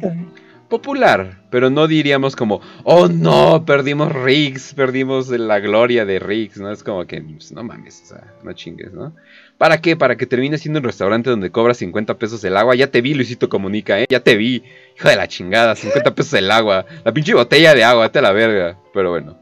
popular, 0.73 1.43
pero 1.51 1.69
no 1.69 1.87
diríamos 1.87 2.35
como, 2.35 2.59
oh 2.83 3.07
no, 3.07 3.63
perdimos 3.63 4.11
Riggs, 4.11 4.73
perdimos 4.73 5.29
la 5.29 5.59
gloria 5.59 6.03
de 6.03 6.17
Riggs, 6.17 6.57
¿no? 6.57 6.71
Es 6.71 6.81
como 6.81 7.05
que, 7.05 7.21
pues, 7.21 7.51
no 7.51 7.63
mames, 7.63 8.01
o 8.01 8.05
sea, 8.07 8.33
no 8.41 8.53
chingues, 8.53 8.91
¿no? 8.91 9.13
¿Para 9.59 9.81
qué? 9.81 9.95
Para 9.95 10.17
que 10.17 10.25
termine 10.25 10.57
siendo 10.57 10.79
un 10.79 10.85
restaurante 10.85 11.29
donde 11.29 11.51
cobras 11.51 11.77
50 11.77 12.17
pesos 12.17 12.43
el 12.43 12.57
agua. 12.57 12.73
Ya 12.73 12.87
te 12.87 13.01
vi, 13.01 13.13
Luisito 13.13 13.49
Comunica, 13.49 13.99
¿eh? 13.99 14.07
Ya 14.09 14.21
te 14.21 14.35
vi. 14.35 14.63
Hijo 14.97 15.09
de 15.09 15.15
la 15.15 15.27
chingada, 15.27 15.75
50 15.75 16.15
pesos 16.15 16.33
el 16.33 16.49
agua. 16.49 16.87
La 17.05 17.13
pinche 17.13 17.35
botella 17.35 17.75
de 17.75 17.83
agua, 17.83 18.09
a 18.11 18.21
la 18.21 18.31
verga. 18.31 18.79
Pero 18.91 19.11
bueno. 19.11 19.37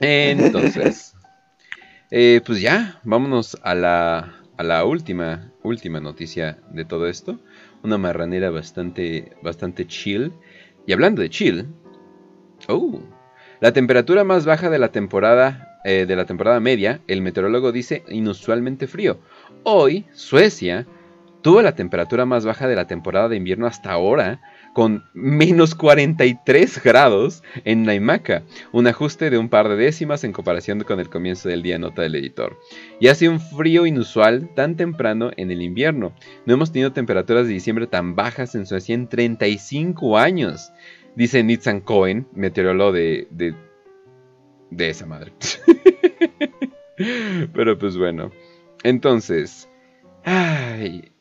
Entonces. 0.00 1.14
eh, 2.10 2.40
pues 2.44 2.60
ya, 2.60 2.98
vámonos 3.04 3.56
a 3.62 3.76
la, 3.76 4.40
a 4.56 4.62
la 4.64 4.84
última, 4.84 5.52
última 5.62 6.00
noticia 6.00 6.58
de 6.72 6.84
todo 6.84 7.06
esto. 7.06 7.38
Una 7.82 7.98
marranera 7.98 8.50
bastante, 8.50 9.36
bastante 9.42 9.86
chill. 9.86 10.32
Y 10.86 10.92
hablando 10.92 11.22
de 11.22 11.30
chill. 11.30 11.66
Oh, 12.68 13.00
la 13.60 13.72
temperatura 13.72 14.24
más 14.24 14.44
baja 14.44 14.70
de 14.70 14.78
la 14.78 14.90
temporada, 14.90 15.80
eh, 15.84 16.06
de 16.06 16.16
la 16.16 16.26
temporada 16.26 16.60
media, 16.60 17.00
el 17.06 17.22
meteorólogo 17.22 17.72
dice 17.72 18.04
inusualmente 18.08 18.86
frío. 18.86 19.18
Hoy, 19.64 20.06
Suecia 20.12 20.86
tuvo 21.42 21.62
la 21.62 21.74
temperatura 21.74 22.24
más 22.24 22.44
baja 22.44 22.68
de 22.68 22.76
la 22.76 22.86
temporada 22.86 23.28
de 23.28 23.36
invierno 23.36 23.66
hasta 23.66 23.92
ahora, 23.92 24.40
con 24.72 25.04
menos 25.12 25.74
43 25.74 26.82
grados 26.82 27.42
en 27.64 27.84
Naimaca, 27.84 28.42
un 28.72 28.86
ajuste 28.86 29.30
de 29.30 29.38
un 29.38 29.48
par 29.48 29.68
de 29.68 29.76
décimas 29.76 30.24
en 30.24 30.32
comparación 30.32 30.80
con 30.84 31.00
el 31.00 31.10
comienzo 31.10 31.48
del 31.48 31.62
día, 31.62 31.78
nota 31.78 32.02
del 32.02 32.14
editor. 32.14 32.58
Y 32.98 33.08
hace 33.08 33.28
un 33.28 33.40
frío 33.40 33.86
inusual 33.86 34.50
tan 34.54 34.76
temprano 34.76 35.30
en 35.36 35.50
el 35.50 35.62
invierno. 35.62 36.14
No 36.46 36.54
hemos 36.54 36.72
tenido 36.72 36.92
temperaturas 36.92 37.46
de 37.46 37.52
diciembre 37.52 37.86
tan 37.86 38.14
bajas 38.14 38.54
en 38.54 38.66
Suecia 38.66 38.94
en 38.94 39.08
35 39.08 40.18
años, 40.18 40.72
dice 41.16 41.42
Nitzan 41.42 41.80
Cohen, 41.80 42.26
meteorólogo 42.32 42.92
de, 42.92 43.28
de, 43.30 43.54
de 44.70 44.88
esa 44.88 45.06
madre. 45.06 45.32
Pero 47.54 47.78
pues 47.78 47.96
bueno, 47.96 48.30
entonces, 48.82 49.68
ay, 50.24 51.11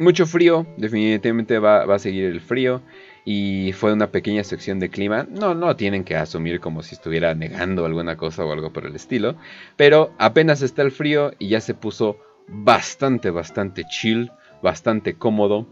mucho 0.00 0.26
frío, 0.26 0.66
definitivamente 0.76 1.58
va, 1.58 1.82
a 1.82 1.98
seguir 1.98 2.24
el 2.24 2.40
frío. 2.40 2.82
Y 3.24 3.72
fue 3.72 3.92
una 3.92 4.10
pequeña 4.10 4.42
sección 4.42 4.80
de 4.80 4.88
clima. 4.88 5.26
No, 5.30 5.54
no 5.54 5.76
tienen 5.76 6.04
que 6.04 6.16
asumir 6.16 6.58
como 6.58 6.82
si 6.82 6.94
estuviera 6.94 7.34
negando 7.34 7.84
alguna 7.84 8.16
cosa 8.16 8.44
o 8.44 8.52
algo 8.52 8.72
por 8.72 8.86
el 8.86 8.96
estilo. 8.96 9.36
Pero 9.76 10.12
apenas 10.18 10.62
está 10.62 10.82
el 10.82 10.90
frío 10.90 11.32
y 11.38 11.48
ya 11.48 11.60
se 11.60 11.74
puso 11.74 12.16
bastante, 12.48 13.30
bastante 13.30 13.84
chill, 13.84 14.32
bastante 14.62 15.14
cómodo. 15.14 15.68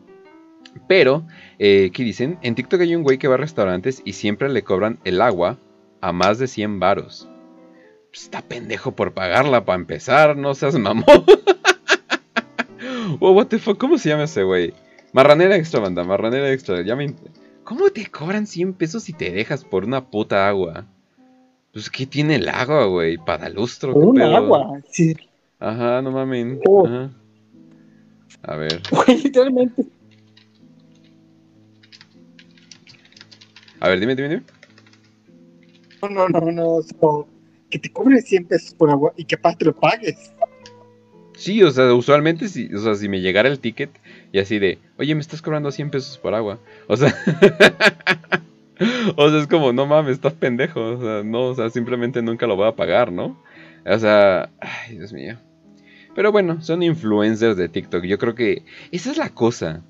Pero, 0.86 1.26
eh, 1.58 1.90
¿qué 1.92 2.04
dicen? 2.04 2.38
En 2.42 2.54
TikTok 2.54 2.82
hay 2.82 2.94
un 2.94 3.02
güey 3.02 3.16
que 3.16 3.28
va 3.28 3.34
a 3.34 3.38
restaurantes 3.38 4.02
y 4.04 4.12
siempre 4.12 4.50
le 4.50 4.62
cobran 4.62 5.00
el 5.04 5.22
agua 5.22 5.58
a 6.02 6.12
más 6.12 6.38
de 6.38 6.46
100 6.46 6.78
varos. 6.78 7.28
Está 8.12 8.42
pendejo 8.42 8.92
por 8.92 9.14
pagarla 9.14 9.64
para 9.64 9.78
empezar, 9.78 10.36
no 10.36 10.54
seas 10.54 10.78
mamón. 10.78 11.04
oh, 13.20 13.32
what 13.32 13.46
the 13.46 13.58
fuck, 13.58 13.78
¿cómo 13.78 13.98
se 13.98 14.08
llama 14.08 14.24
ese 14.24 14.42
güey? 14.42 14.74
Marranera 15.12 15.56
extra, 15.56 15.80
banda, 15.80 16.04
marranera 16.04 16.52
extra. 16.52 16.82
Ya 16.82 16.96
me... 16.96 17.14
¿Cómo 17.64 17.90
te 17.90 18.06
cobran 18.06 18.46
100 18.46 18.74
pesos 18.74 19.02
si 19.02 19.12
te 19.12 19.30
dejas 19.30 19.64
por 19.64 19.84
una 19.84 20.10
puta 20.10 20.48
agua? 20.48 20.86
Pues, 21.72 21.90
¿qué 21.90 22.06
tiene 22.06 22.36
el 22.36 22.48
agua, 22.48 22.86
güey? 22.86 23.18
¿Padalustro? 23.18 23.92
Por 23.92 24.02
¿Qué 24.02 24.08
un 24.08 24.16
pedo? 24.16 24.36
agua, 24.36 24.80
sí. 24.90 25.14
Ajá, 25.58 26.00
no 26.02 26.10
mames. 26.10 26.58
Oh. 26.66 26.86
Ajá. 26.86 27.10
A 28.42 28.56
ver. 28.56 28.82
Güey, 28.90 29.22
literalmente. 29.22 29.84
A 33.80 33.88
ver, 33.88 34.00
dime, 34.00 34.14
dime, 34.14 34.28
dime. 34.28 34.42
No, 36.02 36.28
no, 36.28 36.40
no, 36.40 36.52
no. 36.52 37.28
que 37.70 37.78
te 37.78 37.92
cobren 37.92 38.22
100 38.22 38.46
pesos 38.46 38.74
por 38.74 38.90
agua 38.90 39.12
y 39.16 39.24
que 39.24 39.34
aparte 39.34 39.64
lo 39.64 39.74
pagues. 39.74 40.32
Sí, 41.38 41.62
o 41.62 41.70
sea, 41.70 41.94
usualmente 41.94 42.48
si, 42.48 42.74
o 42.74 42.80
sea, 42.80 42.96
si 42.96 43.08
me 43.08 43.20
llegara 43.20 43.48
el 43.48 43.60
ticket 43.60 43.90
y 44.32 44.40
así 44.40 44.58
de, 44.58 44.80
oye, 44.98 45.14
me 45.14 45.20
estás 45.20 45.40
cobrando 45.40 45.70
100 45.70 45.90
pesos 45.90 46.18
por 46.18 46.34
agua. 46.34 46.58
O 46.88 46.96
sea, 46.96 47.14
o 49.16 49.30
sea, 49.30 49.38
es 49.38 49.46
como, 49.46 49.72
no 49.72 49.86
mames, 49.86 50.14
estás 50.14 50.32
pendejo. 50.32 50.80
O 50.80 51.00
sea, 51.00 51.22
no, 51.22 51.42
o 51.42 51.54
sea, 51.54 51.70
simplemente 51.70 52.22
nunca 52.22 52.48
lo 52.48 52.56
voy 52.56 52.66
a 52.66 52.74
pagar, 52.74 53.12
¿no? 53.12 53.40
O 53.86 53.98
sea, 54.00 54.50
ay, 54.58 54.96
Dios 54.96 55.12
mío. 55.12 55.38
Pero 56.16 56.32
bueno, 56.32 56.60
son 56.60 56.82
influencers 56.82 57.56
de 57.56 57.68
TikTok. 57.68 58.02
Yo 58.02 58.18
creo 58.18 58.34
que 58.34 58.64
esa 58.90 59.12
es 59.12 59.16
la 59.16 59.30
cosa. 59.30 59.84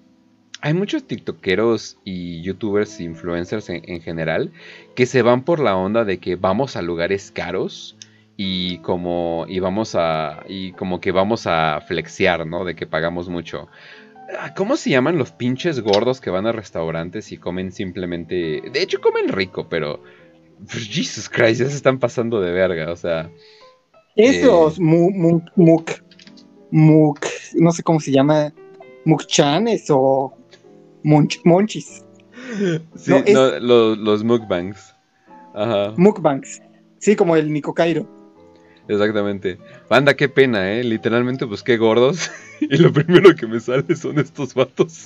Hay 0.60 0.74
muchos 0.74 1.06
TikTokeros 1.06 1.96
y 2.04 2.42
YouTubers, 2.42 3.00
influencers 3.00 3.70
en, 3.70 3.80
en 3.86 4.02
general, 4.02 4.52
que 4.94 5.06
se 5.06 5.22
van 5.22 5.44
por 5.44 5.60
la 5.60 5.76
onda 5.76 6.04
de 6.04 6.18
que 6.18 6.36
vamos 6.36 6.76
a 6.76 6.82
lugares 6.82 7.30
caros 7.30 7.96
y 8.40 8.78
como 8.78 9.46
y 9.48 9.58
vamos 9.58 9.96
a 9.96 10.44
y 10.48 10.70
como 10.72 11.00
que 11.00 11.10
vamos 11.10 11.48
a 11.48 11.80
flexear, 11.86 12.46
¿no? 12.46 12.64
De 12.64 12.76
que 12.76 12.86
pagamos 12.86 13.28
mucho. 13.28 13.66
Ah, 14.38 14.54
¿Cómo 14.54 14.76
se 14.76 14.90
llaman 14.90 15.18
los 15.18 15.32
pinches 15.32 15.80
gordos 15.80 16.20
que 16.20 16.30
van 16.30 16.46
a 16.46 16.52
restaurantes 16.52 17.32
y 17.32 17.38
comen 17.38 17.72
simplemente... 17.72 18.62
De 18.72 18.82
hecho, 18.82 19.00
comen 19.00 19.28
rico, 19.28 19.66
pero... 19.68 20.02
pues, 20.70 20.86
Jesus 20.88 21.28
Christ, 21.28 21.60
ya 21.62 21.68
se 21.68 21.76
están 21.76 21.98
pasando 21.98 22.40
de 22.40 22.52
verga, 22.52 22.92
o 22.92 22.96
sea... 22.96 23.30
Esos 24.14 24.78
mu- 24.78 25.10
mu- 25.10 25.40
muk, 25.56 25.90
muk, 26.70 27.24
no 27.54 27.72
sé 27.72 27.82
cómo 27.82 28.00
se 28.00 28.12
llama, 28.12 28.52
mukchanes 29.04 29.86
o 29.88 30.36
munch- 31.02 31.40
monchis, 31.44 32.04
Sí, 32.96 33.10
No, 33.10 33.16
es- 33.24 33.34
no, 33.34 33.58
los, 33.60 33.98
los 33.98 34.24
mukbangs. 34.24 34.94
Ajá, 35.54 35.94
mukbangs. 35.96 36.60
Sí, 36.98 37.16
como 37.16 37.34
el 37.34 37.50
Nico 37.52 37.72
Cairo. 37.72 38.06
Exactamente. 38.88 39.58
Banda, 39.88 40.14
qué 40.14 40.28
pena, 40.28 40.72
¿eh? 40.72 40.82
Literalmente 40.84 41.44
busqué 41.44 41.76
gordos 41.76 42.30
y 42.60 42.76
lo 42.78 42.92
primero 42.92 43.34
que 43.36 43.46
me 43.46 43.60
sale 43.60 43.94
son 43.96 44.18
estos 44.18 44.54
vatos. 44.54 45.04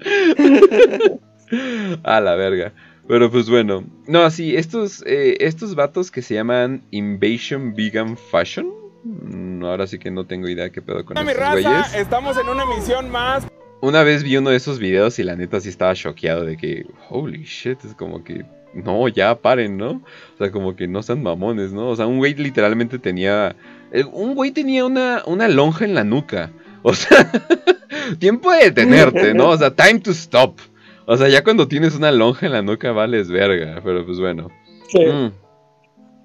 A 2.02 2.20
la 2.20 2.34
verga. 2.34 2.72
Pero 3.08 3.30
pues 3.30 3.48
bueno. 3.50 3.84
No, 4.06 4.30
sí, 4.30 4.56
estos, 4.56 5.02
eh, 5.06 5.36
estos 5.40 5.74
vatos 5.74 6.10
que 6.10 6.22
se 6.22 6.34
llaman 6.34 6.82
Invasion 6.90 7.74
Vegan 7.74 8.16
Fashion. 8.16 8.68
mm, 9.04 9.64
Ahora 9.64 9.86
sí 9.86 9.98
que 9.98 10.10
no 10.10 10.26
tengo 10.26 10.48
idea 10.48 10.70
qué 10.70 10.80
pedo 10.82 11.04
con 11.04 11.14
mi 11.14 11.20
estos 11.30 11.36
raza, 11.36 11.52
güeyes. 11.60 11.94
estamos 11.94 12.36
en 12.38 12.48
una 12.48 12.62
emisión 12.64 13.10
más. 13.10 13.46
Una 13.82 14.04
vez 14.04 14.22
vi 14.22 14.36
uno 14.36 14.50
de 14.50 14.56
esos 14.56 14.78
videos 14.78 15.18
y 15.18 15.24
la 15.24 15.34
neta 15.34 15.60
sí 15.60 15.68
estaba 15.68 15.92
choqueado 15.94 16.44
de 16.44 16.56
que, 16.56 16.86
holy 17.10 17.42
shit, 17.42 17.84
es 17.84 17.94
como 17.94 18.22
que, 18.22 18.44
no, 18.74 19.08
ya 19.08 19.34
paren, 19.34 19.76
¿no? 19.76 20.04
O 20.34 20.38
sea, 20.38 20.52
como 20.52 20.76
que 20.76 20.86
no 20.86 21.02
sean 21.02 21.20
mamones, 21.20 21.72
¿no? 21.72 21.88
O 21.88 21.96
sea, 21.96 22.06
un 22.06 22.18
güey 22.18 22.32
literalmente 22.34 23.00
tenía, 23.00 23.56
eh, 23.90 24.04
un 24.04 24.36
güey 24.36 24.52
tenía 24.52 24.84
una, 24.86 25.24
una 25.26 25.48
lonja 25.48 25.84
en 25.84 25.96
la 25.96 26.04
nuca. 26.04 26.52
O 26.82 26.94
sea, 26.94 27.28
tiempo 28.20 28.52
de 28.52 28.66
detenerte, 28.66 29.34
¿no? 29.34 29.48
O 29.48 29.58
sea, 29.58 29.74
time 29.74 29.98
to 29.98 30.12
stop. 30.12 30.60
O 31.06 31.16
sea, 31.16 31.28
ya 31.28 31.42
cuando 31.42 31.66
tienes 31.66 31.96
una 31.96 32.12
lonja 32.12 32.46
en 32.46 32.52
la 32.52 32.62
nuca 32.62 32.92
vales 32.92 33.32
verga, 33.32 33.80
pero 33.82 34.06
pues 34.06 34.20
bueno. 34.20 34.48
Sí. 34.90 35.04
Mm. 35.04 35.32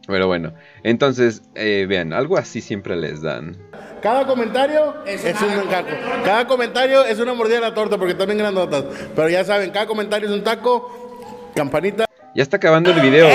Pero 0.07 0.27
bueno, 0.27 0.53
entonces, 0.83 1.43
eh, 1.53 1.85
vean, 1.87 2.13
algo 2.13 2.37
así 2.37 2.61
siempre 2.61 2.95
les 2.95 3.21
dan. 3.21 3.57
Cada 4.01 4.25
comentario 4.25 4.95
es, 5.05 5.21
un 5.41 5.69
taco. 5.69 5.89
Cada 6.23 6.47
comentario 6.47 7.03
es 7.03 7.19
una 7.19 7.33
mordida 7.33 7.55
de 7.55 7.61
la 7.61 7.73
torta 7.73 7.97
porque 7.97 8.13
están 8.13 8.27
bien 8.27 8.37
grandotas. 8.37 8.85
Pero 9.13 9.27
ya 9.27 9.43
saben, 9.43 9.69
cada 9.71 9.85
comentario 9.85 10.29
es 10.29 10.33
un 10.33 10.43
taco. 10.45 11.51
Campanita. 11.53 12.05
Ya 12.33 12.43
está 12.43 12.55
acabando 12.55 12.91
el 12.91 13.01
video. 13.01 13.27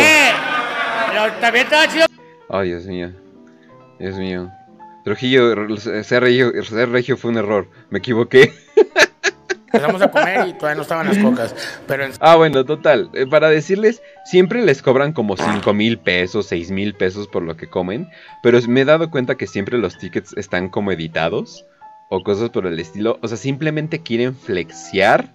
Pero 1.11 1.33
también 1.41 1.67
está 1.67 1.87
chido. 1.89 2.07
Ay, 2.49 2.69
Dios 2.69 2.87
mío. 2.87 3.13
Dios 3.99 4.17
mío. 4.17 4.51
Trujillo, 5.05 5.77
ser 5.77 6.23
regio, 6.23 6.65
ser 6.65 6.89
regio 6.89 7.19
fue 7.19 7.33
un 7.33 7.39
error. 7.39 7.69
Me 7.91 7.99
equivoqué. 7.99 8.55
Empezamos 9.73 10.03
a 10.03 10.11
comer 10.11 10.49
y 10.49 10.53
todavía 10.53 10.77
no 10.77 10.83
estaban 10.83 11.09
las 11.09 11.19
cocas. 11.19 11.55
Ah, 12.21 12.37
bueno, 12.37 12.65
total. 12.65 13.11
eh, 13.15 13.27
para 13.27 13.49
decirles, 13.49 14.03
siempre 14.25 14.63
les 14.63 14.83
cobran 14.83 15.13
como 15.13 15.37
5 15.37 15.73
mil 15.73 15.99
pesos, 15.99 16.47
6 16.47 16.71
mil 16.71 16.95
pesos 16.95 17.27
por 17.27 17.43
lo 17.43 17.57
que 17.57 17.69
comen. 17.69 18.11
Pero 18.43 18.59
me 18.69 18.83
he 18.83 18.85
dado 18.85 19.11
cuenta 19.11 19.37
que 19.37 19.47
siempre 19.47 19.79
los 19.79 19.99
tickets 19.99 20.35
están 20.37 20.69
como 20.69 20.93
editados. 20.93 21.65
O 22.11 22.23
cosas 22.23 22.51
por 22.51 22.67
el 22.67 22.79
estilo. 22.79 23.19
O 23.23 23.29
sea, 23.29 23.39
simplemente 23.39 24.03
quieren 24.03 24.37
flexear 24.37 25.31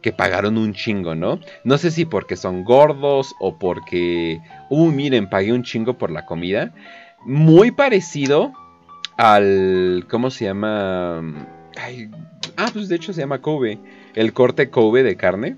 que 0.00 0.12
pagaron 0.12 0.58
un 0.58 0.74
chingo, 0.74 1.16
¿no? 1.16 1.40
No 1.64 1.76
sé 1.76 1.90
si 1.90 2.04
porque 2.04 2.36
son 2.36 2.62
gordos 2.62 3.34
o 3.40 3.58
porque... 3.58 4.38
Uh, 4.68 4.92
miren, 4.92 5.28
pagué 5.28 5.52
un 5.52 5.64
chingo 5.64 5.98
por 5.98 6.12
la 6.12 6.24
comida. 6.24 6.72
Muy 7.24 7.72
parecido 7.72 8.52
al... 9.16 10.06
¿Cómo 10.08 10.30
se 10.30 10.44
llama? 10.44 11.22
Ah, 12.56 12.70
pues 12.72 12.88
de 12.88 12.96
hecho 12.96 13.12
se 13.12 13.20
llama 13.20 13.40
Kobe. 13.40 13.78
El 14.14 14.32
corte 14.32 14.70
Kobe 14.70 15.02
de 15.02 15.16
carne. 15.16 15.56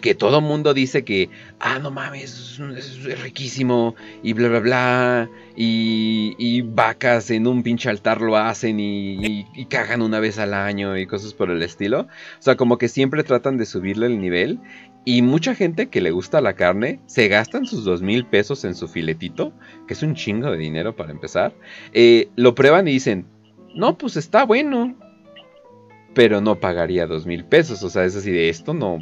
Que 0.00 0.14
todo 0.14 0.40
mundo 0.40 0.72
dice 0.72 1.04
que, 1.04 1.28
ah, 1.60 1.78
no 1.78 1.90
mames, 1.90 2.58
es, 2.78 3.20
riquísimo 3.20 3.94
y 4.22 4.32
bla, 4.32 4.48
bla, 4.48 4.60
bla. 4.60 5.30
Y, 5.54 6.62
vacas 6.62 7.30
en 7.30 7.46
un 7.46 7.62
pinche 7.62 7.90
altar 7.90 8.22
lo 8.22 8.38
hacen 8.38 8.80
y 8.80 9.66
cagan 9.68 10.00
una 10.00 10.18
vez 10.18 10.38
al 10.38 10.54
año 10.54 10.96
y 10.96 11.06
cosas 11.06 11.34
por 11.34 11.50
el 11.50 11.62
estilo. 11.62 12.00
O 12.38 12.42
sea, 12.42 12.56
como 12.56 12.78
que 12.78 12.88
siempre 12.88 13.22
tratan 13.22 13.58
de 13.58 13.66
subirle 13.66 14.06
el 14.06 14.18
nivel. 14.18 14.60
Y 15.04 15.22
mucha 15.22 15.54
gente 15.54 15.88
que 15.88 16.00
le 16.00 16.12
gusta 16.12 16.40
la 16.40 16.54
carne 16.54 17.00
se 17.06 17.26
gastan 17.26 17.66
sus 17.66 17.84
dos 17.84 18.02
mil 18.02 18.24
pesos 18.24 18.64
en 18.64 18.74
su 18.76 18.86
filetito, 18.86 19.52
que 19.88 19.94
es 19.94 20.02
un 20.02 20.14
chingo 20.14 20.50
de 20.50 20.58
dinero 20.58 20.94
para 20.94 21.10
empezar. 21.10 21.52
Eh, 21.92 22.28
lo 22.36 22.54
prueban 22.54 22.86
y 22.86 22.92
dicen, 22.92 23.26
no, 23.74 23.98
pues 23.98 24.16
está 24.16 24.44
bueno, 24.44 24.94
pero 26.14 26.40
no 26.40 26.56
pagaría 26.56 27.06
dos 27.06 27.26
mil 27.26 27.44
pesos. 27.44 27.82
O 27.82 27.90
sea, 27.90 28.04
es 28.04 28.16
así 28.16 28.30
de 28.30 28.48
esto 28.48 28.74
no. 28.74 28.98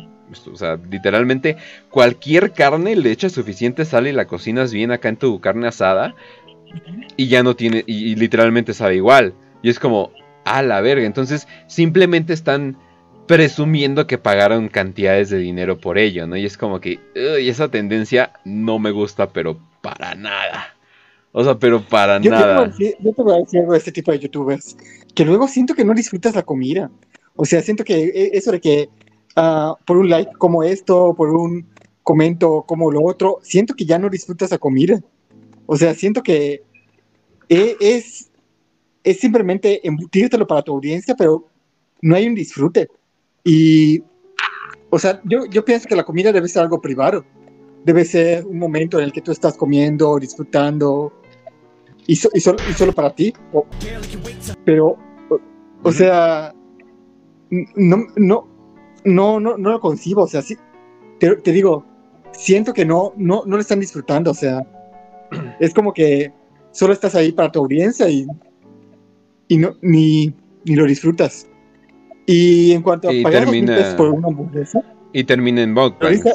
o 0.53 0.57
sea, 0.57 0.79
literalmente 0.91 1.57
cualquier 1.91 2.53
carne 2.53 2.97
le 2.97 3.11
echas 3.11 3.33
suficiente 3.33 3.85
sal 3.85 4.07
y 4.07 4.13
la 4.13 4.27
cocinas 4.27 4.73
bien 4.73 4.93
acá 4.93 5.09
en 5.09 5.17
tu 5.17 5.41
carne 5.41 5.67
asada 5.69 6.15
y 7.17 7.29
ya 7.29 7.43
no 7.43 7.57
tiene, 7.57 7.85
y, 7.87 8.13
y 8.13 8.15
literalmente 8.17 8.75
sabe 8.75 8.97
igual. 8.97 9.35
Y 9.63 9.71
es 9.71 9.79
como, 9.79 10.13
a 10.45 10.63
la 10.63 10.81
verga. 10.81 11.07
Entonces, 11.07 11.47
simplemente 11.67 12.33
están 12.33 12.77
presumiendo 13.27 14.07
que 14.07 14.19
pagaron 14.19 14.69
cantidades 14.69 15.31
de 15.31 15.39
dinero 15.39 15.79
por 15.79 15.99
ello, 15.99 16.27
¿no? 16.27 16.37
Y 16.37 16.45
es 16.47 16.57
como 16.57 16.81
que, 16.81 16.99
"Uy, 17.15 17.49
esa 17.49 17.71
tendencia 17.71 18.33
no 18.45 18.79
me 18.79 18.91
gusta, 18.91 19.29
pero 19.31 19.59
para 19.83 20.15
nada. 20.15 20.75
O 21.33 21.45
sea, 21.45 21.57
pero 21.59 21.81
para 21.83 22.19
Yo 22.19 22.23
te, 22.23 22.29
nada. 22.31 22.67
decir, 22.67 22.97
yo 23.01 23.13
te 23.13 23.23
voy 23.23 23.35
a 23.35 23.39
decir 23.39 23.61
algo 23.61 23.73
de 23.73 23.79
este 23.79 23.93
tipo 23.93 24.11
de 24.11 24.19
youtubers, 24.19 24.77
que 25.15 25.25
luego 25.25 25.49
siento 25.49 25.75
que 25.75 25.85
no 25.85 25.95
disfrutas 25.95 26.35
la 26.35 26.43
comida. 26.43 26.91
O 27.37 27.45
sea, 27.45 27.63
siento 27.63 27.85
que 27.85 28.05
e- 28.05 28.31
eso 28.35 28.53
de 28.53 28.61
que 28.61 28.89
ah, 29.37 29.75
por 29.87 29.97
un 29.97 30.09
like 30.09 30.33
como 30.39 30.63
esto, 30.63 31.15
por 31.15 31.31
un 31.31 31.67
comento 32.03 32.65
como 32.67 32.91
lo 32.91 33.03
otro, 33.05 33.39
siento 33.43 33.75
que 33.75 33.85
ya 33.85 33.99
no 33.99 34.09
disfrutas 34.09 34.51
la 34.51 34.59
comida. 34.59 35.01
O 35.67 35.77
sea, 35.77 35.95
siento 35.95 36.23
que 36.23 36.63
e- 37.49 37.77
es, 37.81 38.31
es 39.05 39.19
simplemente 39.19 39.87
embutírtelo 39.87 40.47
para 40.47 40.63
tu 40.63 40.73
audiencia, 40.73 41.15
pero 41.17 41.47
no 42.03 42.17
hay 42.17 42.27
un 42.27 42.35
disfrute. 42.35 42.89
Y, 43.45 44.03
o 44.91 44.99
sea, 44.99 45.21
yo, 45.25 45.47
yo 45.47 45.65
pienso 45.65 45.89
que 45.89 45.97
la 45.97 46.05
comida 46.05 46.33
debe 46.33 46.49
ser 46.49 46.63
algo 46.63 46.81
privado. 46.81 47.25
Debe 47.85 48.05
ser 48.05 48.45
un 48.45 48.59
momento 48.59 48.99
en 48.99 49.05
el 49.05 49.13
que 49.13 49.23
tú 49.23 49.33
estás 49.33 49.57
comiendo, 49.57 50.19
disfrutando, 50.19 51.13
y, 52.13 52.17
so- 52.17 52.31
y 52.35 52.41
solo, 52.41 52.59
y 52.69 52.73
solo 52.75 52.93
para 52.93 53.11
ti. 53.15 53.33
O- 53.53 53.67
pero, 54.65 54.97
o, 55.29 55.39
o 55.83 55.93
sea, 55.93 56.53
no, 57.51 57.97
no, 58.17 58.49
no, 59.05 59.41
no, 59.41 59.57
no 59.59 59.71
lo 59.71 59.81
concibo. 59.81 60.23
O 60.23 60.27
sea, 60.27 60.43
sí, 60.43 60.57
te, 61.19 61.37
te 61.37 61.53
digo, 61.53 61.85
siento 62.33 62.73
que 62.73 62.85
no, 62.85 63.13
no, 63.17 63.43
no 63.47 63.57
lo 63.57 63.61
están 63.61 63.81
disfrutando. 63.81 64.31
O 64.31 64.35
sea, 64.35 64.67
es 65.61 65.73
como 65.75 65.93
que 65.93 66.33
solo 66.73 66.93
estás 66.93 67.15
ahí 67.15 67.33
para 67.33 67.51
tu 67.53 67.61
audiencia 67.61 68.09
y, 68.09 68.27
y 69.49 69.57
no, 69.59 69.75
ni, 69.83 70.35
ni 70.65 70.75
lo 70.75 70.87
disfrutas. 70.87 71.49
Y 72.27 72.73
en 72.73 72.83
cuanto 72.83 73.09
a 73.09 73.13
Y 73.13 73.23
pagar 73.23 73.45
termina- 73.45 73.97
por 73.97 74.11
una 74.11 74.29
hamburguesa, 74.29 74.83
Y 75.13 75.25
termina 75.25 75.63
en. 75.63 75.77
Ahorita- 75.77 76.33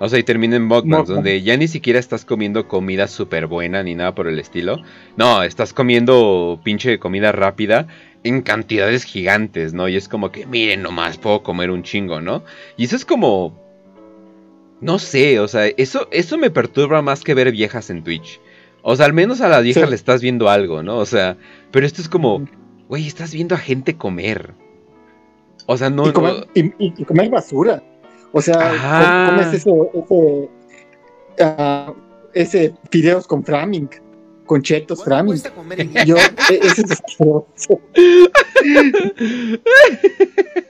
O 0.00 0.08
sea, 0.08 0.18
y 0.18 0.22
termina 0.22 0.54
en 0.56 0.62
mukbangs, 0.64 0.86
Mukbang. 1.08 1.14
donde 1.16 1.42
ya 1.42 1.56
ni 1.56 1.66
siquiera 1.66 1.98
estás 1.98 2.24
comiendo 2.24 2.68
comida 2.68 3.08
súper 3.08 3.46
buena 3.48 3.82
ni 3.82 3.94
nada 3.96 4.14
por 4.14 4.28
el 4.28 4.38
estilo. 4.38 4.80
No, 5.16 5.42
estás 5.42 5.72
comiendo 5.72 6.60
pinche 6.62 6.98
comida 7.00 7.32
rápida 7.32 7.88
en 8.22 8.42
cantidades 8.42 9.02
gigantes, 9.04 9.74
¿no? 9.74 9.88
Y 9.88 9.96
es 9.96 10.08
como 10.08 10.30
que, 10.30 10.46
miren 10.46 10.82
nomás, 10.82 11.18
puedo 11.18 11.42
comer 11.42 11.70
un 11.72 11.82
chingo, 11.82 12.20
¿no? 12.20 12.44
Y 12.76 12.84
eso 12.84 12.94
es 12.96 13.04
como... 13.04 13.58
No 14.80 15.00
sé, 15.00 15.40
o 15.40 15.48
sea, 15.48 15.66
eso, 15.66 16.06
eso 16.12 16.38
me 16.38 16.50
perturba 16.50 17.02
más 17.02 17.22
que 17.24 17.34
ver 17.34 17.50
viejas 17.50 17.90
en 17.90 18.04
Twitch. 18.04 18.40
O 18.82 18.94
sea, 18.94 19.06
al 19.06 19.12
menos 19.12 19.40
a 19.40 19.48
las 19.48 19.64
viejas 19.64 19.82
Sí. 19.84 19.90
le 19.90 19.96
estás 19.96 20.22
viendo 20.22 20.48
algo, 20.48 20.84
¿no? 20.84 20.98
O 20.98 21.06
sea, 21.06 21.36
pero 21.72 21.84
esto 21.84 22.00
es 22.00 22.08
como, 22.08 22.46
güey, 22.88 23.08
estás 23.08 23.32
viendo 23.34 23.56
a 23.56 23.58
gente 23.58 23.96
comer. 23.96 24.52
O 25.66 25.76
sea, 25.76 25.90
no... 25.90 26.08
y, 26.08 26.12
comer, 26.12 26.46
y, 26.54 26.66
y- 26.66 26.94
y 26.96 27.04
comer 27.04 27.28
basura. 27.28 27.82
O 28.32 28.42
sea, 28.42 29.28
comes 29.30 29.54
ese, 29.54 29.70
ese, 29.70 30.48
ah, 31.40 31.92
ese 32.34 32.74
fideos 32.90 33.26
con 33.26 33.42
framing, 33.44 33.88
con 34.46 34.62
chetos 34.62 35.02
framing. 35.04 35.40
Yo, 36.06 36.16
e- 36.16 36.58
ese 36.62 36.82
es 36.82 36.90
asqueroso. 36.92 37.80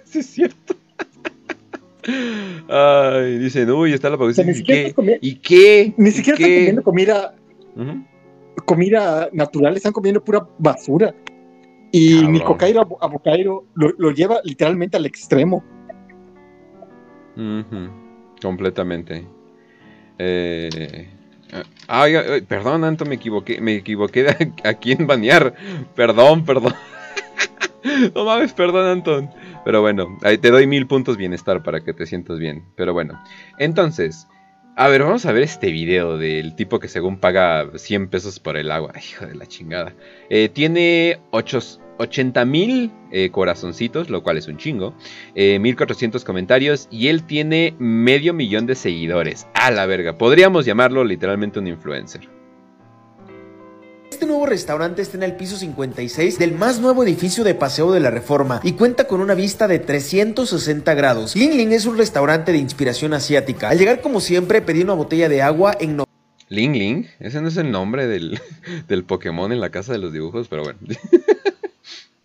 sí, 0.05 0.19
es 0.21 0.27
cierto. 0.27 0.75
Ay, 2.69 3.39
dicen, 3.39 3.71
uy, 3.71 3.93
está 3.93 4.09
la 4.09 4.17
O 4.17 4.33
sea, 4.33 4.45
pausita. 4.45 4.45
ni 4.45 4.51
¿Y 4.53 4.55
siquiera 4.55 4.93
qué? 5.43 5.95
Ni 5.97 6.09
¿Y 6.09 6.13
siquiera 6.13 6.37
qué? 6.39 6.69
están 6.69 6.83
comiendo 6.83 6.85
comida, 6.85 7.35
comida 8.65 9.29
natural, 9.33 9.77
están 9.77 9.93
comiendo 9.93 10.23
pura 10.25 10.47
basura. 10.59 11.15
Y 11.91 12.17
Cabrón. 12.17 12.33
Nico 12.33 12.57
Cairo 12.57 12.99
Abocairo 13.01 13.65
lo, 13.75 13.93
lo 13.99 14.11
lleva 14.11 14.41
literalmente 14.45 14.97
al 14.97 15.07
extremo. 15.07 15.65
Completamente. 18.41 19.27
Eh, 20.19 21.09
oiga, 21.89 22.21
oiga, 22.21 22.47
perdón, 22.47 22.85
Anto, 22.85 23.05
me 23.05 23.15
equivoqué. 23.17 23.61
Me 23.61 23.77
equivoqué 23.77 24.25
de 24.25 24.53
a, 24.69 24.75
quién 24.75 25.07
banear. 25.07 25.55
Perdón, 25.95 26.45
perdón. 26.45 26.75
No 28.15 28.25
mames, 28.25 28.53
perdón, 28.53 28.87
Anton. 28.87 29.31
Pero 29.65 29.81
bueno, 29.81 30.19
ahí 30.23 30.37
te 30.37 30.51
doy 30.51 30.67
mil 30.67 30.87
puntos 30.87 31.17
bienestar 31.17 31.63
para 31.63 31.83
que 31.83 31.95
te 31.95 32.07
sientas 32.07 32.39
bien. 32.39 32.65
Pero 32.77 32.93
bueno, 32.93 33.23
entonces, 33.59 34.27
a 34.77 34.89
ver, 34.89 35.05
vamos 35.05 35.25
a 35.27 35.33
ver 35.33 35.45
este 35.45 35.71
video 35.71 36.19
del 36.19 36.55
tipo 36.55 36.81
que 36.81 36.89
según 36.89 37.19
paga 37.19 37.71
100 37.75 38.09
pesos 38.09 38.41
por 38.41 38.57
el 38.57 38.71
agua. 38.71 38.93
Ay, 38.95 39.03
Hijo 39.09 39.27
de 39.27 39.37
la 39.37 39.47
chingada. 39.47 39.95
Eh, 40.29 40.49
tiene 40.49 41.21
80 41.99 42.45
mil 42.45 42.91
eh, 43.11 43.31
corazoncitos, 43.31 44.11
lo 44.11 44.23
cual 44.23 44.39
es 44.39 44.49
un 44.49 44.57
chingo. 44.57 44.95
Eh, 45.35 45.59
1400 45.59 46.25
comentarios 46.25 46.89
y 46.91 47.09
él 47.09 47.25
tiene 47.25 47.75
medio 47.79 48.35
millón 48.35 48.67
de 48.67 48.75
seguidores. 48.75 49.47
A 49.55 49.71
la 49.71 49.87
verga. 49.87 50.17
Podríamos 50.17 50.65
llamarlo 50.65 51.05
literalmente 51.05 51.59
un 51.59 51.67
influencer. 51.67 52.29
Este 54.11 54.27
nuevo 54.27 54.47
restaurante 54.47 55.03
está 55.03 55.17
en 55.17 55.23
el 55.23 55.37
piso 55.37 55.57
56 55.57 56.39
del 56.39 56.53
más 56.53 56.81
nuevo 56.81 57.05
edificio 57.05 57.45
de 57.45 57.55
Paseo 57.55 57.93
de 57.93 58.01
la 58.01 58.11
Reforma 58.11 58.61
y 58.65 58.73
cuenta 58.73 59.07
con 59.07 59.21
una 59.21 59.35
vista 59.35 59.69
de 59.69 59.79
360 59.79 60.95
grados. 60.95 61.37
Ling 61.37 61.57
Ling 61.57 61.73
es 61.73 61.85
un 61.87 61.99
restaurante 61.99 62.51
de 62.51 62.59
inspiración 62.59 63.13
asiática. 63.13 63.69
Al 63.69 63.79
llegar 63.79 64.01
como 64.01 64.21
siempre 64.21 64.63
pedí 64.63 64.83
una 64.83 64.95
botella 64.95 65.29
de 65.29 65.43
agua 65.43 65.77
en... 65.79 65.97
No 65.97 66.05
Ling 66.49 66.73
Ling, 66.73 67.07
ese 67.21 67.43
no 67.43 67.49
es 67.49 67.59
el 67.59 67.71
nombre 67.71 68.07
del, 68.07 68.41
del 68.89 69.05
Pokémon 69.05 69.53
en 69.53 69.61
la 69.61 69.71
casa 69.71 69.93
de 69.93 69.99
los 69.99 70.13
dibujos, 70.13 70.49
pero 70.49 70.65
bueno. 70.65 70.79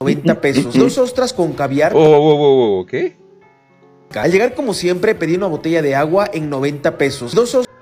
90 0.04 0.42
pesos. 0.42 0.74
Dos 0.74 0.98
ostras 0.98 1.34
con 1.34 1.54
caviar. 1.54 1.94
Oh, 1.96 2.00
oh, 2.00 2.36
oh, 2.36 2.80
oh, 2.80 2.86
¿qué? 2.86 3.16
Al 4.16 4.32
llegar 4.32 4.54
como 4.54 4.74
siempre 4.74 5.16
pedí 5.16 5.36
una 5.36 5.48
botella 5.48 5.82
de 5.82 5.96
agua 5.96 6.30
en 6.32 6.50
90 6.50 6.98
pesos. 6.98 7.34
Dos 7.34 7.56
ostras... 7.56 7.76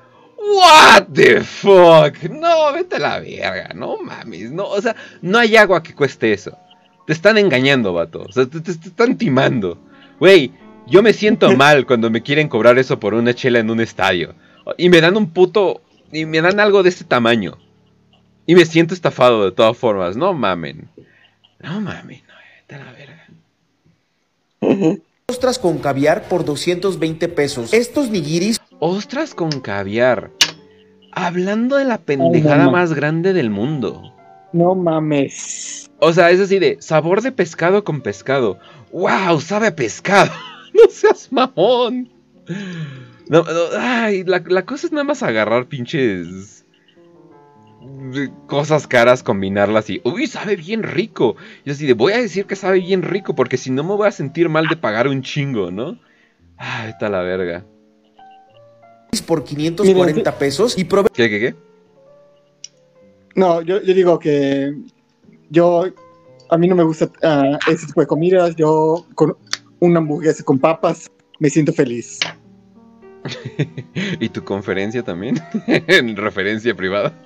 What 0.53 1.07
the 1.13 1.41
fuck? 1.41 2.29
No, 2.29 2.73
vete 2.73 2.97
a 2.97 2.99
la 2.99 3.19
verga, 3.19 3.69
no 3.73 3.97
mames, 4.01 4.51
no, 4.51 4.65
o 4.67 4.81
sea, 4.81 4.95
no 5.21 5.37
hay 5.39 5.55
agua 5.55 5.81
que 5.81 5.93
cueste 5.95 6.33
eso. 6.33 6.57
Te 7.07 7.13
están 7.13 7.37
engañando, 7.37 7.93
vato. 7.93 8.23
O 8.27 8.31
sea, 8.31 8.45
te, 8.45 8.59
te- 8.59 8.75
te 8.75 8.89
están 8.89 9.17
timando. 9.17 9.77
Güey, 10.19 10.51
yo 10.87 11.01
me 11.01 11.13
siento 11.13 11.51
mal 11.57 11.85
cuando 11.85 12.09
me 12.09 12.21
quieren 12.21 12.47
cobrar 12.47 12.77
eso 12.79 12.99
por 12.99 13.13
una 13.13 13.33
chela 13.33 13.59
en 13.59 13.69
un 13.69 13.79
estadio. 13.79 14.35
Y 14.77 14.89
me 14.89 15.01
dan 15.01 15.17
un 15.17 15.31
puto. 15.31 15.81
Y 16.11 16.25
me 16.25 16.41
dan 16.41 16.59
algo 16.59 16.83
de 16.83 16.89
este 16.89 17.05
tamaño. 17.05 17.57
Y 18.45 18.55
me 18.55 18.65
siento 18.65 18.93
estafado 18.93 19.45
de 19.45 19.51
todas 19.51 19.77
formas. 19.77 20.17
No 20.17 20.33
mamen. 20.33 20.89
No 21.63 21.81
mamen, 21.81 22.21
no, 22.27 22.33
vete 22.59 22.75
a 22.75 22.85
la 22.85 22.91
verga. 22.91 23.27
ostras 25.27 25.59
con 25.59 25.79
caviar 25.79 26.23
por 26.23 26.45
220 26.45 27.27
pesos. 27.29 27.73
Estos 27.73 28.09
nigiris 28.09 28.59
Ostras 28.83 29.35
con 29.35 29.61
caviar. 29.61 30.31
Hablando 31.11 31.75
de 31.75 31.85
la 31.85 31.99
pendejada 31.99 32.71
más 32.71 32.93
grande 32.93 33.31
del 33.31 33.51
mundo. 33.51 34.11
No 34.53 34.73
mames. 34.73 35.91
O 35.99 36.11
sea, 36.13 36.31
es 36.31 36.39
así 36.39 36.57
de 36.57 36.77
sabor 36.81 37.21
de 37.21 37.31
pescado 37.31 37.83
con 37.83 38.01
pescado. 38.01 38.57
¡Wow! 38.91 39.39
Sabe 39.39 39.67
a 39.67 39.75
pescado. 39.75 40.31
No 40.73 40.89
seas 40.89 41.29
mamón. 41.31 42.09
No, 43.27 43.43
no, 43.43 43.77
ay, 43.77 44.23
la, 44.23 44.41
la 44.47 44.65
cosa 44.65 44.87
es 44.87 44.93
nada 44.93 45.03
más 45.03 45.21
agarrar 45.21 45.65
pinches 45.67 46.60
cosas 48.47 48.87
caras, 48.87 49.23
combinarlas 49.23 49.89
y. 49.89 50.01
¡Uy! 50.03 50.27
Sabe 50.27 50.55
bien 50.55 50.83
rico. 50.83 51.35
Y 51.65 51.71
así 51.71 51.85
de 51.85 51.93
voy 51.93 52.13
a 52.13 52.21
decir 52.21 52.45
que 52.45 52.55
sabe 52.55 52.79
bien 52.79 53.01
rico 53.01 53.35
porque 53.35 53.57
si 53.57 53.71
no 53.71 53.83
me 53.83 53.95
voy 53.95 54.07
a 54.07 54.11
sentir 54.11 54.49
mal 54.49 54.67
de 54.67 54.77
pagar 54.77 55.07
un 55.07 55.21
chingo, 55.21 55.71
¿no? 55.71 55.97
Ay, 56.57 56.89
está 56.89 57.09
la 57.09 57.21
verga. 57.21 57.65
por 59.25 59.43
540 59.43 60.37
pesos 60.37 60.77
y 60.77 60.83
probé 60.83 61.09
¿Qué, 61.13 61.29
qué, 61.29 61.39
qué? 61.39 61.55
No, 63.35 63.61
yo, 63.61 63.81
yo 63.81 63.93
digo 63.93 64.19
que 64.19 64.73
yo, 65.49 65.85
a 66.49 66.57
mí 66.57 66.67
no 66.67 66.75
me 66.75 66.83
gusta 66.83 67.09
ah, 67.23 67.57
ese 67.67 67.87
tipo 67.87 68.01
de 68.01 68.07
comidas. 68.07 68.55
Yo 68.55 69.05
con 69.15 69.35
una 69.79 69.99
hamburguesa 69.99 70.43
con 70.43 70.59
papas 70.59 71.09
me 71.39 71.49
siento 71.49 71.73
feliz. 71.73 72.19
¿Y 74.19 74.29
tu 74.29 74.43
conferencia 74.43 75.03
también? 75.03 75.39
en 75.67 76.15
referencia 76.15 76.75
privada. 76.75 77.13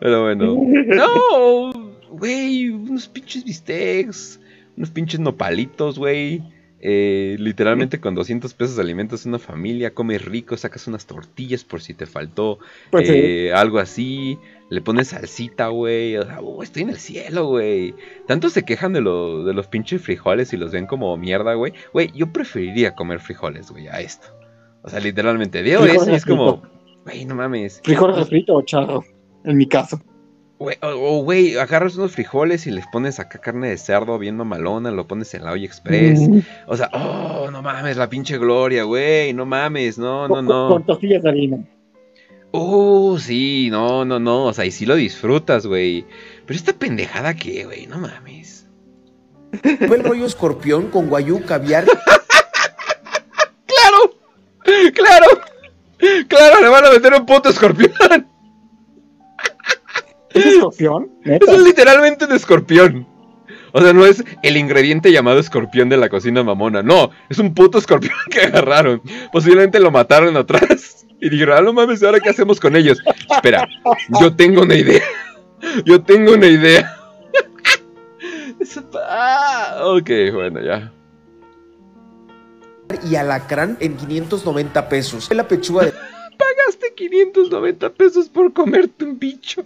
Pero 0.00 0.22
bueno. 0.24 0.56
No, 0.86 1.72
güey, 2.10 2.68
unos 2.70 3.08
pinches 3.08 3.44
bistecs, 3.44 4.40
unos 4.76 4.90
pinches 4.90 5.20
nopalitos, 5.20 5.98
güey. 5.98 6.42
Eh, 6.80 7.36
literalmente 7.38 8.00
con 8.00 8.14
200 8.14 8.52
pesos 8.54 8.78
alimentas 8.78 9.24
una 9.24 9.38
familia, 9.38 9.94
comes 9.94 10.24
rico, 10.24 10.56
sacas 10.56 10.86
unas 10.86 11.06
tortillas 11.06 11.64
por 11.64 11.80
si 11.80 11.94
te 11.94 12.04
faltó 12.06 12.58
Pues 12.90 13.08
sí. 13.08 13.14
eh, 13.16 13.52
algo 13.54 13.78
así, 13.78 14.38
le 14.68 14.82
pones 14.82 15.08
salsita, 15.08 15.68
güey. 15.68 16.16
O 16.18 16.24
sea, 16.24 16.40
oh, 16.40 16.62
estoy 16.62 16.82
en 16.82 16.90
el 16.90 16.98
cielo, 16.98 17.46
güey. 17.46 17.94
Tanto 18.26 18.50
se 18.50 18.64
quejan 18.64 18.92
de, 18.92 19.00
lo- 19.00 19.42
de 19.44 19.54
los 19.54 19.66
pinches 19.68 20.02
frijoles 20.02 20.52
y 20.52 20.58
los 20.58 20.70
ven 20.72 20.86
como 20.86 21.16
mierda, 21.16 21.54
güey. 21.54 21.72
Güey, 21.94 22.12
yo 22.14 22.30
preferiría 22.32 22.94
comer 22.94 23.20
frijoles, 23.20 23.70
güey, 23.70 23.88
a 23.88 24.00
esto. 24.00 24.28
O 24.82 24.88
sea, 24.90 25.00
literalmente, 25.00 25.62
veo 25.62 25.80
Frijoles 25.80 26.02
eso 26.02 26.10
y 26.12 26.14
es 26.14 26.22
frito. 26.24 26.36
como, 26.36 26.62
güey, 27.04 27.24
no 27.24 27.34
mames. 27.34 27.80
Frijol 27.82 28.14
refrito 28.14 28.54
o 28.54 28.62
charro, 28.62 29.02
en 29.44 29.56
mi 29.56 29.66
caso. 29.66 30.00
O, 30.58 31.22
güey, 31.22 31.58
agarras 31.58 31.96
unos 31.96 32.12
frijoles 32.12 32.66
y 32.66 32.70
les 32.70 32.86
pones 32.86 33.20
acá 33.20 33.38
carne 33.38 33.68
de 33.68 33.76
cerdo 33.76 34.18
bien 34.18 34.36
mamalona, 34.36 34.90
lo 34.90 35.06
pones 35.06 35.34
en 35.34 35.44
la 35.44 35.52
olla 35.52 35.66
express. 35.66 36.20
Mm. 36.20 36.38
O 36.66 36.76
sea, 36.76 36.88
oh, 36.94 37.50
no 37.50 37.60
mames, 37.60 37.98
la 37.98 38.08
pinche 38.08 38.38
gloria, 38.38 38.84
güey, 38.84 39.34
no 39.34 39.44
mames, 39.44 39.98
no, 39.98 40.26
no, 40.28 40.34
Con- 40.34 40.46
no. 40.46 40.68
Con 40.68 40.86
tortillas 40.86 41.22
de 41.22 41.28
harina. 41.28 41.58
Uh, 42.52 43.18
sí, 43.18 43.68
no, 43.70 44.06
no, 44.06 44.18
no, 44.18 44.44
o 44.44 44.52
sea, 44.54 44.64
y 44.64 44.70
sí 44.70 44.86
lo 44.86 44.94
disfrutas, 44.94 45.66
güey. 45.66 46.06
Pero 46.46 46.56
esta 46.56 46.72
pendejada 46.72 47.34
que, 47.34 47.66
güey, 47.66 47.86
no 47.86 47.98
mames. 47.98 48.66
el 49.62 50.04
rollo 50.04 50.24
escorpión 50.24 50.88
con 50.88 51.08
guayú, 51.08 51.44
caviar 51.44 51.84
¡Claro! 53.66 54.16
¡Claro! 54.94 55.26
¡Claro! 56.28 56.60
Le 56.62 56.68
van 56.68 56.86
a 56.86 56.90
meter 56.90 57.12
un 57.12 57.26
puto 57.26 57.50
escorpión. 57.50 57.92
¿Es 60.38 60.46
escorpión? 60.54 61.10
¿Neta? 61.24 61.44
Eso 61.44 61.56
es 61.56 61.62
literalmente 61.62 62.24
un 62.24 62.32
escorpión. 62.32 63.06
O 63.72 63.80
sea, 63.80 63.92
no 63.92 64.06
es 64.06 64.24
el 64.42 64.56
ingrediente 64.56 65.12
llamado 65.12 65.38
escorpión 65.38 65.88
de 65.88 65.98
la 65.98 66.08
cocina 66.08 66.42
mamona. 66.42 66.82
No, 66.82 67.10
es 67.28 67.38
un 67.38 67.52
puto 67.52 67.78
escorpión 67.78 68.14
que 68.30 68.40
agarraron. 68.40 69.02
Posiblemente 69.32 69.80
lo 69.80 69.90
mataron 69.90 70.36
atrás. 70.36 71.06
Y 71.20 71.30
dijeron, 71.30 71.58
ah, 71.58 71.62
no 71.62 71.72
mames, 71.72 72.02
¿ahora 72.02 72.20
qué 72.20 72.30
hacemos 72.30 72.60
con 72.60 72.76
ellos? 72.76 72.98
Espera, 73.30 73.66
yo 74.20 74.34
tengo 74.34 74.62
una 74.62 74.74
idea. 74.74 75.02
Yo 75.86 76.02
tengo 76.02 76.34
una 76.34 76.46
idea. 76.46 76.94
Ah, 79.08 79.80
ok, 79.84 80.10
bueno, 80.34 80.60
ya. 80.62 80.92
y 83.08 83.16
alacrán 83.16 83.76
en 83.80 83.96
590 83.96 84.88
pesos. 84.88 85.32
La 85.32 85.48
pechuga 85.48 85.86
de 85.86 85.94
Pagaste 86.36 86.94
590 86.96 87.92
pesos 87.94 88.28
por 88.28 88.52
comerte 88.52 89.04
un 89.04 89.18
bicho. 89.18 89.64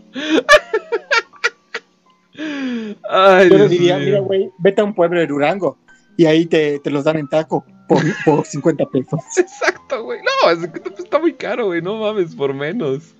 Ay, 3.08 3.48
Yo 3.50 3.56
Dios 3.56 3.70
diría, 3.70 3.96
mío. 3.98 4.06
mira, 4.06 4.20
güey, 4.20 4.50
vete 4.58 4.80
a 4.80 4.84
un 4.84 4.94
pueblo 4.94 5.18
de 5.20 5.26
Durango 5.26 5.76
y 6.16 6.26
ahí 6.26 6.46
te, 6.46 6.78
te 6.78 6.90
los 6.90 7.04
dan 7.04 7.16
en 7.18 7.28
taco 7.28 7.64
por, 7.88 8.02
por 8.24 8.46
50 8.46 8.86
pesos. 8.86 9.20
Exacto, 9.36 10.02
güey. 10.04 10.20
No, 10.22 10.50
es 10.50 10.68
que 10.68 11.02
está 11.02 11.18
muy 11.18 11.34
caro, 11.34 11.66
güey. 11.66 11.82
No 11.82 11.98
mames, 11.98 12.34
por 12.34 12.54
menos. 12.54 13.14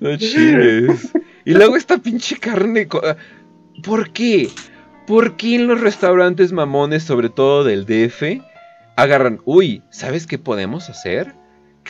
No 0.00 0.16
chingues. 0.18 1.12
Y 1.44 1.52
luego 1.52 1.76
esta 1.76 1.98
pinche 1.98 2.36
carne. 2.38 2.88
ah, 3.02 3.16
¿Por 3.82 4.12
qué? 4.12 4.50
¿Por 5.06 5.36
qué 5.36 5.56
en 5.56 5.66
los 5.66 5.80
restaurantes 5.80 6.52
mamones, 6.52 7.02
sobre 7.02 7.30
todo 7.30 7.64
del 7.64 7.84
DF, 7.86 8.42
agarran, 8.96 9.40
uy, 9.44 9.82
¿sabes 9.90 10.26
qué 10.26 10.38
podemos 10.38 10.88
hacer? 10.90 11.34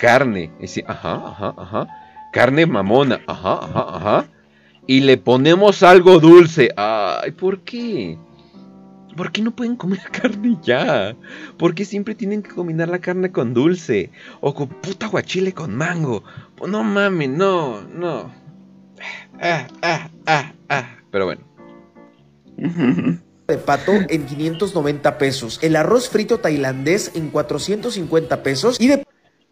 Carne. 0.00 0.50
Y 0.58 0.66
sí, 0.66 0.82
ajá, 0.86 1.14
ajá, 1.26 1.54
ajá. 1.56 1.86
Carne 2.32 2.64
mamona, 2.64 3.20
ajá, 3.26 3.60
ajá, 3.64 3.96
ajá. 3.96 4.28
Y 4.86 5.00
le 5.00 5.18
ponemos 5.18 5.82
algo 5.82 6.18
dulce. 6.18 6.70
Ay, 6.76 7.32
¿por 7.32 7.60
qué? 7.60 8.18
¿Por 9.14 9.30
qué 9.30 9.42
no 9.42 9.50
pueden 9.50 9.76
comer 9.76 10.00
carne 10.12 10.56
ya? 10.62 11.14
¿Por 11.58 11.74
qué 11.74 11.84
siempre 11.84 12.14
tienen 12.14 12.42
que 12.42 12.50
combinar 12.50 12.88
la 12.88 12.98
carne 12.98 13.30
con 13.30 13.52
dulce? 13.52 14.10
O 14.40 14.54
con 14.54 14.68
puta 14.68 15.06
guachile 15.06 15.52
con 15.52 15.76
mango. 15.76 16.24
No 16.66 16.82
mames, 16.82 17.28
no, 17.28 17.82
no. 17.82 18.32
Ah, 19.40 19.66
ah, 19.82 20.08
ah, 20.26 20.52
ah. 20.70 20.96
Pero 21.10 21.26
bueno. 21.26 21.42
de 22.56 23.58
pato 23.58 23.92
en 23.92 24.24
590 24.24 25.18
pesos. 25.18 25.58
El 25.62 25.76
arroz 25.76 26.08
frito 26.08 26.38
tailandés 26.38 27.12
en 27.14 27.28
450 27.28 28.42
pesos 28.42 28.80
y 28.80 28.88
de 28.88 29.04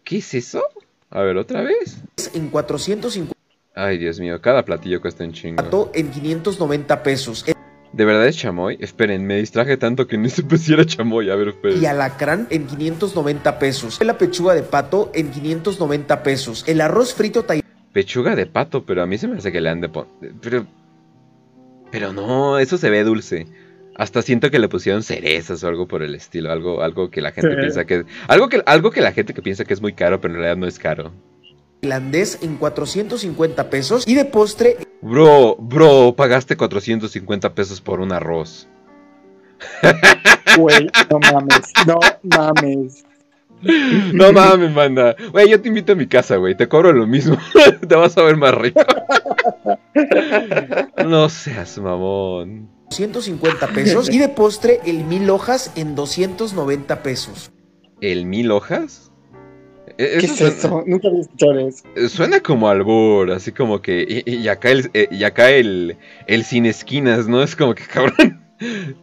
¿Qué 0.09 0.17
es 0.17 0.33
eso? 0.33 0.63
A 1.11 1.21
ver, 1.21 1.37
otra 1.37 1.61
vez. 1.61 2.01
en 2.33 2.49
450 2.49 3.31
Ay, 3.75 3.99
Dios 3.99 4.19
mío, 4.19 4.41
cada 4.41 4.65
platillo 4.65 4.99
cuesta 5.01 5.23
un 5.23 5.33
chingo. 5.33 5.57
pato 5.57 5.91
en 5.93 6.09
590 6.09 7.03
pesos. 7.03 7.45
¿De 7.93 8.05
verdad 8.05 8.25
es 8.25 8.35
chamoy? 8.35 8.75
Esperen, 8.81 9.27
me 9.27 9.35
distraje 9.35 9.77
tanto 9.77 10.07
que 10.07 10.17
no 10.17 10.27
supe 10.27 10.57
si 10.57 10.73
era 10.73 10.83
chamoy. 10.83 11.29
A 11.29 11.35
ver, 11.35 11.49
esperen. 11.49 11.83
Y 11.83 11.85
alacrán 11.85 12.47
en 12.49 12.65
590 12.65 13.59
pesos. 13.59 14.03
La 14.03 14.17
pechuga 14.17 14.55
de 14.55 14.63
pato 14.63 15.11
en 15.13 15.29
590 15.29 16.23
pesos. 16.23 16.63
El 16.65 16.81
arroz 16.81 17.13
frito 17.13 17.43
tailandés 17.43 17.69
Pechuga 17.93 18.35
de 18.35 18.47
pato, 18.47 18.83
pero 18.87 19.03
a 19.03 19.05
mí 19.05 19.19
se 19.19 19.27
me 19.27 19.37
hace 19.37 19.51
que 19.51 19.61
le 19.61 19.69
han 19.69 19.81
de 19.81 19.89
poner. 19.89 20.09
Pero. 20.41 20.65
Pero 21.91 22.13
no, 22.13 22.57
eso 22.57 22.79
se 22.79 22.89
ve 22.89 23.03
dulce. 23.03 23.45
Hasta 23.99 24.21
siento 24.21 24.49
que 24.49 24.59
le 24.59 24.69
pusieron 24.69 25.03
cerezas 25.03 25.61
o 25.61 25.67
algo 25.67 25.85
por 25.85 26.03
el 26.03 26.15
estilo, 26.15 26.51
algo, 26.53 26.81
algo 26.81 27.11
que 27.11 27.19
la 27.19 27.33
gente 27.33 27.49
Sí. 27.51 27.57
piensa 27.57 27.83
que 27.85 28.05
algo 28.29 28.47
que 28.47 28.63
algo 28.65 28.91
que 28.91 29.01
la 29.01 29.11
gente 29.11 29.33
que 29.33 29.41
piensa 29.41 29.65
que 29.65 29.73
es 29.73 29.81
muy 29.81 29.91
caro, 29.91 30.21
pero 30.21 30.33
en 30.33 30.39
realidad 30.39 30.57
no 30.57 30.67
es 30.67 30.79
caro. 30.79 31.11
irlandés 31.81 32.39
en 32.41 32.55
450 32.57 33.69
pesos 33.69 34.07
y 34.07 34.15
de 34.15 34.23
postre 34.25 34.77
Bro, 35.01 35.57
bro, 35.57 36.13
pagaste 36.15 36.55
450 36.57 37.53
pesos 37.53 37.81
por 37.81 37.99
un 37.99 38.11
arroz. 38.13 38.67
Güey, 40.57 40.89
no 41.09 41.19
mames, 41.19 41.71
no 41.85 41.99
mames. 42.23 43.05
No 44.13 44.31
mames, 44.31 44.71
manda. 44.71 45.15
Güey, 45.31 45.49
yo 45.49 45.61
te 45.61 45.67
invito 45.67 45.91
a 45.91 45.95
mi 45.95 46.07
casa, 46.07 46.37
güey. 46.37 46.55
Te 46.55 46.67
cobro 46.69 46.93
lo 46.93 47.05
mismo. 47.05 47.37
te 47.87 47.95
vas 47.95 48.17
a 48.17 48.23
ver 48.23 48.37
más 48.37 48.53
rico. 48.55 48.79
no 51.05 51.27
seas 51.29 51.77
mamón. 51.79 52.69
150 52.91 53.67
pesos 53.67 54.09
y 54.09 54.17
de 54.17 54.29
postre 54.29 54.79
el 54.85 55.03
mil 55.03 55.29
hojas 55.29 55.71
en 55.75 55.95
290 55.95 57.03
pesos. 57.03 57.51
¿El 58.01 58.25
mil 58.25 58.51
hojas? 58.51 59.11
E- 59.97 60.17
¿Qué 60.19 60.25
eso 60.25 60.33
es 60.33 60.37
suena- 60.37 60.55
eso? 60.55 60.83
Nunca 60.87 61.07
había 61.09 61.21
escuchado 61.21 61.59
eso. 61.59 61.83
eh, 61.95 62.09
Suena 62.09 62.39
como 62.41 62.69
albur, 62.69 63.31
así 63.31 63.51
como 63.51 63.81
que. 63.81 64.23
Y, 64.25 64.31
y 64.35 64.47
acá 64.47 64.69
el, 64.71 64.89
eh, 64.93 65.07
y 65.11 65.23
acá 65.23 65.51
el, 65.51 65.97
el 66.27 66.43
sin 66.43 66.65
esquinas, 66.65 67.27
¿no? 67.27 67.43
Es 67.43 67.55
como 67.55 67.75
que 67.75 67.83
cabrón. 67.93 68.45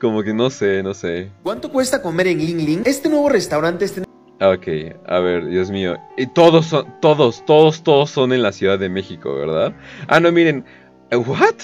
Como 0.01 0.23
que 0.23 0.35
no 0.35 0.51
sé, 0.51 0.83
no 0.83 0.93
sé. 0.93 1.31
¿Cuánto 1.43 1.71
cuesta 1.73 2.03
comer 2.03 2.27
en 2.27 2.39
Ling 2.39 2.59
Ling? 2.67 2.83
Este 2.85 3.09
nuevo 3.09 3.29
restaurante 3.31 3.87
está 3.87 4.01
en 4.01 4.07
Ok, 4.47 4.67
a 5.07 5.19
ver, 5.21 5.47
Dios 5.49 5.71
mío. 5.71 5.97
Y 6.19 6.27
todos 6.27 6.67
son, 6.67 7.01
todos, 7.01 7.43
todos, 7.47 7.83
todos 7.83 8.11
son 8.11 8.35
en 8.35 8.43
la 8.43 8.53
Ciudad 8.53 8.79
de 8.79 8.91
México, 8.91 9.35
¿verdad? 9.35 9.75
Ah, 10.09 10.21
no, 10.21 10.31
miren. 10.31 10.65
eh, 11.11 11.17
¿What? 11.17 11.55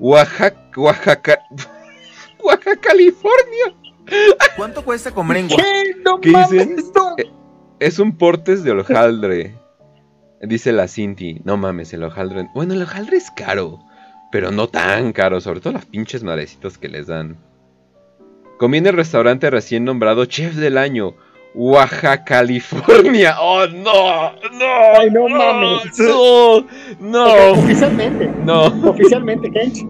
Oaxaca, 0.00 0.58
Oaxaca, 0.76 1.38
Oaxaca, 2.42 2.80
California. 2.80 3.74
¿Cuánto 4.56 4.84
cuesta 4.84 5.12
comer 5.12 5.36
en 5.36 5.48
¿Qué? 5.48 5.94
No 6.04 6.20
¿Qué 6.20 6.30
mames, 6.32 6.50
dicen? 6.50 6.76
no. 6.94 7.14
Eh, 7.18 7.30
Es 7.78 7.98
un 7.98 8.16
portes 8.16 8.64
de 8.64 8.72
hojaldre. 8.72 9.54
Dice 10.42 10.72
la 10.72 10.88
Cinti. 10.88 11.40
No 11.44 11.56
mames, 11.56 11.92
el 11.92 12.02
hojaldre. 12.02 12.48
Bueno, 12.54 12.74
el 12.74 12.82
hojaldre 12.82 13.18
es 13.18 13.30
caro. 13.30 13.78
Pero 14.32 14.50
no 14.50 14.68
tan 14.68 15.12
caro. 15.12 15.40
Sobre 15.40 15.60
todo 15.60 15.74
las 15.74 15.84
pinches 15.86 16.22
madrecitas 16.24 16.78
que 16.78 16.88
les 16.88 17.06
dan. 17.06 17.36
Conviene 18.58 18.88
el 18.90 18.96
restaurante 18.96 19.48
recién 19.50 19.84
nombrado 19.84 20.24
Chef 20.24 20.54
del 20.54 20.78
Año. 20.78 21.14
Oaxaca, 21.54 22.24
California. 22.24 23.34
Oh, 23.40 23.66
no. 23.66 24.32
No. 24.52 24.98
Ay, 24.98 25.10
no 25.10 25.28
mames. 25.28 25.98
No. 25.98 26.66
No. 27.00 27.52
Oficialmente, 27.52 28.30
No. 28.44 28.66
oficialmente, 28.88 29.50
Kench, 29.50 29.84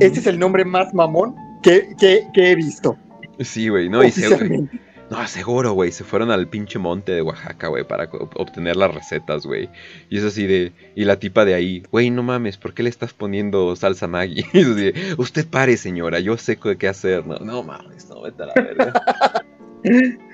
este 0.00 0.20
es 0.20 0.26
el 0.26 0.38
nombre 0.38 0.64
más 0.64 0.92
mamón 0.94 1.34
que, 1.62 1.88
que, 1.98 2.22
que 2.34 2.50
he 2.52 2.54
visto. 2.54 2.96
Sí, 3.40 3.68
güey. 3.68 3.88
No, 3.88 4.02
y 4.04 4.10
se- 4.10 4.26
oficialmente. 4.26 4.80
No, 5.08 5.24
seguro, 5.28 5.72
güey. 5.72 5.92
Se 5.92 6.02
fueron 6.02 6.32
al 6.32 6.48
pinche 6.48 6.80
monte 6.80 7.12
de 7.12 7.22
Oaxaca, 7.22 7.68
güey, 7.68 7.84
para 7.86 8.08
obtener 8.34 8.74
las 8.74 8.92
recetas, 8.92 9.46
güey. 9.46 9.68
Y 10.10 10.18
es 10.18 10.24
así 10.24 10.46
de. 10.48 10.72
Y 10.96 11.04
la 11.04 11.16
tipa 11.20 11.44
de 11.44 11.54
ahí, 11.54 11.84
güey, 11.92 12.10
no 12.10 12.24
mames, 12.24 12.56
¿por 12.56 12.74
qué 12.74 12.82
le 12.82 12.88
estás 12.88 13.12
poniendo 13.14 13.74
salsa 13.76 14.08
Maggi? 14.08 14.44
Y 14.52 14.58
es 14.60 14.66
así 14.66 14.74
de, 14.92 15.14
usted 15.16 15.46
pare, 15.48 15.76
señora, 15.76 16.18
yo 16.18 16.36
sé 16.36 16.58
qué 16.78 16.88
hacer. 16.88 17.24
No, 17.24 17.38
no 17.38 17.62
mames, 17.62 18.08
no, 18.08 18.22
vete 18.22 18.42
a 18.42 18.46
la 18.46 18.52
verga. 18.54 18.92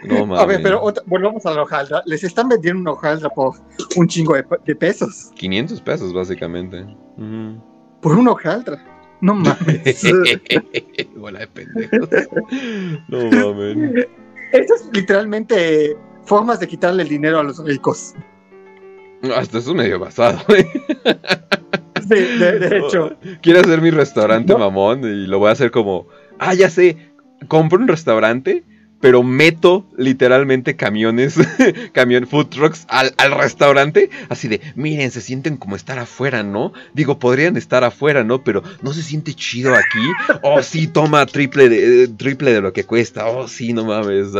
No 0.05 0.27
mames. 0.27 0.41
A 0.43 0.47
ver, 0.47 0.63
pero 0.63 0.83
otra- 0.83 1.03
volvamos 1.07 1.45
a 1.47 1.53
la 1.53 1.63
hojaldra. 1.63 2.03
Les 2.07 2.25
están 2.25 2.49
vendiendo 2.49 2.81
una 2.81 2.93
hojaldra 2.93 3.29
por 3.31 3.55
un 3.97 4.09
chingo 4.09 4.35
de, 4.35 4.45
de 4.65 4.75
pesos. 4.75 5.31
500 5.37 5.81
pesos, 5.83 6.13
básicamente. 6.13 6.85
Por 8.01 8.17
una 8.17 8.33
hojaldra. 8.33 8.83
No 9.21 9.35
mames. 9.35 10.03
Bola 11.17 11.41
de 11.41 11.47
pendejos. 11.49 12.09
No 13.09 13.31
mames. 13.31 14.07
Eso 14.53 14.75
es 14.75 14.91
literalmente 14.93 15.97
formas 16.25 16.59
de 16.61 16.69
quitarle 16.69 17.03
el 17.05 17.09
dinero 17.09 17.39
a 17.39 17.43
los 17.43 17.63
ricos. 17.65 18.15
Hasta 19.37 19.59
eso 19.59 19.71
es 19.71 19.77
medio 19.77 19.99
basado. 20.01 20.39
Sí, 20.49 22.15
de, 22.15 22.59
de 22.59 22.79
hecho. 22.79 23.17
Quiero 23.41 23.61
hacer 23.61 23.81
mi 23.81 23.91
restaurante 23.91 24.53
No. 24.53 24.59
mamón 24.59 25.05
y 25.05 25.27
lo 25.27 25.39
voy 25.39 25.51
a 25.51 25.53
hacer 25.53 25.71
como, 25.71 26.09
ah, 26.41 26.53
ya 26.55 26.69
sé, 26.69 26.97
compro 27.47 27.79
un 27.79 27.87
restaurante, 27.87 28.65
pero 29.03 29.23
meto 29.23 29.85
literalmente 29.99 30.77
camiones, 30.77 31.35
camión 31.93 32.27
food 32.27 32.47
trucks 32.47 32.87
al, 32.89 33.13
al 33.19 33.33
restaurante, 33.33 34.09
así 34.31 34.49
de, 34.49 34.63
miren, 34.77 35.11
se 35.11 35.21
sienten 35.21 35.59
como 35.59 35.77
estar 35.77 35.99
afuera, 35.99 36.43
¿no? 36.43 36.73
Digo, 36.95 37.19
podrían 37.19 37.59
estar 37.59 37.85
afuera, 37.85 38.25
¿no? 38.25 38.43
Pero 38.45 38.63
no 38.81 38.95
se 38.95 39.03
siente 39.03 39.35
chido 39.35 39.75
aquí. 39.75 40.01
Oh, 40.45 40.63
sí, 40.63 40.87
toma 40.87 41.27
triple 41.27 41.69
de, 41.69 42.05
eh, 42.05 42.09
triple 42.09 42.53
de 42.53 42.61
lo 42.63 42.73
que 42.73 42.85
cuesta. 42.85 43.27
Oh, 43.27 43.47
sí, 43.49 43.73
no 43.75 43.85
mames. 43.85 44.29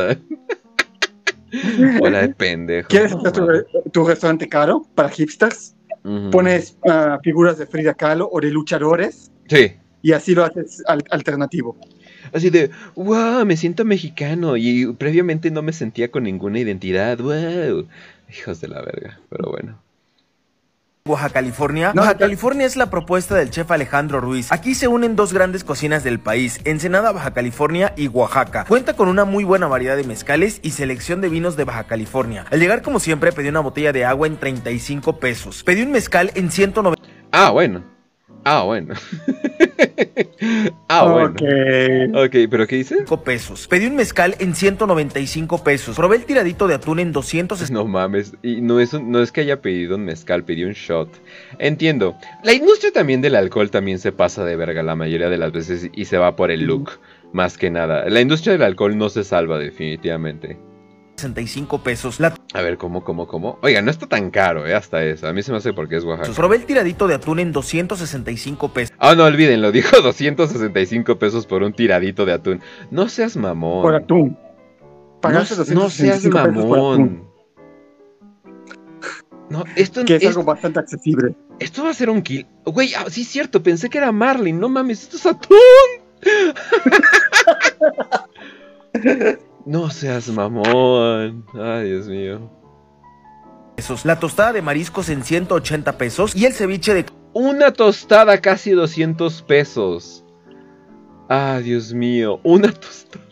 Hola 2.01 2.23
de 2.23 2.29
pendejo. 2.35 2.89
¿Quieres 2.89 3.13
hacer 3.13 3.33
tu, 3.33 3.47
re- 3.47 3.67
tu 3.93 4.05
restaurante 4.07 4.49
caro 4.49 4.87
para 4.95 5.11
hipsters? 5.11 5.77
Pones 6.33 6.77
ah, 6.89 7.19
figuras 7.23 7.59
de 7.59 7.67
Frida 7.67 7.95
Kahlo 7.95 8.29
o 8.33 8.41
de 8.41 8.51
luchadores 8.51 9.31
Sí. 9.49 9.73
y 10.03 10.13
así 10.13 10.35
lo 10.35 10.45
haces 10.45 10.83
al- 10.87 11.05
alternativo. 11.11 11.77
Así 12.33 12.51
de, 12.51 12.71
wow, 12.95 13.45
me 13.45 13.57
siento 13.57 13.85
mexicano 13.85 14.57
y 14.57 14.93
previamente 14.95 15.51
no 15.51 15.63
me 15.63 15.73
sentía 15.73 16.11
con 16.11 16.25
ninguna 16.25 16.59
identidad, 16.59 17.19
wow. 17.19 17.87
Hijos 18.31 18.61
de 18.61 18.69
la 18.69 18.83
verga, 18.83 19.21
pero 19.29 19.51
bueno. 19.51 19.79
Baja 21.05 21.31
California. 21.31 21.93
No, 21.95 22.03
Baja 22.03 22.17
California 22.17 22.65
es 22.65 22.77
la 22.77 22.89
propuesta 22.89 23.35
del 23.35 23.51
chef 23.51 23.69
Alejandro 23.73 24.21
Ruiz. 24.21 24.53
Aquí 24.53 24.77
se 24.77 24.87
unen 24.87 25.17
dos 25.17 25.33
grandes 25.33 25.65
cocinas 25.65 26.05
del 26.05 26.21
país, 26.21 26.61
Ensenada, 26.65 27.11
Baja 27.11 27.33
California 27.33 27.93
y 27.97 28.07
Oaxaca. 28.07 28.65
Cuenta 28.69 28.95
con 28.95 29.09
una 29.09 29.25
muy 29.25 29.43
buena 29.43 29.67
variedad 29.67 29.97
de 29.97 30.05
mezcales 30.05 30.61
y 30.63 30.71
selección 30.71 31.21
de 31.21 31.29
vinos 31.29 31.57
de 31.57 31.65
Baja 31.65 31.85
California. 31.85 32.47
Al 32.53 32.61
llegar 32.61 32.83
como 32.83 33.01
siempre 33.01 33.33
pedí 33.33 33.49
una 33.49 33.59
botella 33.59 33.93
de 33.93 34.05
agua 34.05 34.29
en 34.29 34.37
35 34.37 35.19
pesos. 35.19 35.65
Pedí 35.65 35.83
un 35.83 35.91
mezcal 35.91 36.31
en 36.37 36.53
190 36.53 37.03
Ah, 37.33 37.51
bueno. 37.51 37.83
Ah, 38.45 38.63
bueno. 38.65 38.95
ah, 40.89 41.05
bueno. 41.05 41.31
Ok. 41.31 42.27
Ok, 42.27 42.37
pero 42.51 42.67
¿qué 42.67 42.77
dices? 42.77 43.03
pesos. 43.25 43.69
Pedí 43.69 43.87
un 43.87 43.97
mezcal 43.97 44.35
en 44.39 44.55
195 44.55 45.63
pesos. 45.63 45.97
Probé 45.97 46.17
el 46.17 46.25
tiradito 46.25 46.67
de 46.67 46.75
atún 46.75 46.99
en 46.99 47.13
200 47.13 47.71
No 47.71 47.87
mames, 47.87 48.35
y 48.43 48.61
no 48.61 48.81
es, 48.81 48.93
un- 48.95 49.11
no 49.11 49.23
es 49.23 49.31
que 49.33 49.43
haya 49.43 49.61
pedido 49.61 49.97
un 49.97 50.05
mezcal, 50.05 50.45
pidió 50.45 50.67
un 50.67 50.73
shot. 50.75 51.09
Entiendo. 51.59 52.17
La 52.43 52.53
industria 52.53 52.93
también 52.93 53.21
del 53.21 53.37
alcohol 53.37 53.71
también 53.71 53.99
se 53.99 54.13
pasa 54.13 54.45
de 54.45 54.57
verga 54.57 54.83
la 54.83 54.97
mayoría 54.97 55.29
de 55.29 55.39
las 55.39 55.53
veces 55.53 55.89
y 55.93 56.05
se 56.07 56.19
va 56.19 56.35
por 56.37 56.51
el 56.51 56.63
look, 56.65 56.99
más 57.33 57.57
que 57.57 57.71
nada. 57.71 58.09
La 58.09 58.21
industria 58.21 58.53
del 58.55 58.63
alcohol 58.63 58.97
no 58.97 59.09
se 59.09 59.25
salva 59.25 59.59
definitivamente. 59.59 60.59
65 61.23 61.83
pesos. 61.83 62.21
La 62.21 62.35
A 62.55 62.63
ver, 62.63 62.77
¿cómo, 62.77 63.03
cómo, 63.05 63.27
cómo? 63.27 63.59
Oiga, 63.63 63.81
no 63.83 63.91
está 63.91 64.07
tan 64.07 64.31
caro, 64.31 64.67
¿eh? 64.67 64.75
Hasta 64.75 65.03
eso. 65.05 65.27
A 65.29 65.33
mí 65.33 65.43
se 65.43 65.53
me 65.53 65.59
hace 65.59 65.73
porque 65.73 65.97
es 65.97 66.05
Oaxaca. 66.05 66.33
Probé 66.35 66.57
el 66.57 66.65
tiradito 66.67 67.07
de 67.09 67.15
atún 67.15 67.39
en 67.39 67.53
265 67.53 68.69
pesos. 68.73 68.95
Ah, 68.99 69.15
no 69.15 69.25
olviden, 69.25 69.63
lo 69.63 69.73
dijo 69.73 69.97
265 70.03 71.19
pesos 71.19 71.47
por 71.47 71.63
un 71.63 71.73
tiradito 71.73 72.25
de 72.27 72.33
atún. 72.33 72.61
No 72.91 73.09
seas 73.09 73.37
mamón. 73.37 73.83
Por 73.83 73.95
atún. 73.95 74.31
no, 74.31 75.21
Pagaste 75.21 75.75
no 75.75 75.89
seas 75.89 76.23
265 76.31 76.37
pesos 76.37 76.67
por 76.67 76.79
atún, 76.79 76.91
mamón. 77.03 77.33
No, 79.51 79.65
esto, 79.77 80.05
que 80.05 80.17
es 80.17 80.23
es- 80.23 80.29
algo 80.31 80.45
bastante 80.45 80.81
accesible. 80.81 81.35
esto 81.59 81.85
va 81.85 81.91
a 81.91 81.95
ser 81.95 82.09
un 82.11 82.23
kill. 82.23 82.47
Güey, 82.65 82.95
ah, 82.95 83.05
sí 83.09 83.23
es 83.23 83.29
cierto, 83.29 83.63
pensé 83.63 83.91
que 83.91 83.99
era 83.99 84.11
Marlin. 84.11 84.59
No 84.59 84.69
mames, 84.71 85.03
esto 85.03 85.17
es 85.17 85.27
atún. 85.27 85.59
no 89.67 89.91
seas 89.91 90.29
mamón. 90.29 91.45
Ay, 91.55 91.91
Dios 91.91 92.09
mío. 92.09 92.51
pesos. 93.77 94.05
La 94.05 94.19
tostada 94.19 94.53
de 94.53 94.63
mariscos 94.63 95.09
en 95.09 95.23
180 95.23 95.99
pesos. 95.99 96.37
Y 96.37 96.47
el 96.47 96.53
ceviche 96.53 96.95
de 96.95 97.07
Una 97.33 97.73
tostada 97.73 98.41
casi 98.41 98.73
200 98.73 99.43
pesos. 99.43 100.25
Ah, 101.29 101.61
Dios 101.63 101.95
mío, 101.95 102.41
una 102.43 102.73
tostada. 102.73 103.25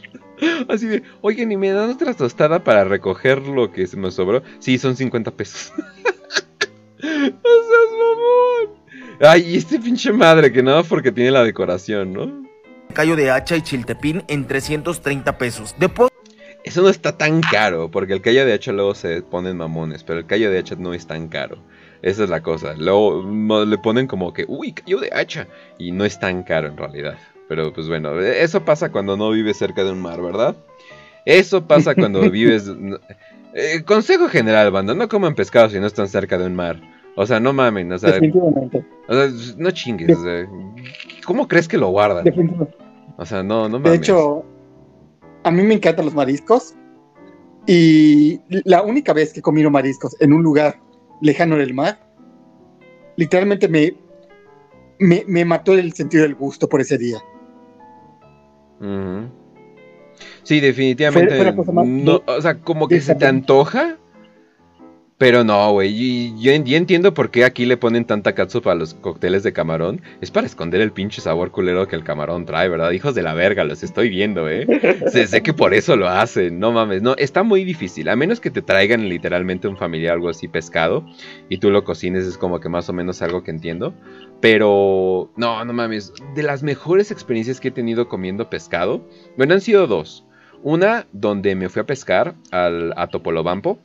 Así 0.69 0.87
de, 0.87 1.03
oigan, 1.21 1.53
¿y 1.53 1.57
me 1.59 1.71
dan 1.71 1.91
otra 1.91 2.15
tostada 2.15 2.65
para 2.65 2.85
recoger 2.85 3.43
lo 3.43 3.73
que 3.73 3.87
se 3.87 3.99
me 3.99 4.11
sobró? 4.11 4.43
Sí, 4.59 4.79
son 4.79 4.97
50 4.97 5.31
pesos. 5.33 5.73
no 5.77 7.03
seas 7.03 7.91
mamón. 7.99 8.81
Ay, 9.21 9.43
y 9.51 9.57
este 9.59 9.79
pinche 9.79 10.13
madre 10.13 10.51
que 10.51 10.63
nada 10.63 10.83
porque 10.83 11.13
tiene 11.13 11.31
la 11.31 11.45
decoración, 11.45 12.15
¿no? 12.15 12.51
callo 12.91 13.17
de 13.17 13.31
hacha 13.31 13.57
y 13.57 13.63
chiltepín 13.63 14.25
en 14.29 14.47
330 14.47 15.39
pesos. 15.39 15.75
De 15.79 15.89
Eso 16.65 16.83
no 16.83 16.89
está 16.89 17.17
tan 17.17 17.41
caro, 17.41 17.91
porque 17.91 18.13
el 18.13 18.21
callo 18.21 18.45
de 18.45 18.53
hacha 18.53 18.73
luego 18.73 18.95
se 18.95 19.23
ponen 19.23 19.57
mamones, 19.57 20.05
pero 20.05 20.19
el 20.19 20.27
callo 20.27 20.51
de 20.51 20.59
hacha 20.59 20.77
no 20.79 20.93
es 20.93 21.07
tan 21.07 21.29
caro. 21.29 21.59
Esa 22.03 22.25
es 22.25 22.31
la 22.31 22.43
cosa. 22.43 22.75
Luego 22.77 23.25
le 23.65 23.79
ponen 23.79 24.07
como 24.07 24.33
que, 24.33 24.45
uy, 24.49 24.73
callo 24.73 25.01
de 25.01 25.11
hacha. 25.13 25.47
Y 25.79 25.93
no 25.93 26.05
es 26.05 26.19
tan 26.21 26.43
caro 26.43 26.69
en 26.69 26.77
realidad. 26.77 27.17
Pero 27.49 27.73
pues 27.73 27.89
bueno, 27.89 28.19
eso 28.21 28.65
pasa 28.65 28.91
cuando 28.93 29.17
no 29.17 29.31
vives 29.31 29.57
cerca 29.57 29.85
de 29.85 29.91
un 29.93 30.01
mar, 30.01 30.21
¿verdad? 30.23 30.55
Eso 31.25 31.67
pasa 31.67 31.95
cuando 31.95 32.21
vives... 32.31 32.71
Eh, 33.53 33.83
consejo 33.85 34.29
general, 34.29 34.71
banda, 34.71 34.95
no 34.95 35.09
coman 35.09 35.35
pescado 35.35 35.69
si 35.71 35.81
no 35.81 35.87
están 35.89 36.09
cerca 36.09 36.39
de 36.39 36.47
un 36.47 36.55
mar. 36.55 36.81
O 37.17 37.27
sea, 37.27 37.41
no 37.41 37.53
mamen, 37.53 37.91
o 37.93 37.99
sea, 37.99 38.13
Definitivamente. 38.13 38.85
o 39.09 39.13
sea, 39.15 39.29
no 39.57 39.71
chingues. 39.73 40.17
o 40.17 40.23
sea, 40.23 40.47
¿cómo 41.25 41.49
crees 41.49 41.67
que 41.67 41.77
lo 41.77 41.89
guardan? 41.89 42.23
Definitivamente. 42.25 42.77
O 43.17 43.27
sea, 43.27 43.43
no, 43.43 43.69
no 43.69 43.79
De 43.79 43.85
mames. 43.85 43.99
hecho, 43.99 44.45
a 45.45 45.51
mí 45.51 45.63
me 45.63 45.75
encantan 45.75 46.05
los 46.05 46.15
mariscos. 46.15 46.75
Y 47.67 48.41
la 48.49 48.83
única 48.83 49.13
vez 49.13 49.33
que 49.33 49.43
comí 49.43 49.63
mariscos 49.71 50.17
en 50.21 50.33
un 50.33 50.43
lugar 50.43 50.81
lejano 51.21 51.57
del 51.57 51.75
mar, 51.75 52.01
literalmente 53.17 53.69
me, 53.69 53.95
me, 54.99 55.25
me 55.27 55.45
mató 55.45 55.75
el 55.75 55.93
sentido 55.93 56.23
del 56.23 56.35
gusto 56.35 56.69
por 56.69 56.81
ese 56.81 56.97
día. 56.99 57.19
Ujú. 58.81 59.29
Sí, 60.43 60.61
definitivamente. 60.61 61.37
Fue- 61.37 61.65
fue 61.65 61.75
no, 61.87 62.23
o 62.27 62.41
sea, 62.41 62.59
como 62.61 62.89
que 62.89 63.01
se 63.01 63.15
te 63.15 63.27
antoja. 63.27 63.99
Pero 65.21 65.45
no, 65.45 65.73
güey. 65.73 65.91
y- 65.93 66.35
Yo, 66.41 66.51
entiendo 66.53 67.13
por 67.13 67.31
qué 67.31 67.45
aquí 67.45 67.67
le 67.67 67.77
ponen 67.77 68.07
tanta 68.07 68.35
catsup 68.35 68.67
a 68.69 68.75
los 68.75 68.95
cócteles 68.95 69.43
de 69.43 69.53
camarón. 69.53 70.01
Es 70.23 70.31
para 70.31 70.47
esconder 70.47 70.81
el 70.81 70.93
pinche 70.93 71.21
sabor 71.21 71.51
culero 71.51 71.87
que 71.87 71.95
el 71.95 72.05
camarón 72.05 72.47
trae, 72.47 72.71
¿verdad? 72.71 72.91
Hijos 72.93 73.15
de 73.15 73.23
la 73.23 73.35
verga, 73.35 73.65
los 73.65 73.83
estoy 73.83 74.09
viendo, 74.09 74.49
¿eh? 74.49 74.67
sé, 75.13 75.27
sé 75.27 75.43
que 75.43 75.53
por 75.53 75.75
eso 75.75 75.95
lo 75.95 76.09
hacen. 76.09 76.59
No 76.59 76.73
mames, 76.73 77.03
no. 77.03 77.15
Está 77.19 77.43
muy 77.43 77.65
difícil. 77.65 78.09
A 78.09 78.17
menos 78.17 78.41
que 78.41 78.51
te 78.51 78.63
traigan 78.63 79.11
literalmente 79.11 79.69
un 79.69 79.77
familiar, 79.77 80.15
algo 80.15 80.31
así, 80.31 80.49
pescado. 80.49 81.05
Y 81.51 81.59
tú 81.59 81.71
lo 81.71 81.85
cocines, 81.85 82.25
es 82.25 82.39
como 82.39 82.59
que 82.59 82.71
más 82.71 82.89
o 82.89 82.95
menos 82.95 83.21
algo 83.21 83.43
que 83.45 83.51
entiendo. 83.51 83.93
Pero, 84.41 85.31
no, 85.37 85.63
no 85.67 85.73
mames. 85.75 86.15
De 86.35 86.43
las 86.43 86.63
mejores 86.63 87.11
experiencias 87.11 87.61
que 87.61 87.69
he 87.69 87.73
tenido 87.73 88.09
comiendo 88.09 88.49
pescado, 88.49 89.07
bueno, 89.37 89.53
han 89.53 89.61
sido 89.61 89.87
dos. 89.87 90.25
Una 90.63 91.07
donde 91.13 91.55
me 91.57 91.69
fui 91.69 91.81
a 91.81 91.87
pescar 91.87 92.37
al, 92.51 92.95
a 92.97 93.09
Topolobampo, 93.09 93.79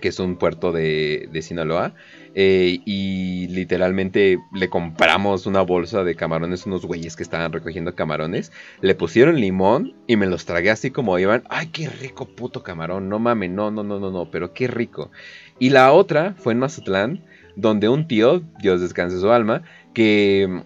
que 0.00 0.08
es 0.08 0.18
un 0.18 0.36
puerto 0.36 0.72
de, 0.72 1.28
de 1.32 1.42
Sinaloa, 1.42 1.94
eh, 2.36 2.80
y 2.84 3.46
literalmente 3.48 4.40
le 4.52 4.68
compramos 4.68 5.46
una 5.46 5.62
bolsa 5.62 6.02
de 6.02 6.16
camarones, 6.16 6.66
unos 6.66 6.84
güeyes 6.84 7.14
que 7.14 7.22
estaban 7.22 7.52
recogiendo 7.52 7.94
camarones, 7.94 8.50
le 8.80 8.94
pusieron 8.96 9.40
limón 9.40 9.94
y 10.08 10.16
me 10.16 10.26
los 10.26 10.44
tragué 10.44 10.70
así 10.70 10.90
como 10.90 11.18
iban. 11.18 11.44
¡Ay, 11.48 11.68
qué 11.68 11.88
rico 11.88 12.26
puto 12.26 12.62
camarón! 12.64 13.08
No 13.08 13.20
mames, 13.20 13.50
no, 13.50 13.70
no, 13.70 13.84
no, 13.84 14.00
no, 14.00 14.10
no, 14.10 14.30
pero 14.30 14.52
qué 14.52 14.66
rico. 14.66 15.12
Y 15.60 15.70
la 15.70 15.92
otra 15.92 16.34
fue 16.36 16.54
en 16.54 16.58
Mazatlán, 16.58 17.24
donde 17.54 17.88
un 17.88 18.08
tío, 18.08 18.42
Dios 18.60 18.80
descanse 18.80 19.20
su 19.20 19.30
alma, 19.30 19.62
que 19.92 20.64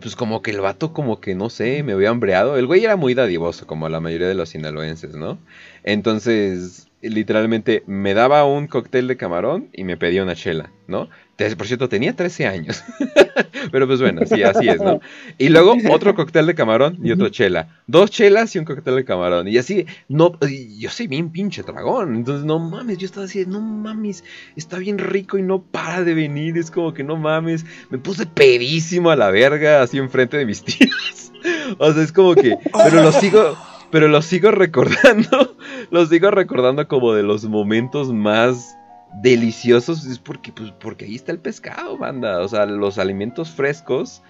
pues 0.00 0.16
como 0.16 0.42
que 0.42 0.50
el 0.50 0.60
vato 0.60 0.92
como 0.92 1.20
que 1.20 1.34
no 1.34 1.50
sé, 1.50 1.82
me 1.82 1.92
había 1.92 2.10
hambreado. 2.10 2.56
El 2.56 2.66
güey 2.66 2.84
era 2.84 2.96
muy 2.96 3.14
dadivoso, 3.14 3.66
como 3.66 3.88
la 3.88 4.00
mayoría 4.00 4.28
de 4.28 4.34
los 4.34 4.48
sinaloenses, 4.48 5.14
¿no? 5.14 5.38
Entonces, 5.84 6.88
literalmente 7.08 7.82
me 7.86 8.14
daba 8.14 8.44
un 8.44 8.66
cóctel 8.66 9.08
de 9.08 9.16
camarón 9.16 9.68
y 9.72 9.84
me 9.84 9.96
pedía 9.96 10.22
una 10.22 10.34
chela, 10.34 10.70
¿no? 10.86 11.08
Por 11.56 11.66
cierto, 11.66 11.88
tenía 11.88 12.14
13 12.14 12.46
años. 12.46 12.84
Pero 13.72 13.86
pues 13.88 14.00
bueno, 14.00 14.22
sí, 14.24 14.42
así 14.42 14.68
es, 14.68 14.80
¿no? 14.80 15.00
Y 15.36 15.48
luego 15.48 15.74
otro 15.90 16.14
cóctel 16.14 16.46
de 16.46 16.54
camarón 16.54 16.98
y 17.02 17.10
otra 17.10 17.30
chela. 17.30 17.80
Dos 17.86 18.10
chelas 18.10 18.54
y 18.54 18.60
un 18.60 18.64
cóctel 18.64 18.96
de 18.96 19.04
camarón. 19.04 19.48
Y 19.48 19.58
así, 19.58 19.86
no, 20.08 20.38
yo 20.78 20.90
soy 20.90 21.08
bien 21.08 21.30
pinche 21.30 21.62
dragón. 21.62 22.14
Entonces, 22.14 22.44
no 22.44 22.60
mames, 22.60 22.98
yo 22.98 23.06
estaba 23.06 23.26
así, 23.26 23.44
no 23.46 23.60
mames, 23.60 24.22
está 24.54 24.78
bien 24.78 24.98
rico 24.98 25.36
y 25.36 25.42
no 25.42 25.62
para 25.62 26.04
de 26.04 26.14
venir. 26.14 26.56
Es 26.56 26.70
como 26.70 26.94
que 26.94 27.02
no 27.02 27.16
mames. 27.16 27.66
Me 27.90 27.98
puse 27.98 28.26
pedísimo 28.26 29.10
a 29.10 29.16
la 29.16 29.30
verga, 29.30 29.82
así 29.82 29.98
enfrente 29.98 30.36
de 30.36 30.46
mis 30.46 30.62
tíos. 30.64 31.32
O 31.78 31.92
sea, 31.92 32.02
es 32.02 32.12
como 32.12 32.34
que, 32.34 32.56
pero 32.84 33.02
lo 33.02 33.12
sigo, 33.12 33.56
pero 33.94 34.08
lo 34.08 34.22
sigo 34.22 34.50
recordando. 34.50 35.56
Lo 35.92 36.04
sigo 36.06 36.32
recordando 36.32 36.88
como 36.88 37.12
de 37.12 37.22
los 37.22 37.44
momentos 37.44 38.12
más 38.12 38.76
deliciosos. 39.22 40.04
Es 40.04 40.18
porque, 40.18 40.50
pues, 40.50 40.72
porque 40.80 41.04
ahí 41.04 41.14
está 41.14 41.30
el 41.30 41.38
pescado, 41.38 41.96
banda. 41.96 42.40
O 42.40 42.48
sea, 42.48 42.66
los 42.66 42.98
alimentos 42.98 43.50
frescos. 43.52 44.20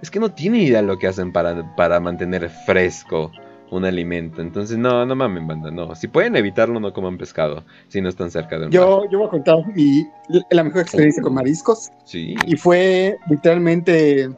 Es 0.00 0.08
que 0.08 0.20
no 0.20 0.30
tienen 0.30 0.60
idea 0.60 0.82
lo 0.82 1.00
que 1.00 1.08
hacen 1.08 1.32
para, 1.32 1.74
para 1.74 1.98
mantener 1.98 2.48
fresco 2.64 3.32
un 3.72 3.84
alimento. 3.84 4.40
Entonces, 4.40 4.78
no, 4.78 5.04
no 5.04 5.16
mamen, 5.16 5.48
banda, 5.48 5.72
no. 5.72 5.96
Si 5.96 6.06
pueden 6.06 6.36
evitarlo, 6.36 6.78
no 6.78 6.92
coman 6.92 7.18
pescado. 7.18 7.64
Si 7.88 8.00
no 8.00 8.08
están 8.08 8.30
cerca 8.30 8.50
de 8.50 8.66
un 8.66 8.70
mar. 8.70 8.72
Yo, 8.72 9.10
yo 9.10 9.18
voy 9.18 9.26
a 9.26 9.30
contar 9.30 9.56
mi, 9.74 10.06
la 10.50 10.62
mejor 10.62 10.82
experiencia 10.82 11.24
con 11.24 11.34
mariscos. 11.34 11.90
Sí. 12.04 12.36
Y 12.46 12.56
fue 12.56 13.16
literalmente 13.28 14.30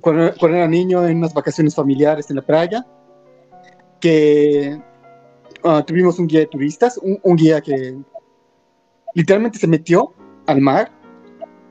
cuando, 0.00 0.32
cuando 0.40 0.56
era 0.56 0.66
niño 0.66 1.06
en 1.06 1.18
unas 1.18 1.34
vacaciones 1.34 1.74
familiares 1.74 2.30
en 2.30 2.36
la 2.36 2.42
playa, 2.42 2.86
que 4.00 4.80
ah, 5.64 5.82
tuvimos 5.86 6.18
un 6.18 6.26
guía 6.26 6.40
de 6.40 6.46
turistas, 6.46 6.98
un, 7.02 7.18
un 7.22 7.36
guía 7.36 7.60
que 7.60 7.96
literalmente 9.14 9.58
se 9.58 9.66
metió 9.66 10.12
al 10.46 10.60
mar, 10.60 10.90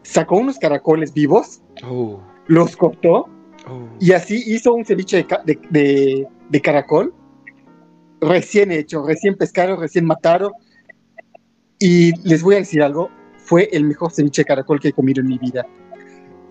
sacó 0.03 0.37
unos 0.37 0.57
caracoles 0.59 1.13
vivos, 1.13 1.61
Oh, 1.83 2.21
los 2.47 2.75
cortó 2.77 3.27
oh. 3.67 3.87
y 3.99 4.11
así 4.13 4.41
hizo 4.45 4.73
un 4.73 4.85
ceviche 4.85 5.17
de, 5.17 5.27
de- 5.45 5.59
de- 5.69 6.27
de 6.49 6.61
caracol 6.61 7.13
recién 8.21 8.71
hecho, 8.71 9.05
recién 9.05 9.35
pescado, 9.35 9.75
recién 9.77 10.05
matado. 10.05 10.53
Y 11.79 12.15
les 12.27 12.41
voy 12.41 12.55
a 12.55 12.59
decir 12.59 12.81
algo, 12.81 13.09
fue 13.37 13.67
el 13.73 13.83
mejor 13.83 14.11
ceviche 14.11 14.41
de 14.41 14.45
caracol 14.45 14.79
que 14.79 14.87
he 14.89 14.93
comido 14.93 15.21
en 15.21 15.27
mi 15.27 15.37
vida. 15.37 15.65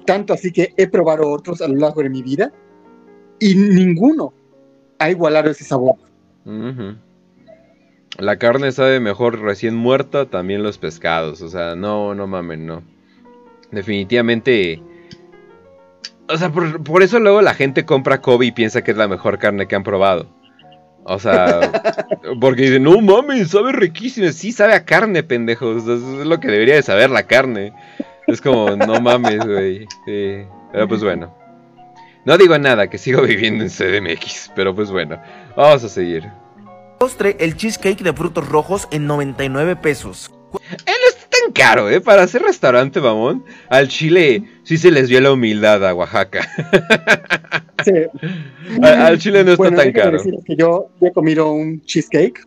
Tanto 0.04 0.34
así 0.34 0.52
que 0.52 0.74
he 0.76 0.86
probado 0.86 1.30
otros 1.30 1.62
a 1.62 1.68
lo 1.68 1.76
largo 1.76 2.02
de 2.02 2.10
mi 2.10 2.22
vida 2.22 2.52
y 3.38 3.54
ninguno 3.54 4.34
ha 5.04 5.10
igualado 5.10 5.50
ese 5.50 5.64
sabor. 5.64 5.96
La 8.18 8.36
carne 8.36 8.72
sabe 8.72 9.00
mejor 9.00 9.40
recién 9.40 9.74
muerta, 9.74 10.26
también 10.26 10.62
los 10.62 10.78
pescados. 10.78 11.42
O 11.42 11.48
sea, 11.48 11.74
no, 11.74 12.14
no 12.14 12.26
mamen, 12.26 12.66
no. 12.66 12.82
Definitivamente. 13.70 14.82
O 16.28 16.36
sea, 16.38 16.50
por, 16.50 16.82
por 16.82 17.02
eso 17.02 17.18
luego 17.18 17.42
la 17.42 17.54
gente 17.54 17.84
compra 17.84 18.20
Kobe 18.20 18.46
y 18.46 18.52
piensa 18.52 18.82
que 18.82 18.92
es 18.92 18.96
la 18.96 19.08
mejor 19.08 19.38
carne 19.38 19.66
que 19.66 19.76
han 19.76 19.82
probado. 19.82 20.26
O 21.04 21.18
sea, 21.18 21.72
porque 22.40 22.62
dicen, 22.62 22.84
no 22.84 23.00
mames, 23.00 23.50
sabe 23.50 23.72
riquísimo. 23.72 24.30
Sí, 24.32 24.52
sabe 24.52 24.74
a 24.74 24.84
carne, 24.84 25.22
pendejos. 25.22 25.86
Es 25.86 26.26
lo 26.26 26.40
que 26.40 26.48
debería 26.48 26.76
de 26.76 26.82
saber 26.82 27.10
la 27.10 27.24
carne. 27.24 27.72
Es 28.26 28.40
como, 28.40 28.74
no 28.76 29.00
mames, 29.00 29.44
güey. 29.44 29.86
Sí. 30.06 30.46
Pero 30.72 30.88
pues 30.88 31.02
bueno. 31.02 31.43
No 32.24 32.38
digo 32.38 32.56
nada, 32.58 32.88
que 32.88 32.98
sigo 32.98 33.22
viviendo 33.26 33.64
en 33.64 33.70
CDMX. 33.70 34.52
Pero 34.54 34.74
pues 34.74 34.90
bueno, 34.90 35.20
vamos 35.56 35.84
a 35.84 35.88
seguir. 35.88 36.24
Postre, 36.98 37.36
el 37.40 37.56
cheesecake 37.56 38.02
de 38.02 38.12
frutos 38.12 38.48
rojos 38.48 38.88
en 38.90 39.06
99 39.06 39.76
pesos. 39.76 40.30
tan 40.52 41.52
caro, 41.52 41.90
¿eh? 41.90 42.00
Para 42.00 42.22
hacer 42.22 42.42
restaurante, 42.42 43.00
mamón. 43.00 43.44
Al 43.68 43.88
Chile 43.88 44.44
sí 44.62 44.78
se 44.78 44.90
les 44.90 45.08
dio 45.08 45.20
la 45.20 45.32
humildad 45.32 45.84
a 45.86 45.92
Oaxaca. 45.94 46.48
al, 48.82 48.84
al 49.02 49.18
Chile 49.18 49.44
no 49.44 49.50
está 49.52 49.62
Bueno, 49.62 49.76
tan 49.78 49.92
caro. 49.92 50.18
que 50.46 50.56
yo 50.56 50.88
he 51.00 51.12
comido 51.12 51.50
un 51.52 51.80
cheesecake 51.82 52.40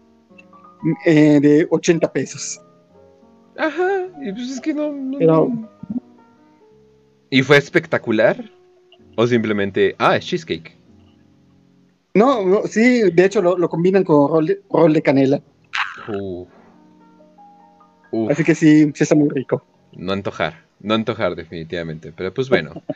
eh, 1.06 1.40
de 1.42 1.68
80 1.70 2.12
pesos. 2.12 2.60
Ajá, 3.58 4.08
y 4.22 4.32
pues 4.32 4.50
es 4.52 4.62
que 4.62 4.74
no. 4.74 4.92
no- 4.92 5.18
Pero 5.20 5.52
¿Y 7.30 7.42
fue 7.44 7.58
espectacular? 7.58 8.50
¿O 9.20 9.26
simplemente, 9.26 9.96
ah, 9.98 10.16
es 10.16 10.26
cheesecake? 10.26 10.76
no, 12.14 12.46
no, 12.46 12.68
sí, 12.68 13.10
de 13.12 13.26
hecho 13.26 13.42
lo, 13.42 13.58
lo 13.58 13.68
combinan 13.70 14.04
con 14.04 14.30
rol 14.30 14.46
de, 14.48 14.62
rol 14.70 14.94
de 14.94 15.02
canela. 15.02 15.42
Uf, 16.08 16.48
Así 18.32 18.44
que 18.44 18.56
sí, 18.56 18.92
sí 18.96 19.04
está 19.04 19.16
muy 19.16 19.30
rico. 19.30 19.66
no 19.94 20.14
antojar. 20.14 20.66
No 20.80 20.94
antojar, 20.94 21.36
definitivamente. 21.36 22.12
Pero 22.16 22.34
pues 22.34 22.50
bueno. 22.50 22.74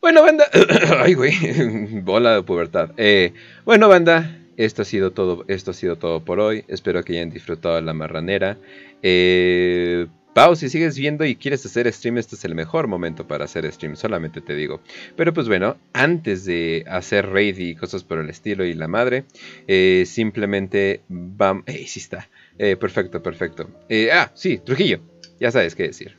Bueno, 0.00 0.20
banda. 0.22 0.44
Ay, 1.00 1.14
güey. 1.14 1.32
Bola 2.02 2.34
de 2.34 2.42
pubertad. 2.42 2.90
Eh, 2.98 3.32
bueno, 3.64 3.88
banda. 3.88 4.36
Esto 4.58 4.82
ha 4.82 4.84
sido 4.84 5.12
todo. 5.12 5.46
Esto 5.48 5.70
ha 5.70 5.74
sido 5.74 5.96
todo 5.96 6.22
por 6.22 6.40
hoy. 6.40 6.62
Espero 6.68 7.02
que 7.02 7.14
hayan 7.14 7.30
disfrutado 7.30 7.80
la 7.80 7.94
marranera. 7.94 8.58
Eh, 9.02 10.06
Pau, 10.34 10.56
si 10.56 10.68
sigues 10.68 10.98
viendo 10.98 11.24
y 11.24 11.36
quieres 11.36 11.64
hacer 11.64 11.90
stream, 11.92 12.18
este 12.18 12.34
es 12.34 12.44
el 12.44 12.56
mejor 12.56 12.88
momento 12.88 13.24
para 13.28 13.44
hacer 13.44 13.70
stream, 13.70 13.94
solamente 13.94 14.40
te 14.40 14.56
digo. 14.56 14.80
Pero 15.14 15.32
pues 15.32 15.46
bueno, 15.46 15.76
antes 15.92 16.44
de 16.44 16.84
hacer 16.88 17.30
raid 17.30 17.56
y 17.56 17.76
cosas 17.76 18.02
por 18.02 18.18
el 18.18 18.28
estilo 18.28 18.64
y 18.64 18.74
la 18.74 18.88
madre, 18.88 19.26
eh, 19.68 20.02
simplemente 20.08 21.02
vamos... 21.08 21.62
¡Ey, 21.66 21.86
sí 21.86 22.00
está! 22.00 22.28
Eh, 22.58 22.74
perfecto, 22.74 23.22
perfecto. 23.22 23.70
Eh, 23.88 24.10
ah, 24.12 24.32
sí, 24.34 24.58
Trujillo, 24.58 24.98
ya 25.38 25.52
sabes 25.52 25.76
qué 25.76 25.84
decir. 25.84 26.18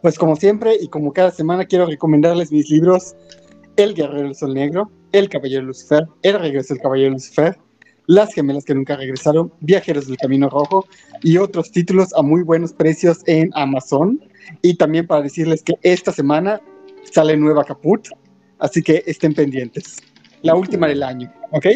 Pues 0.00 0.18
como 0.18 0.36
siempre 0.36 0.76
y 0.80 0.88
como 0.88 1.12
cada 1.12 1.32
semana 1.32 1.66
quiero 1.66 1.84
recomendarles 1.84 2.50
mis 2.50 2.70
libros 2.70 3.14
El 3.76 3.92
Guerrero 3.92 4.22
del 4.22 4.34
Sol 4.34 4.54
Negro, 4.54 4.90
El 5.12 5.28
Caballero 5.28 5.64
Lucifer, 5.64 6.06
El 6.22 6.40
Regreso 6.40 6.72
del 6.72 6.82
Caballero 6.82 7.10
Lucifer, 7.10 7.58
Las 8.06 8.34
Gemelas 8.34 8.64
que 8.64 8.74
Nunca 8.74 8.96
Regresaron, 8.96 9.52
Viajeros 9.60 10.06
del 10.06 10.16
Camino 10.16 10.48
Rojo 10.50 10.86
y 11.22 11.38
otros 11.38 11.70
títulos 11.70 12.12
a 12.14 12.22
muy 12.22 12.42
buenos 12.42 12.72
precios 12.72 13.18
en 13.26 13.50
Amazon. 13.54 14.20
Y 14.62 14.76
también 14.76 15.06
para 15.06 15.22
decirles 15.22 15.62
que 15.62 15.74
esta 15.82 16.12
semana 16.12 16.60
sale 17.10 17.36
nueva 17.36 17.64
Caput, 17.64 18.08
así 18.58 18.82
que 18.82 19.02
estén 19.06 19.34
pendientes. 19.34 20.02
La 20.42 20.54
última 20.54 20.86
del 20.86 21.02
año, 21.02 21.32
¿ok? 21.52 21.66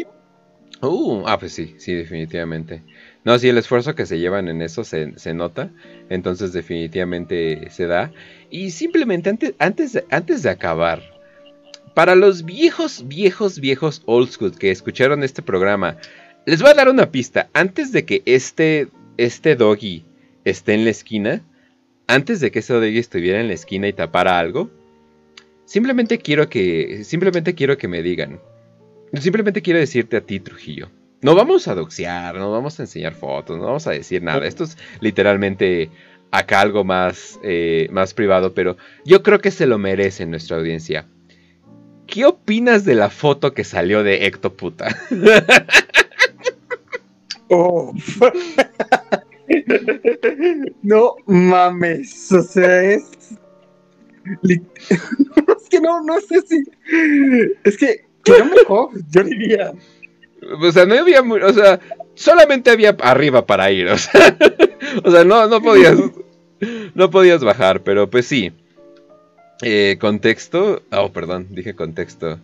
Uh, 0.82 1.24
ah, 1.26 1.38
pues 1.38 1.52
sí, 1.52 1.74
sí, 1.78 1.94
definitivamente. 1.94 2.84
No, 3.24 3.38
sí, 3.38 3.48
el 3.48 3.59
esfuerzo 3.59 3.94
que 3.94 4.06
se 4.06 4.18
llevan 4.18 4.48
en 4.48 4.62
eso 4.62 4.84
se, 4.84 5.18
se 5.18 5.34
nota. 5.34 5.72
Entonces 6.09 6.52
definitivamente 6.52 7.68
se 7.70 7.86
da. 7.86 8.12
Y 8.50 8.70
simplemente 8.70 9.30
antes, 9.30 9.55
antes, 9.59 10.05
antes 10.10 10.42
de 10.42 10.50
acabar, 10.50 11.02
para 11.99 12.15
los 12.15 12.45
viejos, 12.45 13.09
viejos, 13.09 13.59
viejos 13.59 14.03
old 14.07 14.31
school 14.31 14.57
que 14.57 14.70
escucharon 14.70 15.25
este 15.25 15.43
programa, 15.43 15.97
les 16.47 16.62
voy 16.62 16.70
a 16.70 16.75
dar 16.75 16.89
una 16.89 17.11
pista. 17.11 17.51
Antes 17.55 17.91
de 17.91 18.05
que 18.05 18.23
este, 18.25 18.87
este 19.16 19.57
doggy 19.57 20.05
esté 20.45 20.75
en 20.75 20.85
la 20.85 20.91
esquina, 20.91 21.43
antes 22.07 22.39
de 22.39 22.53
que 22.53 22.61
ese 22.61 22.73
doggy 22.73 22.99
estuviera 22.99 23.41
en 23.41 23.49
la 23.49 23.55
esquina 23.55 23.89
y 23.89 23.93
tapara 23.93 24.39
algo, 24.39 24.70
simplemente 25.65 26.19
quiero 26.19 26.49
que, 26.49 27.03
simplemente 27.03 27.57
quiero 27.57 27.77
que 27.77 27.89
me 27.89 28.01
digan. 28.01 28.39
Simplemente 29.15 29.61
quiero 29.61 29.81
decirte 29.81 30.19
a 30.19 30.20
ti, 30.20 30.39
Trujillo. 30.39 30.91
No 31.20 31.35
vamos 31.35 31.66
a 31.66 31.75
doxear, 31.75 32.37
no 32.37 32.53
vamos 32.53 32.79
a 32.79 32.85
enseñar 32.85 33.15
fotos, 33.15 33.59
no 33.59 33.65
vamos 33.65 33.89
a 33.89 33.91
decir 33.91 34.23
nada. 34.23 34.47
Esto 34.47 34.62
es 34.62 34.79
literalmente 35.01 35.91
acá 36.31 36.61
algo 36.61 36.85
más, 36.85 37.41
eh, 37.43 37.89
más 37.91 38.15
privado, 38.15 38.55
pero 38.55 38.77
yo 39.05 39.25
creo 39.25 39.41
que 39.41 39.51
se 39.51 39.66
lo 39.66 39.79
merece 39.79 40.27
nuestra 40.27 40.59
audiencia. 40.59 41.09
¿Qué 42.09 42.24
opinas 42.24 42.85
de 42.85 42.94
la 42.94 43.10
foto 43.10 43.52
que 43.52 43.62
salió 43.62 44.02
de 44.02 44.26
Ectoputa? 44.26 44.89
Oh. 47.51 47.94
no 50.82 51.16
mames, 51.26 52.32
o 52.32 52.43
sea, 52.43 52.82
es. 52.82 53.05
es 54.43 55.68
que 55.70 55.80
no, 55.80 56.02
no 56.02 56.20
sé 56.20 56.43
si. 56.43 56.62
Es 57.64 57.76
que, 57.78 58.05
no 58.39 58.44
mejor, 58.47 58.90
yo 59.10 59.24
diría. 59.24 59.72
O 60.62 60.72
sea, 60.72 60.86
no 60.86 60.94
había, 60.94 61.22
o 61.22 61.52
sea, 61.52 61.80
solamente 62.14 62.70
había 62.70 62.90
arriba 63.01 63.44
para 63.47 63.70
ir, 63.70 63.89
o 63.89 63.98
sea, 63.98 64.36
o 65.05 65.10
sea, 65.10 65.24
no, 65.24 65.48
no 65.48 65.60
podías, 65.60 65.98
no 66.94 67.10
podías 67.10 67.43
bajar, 67.43 67.82
pero 67.82 68.09
pues 68.09 68.26
sí. 68.26 68.52
Eh, 69.62 69.97
contexto, 70.01 70.82
oh, 70.93 71.12
perdón, 71.12 71.48
dije 71.51 71.74
contexto. 71.74 72.39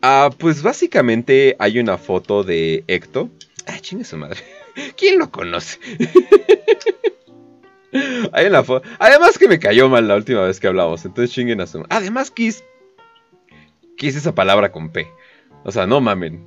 Ah, 0.00 0.30
pues 0.36 0.62
básicamente 0.62 1.56
hay 1.58 1.78
una 1.78 1.98
foto 1.98 2.42
de 2.42 2.84
Ecto. 2.88 3.30
Ah, 3.66 3.78
chingue 3.80 4.04
su 4.04 4.16
madre. 4.16 4.40
¿Quién 4.96 5.18
lo 5.18 5.30
conoce? 5.30 5.78
hay 8.32 8.46
una 8.46 8.64
foto. 8.64 8.88
Además 8.98 9.38
que 9.38 9.46
me 9.46 9.58
cayó 9.58 9.88
mal 9.88 10.08
la 10.08 10.16
última 10.16 10.42
vez 10.42 10.58
que 10.58 10.66
hablamos, 10.66 11.04
entonces 11.04 11.32
chinguen 11.34 11.60
a 11.60 11.66
su. 11.66 11.84
Además, 11.88 12.30
Kiss. 12.30 12.64
Kiss 13.96 14.16
esa 14.16 14.34
palabra 14.34 14.72
con 14.72 14.90
P. 14.90 15.06
O 15.64 15.70
sea, 15.70 15.86
no 15.86 16.00
mamen. 16.00 16.44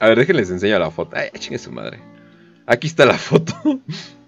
A 0.00 0.08
ver, 0.08 0.18
déjenles 0.18 0.50
enseño 0.50 0.78
la 0.78 0.90
foto. 0.90 1.16
Ay, 1.16 1.30
chingue 1.38 1.58
su 1.58 1.70
madre. 1.70 2.00
Aquí 2.66 2.88
está 2.88 3.06
la 3.06 3.16
foto. 3.16 3.54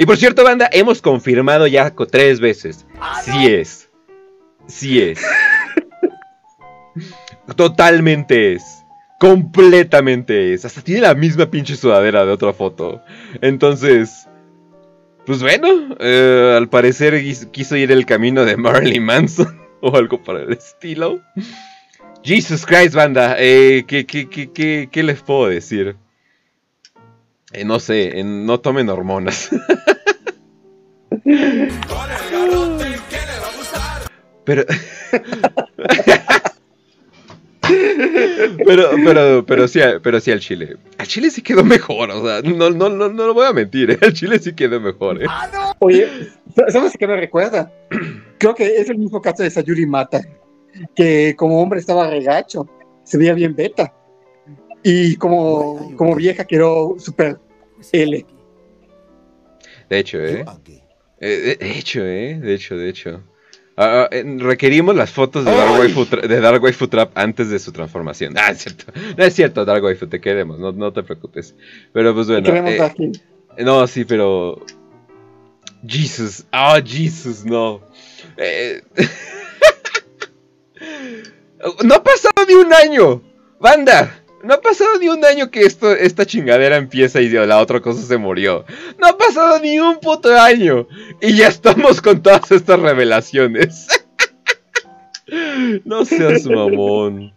y 0.00 0.06
por 0.06 0.16
cierto, 0.16 0.42
banda, 0.44 0.68
hemos 0.72 1.00
confirmado 1.02 1.66
ya 1.66 1.94
tres 2.10 2.40
veces. 2.40 2.86
Sí 3.24 3.46
es. 3.46 3.90
Sí 4.66 5.00
es. 5.02 5.20
Totalmente 7.56 8.54
es. 8.54 8.62
Completamente 9.18 10.54
es. 10.54 10.64
Hasta 10.64 10.80
tiene 10.82 11.02
la 11.02 11.14
misma 11.14 11.46
pinche 11.50 11.76
sudadera 11.76 12.24
de 12.24 12.32
otra 12.32 12.52
foto. 12.52 13.02
Entonces. 13.40 14.26
Pues 15.26 15.42
bueno, 15.42 15.68
eh, 16.00 16.54
al 16.56 16.68
parecer 16.68 17.14
quis- 17.22 17.50
quiso 17.50 17.76
ir 17.76 17.92
el 17.92 18.06
camino 18.06 18.44
de 18.44 18.56
Marilyn 18.56 19.04
Manson 19.04 19.60
o 19.82 19.94
algo 19.94 20.22
por 20.22 20.36
el 20.40 20.52
estilo. 20.52 21.20
Jesus 22.24 22.64
Christ, 22.66 22.94
banda. 22.94 23.36
Eh, 23.38 23.84
¿qué, 23.86 24.06
qué, 24.06 24.28
qué, 24.28 24.50
qué, 24.50 24.88
qué 24.90 25.02
les 25.02 25.20
puedo 25.22 25.48
decir? 25.48 25.96
Eh, 27.52 27.64
no 27.64 27.80
sé, 27.80 28.20
eh, 28.20 28.24
no 28.24 28.60
tomen 28.60 28.88
hormonas. 28.88 29.50
Pero. 34.44 34.64
pero, 39.04 39.44
pero, 39.46 39.68
sí, 39.68 39.80
pero 40.02 40.18
sí 40.18 40.32
al 40.32 40.40
Chile. 40.40 40.76
Al 40.98 41.06
Chile 41.06 41.30
sí 41.30 41.42
quedó 41.42 41.62
mejor, 41.62 42.10
o 42.10 42.26
sea, 42.26 42.42
no, 42.42 42.70
no, 42.70 42.88
no, 42.88 43.08
no 43.08 43.26
lo 43.26 43.34
voy 43.34 43.46
a 43.46 43.52
mentir, 43.52 43.92
¿eh? 43.92 43.98
al 44.02 44.12
Chile 44.12 44.38
sí 44.38 44.54
quedó 44.54 44.80
mejor, 44.80 45.22
¿eh? 45.22 45.26
Oye, 45.78 46.08
¿sabes 46.68 46.96
qué 46.98 47.06
me 47.06 47.16
recuerda? 47.16 47.72
Creo 48.38 48.54
que 48.54 48.76
es 48.76 48.88
el 48.90 48.98
mismo 48.98 49.20
caso 49.20 49.42
de 49.42 49.50
Sayuri 49.50 49.86
Mata, 49.86 50.20
que 50.96 51.34
como 51.36 51.60
hombre 51.60 51.78
estaba 51.78 52.08
regacho, 52.10 52.68
se 53.04 53.18
veía 53.18 53.34
bien 53.34 53.54
beta, 53.54 53.92
y 54.82 55.16
como, 55.16 55.94
como 55.96 56.16
vieja 56.16 56.44
quedó 56.44 56.96
super 56.98 57.38
L. 57.92 58.26
De 59.88 59.98
hecho, 59.98 60.18
¿eh? 60.18 60.44
Eh, 61.20 61.56
De 61.58 61.78
hecho, 61.78 62.04
¿eh? 62.04 62.38
De 62.40 62.54
hecho, 62.54 62.76
de 62.76 62.88
hecho. 62.88 63.22
Ah, 63.76 64.02
ah, 64.02 64.08
eh, 64.10 64.24
requerimos 64.38 64.94
las 64.94 65.10
fotos 65.10 65.44
de 65.44 65.52
Dark, 65.52 65.78
Waifu 65.78 66.04
de 66.04 66.40
Dark 66.40 66.62
Waifu 66.62 66.88
Trap 66.88 67.16
antes 67.16 67.48
de 67.48 67.58
su 67.58 67.72
transformación. 67.72 68.34
Ah, 68.36 68.50
es 68.50 68.58
cierto. 68.58 68.92
No 69.16 69.24
es 69.24 69.34
cierto, 69.34 69.64
Dark 69.64 69.82
Waifu, 69.82 70.06
te 70.06 70.20
queremos, 70.20 70.58
no, 70.58 70.72
no 70.72 70.92
te 70.92 71.02
preocupes. 71.02 71.54
Pero 71.92 72.14
pues 72.14 72.26
bueno. 72.26 72.44
Queremos 72.44 72.72
eh, 72.72 72.82
aquí. 72.82 73.12
no, 73.58 73.86
sí, 73.86 74.04
pero. 74.04 74.64
Jesus. 75.86 76.44
Ah, 76.52 76.80
Jesus, 76.84 77.44
no. 77.44 77.80
Eh, 78.36 78.82
no 81.84 81.94
ha 81.94 82.02
pasado 82.02 82.46
ni 82.46 82.54
un 82.54 82.72
año. 82.72 83.22
Banda. 83.58 84.19
No 84.42 84.54
ha 84.54 84.60
pasado 84.60 84.98
ni 84.98 85.08
un 85.08 85.24
año 85.24 85.50
que 85.50 85.60
esto, 85.62 85.92
esta 85.94 86.24
chingadera 86.24 86.76
empieza 86.76 87.20
y 87.20 87.28
la 87.28 87.58
otra 87.60 87.80
cosa 87.80 88.02
se 88.02 88.16
murió. 88.16 88.64
No 88.98 89.08
ha 89.08 89.18
pasado 89.18 89.60
ni 89.60 89.78
un 89.78 89.98
puto 90.00 90.32
año. 90.34 90.88
Y 91.20 91.36
ya 91.36 91.48
estamos 91.48 92.00
con 92.00 92.22
todas 92.22 92.50
estas 92.50 92.80
revelaciones. 92.80 93.86
no 95.84 96.04
seas 96.04 96.46
mamón. 96.46 97.34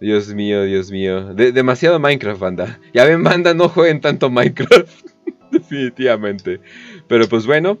Dios 0.00 0.28
mío, 0.32 0.62
Dios 0.64 0.90
mío. 0.90 1.34
De- 1.34 1.52
demasiado 1.52 1.98
Minecraft, 1.98 2.40
banda. 2.40 2.80
Ya 2.94 3.04
ven, 3.04 3.22
banda, 3.22 3.52
no 3.52 3.68
jueguen 3.68 4.00
tanto 4.00 4.30
Minecraft. 4.30 4.88
Definitivamente. 5.50 6.60
Pero 7.08 7.28
pues 7.28 7.44
bueno. 7.46 7.76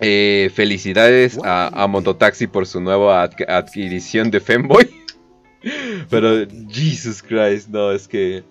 eh, 0.00 0.50
felicidades 0.54 1.38
a, 1.44 1.68
a 1.82 1.86
Mototaxi 1.86 2.46
por 2.46 2.66
su 2.66 2.80
nueva 2.80 3.28
adq- 3.28 3.48
adquisición 3.48 4.30
de 4.30 4.40
Femboy. 4.40 4.90
Pero, 6.10 6.46
Jesus 6.68 7.22
Christ, 7.22 7.68
no, 7.68 7.92
es 7.92 8.08
que. 8.08 8.44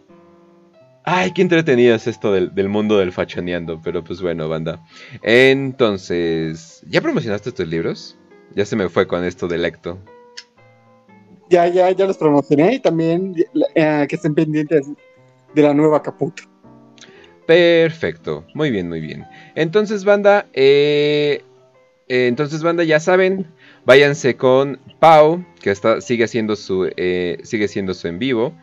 Ay, 1.06 1.32
qué 1.34 1.42
entretenido 1.42 1.96
es 1.96 2.08
esto 2.08 2.32
del, 2.32 2.54
del 2.56 2.70
mundo 2.70 2.98
del 2.98 3.12
fachoneando. 3.12 3.82
Pero 3.84 4.04
pues 4.04 4.22
bueno, 4.22 4.48
banda. 4.48 4.82
Entonces, 5.22 6.84
¿ya 6.88 7.02
promocionaste 7.02 7.52
tus 7.52 7.68
libros? 7.68 8.18
Ya 8.56 8.66
se 8.66 8.76
me 8.76 8.88
fue 8.88 9.08
con 9.08 9.24
esto 9.24 9.48
del 9.48 9.66
Ecto. 9.66 9.98
Ya, 11.50 11.68
ya, 11.68 11.92
ya 11.92 12.06
los 12.06 12.18
promocioné 12.18 12.76
y 12.76 12.80
también 12.80 13.36
eh, 13.76 14.06
que 14.08 14.16
estén 14.16 14.34
pendientes 14.34 14.88
de 15.54 15.62
la 15.62 15.74
nueva 15.74 16.02
Caputo. 16.02 16.44
Perfecto, 17.46 18.46
muy 18.54 18.72
bien, 18.72 18.88
muy 18.88 19.02
bien. 19.02 19.26
Entonces, 19.56 20.06
banda, 20.06 20.48
eh, 20.54 21.44
eh, 22.08 22.28
entonces, 22.28 22.64
banda, 22.64 22.84
ya 22.84 23.00
saben, 23.00 23.48
váyanse 23.86 24.36
con 24.36 24.80
Pau, 25.00 25.46
que 25.62 25.72
está, 25.72 26.02
sigue 26.02 26.24
haciendo 26.24 26.56
su, 26.56 26.92
eh, 26.96 27.40
sigue 27.44 27.68
siendo 27.68 27.94
su 27.94 28.08
en 28.08 28.20
vivo. 28.20 28.54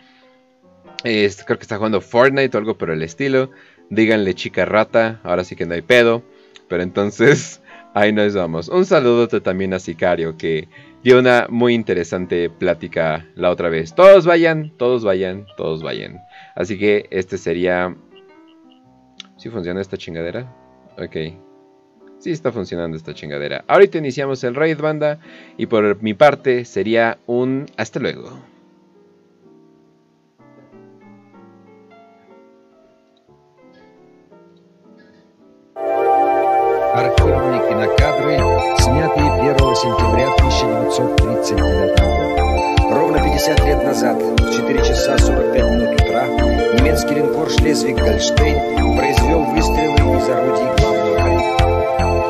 Creo 1.03 1.59
que 1.59 1.63
está 1.63 1.77
jugando 1.77 2.01
Fortnite 2.01 2.57
o 2.57 2.61
algo 2.61 2.77
por 2.77 2.91
el 2.91 3.03
estilo. 3.03 3.51
Díganle 3.89 4.35
chica 4.35 4.65
rata, 4.65 5.21
ahora 5.25 5.45
sí 5.45 5.57
que 5.57 5.67
no 5.67 5.75
hay 5.75 5.83
pedo. 5.83 6.23
Pero 6.69 6.83
entonces, 6.83 7.63
ahí 7.95 8.13
nos 8.13 8.35
vamos. 8.35 8.69
Un 8.69 8.85
saludote 8.85 9.41
también 9.41 9.75
a 9.75 9.79
Sicario, 9.79 10.37
que 10.37 10.69
dio 11.03 11.19
una 11.19 11.47
muy 11.49 11.75
interesante 11.75 12.51
plática 12.51 13.27
la 13.35 13.51
otra 13.51 13.69
vez. 13.69 13.95
Todos 13.95 14.27
vayan, 14.27 14.77
todos 14.77 15.05
vayan, 15.05 15.47
todos 15.57 15.83
vayan. 15.83 16.21
Así 16.55 16.79
que 16.79 17.07
este 17.11 17.39
sería 17.39 17.97
¿Sí 19.41 19.49
funciona 19.49 19.81
esta 19.81 19.97
chingadera? 19.97 20.55
Ok 20.99 21.17
Sí 22.20 22.32
está 22.32 22.52
funcionando 22.52 22.98
esta 22.98 23.14
chingadera. 23.14 23.64
Ahorita 23.68 23.98
iniciamos 24.00 24.44
el 24.44 24.56
raid 24.56 24.80
banda. 24.80 25.20
Y 25.58 25.68
por 25.68 26.02
mi 26.02 26.14
parte 26.14 26.66
sería 26.66 27.20
un 27.28 27.68
hasta 27.78 28.00
luego. 28.00 28.32
Архивные 36.96 37.60
кинокадры, 37.68 38.38
снятые 38.80 39.30
1 39.52 39.76
сентября 39.76 40.28
1939 40.40 42.00
года. 42.00 42.96
Ровно 42.96 43.18
50 43.22 43.66
лет 43.66 43.84
назад, 43.84 44.16
в 44.22 44.38
4 44.38 44.80
часа 44.80 45.18
45 45.18 45.72
минут 45.72 46.02
утра, 46.02 46.26
немецкий 46.80 47.16
линкор 47.16 47.50
«Шлезвиг-Гольштейн» 47.50 48.96
произвел 48.96 49.44
выстрелы 49.44 50.18
из 50.18 50.30
орудий 50.30 50.70
главного 50.80 51.09
Bye. 52.01 52.30